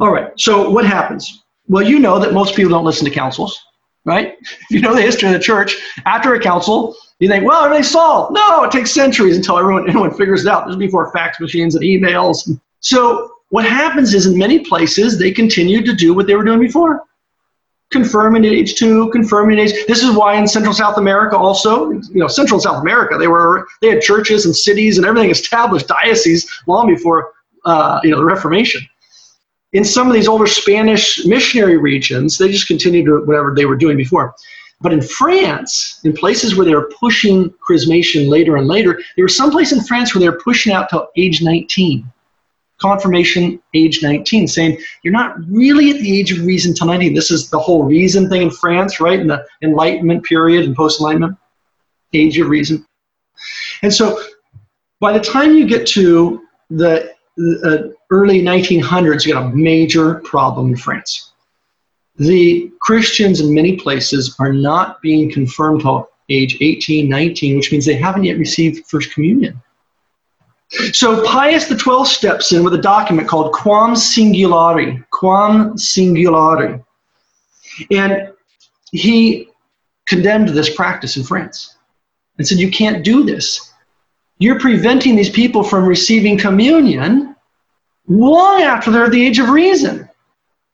All 0.00 0.10
right, 0.10 0.28
so 0.38 0.70
what 0.70 0.86
happens? 0.86 1.44
Well, 1.68 1.82
you 1.82 1.98
know 1.98 2.18
that 2.18 2.32
most 2.32 2.54
people 2.54 2.70
don't 2.70 2.84
listen 2.84 3.04
to 3.04 3.10
councils, 3.10 3.60
right? 4.04 4.36
You 4.70 4.80
know 4.80 4.94
the 4.94 5.02
history 5.02 5.28
of 5.28 5.34
the 5.34 5.40
church, 5.40 5.76
after 6.04 6.34
a 6.34 6.40
council, 6.40 6.96
you 7.20 7.28
think, 7.28 7.46
well, 7.46 7.62
are 7.62 7.72
they 7.72 7.82
solved? 7.82 8.34
No, 8.34 8.64
it 8.64 8.72
takes 8.72 8.90
centuries 8.90 9.36
until 9.36 9.58
everyone, 9.58 9.88
everyone 9.88 10.12
figures 10.14 10.44
it 10.44 10.50
out. 10.50 10.66
This 10.66 10.74
is 10.74 10.78
before 10.78 11.12
fax 11.12 11.40
machines 11.40 11.74
and 11.74 11.84
emails. 11.84 12.48
So 12.80 13.30
what 13.50 13.64
happens 13.64 14.14
is 14.14 14.26
in 14.26 14.36
many 14.36 14.58
places, 14.60 15.18
they 15.18 15.30
continue 15.30 15.82
to 15.82 15.94
do 15.94 16.12
what 16.12 16.26
they 16.26 16.34
were 16.34 16.44
doing 16.44 16.60
before. 16.60 17.04
Confirming 17.92 18.44
at 18.44 18.52
age 18.52 18.74
two, 18.74 19.08
confirming 19.10 19.60
at 19.60 19.70
age. 19.70 19.86
This 19.86 20.02
is 20.02 20.16
why 20.16 20.34
in 20.34 20.48
Central 20.48 20.74
South 20.74 20.98
America 20.98 21.36
also, 21.36 21.90
you 21.92 22.02
know, 22.14 22.26
Central 22.26 22.58
South 22.58 22.82
America, 22.82 23.16
they 23.16 23.28
were 23.28 23.68
they 23.80 23.90
had 23.90 24.00
churches 24.02 24.46
and 24.46 24.56
cities 24.56 24.98
and 24.98 25.06
everything 25.06 25.30
established, 25.30 25.86
dioceses 25.86 26.50
long 26.66 26.88
before 26.88 27.32
uh, 27.64 28.00
you 28.02 28.10
know 28.10 28.16
the 28.16 28.24
Reformation 28.24 28.82
in 29.74 29.84
some 29.84 30.06
of 30.06 30.14
these 30.14 30.28
older 30.28 30.46
Spanish 30.46 31.26
missionary 31.26 31.76
regions, 31.76 32.38
they 32.38 32.50
just 32.50 32.68
continued 32.68 33.06
to 33.06 33.24
whatever 33.24 33.54
they 33.54 33.66
were 33.66 33.76
doing 33.76 33.96
before. 33.96 34.34
But 34.80 34.92
in 34.92 35.02
France, 35.02 36.00
in 36.04 36.12
places 36.12 36.56
where 36.56 36.64
they 36.64 36.74
were 36.74 36.90
pushing 36.98 37.50
chrismation 37.66 38.28
later 38.28 38.56
and 38.56 38.68
later, 38.68 39.00
there 39.16 39.24
was 39.24 39.36
some 39.36 39.50
place 39.50 39.72
in 39.72 39.82
France 39.82 40.14
where 40.14 40.20
they 40.20 40.28
were 40.28 40.40
pushing 40.42 40.72
out 40.72 40.88
to 40.90 41.06
age 41.16 41.42
19. 41.42 42.04
Confirmation 42.78 43.60
age 43.72 44.02
19, 44.02 44.48
saying 44.48 44.78
you're 45.02 45.12
not 45.12 45.36
really 45.48 45.90
at 45.90 45.98
the 45.98 46.18
age 46.18 46.32
of 46.32 46.44
reason 46.44 46.74
till 46.74 46.88
19. 46.88 47.14
This 47.14 47.30
is 47.30 47.50
the 47.50 47.58
whole 47.58 47.84
reason 47.84 48.28
thing 48.28 48.42
in 48.42 48.50
France, 48.50 49.00
right? 49.00 49.18
In 49.18 49.26
the 49.26 49.44
Enlightenment 49.62 50.24
period 50.24 50.64
and 50.64 50.76
post 50.76 51.00
Enlightenment, 51.00 51.36
age 52.12 52.38
of 52.38 52.48
reason. 52.48 52.84
And 53.82 53.92
so 53.92 54.22
by 55.00 55.12
the 55.12 55.24
time 55.24 55.54
you 55.54 55.66
get 55.66 55.86
to 55.88 56.42
the 56.70 57.14
uh, 57.64 57.88
early 58.14 58.40
1900s, 58.42 59.26
you 59.26 59.32
got 59.32 59.52
a 59.52 59.56
major 59.56 60.16
problem 60.20 60.70
in 60.70 60.76
France. 60.76 61.32
The 62.16 62.70
Christians 62.80 63.40
in 63.40 63.52
many 63.52 63.76
places 63.76 64.36
are 64.38 64.52
not 64.52 65.02
being 65.02 65.32
confirmed 65.32 65.80
till 65.80 66.08
age 66.28 66.56
18, 66.60 67.08
19, 67.08 67.56
which 67.56 67.72
means 67.72 67.84
they 67.84 67.96
haven't 67.96 68.24
yet 68.24 68.38
received 68.38 68.86
First 68.86 69.12
Communion. 69.12 69.60
So 70.92 71.24
Pius 71.24 71.68
XII 71.68 72.04
steps 72.04 72.52
in 72.52 72.62
with 72.62 72.74
a 72.74 72.80
document 72.80 73.28
called 73.28 73.52
Quam 73.52 73.94
Singulari, 73.94 75.04
Quam 75.10 75.74
Singulari. 75.74 76.82
And 77.90 78.32
he 78.92 79.48
condemned 80.06 80.48
this 80.50 80.74
practice 80.74 81.16
in 81.16 81.24
France 81.24 81.76
and 82.38 82.46
said, 82.46 82.58
You 82.58 82.70
can't 82.70 83.04
do 83.04 83.24
this 83.24 83.74
you're 84.38 84.60
preventing 84.60 85.16
these 85.16 85.30
people 85.30 85.62
from 85.62 85.86
receiving 85.86 86.36
communion 86.36 87.23
long 88.08 88.62
after 88.62 88.90
they're 88.90 89.06
at 89.06 89.12
the 89.12 89.24
age 89.24 89.38
of 89.38 89.48
reason. 89.48 90.08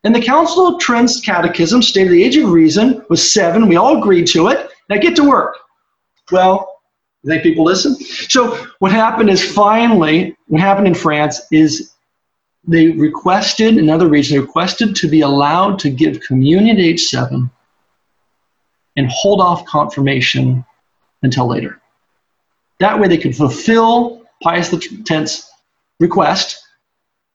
And 0.05 0.15
the 0.15 0.23
Council 0.23 0.67
of 0.67 0.81
Trent's 0.81 1.21
Catechism 1.21 1.83
stated 1.83 2.11
the 2.11 2.25
age 2.25 2.37
of 2.37 2.51
reason 2.51 3.05
was 3.11 3.33
seven. 3.33 3.69
We 3.69 3.77
all 3.77 3.99
agreed 3.99 4.27
to 4.29 4.49
it. 4.49 4.71
Now 4.89 4.97
get 4.97 5.15
to 5.17 5.29
work. 5.29 5.57
Well, 6.33 6.81
you 7.23 7.31
think 7.31 7.43
people 7.43 7.65
listen? 7.65 7.95
So 7.97 8.67
what 8.79 8.93
happened 8.93 9.29
is 9.29 9.45
finally, 9.45 10.37
what 10.47 10.61
happened 10.61 10.87
in 10.87 10.95
France 10.95 11.41
is 11.53 11.93
they 12.67 12.89
requested, 12.89 13.77
in 13.77 13.91
other 13.91 14.09
regions, 14.09 14.31
they 14.31 14.39
requested 14.39 14.97
to 14.97 15.09
be 15.09 15.21
allowed 15.21 15.79
to 15.81 15.91
give 15.91 16.21
communion 16.21 16.79
at 16.79 16.83
age 16.83 17.03
seven 17.03 17.51
and 18.97 19.09
hold 19.11 19.41
off 19.41 19.65
confirmation 19.67 20.65
until 21.23 21.47
later. 21.47 21.81
That 22.79 22.99
way 22.99 23.09
they 23.09 23.19
could 23.19 23.37
fulfill 23.37 24.23
Pius 24.43 24.73
X's 24.73 25.51
request 25.99 26.60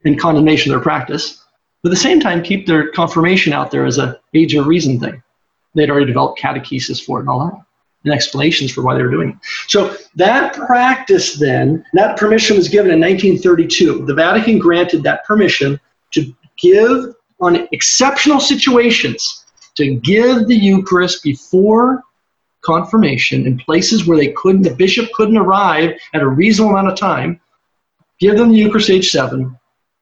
in 0.06 0.18
condemnation 0.18 0.72
of 0.72 0.77
their 0.77 0.84
practice, 0.84 1.44
but 1.84 1.90
at 1.90 1.95
the 1.95 2.02
same 2.02 2.19
time 2.19 2.41
keep 2.41 2.65
their 2.65 2.90
confirmation 2.91 3.53
out 3.53 3.72
there 3.72 3.86
as 3.86 3.98
a 3.98 4.19
age 4.34 4.56
of 4.56 4.68
reason 4.68 4.99
thing. 4.99 5.22
They'd 5.73 5.90
already 5.90 6.06
developed 6.06 6.40
catechesis 6.40 7.03
for 7.03 7.19
it 7.19 7.23
and 7.23 7.30
all 7.30 7.45
that, 7.45 7.61
and 8.06 8.14
explanations 8.14 8.72
for 8.72 8.82
why 8.82 8.95
they 8.95 9.03
were 9.03 9.11
doing 9.11 9.30
it. 9.30 9.36
So 9.68 9.95
that 10.15 10.53
practice 10.53 11.38
then, 11.38 11.86
that 11.94 12.18
permission 12.18 12.56
was 12.56 12.69
given 12.69 12.91
in 12.91 12.99
1932. 12.99 14.06
The 14.06 14.14
Vatican 14.14 14.57
granted 14.57 15.03
that 15.03 15.26
permission 15.26 15.80
to 16.11 16.34
give 16.57 17.14
on 17.41 17.68
exceptional 17.72 18.40
situations 18.40 19.45
to 19.76 19.95
give 19.95 20.48
the 20.48 20.56
Eucharist 20.56 21.22
before 21.23 22.02
confirmation 22.61 23.45
in 23.45 23.57
places 23.60 24.07
where 24.07 24.18
they 24.18 24.32
couldn't, 24.32 24.64
the 24.64 24.73
bishop 24.73 25.11
couldn't 25.14 25.38
arrive 25.38 25.91
at 26.14 26.22
a 26.22 26.27
reasonable 26.27 26.72
amount 26.72 26.88
of 26.88 26.98
time, 26.98 27.40
give 28.19 28.38
them 28.38 28.52
the 28.52 28.57
Eucharist 28.57 28.90
age 28.90 29.11
seven, 29.11 29.57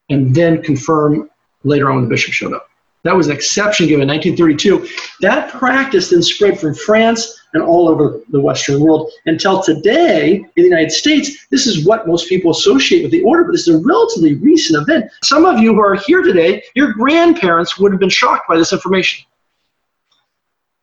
and 0.10 0.34
then 0.36 0.62
confirm 0.62 1.30
later 1.64 1.90
on 1.90 1.96
when 1.96 2.04
the 2.06 2.10
bishop 2.10 2.34
showed 2.34 2.54
up. 2.54 2.70
That 3.04 3.16
was 3.16 3.28
an 3.28 3.36
exception 3.36 3.88
given 3.88 4.04
in 4.04 4.08
1932. 4.08 4.88
That 5.22 5.52
practice 5.52 6.10
then 6.10 6.22
spread 6.22 6.58
from 6.58 6.74
France 6.74 7.42
and 7.54 7.62
all 7.62 7.90
over 7.90 8.22
the 8.30 8.40
Western 8.40 8.80
world 8.80 9.12
until 9.26 9.62
today 9.62 10.36
in 10.36 10.52
the 10.56 10.64
United 10.64 10.92
States. 10.92 11.46
This 11.52 11.68
is 11.68 11.86
what 11.86 12.08
most 12.08 12.30
people 12.30 12.52
associate 12.52 13.04
with 13.04 13.12
the 13.12 13.22
order, 13.24 13.44
but 13.44 13.52
this 13.52 13.68
is 13.68 13.76
a 13.76 13.84
relatively 13.86 14.36
recent 14.36 14.82
event. 14.82 15.12
Some 15.22 15.46
of 15.46 15.60
you 15.60 15.74
who 15.74 15.82
are 15.82 15.96
here 15.96 16.22
today, 16.22 16.64
your 16.76 16.94
grandparents 16.94 17.78
would 17.78 17.92
have 17.92 18.00
been 18.00 18.10
shocked 18.10 18.48
by 18.48 18.58
this 18.58 18.72
information 18.72 19.26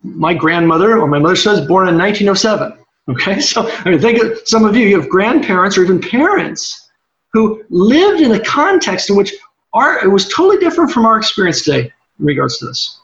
my 0.02 0.34
grandmother 0.34 0.98
or 0.98 1.06
my 1.06 1.18
mother 1.18 1.36
says 1.36 1.60
born 1.66 1.88
in 1.88 1.96
1907. 1.96 2.78
Okay, 3.08 3.40
so 3.40 3.68
I 3.84 3.90
mean, 3.90 4.00
think 4.00 4.22
of 4.22 4.46
some 4.46 4.64
of 4.64 4.76
you, 4.76 4.86
you 4.86 5.00
have 5.00 5.08
grandparents 5.08 5.76
or 5.76 5.84
even 5.84 6.00
parents 6.00 6.89
who 7.32 7.64
lived 7.70 8.20
in 8.20 8.32
a 8.32 8.40
context 8.40 9.10
in 9.10 9.16
which 9.16 9.32
our, 9.72 10.04
it 10.04 10.08
was 10.08 10.28
totally 10.28 10.58
different 10.58 10.90
from 10.90 11.06
our 11.06 11.16
experience 11.16 11.62
today 11.62 11.92
in 12.18 12.24
regards 12.24 12.58
to 12.58 12.66
this. 12.66 13.00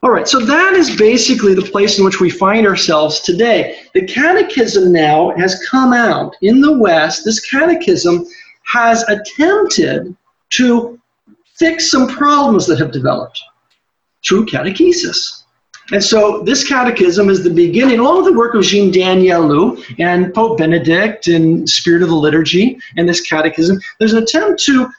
All 0.00 0.10
right, 0.10 0.28
so 0.28 0.38
that 0.38 0.74
is 0.74 0.96
basically 0.96 1.54
the 1.54 1.62
place 1.62 1.98
in 1.98 2.04
which 2.04 2.20
we 2.20 2.30
find 2.30 2.66
ourselves 2.66 3.18
today. 3.20 3.80
The 3.94 4.06
catechism 4.06 4.92
now 4.92 5.36
has 5.36 5.66
come 5.68 5.92
out 5.92 6.36
in 6.40 6.60
the 6.60 6.78
West. 6.78 7.24
This 7.24 7.40
catechism 7.40 8.24
has 8.62 9.02
attempted 9.08 10.16
to 10.50 11.00
fix 11.56 11.90
some 11.90 12.06
problems 12.06 12.66
that 12.68 12.78
have 12.78 12.92
developed 12.92 13.42
through 14.24 14.46
catechesis. 14.46 15.37
And 15.90 16.04
so 16.04 16.42
this 16.42 16.66
catechism 16.68 17.30
is 17.30 17.42
the 17.42 17.50
beginning, 17.50 17.98
along 17.98 18.16
with 18.18 18.26
the 18.26 18.38
work 18.38 18.54
of 18.54 18.62
Jean 18.62 18.92
Daniélou 18.92 19.82
and 19.98 20.34
Pope 20.34 20.58
Benedict 20.58 21.28
and 21.28 21.68
Spirit 21.68 22.02
of 22.02 22.10
the 22.10 22.14
Liturgy 22.14 22.78
and 22.96 23.08
this 23.08 23.22
catechism. 23.22 23.78
There's 23.98 24.12
an 24.12 24.22
attempt 24.22 24.62
to 24.64 24.90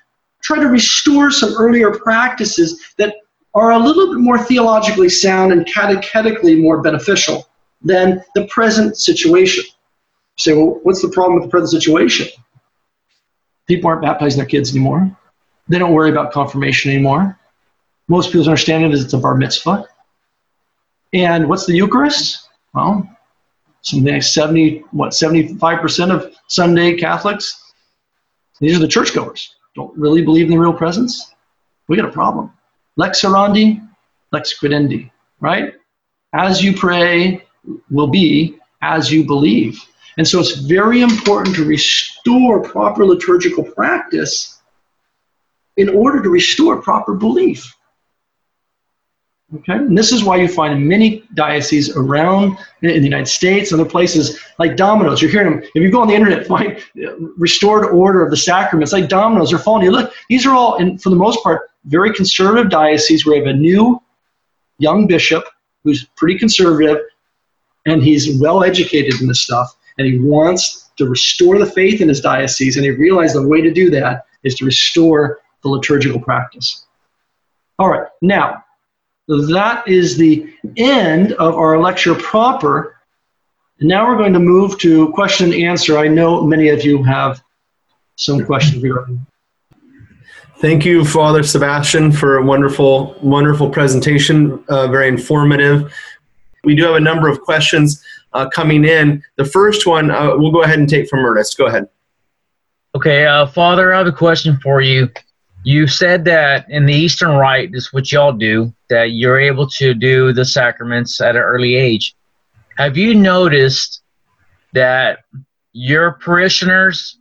try 0.41 0.59
to 0.59 0.67
restore 0.67 1.29
some 1.29 1.53
earlier 1.57 1.91
practices 1.91 2.93
that 2.97 3.15
are 3.53 3.71
a 3.71 3.79
little 3.79 4.13
bit 4.13 4.19
more 4.19 4.39
theologically 4.39 5.09
sound 5.09 5.51
and 5.51 5.65
catechetically 5.65 6.59
more 6.59 6.81
beneficial 6.81 7.47
than 7.81 8.23
the 8.33 8.47
present 8.47 8.97
situation. 8.97 9.63
You 9.65 10.41
say, 10.41 10.53
well, 10.53 10.79
what's 10.83 11.01
the 11.01 11.09
problem 11.09 11.35
with 11.35 11.43
the 11.43 11.49
present 11.49 11.81
situation? 11.81 12.27
People 13.67 13.89
aren't 13.89 14.01
baptizing 14.01 14.37
their 14.37 14.47
kids 14.47 14.71
anymore. 14.71 15.15
They 15.67 15.77
don't 15.77 15.93
worry 15.93 16.09
about 16.09 16.31
confirmation 16.31 16.91
anymore. 16.91 17.37
Most 18.07 18.27
people's 18.27 18.47
understanding 18.47 18.91
is 18.91 19.03
it's 19.03 19.13
a 19.13 19.19
bar 19.19 19.35
mitzvah. 19.35 19.87
And 21.13 21.49
what's 21.49 21.65
the 21.65 21.75
Eucharist? 21.75 22.49
Well, 22.73 23.09
something 23.81 24.13
like 24.13 24.23
70, 24.23 24.79
what, 24.91 25.11
75% 25.11 26.11
of 26.11 26.35
Sunday 26.47 26.95
Catholics, 26.95 27.73
these 28.59 28.75
are 28.75 28.79
the 28.79 28.87
churchgoers, 28.87 29.55
don't 29.75 29.95
really 29.97 30.21
believe 30.21 30.45
in 30.45 30.51
the 30.51 30.59
real 30.59 30.73
presence. 30.73 31.33
We 31.87 31.95
got 31.95 32.07
a 32.07 32.11
problem. 32.11 32.51
Lex 32.97 33.21
orandi, 33.21 33.87
lex 34.31 34.59
credendi, 34.59 35.09
right? 35.39 35.73
As 36.33 36.63
you 36.63 36.75
pray 36.75 37.43
will 37.89 38.07
be 38.07 38.57
as 38.81 39.11
you 39.11 39.25
believe. 39.25 39.79
And 40.17 40.27
so 40.27 40.39
it's 40.39 40.55
very 40.55 41.01
important 41.01 41.55
to 41.55 41.65
restore 41.65 42.61
proper 42.61 43.05
liturgical 43.05 43.63
practice 43.63 44.61
in 45.77 45.89
order 45.89 46.21
to 46.21 46.29
restore 46.29 46.81
proper 46.81 47.13
belief. 47.13 47.73
Okay, 49.55 49.73
and 49.73 49.97
this 49.97 50.11
is 50.11 50.23
why 50.23 50.35
you 50.35 50.47
find 50.47 50.87
many 50.87 51.23
dioceses 51.33 51.95
around 51.95 52.55
in 52.83 52.89
the 52.89 53.03
United 53.03 53.27
States 53.27 53.71
and 53.71 53.81
other 53.81 53.89
places 53.89 54.39
like 54.59 54.75
dominoes. 54.75 55.23
You're 55.23 55.31
hearing 55.31 55.59
them. 55.59 55.69
If 55.73 55.81
you 55.81 55.89
go 55.89 56.01
on 56.01 56.07
the 56.07 56.13
internet, 56.13 56.45
find 56.45 56.77
uh, 57.03 57.17
restored 57.35 57.85
order 57.85 58.23
of 58.23 58.29
the 58.29 58.37
sacraments, 58.37 58.93
like 58.93 59.09
dominoes. 59.09 59.49
They're 59.49 59.57
falling. 59.57 59.85
You 59.85 59.91
look. 59.91 60.13
These 60.29 60.45
are 60.45 60.53
all, 60.53 60.75
and 60.75 61.01
for 61.01 61.09
the 61.09 61.15
most 61.15 61.41
part, 61.41 61.71
very 61.85 62.13
conservative 62.13 62.69
dioceses 62.69 63.25
where 63.25 63.37
you 63.37 63.45
have 63.45 63.55
a 63.55 63.57
new 63.57 63.99
young 64.77 65.07
bishop 65.07 65.43
who's 65.83 66.05
pretty 66.15 66.37
conservative, 66.37 66.99
and 67.87 68.03
he's 68.03 68.39
well 68.39 68.63
educated 68.63 69.19
in 69.19 69.27
this 69.27 69.41
stuff, 69.41 69.75
and 69.97 70.05
he 70.05 70.19
wants 70.19 70.91
to 70.97 71.07
restore 71.07 71.57
the 71.57 71.65
faith 71.65 72.01
in 72.01 72.07
his 72.07 72.21
diocese, 72.21 72.75
and 72.75 72.85
he 72.85 72.91
realized 72.91 73.33
the 73.33 73.47
way 73.47 73.61
to 73.61 73.71
do 73.71 73.89
that 73.89 74.27
is 74.43 74.53
to 74.55 74.65
restore 74.65 75.39
the 75.63 75.69
liturgical 75.69 76.19
practice. 76.19 76.85
All 77.79 77.89
right, 77.89 78.07
now 78.21 78.63
that 79.37 79.87
is 79.87 80.17
the 80.17 80.51
end 80.77 81.33
of 81.33 81.55
our 81.55 81.79
lecture 81.79 82.15
proper. 82.15 82.97
And 83.79 83.87
now 83.87 84.07
we're 84.07 84.17
going 84.17 84.33
to 84.33 84.39
move 84.39 84.79
to 84.79 85.11
question 85.13 85.53
and 85.53 85.63
answer. 85.63 85.97
I 85.97 86.07
know 86.07 86.41
many 86.45 86.69
of 86.69 86.83
you 86.83 87.03
have 87.03 87.41
some 88.15 88.43
questions 88.45 88.83
regarding. 88.83 89.25
Thank 90.57 90.83
you, 90.83 91.05
Father 91.05 91.43
Sebastian, 91.43 92.11
for 92.11 92.37
a 92.37 92.43
wonderful, 92.43 93.15
wonderful 93.21 93.69
presentation. 93.69 94.61
Uh, 94.67 94.87
very 94.87 95.07
informative. 95.07 95.93
We 96.65 96.75
do 96.75 96.83
have 96.83 96.95
a 96.95 96.99
number 96.99 97.29
of 97.29 97.39
questions 97.41 98.03
uh, 98.33 98.49
coming 98.49 98.83
in. 98.83 99.23
The 99.37 99.45
first 99.45 99.87
one 99.87 100.11
uh, 100.11 100.35
we'll 100.35 100.51
go 100.51 100.63
ahead 100.63 100.79
and 100.79 100.89
take 100.89 101.07
from 101.07 101.19
Ernest. 101.19 101.57
Go 101.57 101.67
ahead. 101.67 101.87
Okay, 102.95 103.25
uh, 103.25 103.45
Father, 103.45 103.93
I 103.93 103.99
have 103.99 104.07
a 104.07 104.11
question 104.11 104.59
for 104.61 104.81
you. 104.81 105.09
You 105.63 105.87
said 105.87 106.23
that 106.25 106.69
in 106.69 106.85
the 106.85 106.93
Eastern 106.93 107.31
Rite, 107.31 107.71
is 107.73 107.91
what 107.91 108.11
y'all 108.11 108.31
do, 108.31 108.73
that 108.89 109.11
you're 109.11 109.39
able 109.39 109.67
to 109.71 109.93
do 109.93 110.31
the 110.31 110.45
sacraments 110.45 111.19
at 111.19 111.35
an 111.35 111.41
early 111.41 111.75
age. 111.75 112.15
Have 112.77 112.97
you 112.97 113.13
noticed 113.13 114.01
that 114.73 115.19
your 115.73 116.13
parishioners 116.13 117.19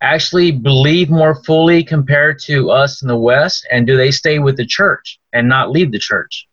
actually 0.00 0.50
believe 0.50 1.10
more 1.10 1.42
fully 1.44 1.84
compared 1.84 2.38
to 2.40 2.70
us 2.70 3.02
in 3.02 3.08
the 3.08 3.16
West? 3.16 3.66
And 3.70 3.86
do 3.86 3.96
they 3.96 4.10
stay 4.10 4.40
with 4.40 4.56
the 4.56 4.66
church 4.66 5.20
and 5.32 5.48
not 5.48 5.70
leave 5.70 5.92
the 5.92 5.98
church? 5.98 6.45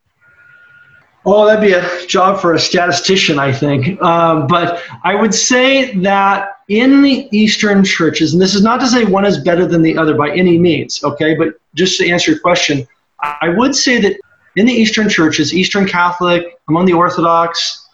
Oh, 1.26 1.45
that'd 1.45 1.62
be 1.62 1.74
a 1.74 2.06
job 2.06 2.41
for 2.41 2.54
a 2.54 2.60
statistician, 2.60 3.40
I 3.40 3.54
think. 3.54 4.02
Um, 4.02 4.45
but 4.48 4.82
I 5.04 5.16
would 5.16 5.34
say 5.34 5.95
that 6.00 6.58
in 6.68 7.02
the 7.02 7.30
Eastern 7.32 7.84
churches, 7.84 8.34
and 8.34 8.41
this 8.41 8.54
is 8.54 8.62
not 8.62 8.82
to 8.82 8.88
say 8.88 9.06
one 9.06 9.26
is 9.26 9.38
better 9.38 9.66
than 9.66 9.82
the 9.82 9.98
other 9.98 10.16
by 10.16 10.32
any 10.32 10.58
means, 10.58 11.04
okay, 11.04 11.36
but 11.36 11.54
just 11.76 11.98
to 12.00 12.10
answer 12.10 12.32
your 12.32 12.40
question, 12.41 12.86
I 13.20 13.50
would 13.50 13.74
say 13.74 14.02
that 14.02 14.20
in 14.58 14.66
the 14.66 14.74
Eastern 14.74 15.08
churches, 15.08 15.54
Eastern 15.54 15.88
Catholic, 15.88 16.60
among 16.68 16.86
the 16.86 16.94
Orthodox, 16.94 17.88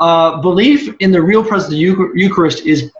uh, 0.00 0.40
belief 0.40 0.94
in 1.00 1.12
the 1.12 1.22
real 1.22 1.44
presence 1.44 1.72
of 1.72 1.78
the 1.78 2.12
Eucharist 2.14 2.66
is 2.66 2.90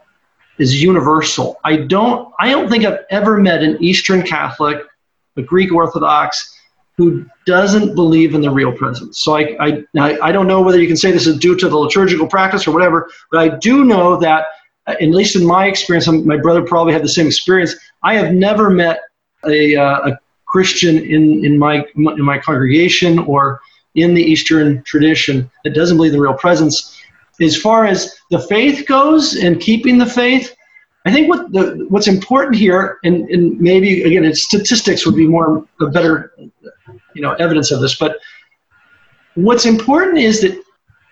is 0.57 0.81
universal. 0.81 1.59
I 1.63 1.77
don't 1.77 2.31
I 2.39 2.49
don't 2.49 2.69
think 2.69 2.85
I've 2.85 2.99
ever 3.09 3.37
met 3.37 3.63
an 3.63 3.77
Eastern 3.83 4.21
Catholic, 4.21 4.83
a 5.37 5.41
Greek 5.41 5.73
Orthodox, 5.73 6.55
who 6.97 7.25
doesn't 7.45 7.95
believe 7.95 8.35
in 8.35 8.41
the 8.41 8.49
real 8.49 8.71
presence. 8.71 9.19
So 9.19 9.35
I, 9.35 9.55
I, 9.59 9.83
I 10.21 10.31
don't 10.31 10.47
know 10.47 10.61
whether 10.61 10.79
you 10.79 10.87
can 10.87 10.97
say 10.97 11.11
this 11.11 11.27
is 11.27 11.37
due 11.37 11.55
to 11.55 11.69
the 11.69 11.77
liturgical 11.77 12.27
practice 12.27 12.67
or 12.67 12.71
whatever, 12.71 13.09
but 13.31 13.39
I 13.39 13.57
do 13.57 13.85
know 13.85 14.17
that, 14.17 14.45
uh, 14.87 14.95
at 14.99 15.09
least 15.09 15.35
in 15.35 15.45
my 15.45 15.65
experience, 15.67 16.07
my 16.07 16.37
brother 16.37 16.61
probably 16.61 16.93
had 16.93 17.03
the 17.03 17.09
same 17.09 17.27
experience. 17.27 17.75
I 18.03 18.15
have 18.15 18.33
never 18.33 18.69
met 18.69 18.99
a, 19.45 19.75
uh, 19.75 20.09
a 20.09 20.19
Christian 20.45 20.97
in, 20.97 21.45
in, 21.45 21.57
my, 21.57 21.85
in 21.95 22.23
my 22.23 22.37
congregation 22.37 23.19
or 23.19 23.61
in 23.95 24.13
the 24.13 24.23
Eastern 24.23 24.83
tradition 24.83 25.49
that 25.63 25.73
doesn't 25.73 25.97
believe 25.97 26.13
in 26.13 26.17
the 26.17 26.23
real 26.23 26.33
presence. 26.33 26.97
As 27.41 27.57
far 27.57 27.85
as 27.85 28.15
the 28.29 28.39
faith 28.39 28.85
goes 28.85 29.35
and 29.35 29.59
keeping 29.59 29.97
the 29.97 30.05
faith, 30.05 30.55
I 31.05 31.11
think 31.11 31.29
what 31.29 31.51
the, 31.51 31.85
what's 31.89 32.07
important 32.07 32.55
here, 32.55 32.99
and, 33.03 33.27
and 33.29 33.59
maybe 33.59 34.03
again, 34.03 34.33
statistics 34.35 35.05
would 35.05 35.15
be 35.15 35.27
more 35.27 35.65
a 35.79 35.87
better 35.87 36.31
you 37.13 37.21
know 37.21 37.33
evidence 37.33 37.71
of 37.71 37.81
this. 37.81 37.95
But 37.95 38.17
what's 39.35 39.65
important 39.65 40.17
is 40.17 40.41
that 40.41 40.61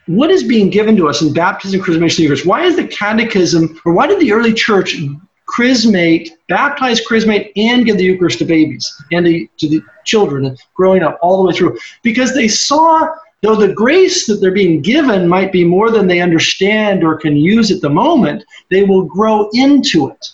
what 0.07 0.31
is 0.31 0.43
being 0.43 0.69
given 0.69 0.95
to 0.97 1.07
us 1.07 1.21
in 1.21 1.34
baptism, 1.34 1.81
chrismation, 1.81 2.19
Eucharist? 2.19 2.45
Why 2.45 2.63
is 2.63 2.76
the 2.76 2.88
catechism, 2.88 3.80
or 3.85 3.93
why 3.93 4.07
did 4.07 4.19
the 4.19 4.34
early 4.34 4.53
church 4.53 4.97
chrismate, 5.45 6.31
baptize, 6.47 6.99
chrismate, 7.01 7.51
and 7.55 7.85
give 7.85 7.97
the 7.97 8.03
Eucharist 8.03 8.39
to 8.39 8.45
babies 8.45 8.91
and 9.11 9.26
to, 9.26 9.47
to 9.59 9.69
the 9.69 9.81
children 10.05 10.55
growing 10.73 11.03
up 11.03 11.19
all 11.21 11.43
the 11.43 11.49
way 11.49 11.55
through? 11.55 11.77
Because 12.01 12.34
they 12.34 12.47
saw, 12.47 13.07
though 13.43 13.55
the 13.55 13.71
grace 13.71 14.26
that 14.26 14.35
they're 14.35 14.51
being 14.51 14.81
given 14.81 15.27
might 15.27 15.51
be 15.51 15.63
more 15.63 15.91
than 15.91 16.07
they 16.07 16.21
understand 16.21 17.03
or 17.03 17.15
can 17.15 17.35
use 17.35 17.71
at 17.71 17.81
the 17.81 17.89
moment, 17.89 18.43
they 18.71 18.84
will 18.84 19.03
grow 19.03 19.47
into 19.53 20.09
it. 20.09 20.27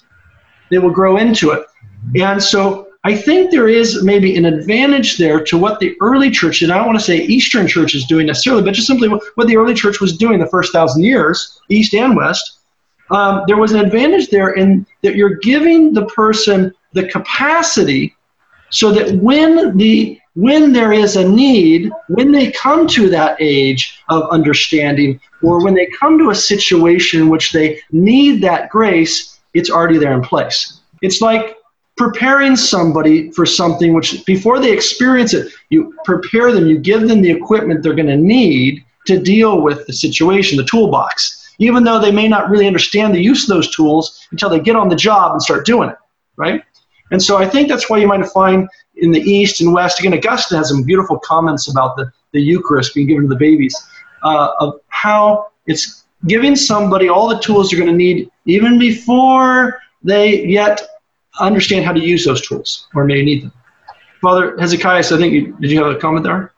They 0.72 0.78
will 0.78 0.90
grow 0.90 1.18
into 1.18 1.52
it. 1.52 1.66
And 2.16 2.42
so 2.42 2.85
I 3.06 3.16
think 3.16 3.52
there 3.52 3.68
is 3.68 4.04
maybe 4.04 4.36
an 4.36 4.46
advantage 4.46 5.18
there 5.18 5.40
to 5.44 5.60
what 5.60 5.80
the 5.80 5.96
early 6.02 6.32
church, 6.32 6.64
and 6.64 6.72
I 6.72 6.78
don't 6.78 6.88
want 6.88 6.98
to 6.98 7.06
say 7.06 7.20
Eastern 7.20 7.68
church 7.68 7.94
is 7.94 8.08
doing 8.08 8.26
necessarily, 8.26 8.64
but 8.64 8.74
just 8.74 8.88
simply 8.88 9.08
what 9.10 9.48
the 9.48 9.58
early 9.58 9.76
church 9.76 10.02
was 10.02 10.18
doing 10.18 10.40
the 10.40 10.48
first 10.48 10.74
thousand 10.74 11.04
years, 11.04 11.62
East 11.70 11.94
and 11.94 12.16
West. 12.16 12.58
Um, 13.12 13.44
there 13.46 13.58
was 13.58 13.74
an 13.74 13.80
advantage 13.80 14.30
there 14.30 14.54
in 14.54 14.88
that 15.04 15.16
you're 15.16 15.36
giving 15.36 15.94
the 15.94 16.08
person 16.08 16.74
the 16.94 17.08
capacity 17.08 18.16
so 18.72 18.92
that 18.92 19.14
when 19.18 19.78
the 19.78 20.20
when 20.34 20.74
there 20.74 20.92
is 20.92 21.16
a 21.16 21.30
need, 21.30 21.92
when 22.08 22.32
they 22.32 22.52
come 22.52 22.88
to 22.88 23.08
that 23.10 23.38
age 23.40 24.02
of 24.10 24.28
understanding, 24.32 25.22
or 25.44 25.64
when 25.64 25.76
they 25.76 25.86
come 26.00 26.18
to 26.18 26.32
a 26.32 26.36
situation 26.36 27.22
in 27.22 27.30
which 27.30 27.52
they 27.52 27.80
need 27.92 28.42
that 28.42 28.70
grace, 28.72 29.40
it's 29.54 29.70
already 29.70 30.00
there 30.00 30.14
in 30.14 30.24
place. 30.24 30.82
It's 31.04 31.22
like 31.22 31.56
preparing 31.98 32.56
somebody 32.56 33.32
for 33.32 33.46
something 33.46 33.94
which 33.94 34.26
before 34.26 34.60
they 34.60 34.72
experience 34.72 35.34
it 35.34 35.52
you 35.70 35.94
prepare 36.04 36.52
them 36.52 36.68
you 36.68 36.78
give 36.78 37.08
them 37.08 37.22
the 37.22 37.32
equipment 37.32 37.82
they're 37.82 37.94
going 37.94 38.08
to 38.08 38.18
need 38.18 38.84
to 39.06 39.20
deal 39.20 39.62
with 39.62 39.86
the 39.88 39.94
situation 39.94 40.58
the 40.58 40.66
toolbox. 40.66 41.54
Even 41.60 41.86
though 41.86 42.00
they 42.00 42.12
may 42.12 42.28
not 42.28 42.50
really 42.50 42.68
understand 42.68 43.16
the 43.16 43.22
use 43.22 43.44
of 43.44 43.56
those 43.56 43.74
tools 43.74 44.28
until 44.32 44.50
they 44.50 44.60
get 44.60 44.76
on 44.76 44.90
the 44.90 44.96
job 44.96 45.32
and 45.32 45.42
start 45.42 45.66
doing 45.66 45.90
it 45.90 45.98
right? 46.38 46.64
And 47.12 47.22
so 47.22 47.38
i 47.38 47.48
think 47.48 47.70
that's 47.70 47.90
why 47.90 47.98
you 47.98 48.08
might 48.08 48.26
find 48.28 48.68
in 48.96 49.12
the 49.12 49.22
east 49.22 49.62
and 49.62 49.74
west 49.74 50.00
again 50.00 50.14
augustine 50.14 50.58
has 50.58 50.70
some 50.70 50.84
beautiful 50.84 51.20
comments 51.20 51.70
about 51.70 51.96
the, 51.98 52.12
the 52.34 52.42
eucharist 52.42 52.94
being 52.96 53.08
given 53.08 53.24
to 53.24 53.30
the 53.30 53.36
babies 53.36 53.76
uh, 54.24 54.52
of 54.60 54.80
how 54.88 55.50
it's 55.68 56.06
giving 56.28 56.56
somebody 56.56 57.08
all 57.08 57.28
the 57.28 57.40
tools 57.40 57.70
they're 57.70 57.80
going 57.80 57.92
to 57.92 57.98
need 57.98 58.30
even 58.46 58.80
before 58.80 59.80
they 60.04 60.46
yet 60.46 60.82
understand 61.40 61.86
how 61.86 61.94
to 61.94 62.00
use 62.00 62.26
those 62.26 62.46
tools 62.46 62.88
or 62.94 63.06
may 63.06 63.22
need 63.22 63.44
them. 63.44 63.54
Father 64.22 64.58
Hezekiah, 64.58 65.00
I 65.00 65.04
think 65.04 65.34
you, 65.34 65.56
did 65.60 65.72
you 65.72 65.84
have 65.84 65.96
a 65.96 66.00
comment 66.00 66.24
there? 66.24 66.52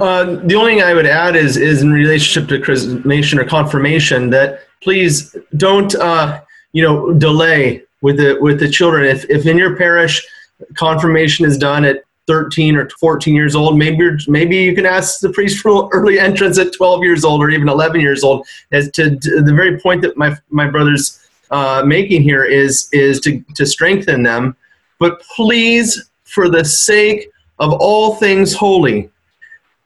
Uh, 0.00 0.24
the 0.46 0.54
only 0.54 0.72
thing 0.72 0.82
I 0.82 0.94
would 0.94 1.06
add 1.06 1.36
is 1.36 1.56
is 1.56 1.82
in 1.82 1.92
relationship 1.92 2.48
to 2.48 2.58
chrismation 2.58 3.38
or 3.38 3.44
confirmation 3.44 4.30
that 4.30 4.60
please 4.80 5.36
don't 5.56 5.94
uh, 5.94 6.40
you 6.72 6.82
know 6.82 7.12
delay 7.12 7.82
with 8.00 8.16
the 8.16 8.38
with 8.40 8.58
the 8.58 8.68
children. 8.68 9.04
If 9.04 9.28
if 9.28 9.46
in 9.46 9.58
your 9.58 9.76
parish 9.76 10.26
confirmation 10.74 11.44
is 11.44 11.58
done 11.58 11.84
at 11.84 12.04
13 12.26 12.76
or 12.76 12.88
14 13.00 13.34
years 13.34 13.54
old, 13.54 13.76
maybe 13.76 14.10
maybe 14.28 14.56
you 14.56 14.74
can 14.74 14.86
ask 14.86 15.20
the 15.20 15.30
priest 15.30 15.60
for 15.60 15.88
early 15.92 16.18
entrance 16.18 16.58
at 16.58 16.72
12 16.72 17.02
years 17.02 17.24
old 17.24 17.42
or 17.42 17.50
even 17.50 17.68
11 17.68 18.00
years 18.00 18.24
old. 18.24 18.46
As 18.70 18.90
to, 18.92 19.16
to 19.16 19.42
the 19.42 19.54
very 19.54 19.78
point 19.78 20.02
that 20.02 20.16
my 20.16 20.36
my 20.50 20.68
brothers 20.68 21.21
uh, 21.52 21.82
making 21.86 22.22
here 22.22 22.44
is 22.44 22.88
is 22.92 23.20
to, 23.20 23.40
to 23.54 23.64
strengthen 23.64 24.22
them. 24.22 24.56
But 24.98 25.20
please, 25.36 26.10
for 26.24 26.48
the 26.48 26.64
sake 26.64 27.28
of 27.58 27.72
all 27.74 28.16
things 28.16 28.54
holy, 28.54 29.10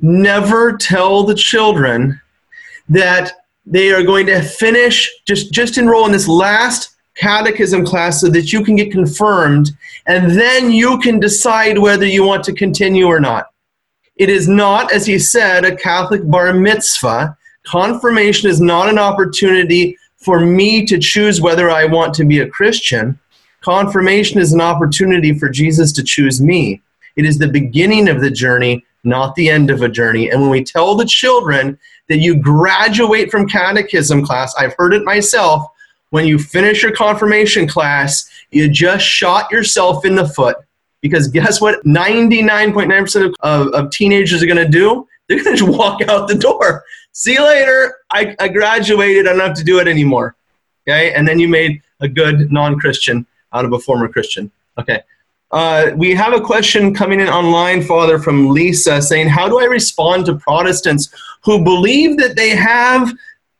never 0.01 0.77
tell 0.77 1.25
the 1.25 1.35
children 1.35 2.21
that 2.89 3.33
they 3.67 3.91
are 3.91 4.05
going 4.05 4.27
to 4.27 4.41
finish 4.43 5.11
just 5.27 5.53
just 5.53 5.77
enroll 5.77 6.07
in 6.07 6.13
this 6.13 6.29
last 6.29 6.95
catechism 7.17 7.85
class 7.85 8.21
so 8.21 8.29
that 8.29 8.53
you 8.53 8.63
can 8.63 8.77
get 8.77 8.93
confirmed 8.93 9.71
and 10.07 10.31
then 10.31 10.71
you 10.71 10.99
can 10.99 11.19
decide 11.19 11.79
whether 11.79 12.07
you 12.07 12.25
want 12.25 12.45
to 12.45 12.53
continue 12.53 13.07
or 13.07 13.19
not. 13.19 13.47
It 14.17 14.31
is 14.31 14.49
not, 14.49 14.93
as 14.93 15.05
he 15.07 15.19
said, 15.19 15.65
a 15.65 15.77
Catholic 15.77 16.29
bar 16.31 16.53
mitzvah. 16.55 17.37
Confirmation 17.65 18.49
is 18.49 18.61
not 18.61 18.89
an 18.89 18.99
opportunity 18.99 19.97
for 20.27 20.41
me 20.41 20.85
to 20.85 20.99
choose 20.99 21.41
whether 21.41 21.71
I 21.71 21.85
want 21.85 22.13
to 22.15 22.25
be 22.25 22.41
a 22.41 22.49
Christian. 22.49 23.17
Confirmation 23.61 24.41
is 24.41 24.53
an 24.53 24.61
opportunity 24.61 25.33
for 25.39 25.49
Jesus 25.49 25.93
to 25.93 26.03
choose 26.03 26.41
me. 26.41 26.83
It 27.15 27.25
is 27.25 27.39
the 27.39 27.47
beginning 27.47 28.09
of 28.09 28.21
the 28.21 28.31
journey, 28.31 28.85
not 29.05 29.37
the 29.37 29.49
end 29.49 29.71
of 29.71 29.83
a 29.83 29.89
journey. 29.89 30.29
And 30.29 30.41
when 30.41 30.51
we 30.51 30.65
tell 30.65 30.97
the 30.97 31.05
children 31.05 31.79
that 32.09 32.19
you 32.19 32.35
graduate 32.43 33.31
from 33.31 33.49
catechism 33.49 34.27
class, 34.27 34.53
I've 34.59 34.75
heard 34.77 34.95
it 34.95 35.05
myself, 35.05 35.65
when 36.11 36.27
you 36.27 36.41
finish 36.41 36.83
your 36.83 36.93
confirmation 36.93 37.69
class, 37.69 38.29
you 38.51 38.69
just 38.69 39.07
shot 39.07 39.49
yourself 39.53 40.05
in 40.05 40.17
the 40.17 40.27
foot. 40.27 40.57
Because 41.03 41.29
guess 41.29 41.61
what 41.61 41.85
99.9% 41.85 43.27
of, 43.27 43.35
of, 43.41 43.69
of 43.75 43.91
teenagers 43.93 44.43
are 44.43 44.47
going 44.47 44.57
to 44.57 44.69
do? 44.69 45.07
They're 45.29 45.43
going 45.43 45.57
to 45.57 45.65
just 45.65 45.79
walk 45.79 46.03
out 46.09 46.27
the 46.27 46.35
door 46.35 46.83
see 47.17 47.33
you 47.33 47.43
later. 47.43 47.97
I, 48.17 48.37
I 48.39 48.49
graduated. 48.49 49.27
I 49.27 49.33
don't 49.33 49.41
have 49.41 49.57
to 49.57 49.65
do 49.65 49.79
it 49.79 49.89
anymore. 49.89 50.37
Okay. 50.89 51.13
And 51.13 51.27
then 51.27 51.39
you 51.39 51.49
made 51.49 51.83
a 52.01 52.09
good 52.09 52.51
non 52.53 52.79
Christian 52.79 53.27
out 53.53 53.65
of 53.65 53.73
a 53.73 53.79
former 53.79 54.09
Christian. 54.09 54.51
Okay. 54.79 55.03
Uh, 55.53 55.93
we 55.95 56.13
have 56.15 56.33
a 56.33 56.41
question 56.41 56.93
coming 56.93 57.21
in 57.21 57.29
online, 57.29 57.81
Father, 57.81 58.19
from 58.19 58.51
Lisa 58.51 59.01
saying, 59.01 59.29
How 59.29 59.49
do 59.49 59.61
I 59.61 59.65
respond 59.65 60.27
to 60.27 60.35
Protestants 60.37 61.09
who 61.45 61.63
believe 61.63 62.19
that 62.19 62.35
they 62.35 62.51
have 62.51 63.13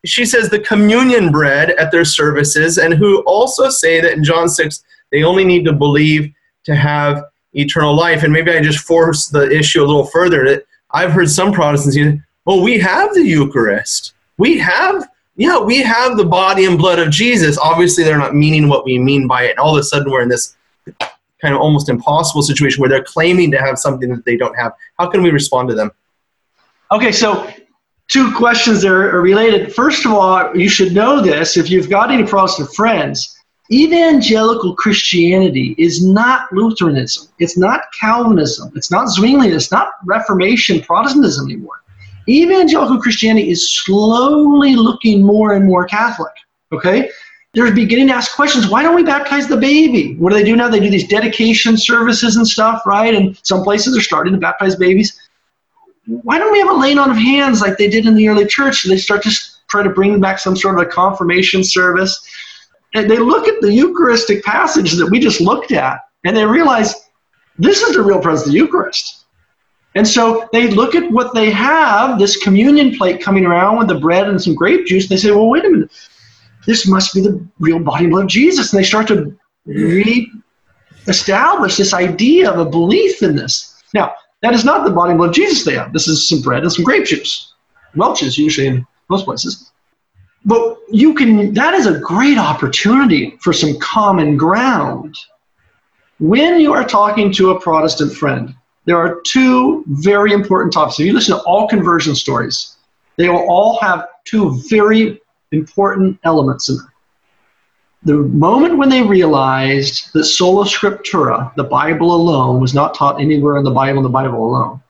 she 0.05 0.25
says 0.25 0.49
the 0.49 0.59
communion 0.59 1.31
bread 1.31 1.71
at 1.71 1.91
their 1.91 2.05
services, 2.05 2.77
and 2.77 2.93
who 2.93 3.21
also 3.21 3.69
say 3.69 3.99
that 3.99 4.13
in 4.13 4.23
John 4.23 4.47
6, 4.47 4.83
they 5.11 5.23
only 5.23 5.43
need 5.43 5.65
to 5.65 5.73
believe 5.73 6.33
to 6.63 6.75
have 6.75 7.25
eternal 7.53 7.95
life. 7.95 8.23
And 8.23 8.31
maybe 8.31 8.51
I 8.51 8.61
just 8.61 8.85
force 8.85 9.27
the 9.27 9.49
issue 9.49 9.83
a 9.83 9.85
little 9.85 10.05
further. 10.05 10.45
That 10.45 10.65
I've 10.91 11.11
heard 11.11 11.29
some 11.29 11.51
Protestants 11.51 11.95
say, 11.95 12.21
well, 12.45 12.61
we 12.61 12.79
have 12.79 13.13
the 13.13 13.23
Eucharist. 13.23 14.13
We 14.37 14.57
have, 14.59 15.07
yeah, 15.35 15.59
we 15.59 15.81
have 15.81 16.17
the 16.17 16.25
body 16.25 16.65
and 16.65 16.77
blood 16.77 16.99
of 16.99 17.09
Jesus. 17.09 17.57
Obviously, 17.57 18.03
they're 18.03 18.17
not 18.17 18.35
meaning 18.35 18.67
what 18.67 18.85
we 18.85 18.99
mean 18.99 19.27
by 19.27 19.43
it. 19.43 19.51
And 19.51 19.59
all 19.59 19.75
of 19.75 19.79
a 19.79 19.83
sudden, 19.83 20.11
we're 20.11 20.21
in 20.21 20.29
this 20.29 20.55
kind 21.41 21.53
of 21.53 21.61
almost 21.61 21.89
impossible 21.89 22.41
situation 22.41 22.81
where 22.81 22.89
they're 22.89 23.03
claiming 23.03 23.51
to 23.51 23.57
have 23.57 23.77
something 23.77 24.09
that 24.09 24.25
they 24.25 24.37
don't 24.37 24.55
have. 24.55 24.73
How 24.97 25.07
can 25.07 25.21
we 25.21 25.29
respond 25.29 25.69
to 25.69 25.75
them? 25.75 25.91
Okay, 26.91 27.11
so 27.11 27.51
two 28.07 28.33
questions 28.33 28.81
there 28.81 29.13
are 29.15 29.21
related. 29.21 29.73
First 29.73 30.05
of 30.05 30.13
all, 30.13 30.55
you 30.55 30.69
should 30.69 30.93
know 30.93 31.21
this 31.21 31.57
if 31.57 31.69
you've 31.69 31.89
got 31.89 32.11
any 32.11 32.23
Protestant 32.23 32.73
friends. 32.73 33.35
Evangelical 33.69 34.75
Christianity 34.75 35.75
is 35.77 36.05
not 36.05 36.51
Lutheranism. 36.53 37.27
It's 37.39 37.57
not 37.57 37.81
Calvinism. 37.99 38.71
It's 38.75 38.89
not 38.89 39.09
Zwinglian. 39.09 39.53
It's 39.53 39.71
not 39.71 39.89
Reformation 40.05 40.81
Protestantism 40.81 41.47
anymore. 41.47 41.81
Evangelical 42.27 42.99
Christianity 42.99 43.49
is 43.49 43.69
slowly 43.69 44.75
looking 44.75 45.23
more 45.23 45.53
and 45.53 45.65
more 45.65 45.85
Catholic. 45.85 46.33
Okay? 46.71 47.09
They're 47.53 47.73
beginning 47.73 48.07
to 48.07 48.13
ask 48.13 48.35
questions. 48.35 48.67
Why 48.67 48.83
don't 48.83 48.95
we 48.95 49.03
baptize 49.03 49.47
the 49.47 49.57
baby? 49.57 50.15
What 50.15 50.31
do 50.31 50.35
they 50.37 50.43
do 50.43 50.55
now? 50.55 50.69
They 50.69 50.79
do 50.79 50.89
these 50.89 51.07
dedication 51.07 51.77
services 51.77 52.35
and 52.35 52.47
stuff, 52.47 52.83
right? 52.85 53.15
And 53.15 53.39
some 53.43 53.63
places 53.63 53.97
are 53.97 54.01
starting 54.01 54.33
to 54.33 54.39
baptize 54.39 54.75
babies 54.75 55.19
why 56.07 56.39
don't 56.39 56.51
we 56.51 56.59
have 56.59 56.69
a 56.69 56.73
laying 56.73 56.97
on 56.97 57.11
of 57.11 57.17
hands 57.17 57.61
like 57.61 57.77
they 57.77 57.89
did 57.89 58.05
in 58.05 58.15
the 58.15 58.27
early 58.29 58.45
church? 58.45 58.83
They 58.83 58.97
start 58.97 59.23
to 59.23 59.31
try 59.69 59.83
to 59.83 59.89
bring 59.89 60.19
back 60.21 60.39
some 60.39 60.55
sort 60.55 60.79
of 60.79 60.87
a 60.87 60.89
confirmation 60.89 61.63
service. 61.63 62.25
And 62.93 63.11
they 63.11 63.17
look 63.17 63.47
at 63.47 63.59
the 63.59 63.73
Eucharistic 63.73 64.43
passage 64.43 64.93
that 64.93 65.07
we 65.07 65.19
just 65.19 65.41
looked 65.41 65.73
at, 65.73 65.99
and 66.23 66.35
they 66.35 66.45
realize 66.45 66.95
this 67.59 67.81
is 67.81 67.95
the 67.95 68.01
real 68.01 68.21
presence 68.21 68.47
of 68.47 68.53
the 68.53 68.57
Eucharist. 68.57 69.25
And 69.97 70.07
so 70.07 70.47
they 70.53 70.67
look 70.67 70.93
at 70.93 71.11
what 71.11 71.33
they 71.33 71.49
have, 71.49 72.19
this 72.19 72.37
communion 72.37 72.95
plate 72.95 73.19
coming 73.19 73.47
around 73.47 73.79
with 73.79 73.87
the 73.87 73.99
bread 73.99 74.29
and 74.29 74.39
some 74.39 74.53
grape 74.53 74.85
juice, 74.85 75.05
and 75.05 75.09
they 75.09 75.17
say, 75.17 75.31
well, 75.31 75.49
wait 75.49 75.65
a 75.65 75.69
minute, 75.69 75.89
this 76.67 76.87
must 76.87 77.15
be 77.15 77.21
the 77.21 77.43
real 77.57 77.79
body 77.79 78.03
and 78.03 78.11
blood 78.11 78.25
of 78.25 78.29
Jesus. 78.29 78.71
And 78.71 78.79
they 78.79 78.85
start 78.85 79.07
to 79.07 79.35
re-establish 79.65 81.77
this 81.77 81.95
idea 81.95 82.51
of 82.51 82.59
a 82.59 82.65
belief 82.69 83.23
in 83.23 83.35
this. 83.35 83.81
Now, 83.95 84.13
that 84.43 84.53
is 84.53 84.63
not 84.63 84.85
the 84.85 84.91
body 84.91 85.13
and 85.13 85.17
blood 85.17 85.29
of 85.29 85.35
Jesus 85.35 85.65
they 85.65 85.73
have. 85.73 85.93
This 85.93 86.07
is 86.07 86.29
some 86.29 86.41
bread 86.41 86.61
and 86.61 86.71
some 86.71 86.85
grape 86.85 87.05
juice. 87.05 87.55
Welch's 87.95 88.37
usually 88.37 88.67
in 88.67 88.85
most 89.09 89.25
places. 89.25 89.71
But 90.45 90.77
you 90.91 91.15
can 91.15 91.55
that 91.55 91.73
is 91.73 91.87
a 91.87 91.97
great 91.99 92.37
opportunity 92.37 93.35
for 93.41 93.51
some 93.51 93.79
common 93.79 94.37
ground. 94.37 95.17
When 96.19 96.59
you 96.59 96.71
are 96.73 96.85
talking 96.85 97.31
to 97.33 97.49
a 97.49 97.59
Protestant 97.59 98.13
friend, 98.13 98.53
there 98.87 98.97
are 98.97 99.21
two 99.27 99.83
very 99.87 100.31
important 100.33 100.73
topics. 100.73 100.99
If 100.99 101.05
you 101.05 101.13
listen 101.13 101.37
to 101.37 101.43
all 101.43 101.67
conversion 101.67 102.15
stories, 102.15 102.77
they 103.17 103.29
will 103.29 103.45
all 103.47 103.79
have 103.79 104.07
two 104.25 104.59
very 104.67 105.21
important 105.51 106.19
elements 106.23 106.69
in 106.69 106.77
them 106.77 106.91
the 108.07 108.15
moment 108.15 108.77
when 108.77 108.87
they 108.87 109.01
realized 109.01 110.13
that 110.13 110.23
sola 110.23 110.63
scriptura, 110.63 111.53
the 111.55 111.63
Bible 111.65 112.15
alone, 112.15 112.61
was 112.61 112.73
not 112.73 112.93
taught 112.93 113.19
anywhere 113.19 113.57
in 113.57 113.65
the 113.65 113.71
Bible 113.71 114.01
the 114.01 114.09
Bible 114.09 114.45
alone, 114.45 114.81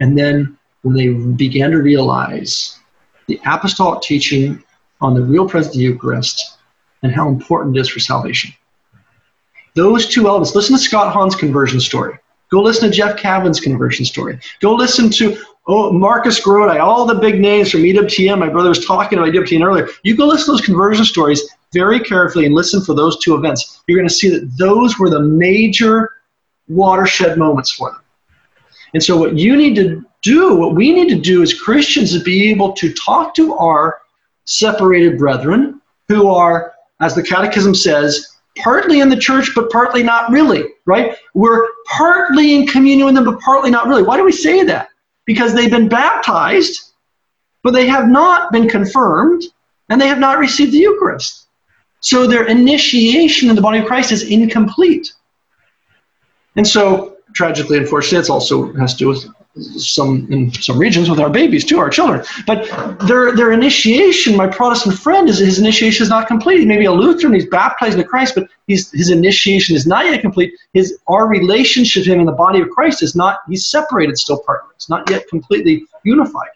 and 0.00 0.18
then 0.18 0.58
when 0.82 0.96
they 0.96 1.10
began 1.10 1.70
to 1.70 1.78
realize 1.78 2.78
the 3.28 3.40
apostolic 3.46 4.02
teaching 4.02 4.62
on 5.00 5.14
the 5.14 5.22
real 5.22 5.48
presence 5.48 5.76
of 5.76 5.78
the 5.78 5.84
Eucharist 5.84 6.58
and 7.04 7.12
how 7.12 7.28
important 7.28 7.76
it 7.76 7.80
is 7.80 7.88
for 7.88 8.00
salvation. 8.00 8.52
Those 9.74 10.08
two 10.08 10.26
elements. 10.26 10.56
Listen 10.56 10.76
to 10.76 10.82
Scott 10.82 11.14
Hahn's 11.14 11.36
conversion 11.36 11.80
story. 11.80 12.18
Go 12.52 12.60
listen 12.60 12.90
to 12.90 12.94
Jeff 12.94 13.16
Cavins' 13.16 13.62
conversion 13.62 14.04
story. 14.04 14.38
Go 14.60 14.74
listen 14.74 15.08
to 15.12 15.42
oh, 15.66 15.90
Marcus 15.90 16.38
Grodi, 16.38 16.78
all 16.78 17.06
the 17.06 17.14
big 17.14 17.40
names 17.40 17.70
from 17.70 17.80
EWTN. 17.80 18.38
My 18.38 18.50
brother 18.50 18.68
was 18.68 18.84
talking 18.84 19.18
about 19.18 19.32
EWTN 19.32 19.64
earlier. 19.64 19.88
You 20.02 20.14
go 20.14 20.26
listen 20.26 20.46
to 20.46 20.50
those 20.52 20.60
conversion 20.60 21.06
stories 21.06 21.48
very 21.72 21.98
carefully 21.98 22.44
and 22.44 22.54
listen 22.54 22.84
for 22.84 22.94
those 22.94 23.18
two 23.20 23.34
events. 23.34 23.82
You're 23.86 23.98
going 23.98 24.08
to 24.08 24.14
see 24.14 24.28
that 24.28 24.58
those 24.58 24.98
were 24.98 25.08
the 25.08 25.20
major 25.20 26.10
watershed 26.68 27.38
moments 27.38 27.72
for 27.72 27.90
them. 27.90 28.00
And 28.92 29.02
so, 29.02 29.16
what 29.16 29.38
you 29.38 29.56
need 29.56 29.74
to 29.76 30.04
do, 30.20 30.54
what 30.54 30.74
we 30.74 30.92
need 30.92 31.08
to 31.08 31.18
do 31.18 31.42
as 31.42 31.58
Christians, 31.58 32.12
is 32.12 32.22
be 32.22 32.50
able 32.50 32.74
to 32.74 32.92
talk 32.92 33.34
to 33.36 33.54
our 33.54 34.02
separated 34.44 35.16
brethren 35.16 35.80
who 36.08 36.28
are, 36.28 36.74
as 37.00 37.14
the 37.14 37.22
Catechism 37.22 37.74
says, 37.74 38.36
partly 38.58 39.00
in 39.00 39.08
the 39.08 39.16
church, 39.16 39.52
but 39.54 39.70
partly 39.70 40.02
not 40.02 40.30
really, 40.30 40.64
right? 40.84 41.16
We're 41.32 41.66
partly 41.86 42.54
in 42.54 42.66
communion 42.66 43.06
with 43.06 43.14
them, 43.14 43.24
but 43.24 43.40
partly 43.40 43.70
not 43.70 43.86
really. 43.86 44.02
Why 44.02 44.16
do 44.16 44.24
we 44.24 44.32
say 44.32 44.64
that? 44.64 44.88
Because 45.24 45.54
they've 45.54 45.70
been 45.70 45.88
baptized, 45.88 46.92
but 47.62 47.72
they 47.72 47.86
have 47.86 48.08
not 48.08 48.52
been 48.52 48.68
confirmed, 48.68 49.44
and 49.88 50.00
they 50.00 50.08
have 50.08 50.18
not 50.18 50.38
received 50.38 50.72
the 50.72 50.78
Eucharist. 50.78 51.46
So 52.00 52.26
their 52.26 52.46
initiation 52.46 53.48
in 53.48 53.56
the 53.56 53.62
body 53.62 53.78
of 53.78 53.86
Christ 53.86 54.10
is 54.10 54.24
incomplete. 54.24 55.12
And 56.56 56.66
so, 56.66 57.16
tragically, 57.34 57.78
unfortunately, 57.78 58.26
it 58.26 58.30
also 58.30 58.72
has 58.74 58.94
to 58.94 58.98
do 58.98 59.08
with 59.08 59.24
some 59.56 60.26
in 60.32 60.50
some 60.52 60.78
regions 60.78 61.10
with 61.10 61.20
our 61.20 61.28
babies 61.28 61.64
too, 61.64 61.78
our 61.78 61.90
children. 61.90 62.24
But 62.46 62.66
their 63.06 63.36
their 63.36 63.52
initiation, 63.52 64.36
my 64.36 64.46
Protestant 64.46 64.98
friend, 64.98 65.28
is 65.28 65.38
his 65.38 65.58
initiation 65.58 66.02
is 66.02 66.08
not 66.08 66.26
complete. 66.26 66.66
Maybe 66.66 66.86
a 66.86 66.92
Lutheran, 66.92 67.34
he's 67.34 67.46
baptized 67.46 67.98
into 67.98 68.08
Christ, 68.08 68.34
but 68.34 68.48
he's, 68.66 68.90
his 68.92 69.10
initiation 69.10 69.76
is 69.76 69.86
not 69.86 70.06
yet 70.06 70.22
complete. 70.22 70.54
His 70.72 70.98
our 71.06 71.26
relationship 71.26 72.04
to 72.04 72.12
him 72.12 72.20
in 72.20 72.26
the 72.26 72.32
body 72.32 72.60
of 72.60 72.70
Christ 72.70 73.02
is 73.02 73.14
not. 73.14 73.40
He's 73.48 73.66
separated 73.66 74.16
still 74.16 74.42
partly. 74.46 74.70
It's 74.74 74.88
not 74.88 75.08
yet 75.10 75.28
completely 75.28 75.84
unified. 76.04 76.50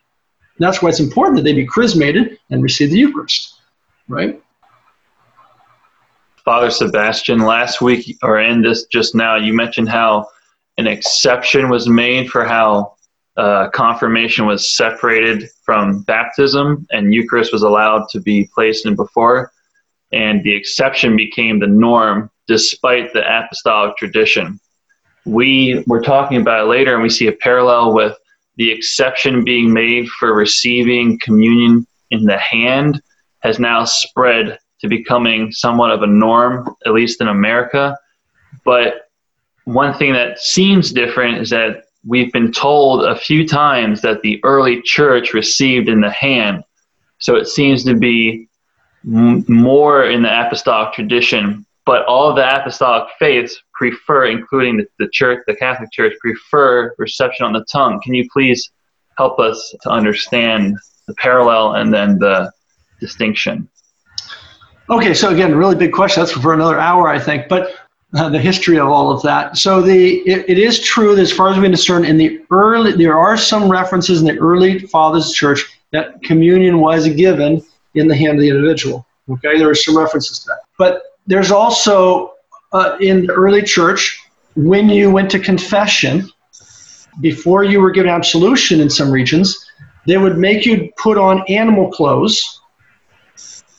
And 0.58 0.66
that's 0.66 0.80
why 0.80 0.88
it's 0.88 1.00
important 1.00 1.36
that 1.36 1.42
they 1.42 1.52
be 1.52 1.66
chrismated 1.66 2.38
and 2.50 2.62
receive 2.62 2.90
the 2.90 2.96
Eucharist, 2.96 3.60
right? 4.08 4.42
Father 6.46 6.70
Sebastian, 6.70 7.40
last 7.40 7.82
week 7.82 8.16
or 8.22 8.40
in 8.40 8.62
this 8.62 8.84
just 8.86 9.14
now, 9.14 9.36
you 9.36 9.52
mentioned 9.52 9.88
how 9.88 10.28
an 10.78 10.86
exception 10.86 11.68
was 11.68 11.88
made 11.88 12.30
for 12.30 12.44
how 12.44 12.96
uh, 13.36 13.68
confirmation 13.70 14.46
was 14.46 14.76
separated 14.76 15.48
from 15.64 16.02
baptism 16.02 16.86
and 16.90 17.12
Eucharist 17.12 17.52
was 17.52 17.62
allowed 17.62 18.08
to 18.10 18.20
be 18.20 18.48
placed 18.54 18.86
in 18.86 18.96
before, 18.96 19.52
and 20.12 20.42
the 20.42 20.54
exception 20.54 21.16
became 21.16 21.58
the 21.58 21.66
norm 21.66 22.30
despite 22.46 23.12
the 23.12 23.22
apostolic 23.26 23.96
tradition. 23.96 24.58
We 25.24 25.82
were 25.86 26.00
talking 26.00 26.40
about 26.40 26.64
it 26.64 26.68
later, 26.68 26.94
and 26.94 27.02
we 27.02 27.10
see 27.10 27.26
a 27.26 27.32
parallel 27.32 27.92
with 27.92 28.16
the 28.56 28.70
exception 28.70 29.44
being 29.44 29.72
made 29.72 30.08
for 30.08 30.32
receiving 30.32 31.18
communion 31.18 31.86
in 32.10 32.24
the 32.24 32.38
hand 32.38 33.02
has 33.40 33.58
now 33.58 33.84
spread 33.84 34.58
to 34.80 34.88
becoming 34.88 35.50
somewhat 35.52 35.90
of 35.90 36.02
a 36.02 36.06
norm, 36.06 36.74
at 36.86 36.92
least 36.92 37.20
in 37.20 37.28
America. 37.28 37.96
But 38.64 39.05
one 39.66 39.92
thing 39.94 40.12
that 40.12 40.38
seems 40.38 40.92
different 40.92 41.38
is 41.38 41.50
that 41.50 41.84
we've 42.06 42.32
been 42.32 42.52
told 42.52 43.04
a 43.04 43.16
few 43.16 43.46
times 43.46 44.00
that 44.00 44.22
the 44.22 44.40
early 44.44 44.80
church 44.82 45.34
received 45.34 45.88
in 45.88 46.00
the 46.00 46.10
hand. 46.10 46.62
So 47.18 47.34
it 47.34 47.48
seems 47.48 47.82
to 47.84 47.96
be 47.96 48.48
m- 49.04 49.44
more 49.48 50.04
in 50.04 50.22
the 50.22 50.46
apostolic 50.46 50.94
tradition. 50.94 51.66
But 51.84 52.04
all 52.06 52.32
the 52.32 52.48
apostolic 52.48 53.08
faiths 53.18 53.60
prefer, 53.74 54.26
including 54.26 54.76
the, 54.76 54.86
the 55.00 55.08
church, 55.08 55.42
the 55.48 55.56
Catholic 55.56 55.90
Church, 55.90 56.14
prefer 56.20 56.94
reception 56.98 57.44
on 57.44 57.52
the 57.52 57.64
tongue. 57.70 58.00
Can 58.04 58.14
you 58.14 58.28
please 58.32 58.70
help 59.18 59.40
us 59.40 59.74
to 59.82 59.90
understand 59.90 60.76
the 61.08 61.14
parallel 61.14 61.74
and 61.74 61.92
then 61.92 62.18
the 62.18 62.52
distinction? 63.00 63.68
Okay, 64.90 65.12
so 65.12 65.30
again, 65.30 65.56
really 65.56 65.74
big 65.74 65.92
question. 65.92 66.22
That's 66.22 66.32
for 66.32 66.54
another 66.54 66.78
hour, 66.78 67.08
I 67.08 67.18
think. 67.18 67.48
But 67.48 67.72
uh, 68.14 68.28
the 68.28 68.38
history 68.38 68.78
of 68.78 68.88
all 68.88 69.10
of 69.10 69.22
that. 69.22 69.56
So 69.56 69.82
the 69.82 70.18
it, 70.20 70.48
it 70.48 70.58
is 70.58 70.80
true 70.80 71.14
that 71.14 71.22
as 71.22 71.32
far 71.32 71.50
as 71.50 71.58
we 71.58 71.68
discern, 71.68 72.04
in 72.04 72.16
the 72.16 72.40
early 72.50 72.92
there 72.92 73.18
are 73.18 73.36
some 73.36 73.70
references 73.70 74.20
in 74.20 74.26
the 74.26 74.38
early 74.38 74.80
Fathers 74.80 75.32
Church 75.32 75.64
that 75.92 76.22
communion 76.22 76.80
was 76.80 77.08
given 77.08 77.62
in 77.94 78.08
the 78.08 78.16
hand 78.16 78.38
of 78.38 78.40
the 78.40 78.48
individual. 78.48 79.06
Okay, 79.28 79.58
there 79.58 79.68
are 79.68 79.74
some 79.74 79.96
references 79.96 80.38
to 80.40 80.48
that. 80.48 80.60
But 80.78 81.02
there's 81.26 81.50
also 81.50 82.34
uh, 82.72 82.96
in 83.00 83.26
the 83.26 83.32
early 83.32 83.62
church 83.62 84.20
when 84.54 84.88
you 84.88 85.10
went 85.10 85.30
to 85.30 85.38
confession 85.38 86.28
before 87.20 87.64
you 87.64 87.80
were 87.80 87.90
given 87.90 88.10
absolution 88.10 88.80
in 88.80 88.90
some 88.90 89.10
regions, 89.10 89.64
they 90.06 90.16
would 90.16 90.38
make 90.38 90.64
you 90.64 90.90
put 90.96 91.18
on 91.18 91.44
animal 91.48 91.90
clothes. 91.90 92.60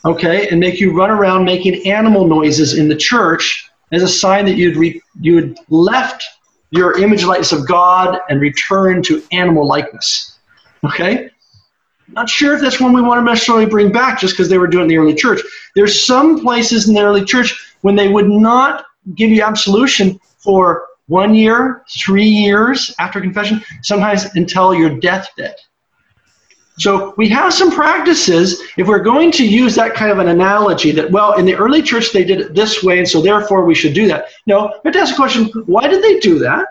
Okay, 0.04 0.48
and 0.48 0.60
make 0.60 0.78
you 0.80 0.96
run 0.96 1.10
around 1.10 1.44
making 1.44 1.86
animal 1.86 2.26
noises 2.26 2.78
in 2.78 2.88
the 2.88 2.96
church 2.96 3.68
as 3.92 4.02
a 4.02 4.08
sign 4.08 4.44
that 4.46 4.56
you'd 4.56 4.76
re- 4.76 5.00
you 5.20 5.36
had 5.36 5.58
left 5.68 6.24
your 6.70 6.98
image 6.98 7.24
likeness 7.24 7.52
of 7.52 7.66
God 7.66 8.18
and 8.28 8.40
returned 8.40 9.04
to 9.06 9.22
animal 9.32 9.66
likeness. 9.66 10.38
Okay? 10.84 11.30
Not 12.08 12.28
sure 12.28 12.54
if 12.54 12.60
that's 12.60 12.80
one 12.80 12.92
we 12.92 13.02
want 13.02 13.20
to 13.20 13.24
necessarily 13.24 13.66
bring 13.66 13.92
back 13.92 14.20
just 14.20 14.34
because 14.34 14.48
they 14.48 14.58
were 14.58 14.66
doing 14.66 14.82
it 14.82 14.84
in 14.84 14.88
the 14.88 14.98
early 14.98 15.14
church. 15.14 15.40
There's 15.74 16.06
some 16.06 16.40
places 16.40 16.88
in 16.88 16.94
the 16.94 17.02
early 17.02 17.24
church 17.24 17.76
when 17.82 17.96
they 17.96 18.08
would 18.08 18.28
not 18.28 18.86
give 19.14 19.30
you 19.30 19.42
absolution 19.42 20.18
for 20.38 20.86
one 21.06 21.34
year, 21.34 21.84
three 21.98 22.28
years 22.28 22.94
after 22.98 23.20
confession, 23.20 23.62
sometimes 23.82 24.26
until 24.36 24.74
your 24.74 24.98
deathbed. 24.98 25.54
So 26.78 27.12
we 27.16 27.28
have 27.30 27.52
some 27.52 27.70
practices. 27.72 28.62
If 28.76 28.86
we're 28.86 29.02
going 29.02 29.32
to 29.32 29.46
use 29.46 29.74
that 29.74 29.94
kind 29.94 30.10
of 30.12 30.18
an 30.18 30.28
analogy 30.28 30.92
that, 30.92 31.10
well, 31.10 31.34
in 31.34 31.44
the 31.44 31.54
early 31.54 31.82
church 31.82 32.12
they 32.12 32.24
did 32.24 32.40
it 32.40 32.54
this 32.54 32.82
way, 32.82 32.98
and 32.98 33.08
so 33.08 33.20
therefore 33.20 33.64
we 33.64 33.74
should 33.74 33.94
do 33.94 34.06
that. 34.08 34.26
No, 34.46 34.68
we 34.84 34.88
have 34.88 34.94
to 34.94 35.00
ask 35.00 35.14
the 35.14 35.16
question, 35.16 35.46
why 35.66 35.88
did 35.88 36.02
they 36.02 36.20
do 36.20 36.38
that? 36.38 36.66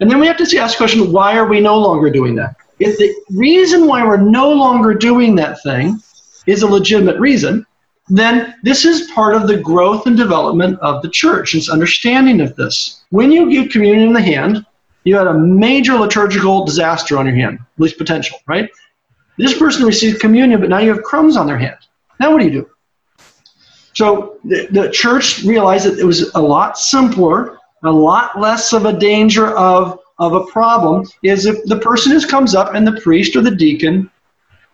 And 0.00 0.10
then 0.10 0.18
we 0.18 0.26
have 0.26 0.36
to 0.38 0.56
ask 0.58 0.74
the 0.74 0.78
question, 0.78 1.12
why 1.12 1.36
are 1.36 1.46
we 1.46 1.60
no 1.60 1.78
longer 1.78 2.10
doing 2.10 2.34
that? 2.34 2.56
If 2.80 2.98
the 2.98 3.14
reason 3.30 3.86
why 3.86 4.04
we're 4.04 4.16
no 4.16 4.50
longer 4.50 4.92
doing 4.92 5.36
that 5.36 5.62
thing 5.62 6.00
is 6.46 6.62
a 6.62 6.66
legitimate 6.66 7.20
reason, 7.20 7.64
then 8.08 8.56
this 8.64 8.84
is 8.84 9.08
part 9.12 9.36
of 9.36 9.46
the 9.46 9.56
growth 9.56 10.08
and 10.08 10.16
development 10.16 10.80
of 10.80 11.00
the 11.02 11.08
church, 11.08 11.54
its 11.54 11.70
understanding 11.70 12.40
of 12.40 12.56
this. 12.56 13.04
When 13.10 13.30
you 13.30 13.48
give 13.48 13.70
communion 13.70 14.08
in 14.08 14.12
the 14.12 14.20
hand, 14.20 14.66
you 15.04 15.16
had 15.16 15.28
a 15.28 15.34
major 15.34 15.94
liturgical 15.94 16.64
disaster 16.64 17.16
on 17.16 17.26
your 17.26 17.36
hand, 17.36 17.60
at 17.60 17.80
least 17.80 17.98
potential, 17.98 18.38
right? 18.46 18.68
This 19.38 19.58
person 19.58 19.86
received 19.86 20.20
communion, 20.20 20.60
but 20.60 20.68
now 20.68 20.78
you 20.78 20.92
have 20.94 21.02
crumbs 21.02 21.36
on 21.36 21.46
their 21.46 21.58
hand. 21.58 21.78
Now 22.20 22.32
what 22.32 22.40
do 22.40 22.44
you 22.44 22.50
do? 22.50 22.70
So 23.94 24.38
the, 24.44 24.68
the 24.70 24.90
church 24.90 25.42
realized 25.42 25.86
that 25.86 25.98
it 25.98 26.04
was 26.04 26.32
a 26.34 26.40
lot 26.40 26.78
simpler, 26.78 27.58
a 27.84 27.90
lot 27.90 28.38
less 28.38 28.72
of 28.72 28.86
a 28.86 28.92
danger 28.92 29.56
of, 29.56 29.98
of 30.18 30.34
a 30.34 30.44
problem, 30.46 31.06
is 31.22 31.46
if 31.46 31.62
the 31.64 31.78
person 31.78 32.12
who 32.12 32.26
comes 32.26 32.54
up 32.54 32.74
and 32.74 32.86
the 32.86 33.00
priest 33.00 33.36
or 33.36 33.42
the 33.42 33.54
deacon 33.54 34.10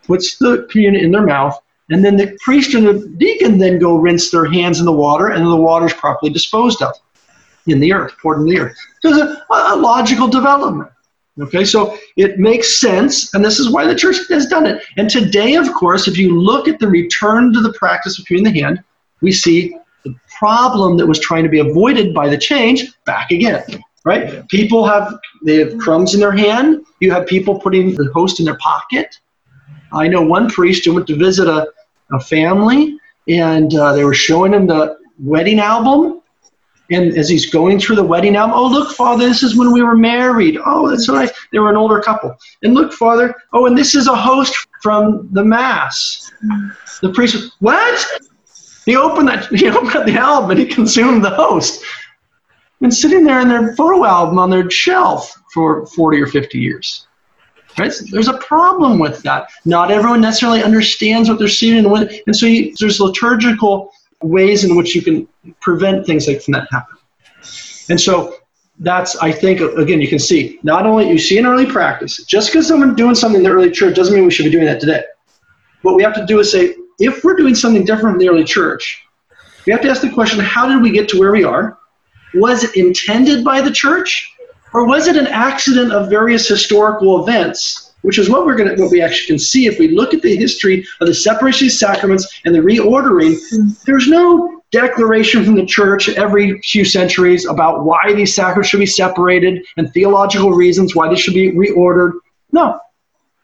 puts 0.06 0.39
the 0.39 0.66
communion 0.70 1.05
in 1.05 1.10
their 1.10 1.26
mouth, 1.26 1.59
and 1.90 2.05
then 2.05 2.16
the 2.16 2.36
priest 2.43 2.74
and 2.74 2.86
the 2.86 3.09
deacon 3.16 3.59
then 3.59 3.78
go 3.78 3.97
rinse 3.97 4.30
their 4.30 4.44
hands 4.44 4.78
in 4.78 4.85
the 4.85 4.93
water, 4.93 5.28
and 5.28 5.47
the 5.47 5.56
water 5.56 5.86
is 5.86 5.94
properly 5.94 6.32
disposed 6.32 6.82
of 6.82 6.94
in 7.66 7.80
the 7.80 7.93
earth, 7.93 8.14
poured 8.20 8.40
in 8.40 8.47
the 8.47 8.59
earth. 8.59 8.76
So 9.01 9.10
it's 9.10 9.18
a, 9.18 9.44
a 9.51 9.76
logical 9.76 10.28
development. 10.28 10.90
Okay, 11.40 11.65
so 11.65 11.97
it 12.16 12.39
makes 12.39 12.81
sense, 12.81 13.32
and 13.32 13.44
this 13.44 13.60
is 13.60 13.70
why 13.70 13.86
the 13.86 13.94
church 13.94 14.16
has 14.28 14.47
done 14.47 14.66
it. 14.66 14.82
And 14.97 15.09
today, 15.09 15.55
of 15.55 15.73
course, 15.73 16.09
if 16.09 16.19
you 16.19 16.40
look 16.40 16.66
at 16.66 16.81
the 16.81 16.89
return 16.89 17.52
to 17.52 17.60
the 17.60 17.73
practice 17.74 18.19
of 18.19 18.24
communion 18.27 18.55
the 18.55 18.60
hand, 18.60 18.85
we 19.20 19.31
see 19.31 19.77
the 20.05 20.15
problem 20.39 20.97
that 20.97 21.06
was 21.06 21.20
trying 21.20 21.44
to 21.44 21.48
be 21.48 21.60
avoided 21.60 22.12
by 22.12 22.28
the 22.28 22.36
change 22.36 22.93
back 23.05 23.31
again. 23.31 23.65
Right? 24.05 24.48
People 24.48 24.86
have 24.86 25.19
they 25.44 25.56
have 25.56 25.77
crumbs 25.78 26.15
in 26.15 26.20
their 26.20 26.32
hand. 26.32 26.85
You 27.01 27.12
have 27.12 27.27
people 27.27 27.59
putting 27.60 27.94
the 27.94 28.10
host 28.15 28.40
in 28.40 28.47
their 28.47 28.56
pocket. 28.59 29.20
I 29.93 30.09
know 30.09 30.23
one 30.23 30.48
priest 30.48 30.85
who 30.85 30.94
went 30.94 31.06
to 31.09 31.16
visit 31.16 31.47
a, 31.47 31.69
a 32.12 32.20
family, 32.20 32.97
and 33.28 33.74
uh, 33.74 33.93
they 33.93 34.05
were 34.05 34.15
showing 34.15 34.55
him 34.55 34.66
the 34.66 34.98
wedding 35.19 35.60
album, 35.60 36.23
and 36.90 37.16
as 37.19 37.28
he's 37.28 37.51
going 37.51 37.78
through 37.78 37.97
the 37.97 38.05
wedding 38.05 38.36
album, 38.36 38.56
oh, 38.56 38.66
look, 38.66 38.94
Father, 38.94 39.28
this 39.28 39.43
is 39.43 39.56
when 39.56 39.73
we 39.73 39.82
were 39.82 39.97
married. 39.97 40.59
Oh, 40.65 40.89
that's 40.89 41.06
so 41.06 41.15
nice. 41.15 41.31
They 41.52 41.59
were 41.59 41.70
an 41.70 41.77
older 41.77 42.01
couple. 42.01 42.35
And 42.62 42.74
look, 42.74 42.93
Father, 42.93 43.35
oh, 43.52 43.66
and 43.66 43.77
this 43.77 43.94
is 43.94 44.09
a 44.09 44.16
host 44.16 44.56
from 44.82 45.28
the 45.32 45.44
Mass. 45.44 46.32
The 47.02 47.12
priest, 47.12 47.52
what? 47.60 48.06
He 48.86 48.97
opened 48.97 49.28
that, 49.28 49.47
he 49.55 49.69
opened 49.69 50.09
the 50.09 50.19
album 50.19 50.52
and 50.52 50.60
he 50.60 50.66
consumed 50.66 51.24
the 51.24 51.31
host. 51.31 51.85
Been 52.81 52.90
sitting 52.90 53.24
there 53.24 53.40
in 53.40 53.48
their 53.48 53.74
photo 53.74 54.05
album 54.05 54.39
on 54.39 54.51
their 54.51 54.70
shelf 54.70 55.35
for 55.52 55.85
40 55.86 56.20
or 56.20 56.27
50 56.27 56.59
years. 56.59 57.06
Right? 57.77 57.93
So 57.93 58.05
there's 58.10 58.28
a 58.28 58.39
problem 58.39 58.98
with 58.98 59.23
that. 59.24 59.51
Not 59.65 59.90
everyone 59.90 60.20
necessarily 60.20 60.62
understands 60.62 61.28
what 61.28 61.39
they're 61.39 61.48
seeing, 61.48 61.78
and, 61.78 61.90
when, 61.90 62.09
and 62.27 62.35
so 62.35 62.47
you, 62.47 62.74
there's 62.78 62.98
liturgical 62.98 63.93
ways 64.23 64.65
in 64.65 64.77
which 64.77 64.95
you 64.95 65.03
can 65.03 65.28
prevent 65.61 66.07
things 66.07 66.27
like 66.27 66.43
from 66.43 66.53
that 66.53 66.69
happening. 66.70 67.03
And 67.89 68.01
so 68.01 68.36
that's, 68.81 69.16
I 69.16 69.32
think, 69.32 69.61
again, 69.61 70.01
you 70.01 70.09
can 70.09 70.19
see 70.19 70.59
not 70.62 70.86
only 70.86 71.09
you 71.09 71.19
see 71.19 71.39
in 71.39 71.47
early 71.47 71.66
practice, 71.66 72.23
just 72.24 72.51
because 72.51 72.66
someone 72.66 72.95
doing 72.95 73.15
something 73.15 73.39
in 73.39 73.45
the 73.45 73.51
early 73.51 73.70
church 73.70 73.97
doesn't 73.97 74.15
mean 74.15 74.24
we 74.24 74.31
should 74.31 74.45
be 74.45 74.51
doing 74.51 74.66
that 74.66 74.81
today. 74.81 75.03
What 75.82 75.95
we 75.95 76.03
have 76.03 76.15
to 76.15 76.27
do 76.27 76.39
is 76.40 76.53
say, 76.53 76.74
if 76.99 77.23
we're 77.23 77.36
doing 77.36 77.55
something 77.55 77.85
different 77.85 78.15
in 78.15 78.19
the 78.19 78.28
early 78.28 78.45
church, 78.45 79.05
we 79.66 79.73
have 79.73 79.82
to 79.82 79.90
ask 79.90 80.01
the 80.01 80.11
question, 80.11 80.40
how 80.40 80.69
did 80.69 80.82
we 80.82 80.90
get 80.90 81.09
to 81.11 81.19
where 81.19 81.32
we 81.32 81.45
are? 81.45 81.78
Was 82.35 82.65
it 82.65 82.77
intended 82.77 83.45
by 83.45 83.61
the 83.61 83.70
church? 83.70 84.32
Or 84.74 84.86
was 84.86 85.07
it 85.07 85.16
an 85.16 85.27
accident 85.27 85.93
of 85.93 86.11
various 86.11 86.47
historical 86.47 87.23
events 87.23 87.88
which 88.03 88.19
is 88.19 88.29
what 88.31 88.47
we're 88.47 88.57
going 88.57 88.75
to 88.75 88.81
what 88.81 88.91
we 88.91 89.03
actually 89.03 89.27
can 89.27 89.39
see 89.39 89.66
if 89.66 89.79
we 89.79 89.89
look 89.89 90.15
at 90.15 90.23
the 90.23 90.37
history 90.37 90.87
of 91.01 91.07
the 91.07 91.15
separation 91.15 91.66
of 91.66 91.73
sacraments 91.73 92.41
and 92.45 92.55
the 92.55 92.61
reordering. 92.61 93.37
There's 93.85 94.09
no 94.09 94.62
declaration 94.70 95.45
from 95.45 95.55
the 95.55 95.65
church 95.65 96.09
every 96.11 96.61
few 96.61 96.85
centuries 96.85 97.47
about 97.47 97.85
why 97.85 98.12
these 98.15 98.35
sacraments 98.35 98.69
should 98.69 98.81
be 98.81 98.87
separated 98.87 99.65
and 99.77 99.93
theological 99.93 100.53
reasons 100.53 100.95
why 100.95 101.09
they 101.09 101.16
should 101.16 101.35
be 101.35 101.53
reordered. 101.53 102.12
No. 102.53 102.79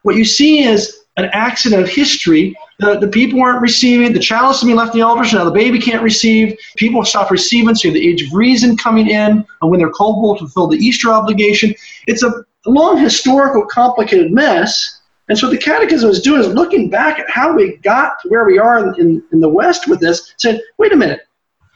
What 0.03 0.17
you 0.17 0.25
see 0.25 0.65
is 0.65 1.05
an 1.17 1.27
accident 1.33 1.83
of 1.83 1.89
history. 1.89 2.55
The, 2.81 2.99
the 2.99 3.09
people 3.09 3.39
weren't 3.39 3.63
receiving 3.63 4.13
the 4.13 4.19
chalice 4.19 4.59
is 4.59 4.65
being 4.65 4.77
left 4.77 4.95
in 4.95 5.01
the 5.01 5.07
altar 5.07 5.25
so 5.25 5.39
now 5.39 5.45
the 5.45 5.51
baby 5.51 5.79
can't 5.79 6.03
receive. 6.03 6.59
People 6.77 7.05
stop 7.05 7.31
receiving 7.31 7.75
so 7.75 7.89
you 7.89 7.95
have 7.95 8.01
the 8.01 8.09
age 8.09 8.23
of 8.23 8.33
reason 8.33 8.77
coming 8.77 9.09
in 9.09 9.47
and 9.63 9.71
when 9.71 9.79
they're 9.79 9.93
culpable 9.93 10.35
to 10.37 10.41
fulfill 10.41 10.67
the 10.67 10.77
easter 10.77 11.11
obligation. 11.11 11.75
It's 12.07 12.23
a 12.23 12.45
long 12.71 12.99
historical 12.99 13.65
complicated 13.67 14.33
mess. 14.33 15.01
And 15.29 15.39
so 15.39 15.49
what 15.49 15.53
the 15.53 15.63
catechism 15.63 16.11
is 16.11 16.21
doing 16.21 16.41
is 16.41 16.49
looking 16.49 16.91
back 16.91 17.19
at 17.19 17.29
how 17.31 17.55
we 17.55 17.77
got 17.79 18.21
to 18.21 18.29
where 18.29 18.45
we 18.45 18.59
are 18.59 18.79
in, 18.79 19.01
in, 19.01 19.23
in 19.33 19.41
the 19.41 19.49
west 19.49 19.89
with 19.89 20.01
this 20.01 20.35
saying 20.39 20.61
wait 20.79 20.93
a 20.93 20.97
minute. 20.97 21.21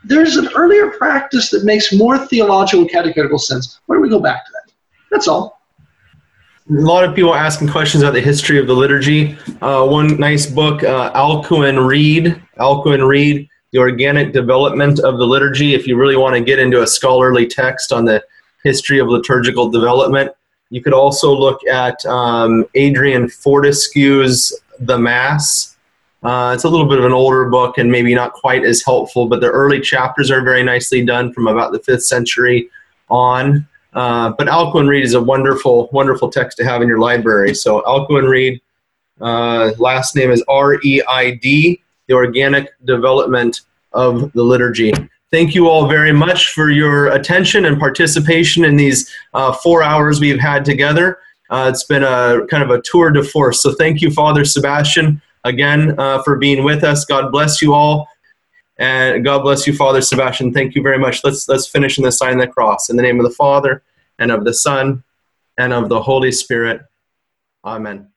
There's 0.05 0.37
an 0.37 0.49
earlier 0.55 0.91
practice 0.91 1.51
that 1.51 1.65
makes 1.65 1.93
more 1.93 2.19
theological 2.19 2.87
catechetical 2.87 3.39
sense. 3.39 3.81
Why 3.87 3.97
don't 3.97 4.03
we 4.03 4.09
go 4.09 4.21
back 4.21 4.47
to 4.47 4.53
that? 4.53 4.73
That's 5.11 5.29
all. 5.29 5.59
A 6.71 6.75
lot 6.75 7.03
of 7.03 7.15
people 7.15 7.35
asking 7.35 7.69
questions 7.69 8.03
about 8.03 8.13
the 8.13 8.21
history 8.21 8.59
of 8.59 8.67
the 8.67 8.75
liturgy. 8.75 9.39
Uh, 9.63 9.87
one 9.87 10.19
nice 10.21 10.45
book, 10.45 10.85
uh, 10.85 11.11
Alcuin 11.15 11.87
Reid, 11.87 12.41
Alcuin 12.59 13.09
Reid, 13.09 13.49
The 13.73 13.79
Organic 13.79 14.35
Development 14.35 15.01
of 15.01 15.17
the 15.17 15.25
Liturgy. 15.25 15.75
If 15.75 15.87
you 15.87 15.97
really 15.97 16.17
want 16.17 16.35
to 16.35 16.43
get 16.43 16.59
into 16.59 16.83
a 16.83 16.87
scholarly 16.87 17.47
text 17.47 17.91
on 17.91 18.05
the 18.05 18.23
history 18.65 18.99
of 18.99 19.09
liturgical 19.09 19.71
development, 19.71 20.31
you 20.71 20.83
could 20.83 20.93
also 20.93 21.33
look 21.33 21.65
at 21.67 22.05
um, 22.07 22.65
Adrian 22.75 23.29
Fortescue's 23.29 24.53
The 24.81 24.99
Mass. 24.99 25.77
Uh, 26.23 26.53
it's 26.55 26.65
a 26.65 26.69
little 26.69 26.89
bit 26.89 26.99
of 26.99 27.05
an 27.05 27.13
older 27.13 27.49
book 27.49 27.79
and 27.79 27.91
maybe 27.91 28.15
not 28.15 28.33
quite 28.33 28.65
as 28.65 28.85
helpful, 28.85 29.27
but 29.27 29.41
the 29.41 29.49
early 29.49 29.81
chapters 29.81 30.31
are 30.31 30.43
very 30.43 30.63
nicely 30.63 31.05
done 31.05 31.33
from 31.33 31.47
about 31.47 31.73
the 31.73 31.79
fifth 31.79 32.05
century 32.05 32.69
on. 33.09 33.67
Uh, 33.95 34.33
but 34.37 34.49
Alcuin 34.49 34.89
Reid 34.89 35.05
is 35.05 35.15
a 35.15 35.23
wonderful, 35.23 35.89
wonderful 35.93 36.31
text 36.31 36.59
to 36.59 36.65
have 36.65 36.83
in 36.83 36.89
your 36.89 36.99
library. 36.99 37.55
So 37.55 37.83
Alcuin 37.83 38.29
Reid, 38.29 38.61
uh, 39.21 39.73
last 39.79 40.15
name 40.15 40.31
is 40.31 40.45
R 40.49 40.79
E 40.83 41.03
I 41.09 41.33
D, 41.43 41.81
the 42.07 42.15
organic 42.15 42.69
development 42.85 43.63
of 43.93 44.31
the 44.33 44.43
liturgy. 44.43 44.93
Thank 45.31 45.55
you 45.55 45.69
all 45.69 45.87
very 45.87 46.13
much 46.13 46.53
for 46.53 46.71
your 46.71 47.09
attention 47.09 47.67
and 47.67 47.79
participation 47.79 48.65
in 48.65 48.77
these 48.77 49.15
uh, 49.35 49.53
four 49.53 49.83
hours 49.83 50.21
we've 50.21 50.41
had 50.41 50.65
together. 50.65 51.19
Uh, 51.51 51.71
it's 51.73 51.85
been 51.85 52.03
a 52.03 52.47
kind 52.49 52.63
of 52.63 52.71
a 52.71 52.81
tour 52.83 53.11
de 53.11 53.23
force. 53.23 53.63
So 53.63 53.73
thank 53.73 54.01
you, 54.01 54.11
Father 54.11 54.45
Sebastian, 54.45 55.21
again 55.45 55.99
uh, 55.99 56.23
for 56.23 56.37
being 56.37 56.65
with 56.65 56.83
us. 56.83 57.05
God 57.05 57.31
bless 57.31 57.61
you 57.61 57.75
all. 57.75 58.09
And 58.79 59.25
God 59.25 59.43
bless 59.43 59.67
you, 59.67 59.75
Father 59.75 60.01
Sebastian. 60.01 60.53
Thank 60.53 60.75
you 60.75 60.83
very 60.83 60.99
much. 60.99 61.25
Let's 61.25 61.49
let's 61.49 61.67
finish 61.67 61.99
in 61.99 62.05
the 62.05 62.13
sign 62.13 62.35
of 62.35 62.41
the 62.41 62.47
cross. 62.47 62.89
In 62.89 62.97
the 62.97 63.03
name 63.03 63.19
of 63.19 63.25
the 63.25 63.35
Father, 63.35 63.83
and 64.19 64.31
of 64.31 64.45
the 64.45 64.55
Son, 64.55 65.03
and 65.59 65.73
of 65.73 65.89
the 65.89 66.01
Holy 66.01 66.31
Spirit. 66.31 66.83
Amen. 67.65 68.09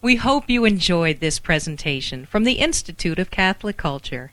We 0.00 0.16
hope 0.16 0.48
you 0.48 0.64
enjoyed 0.64 1.20
this 1.20 1.38
presentation 1.38 2.24
from 2.24 2.44
the 2.44 2.54
Institute 2.54 3.18
of 3.18 3.30
Catholic 3.30 3.76
Culture. 3.76 4.32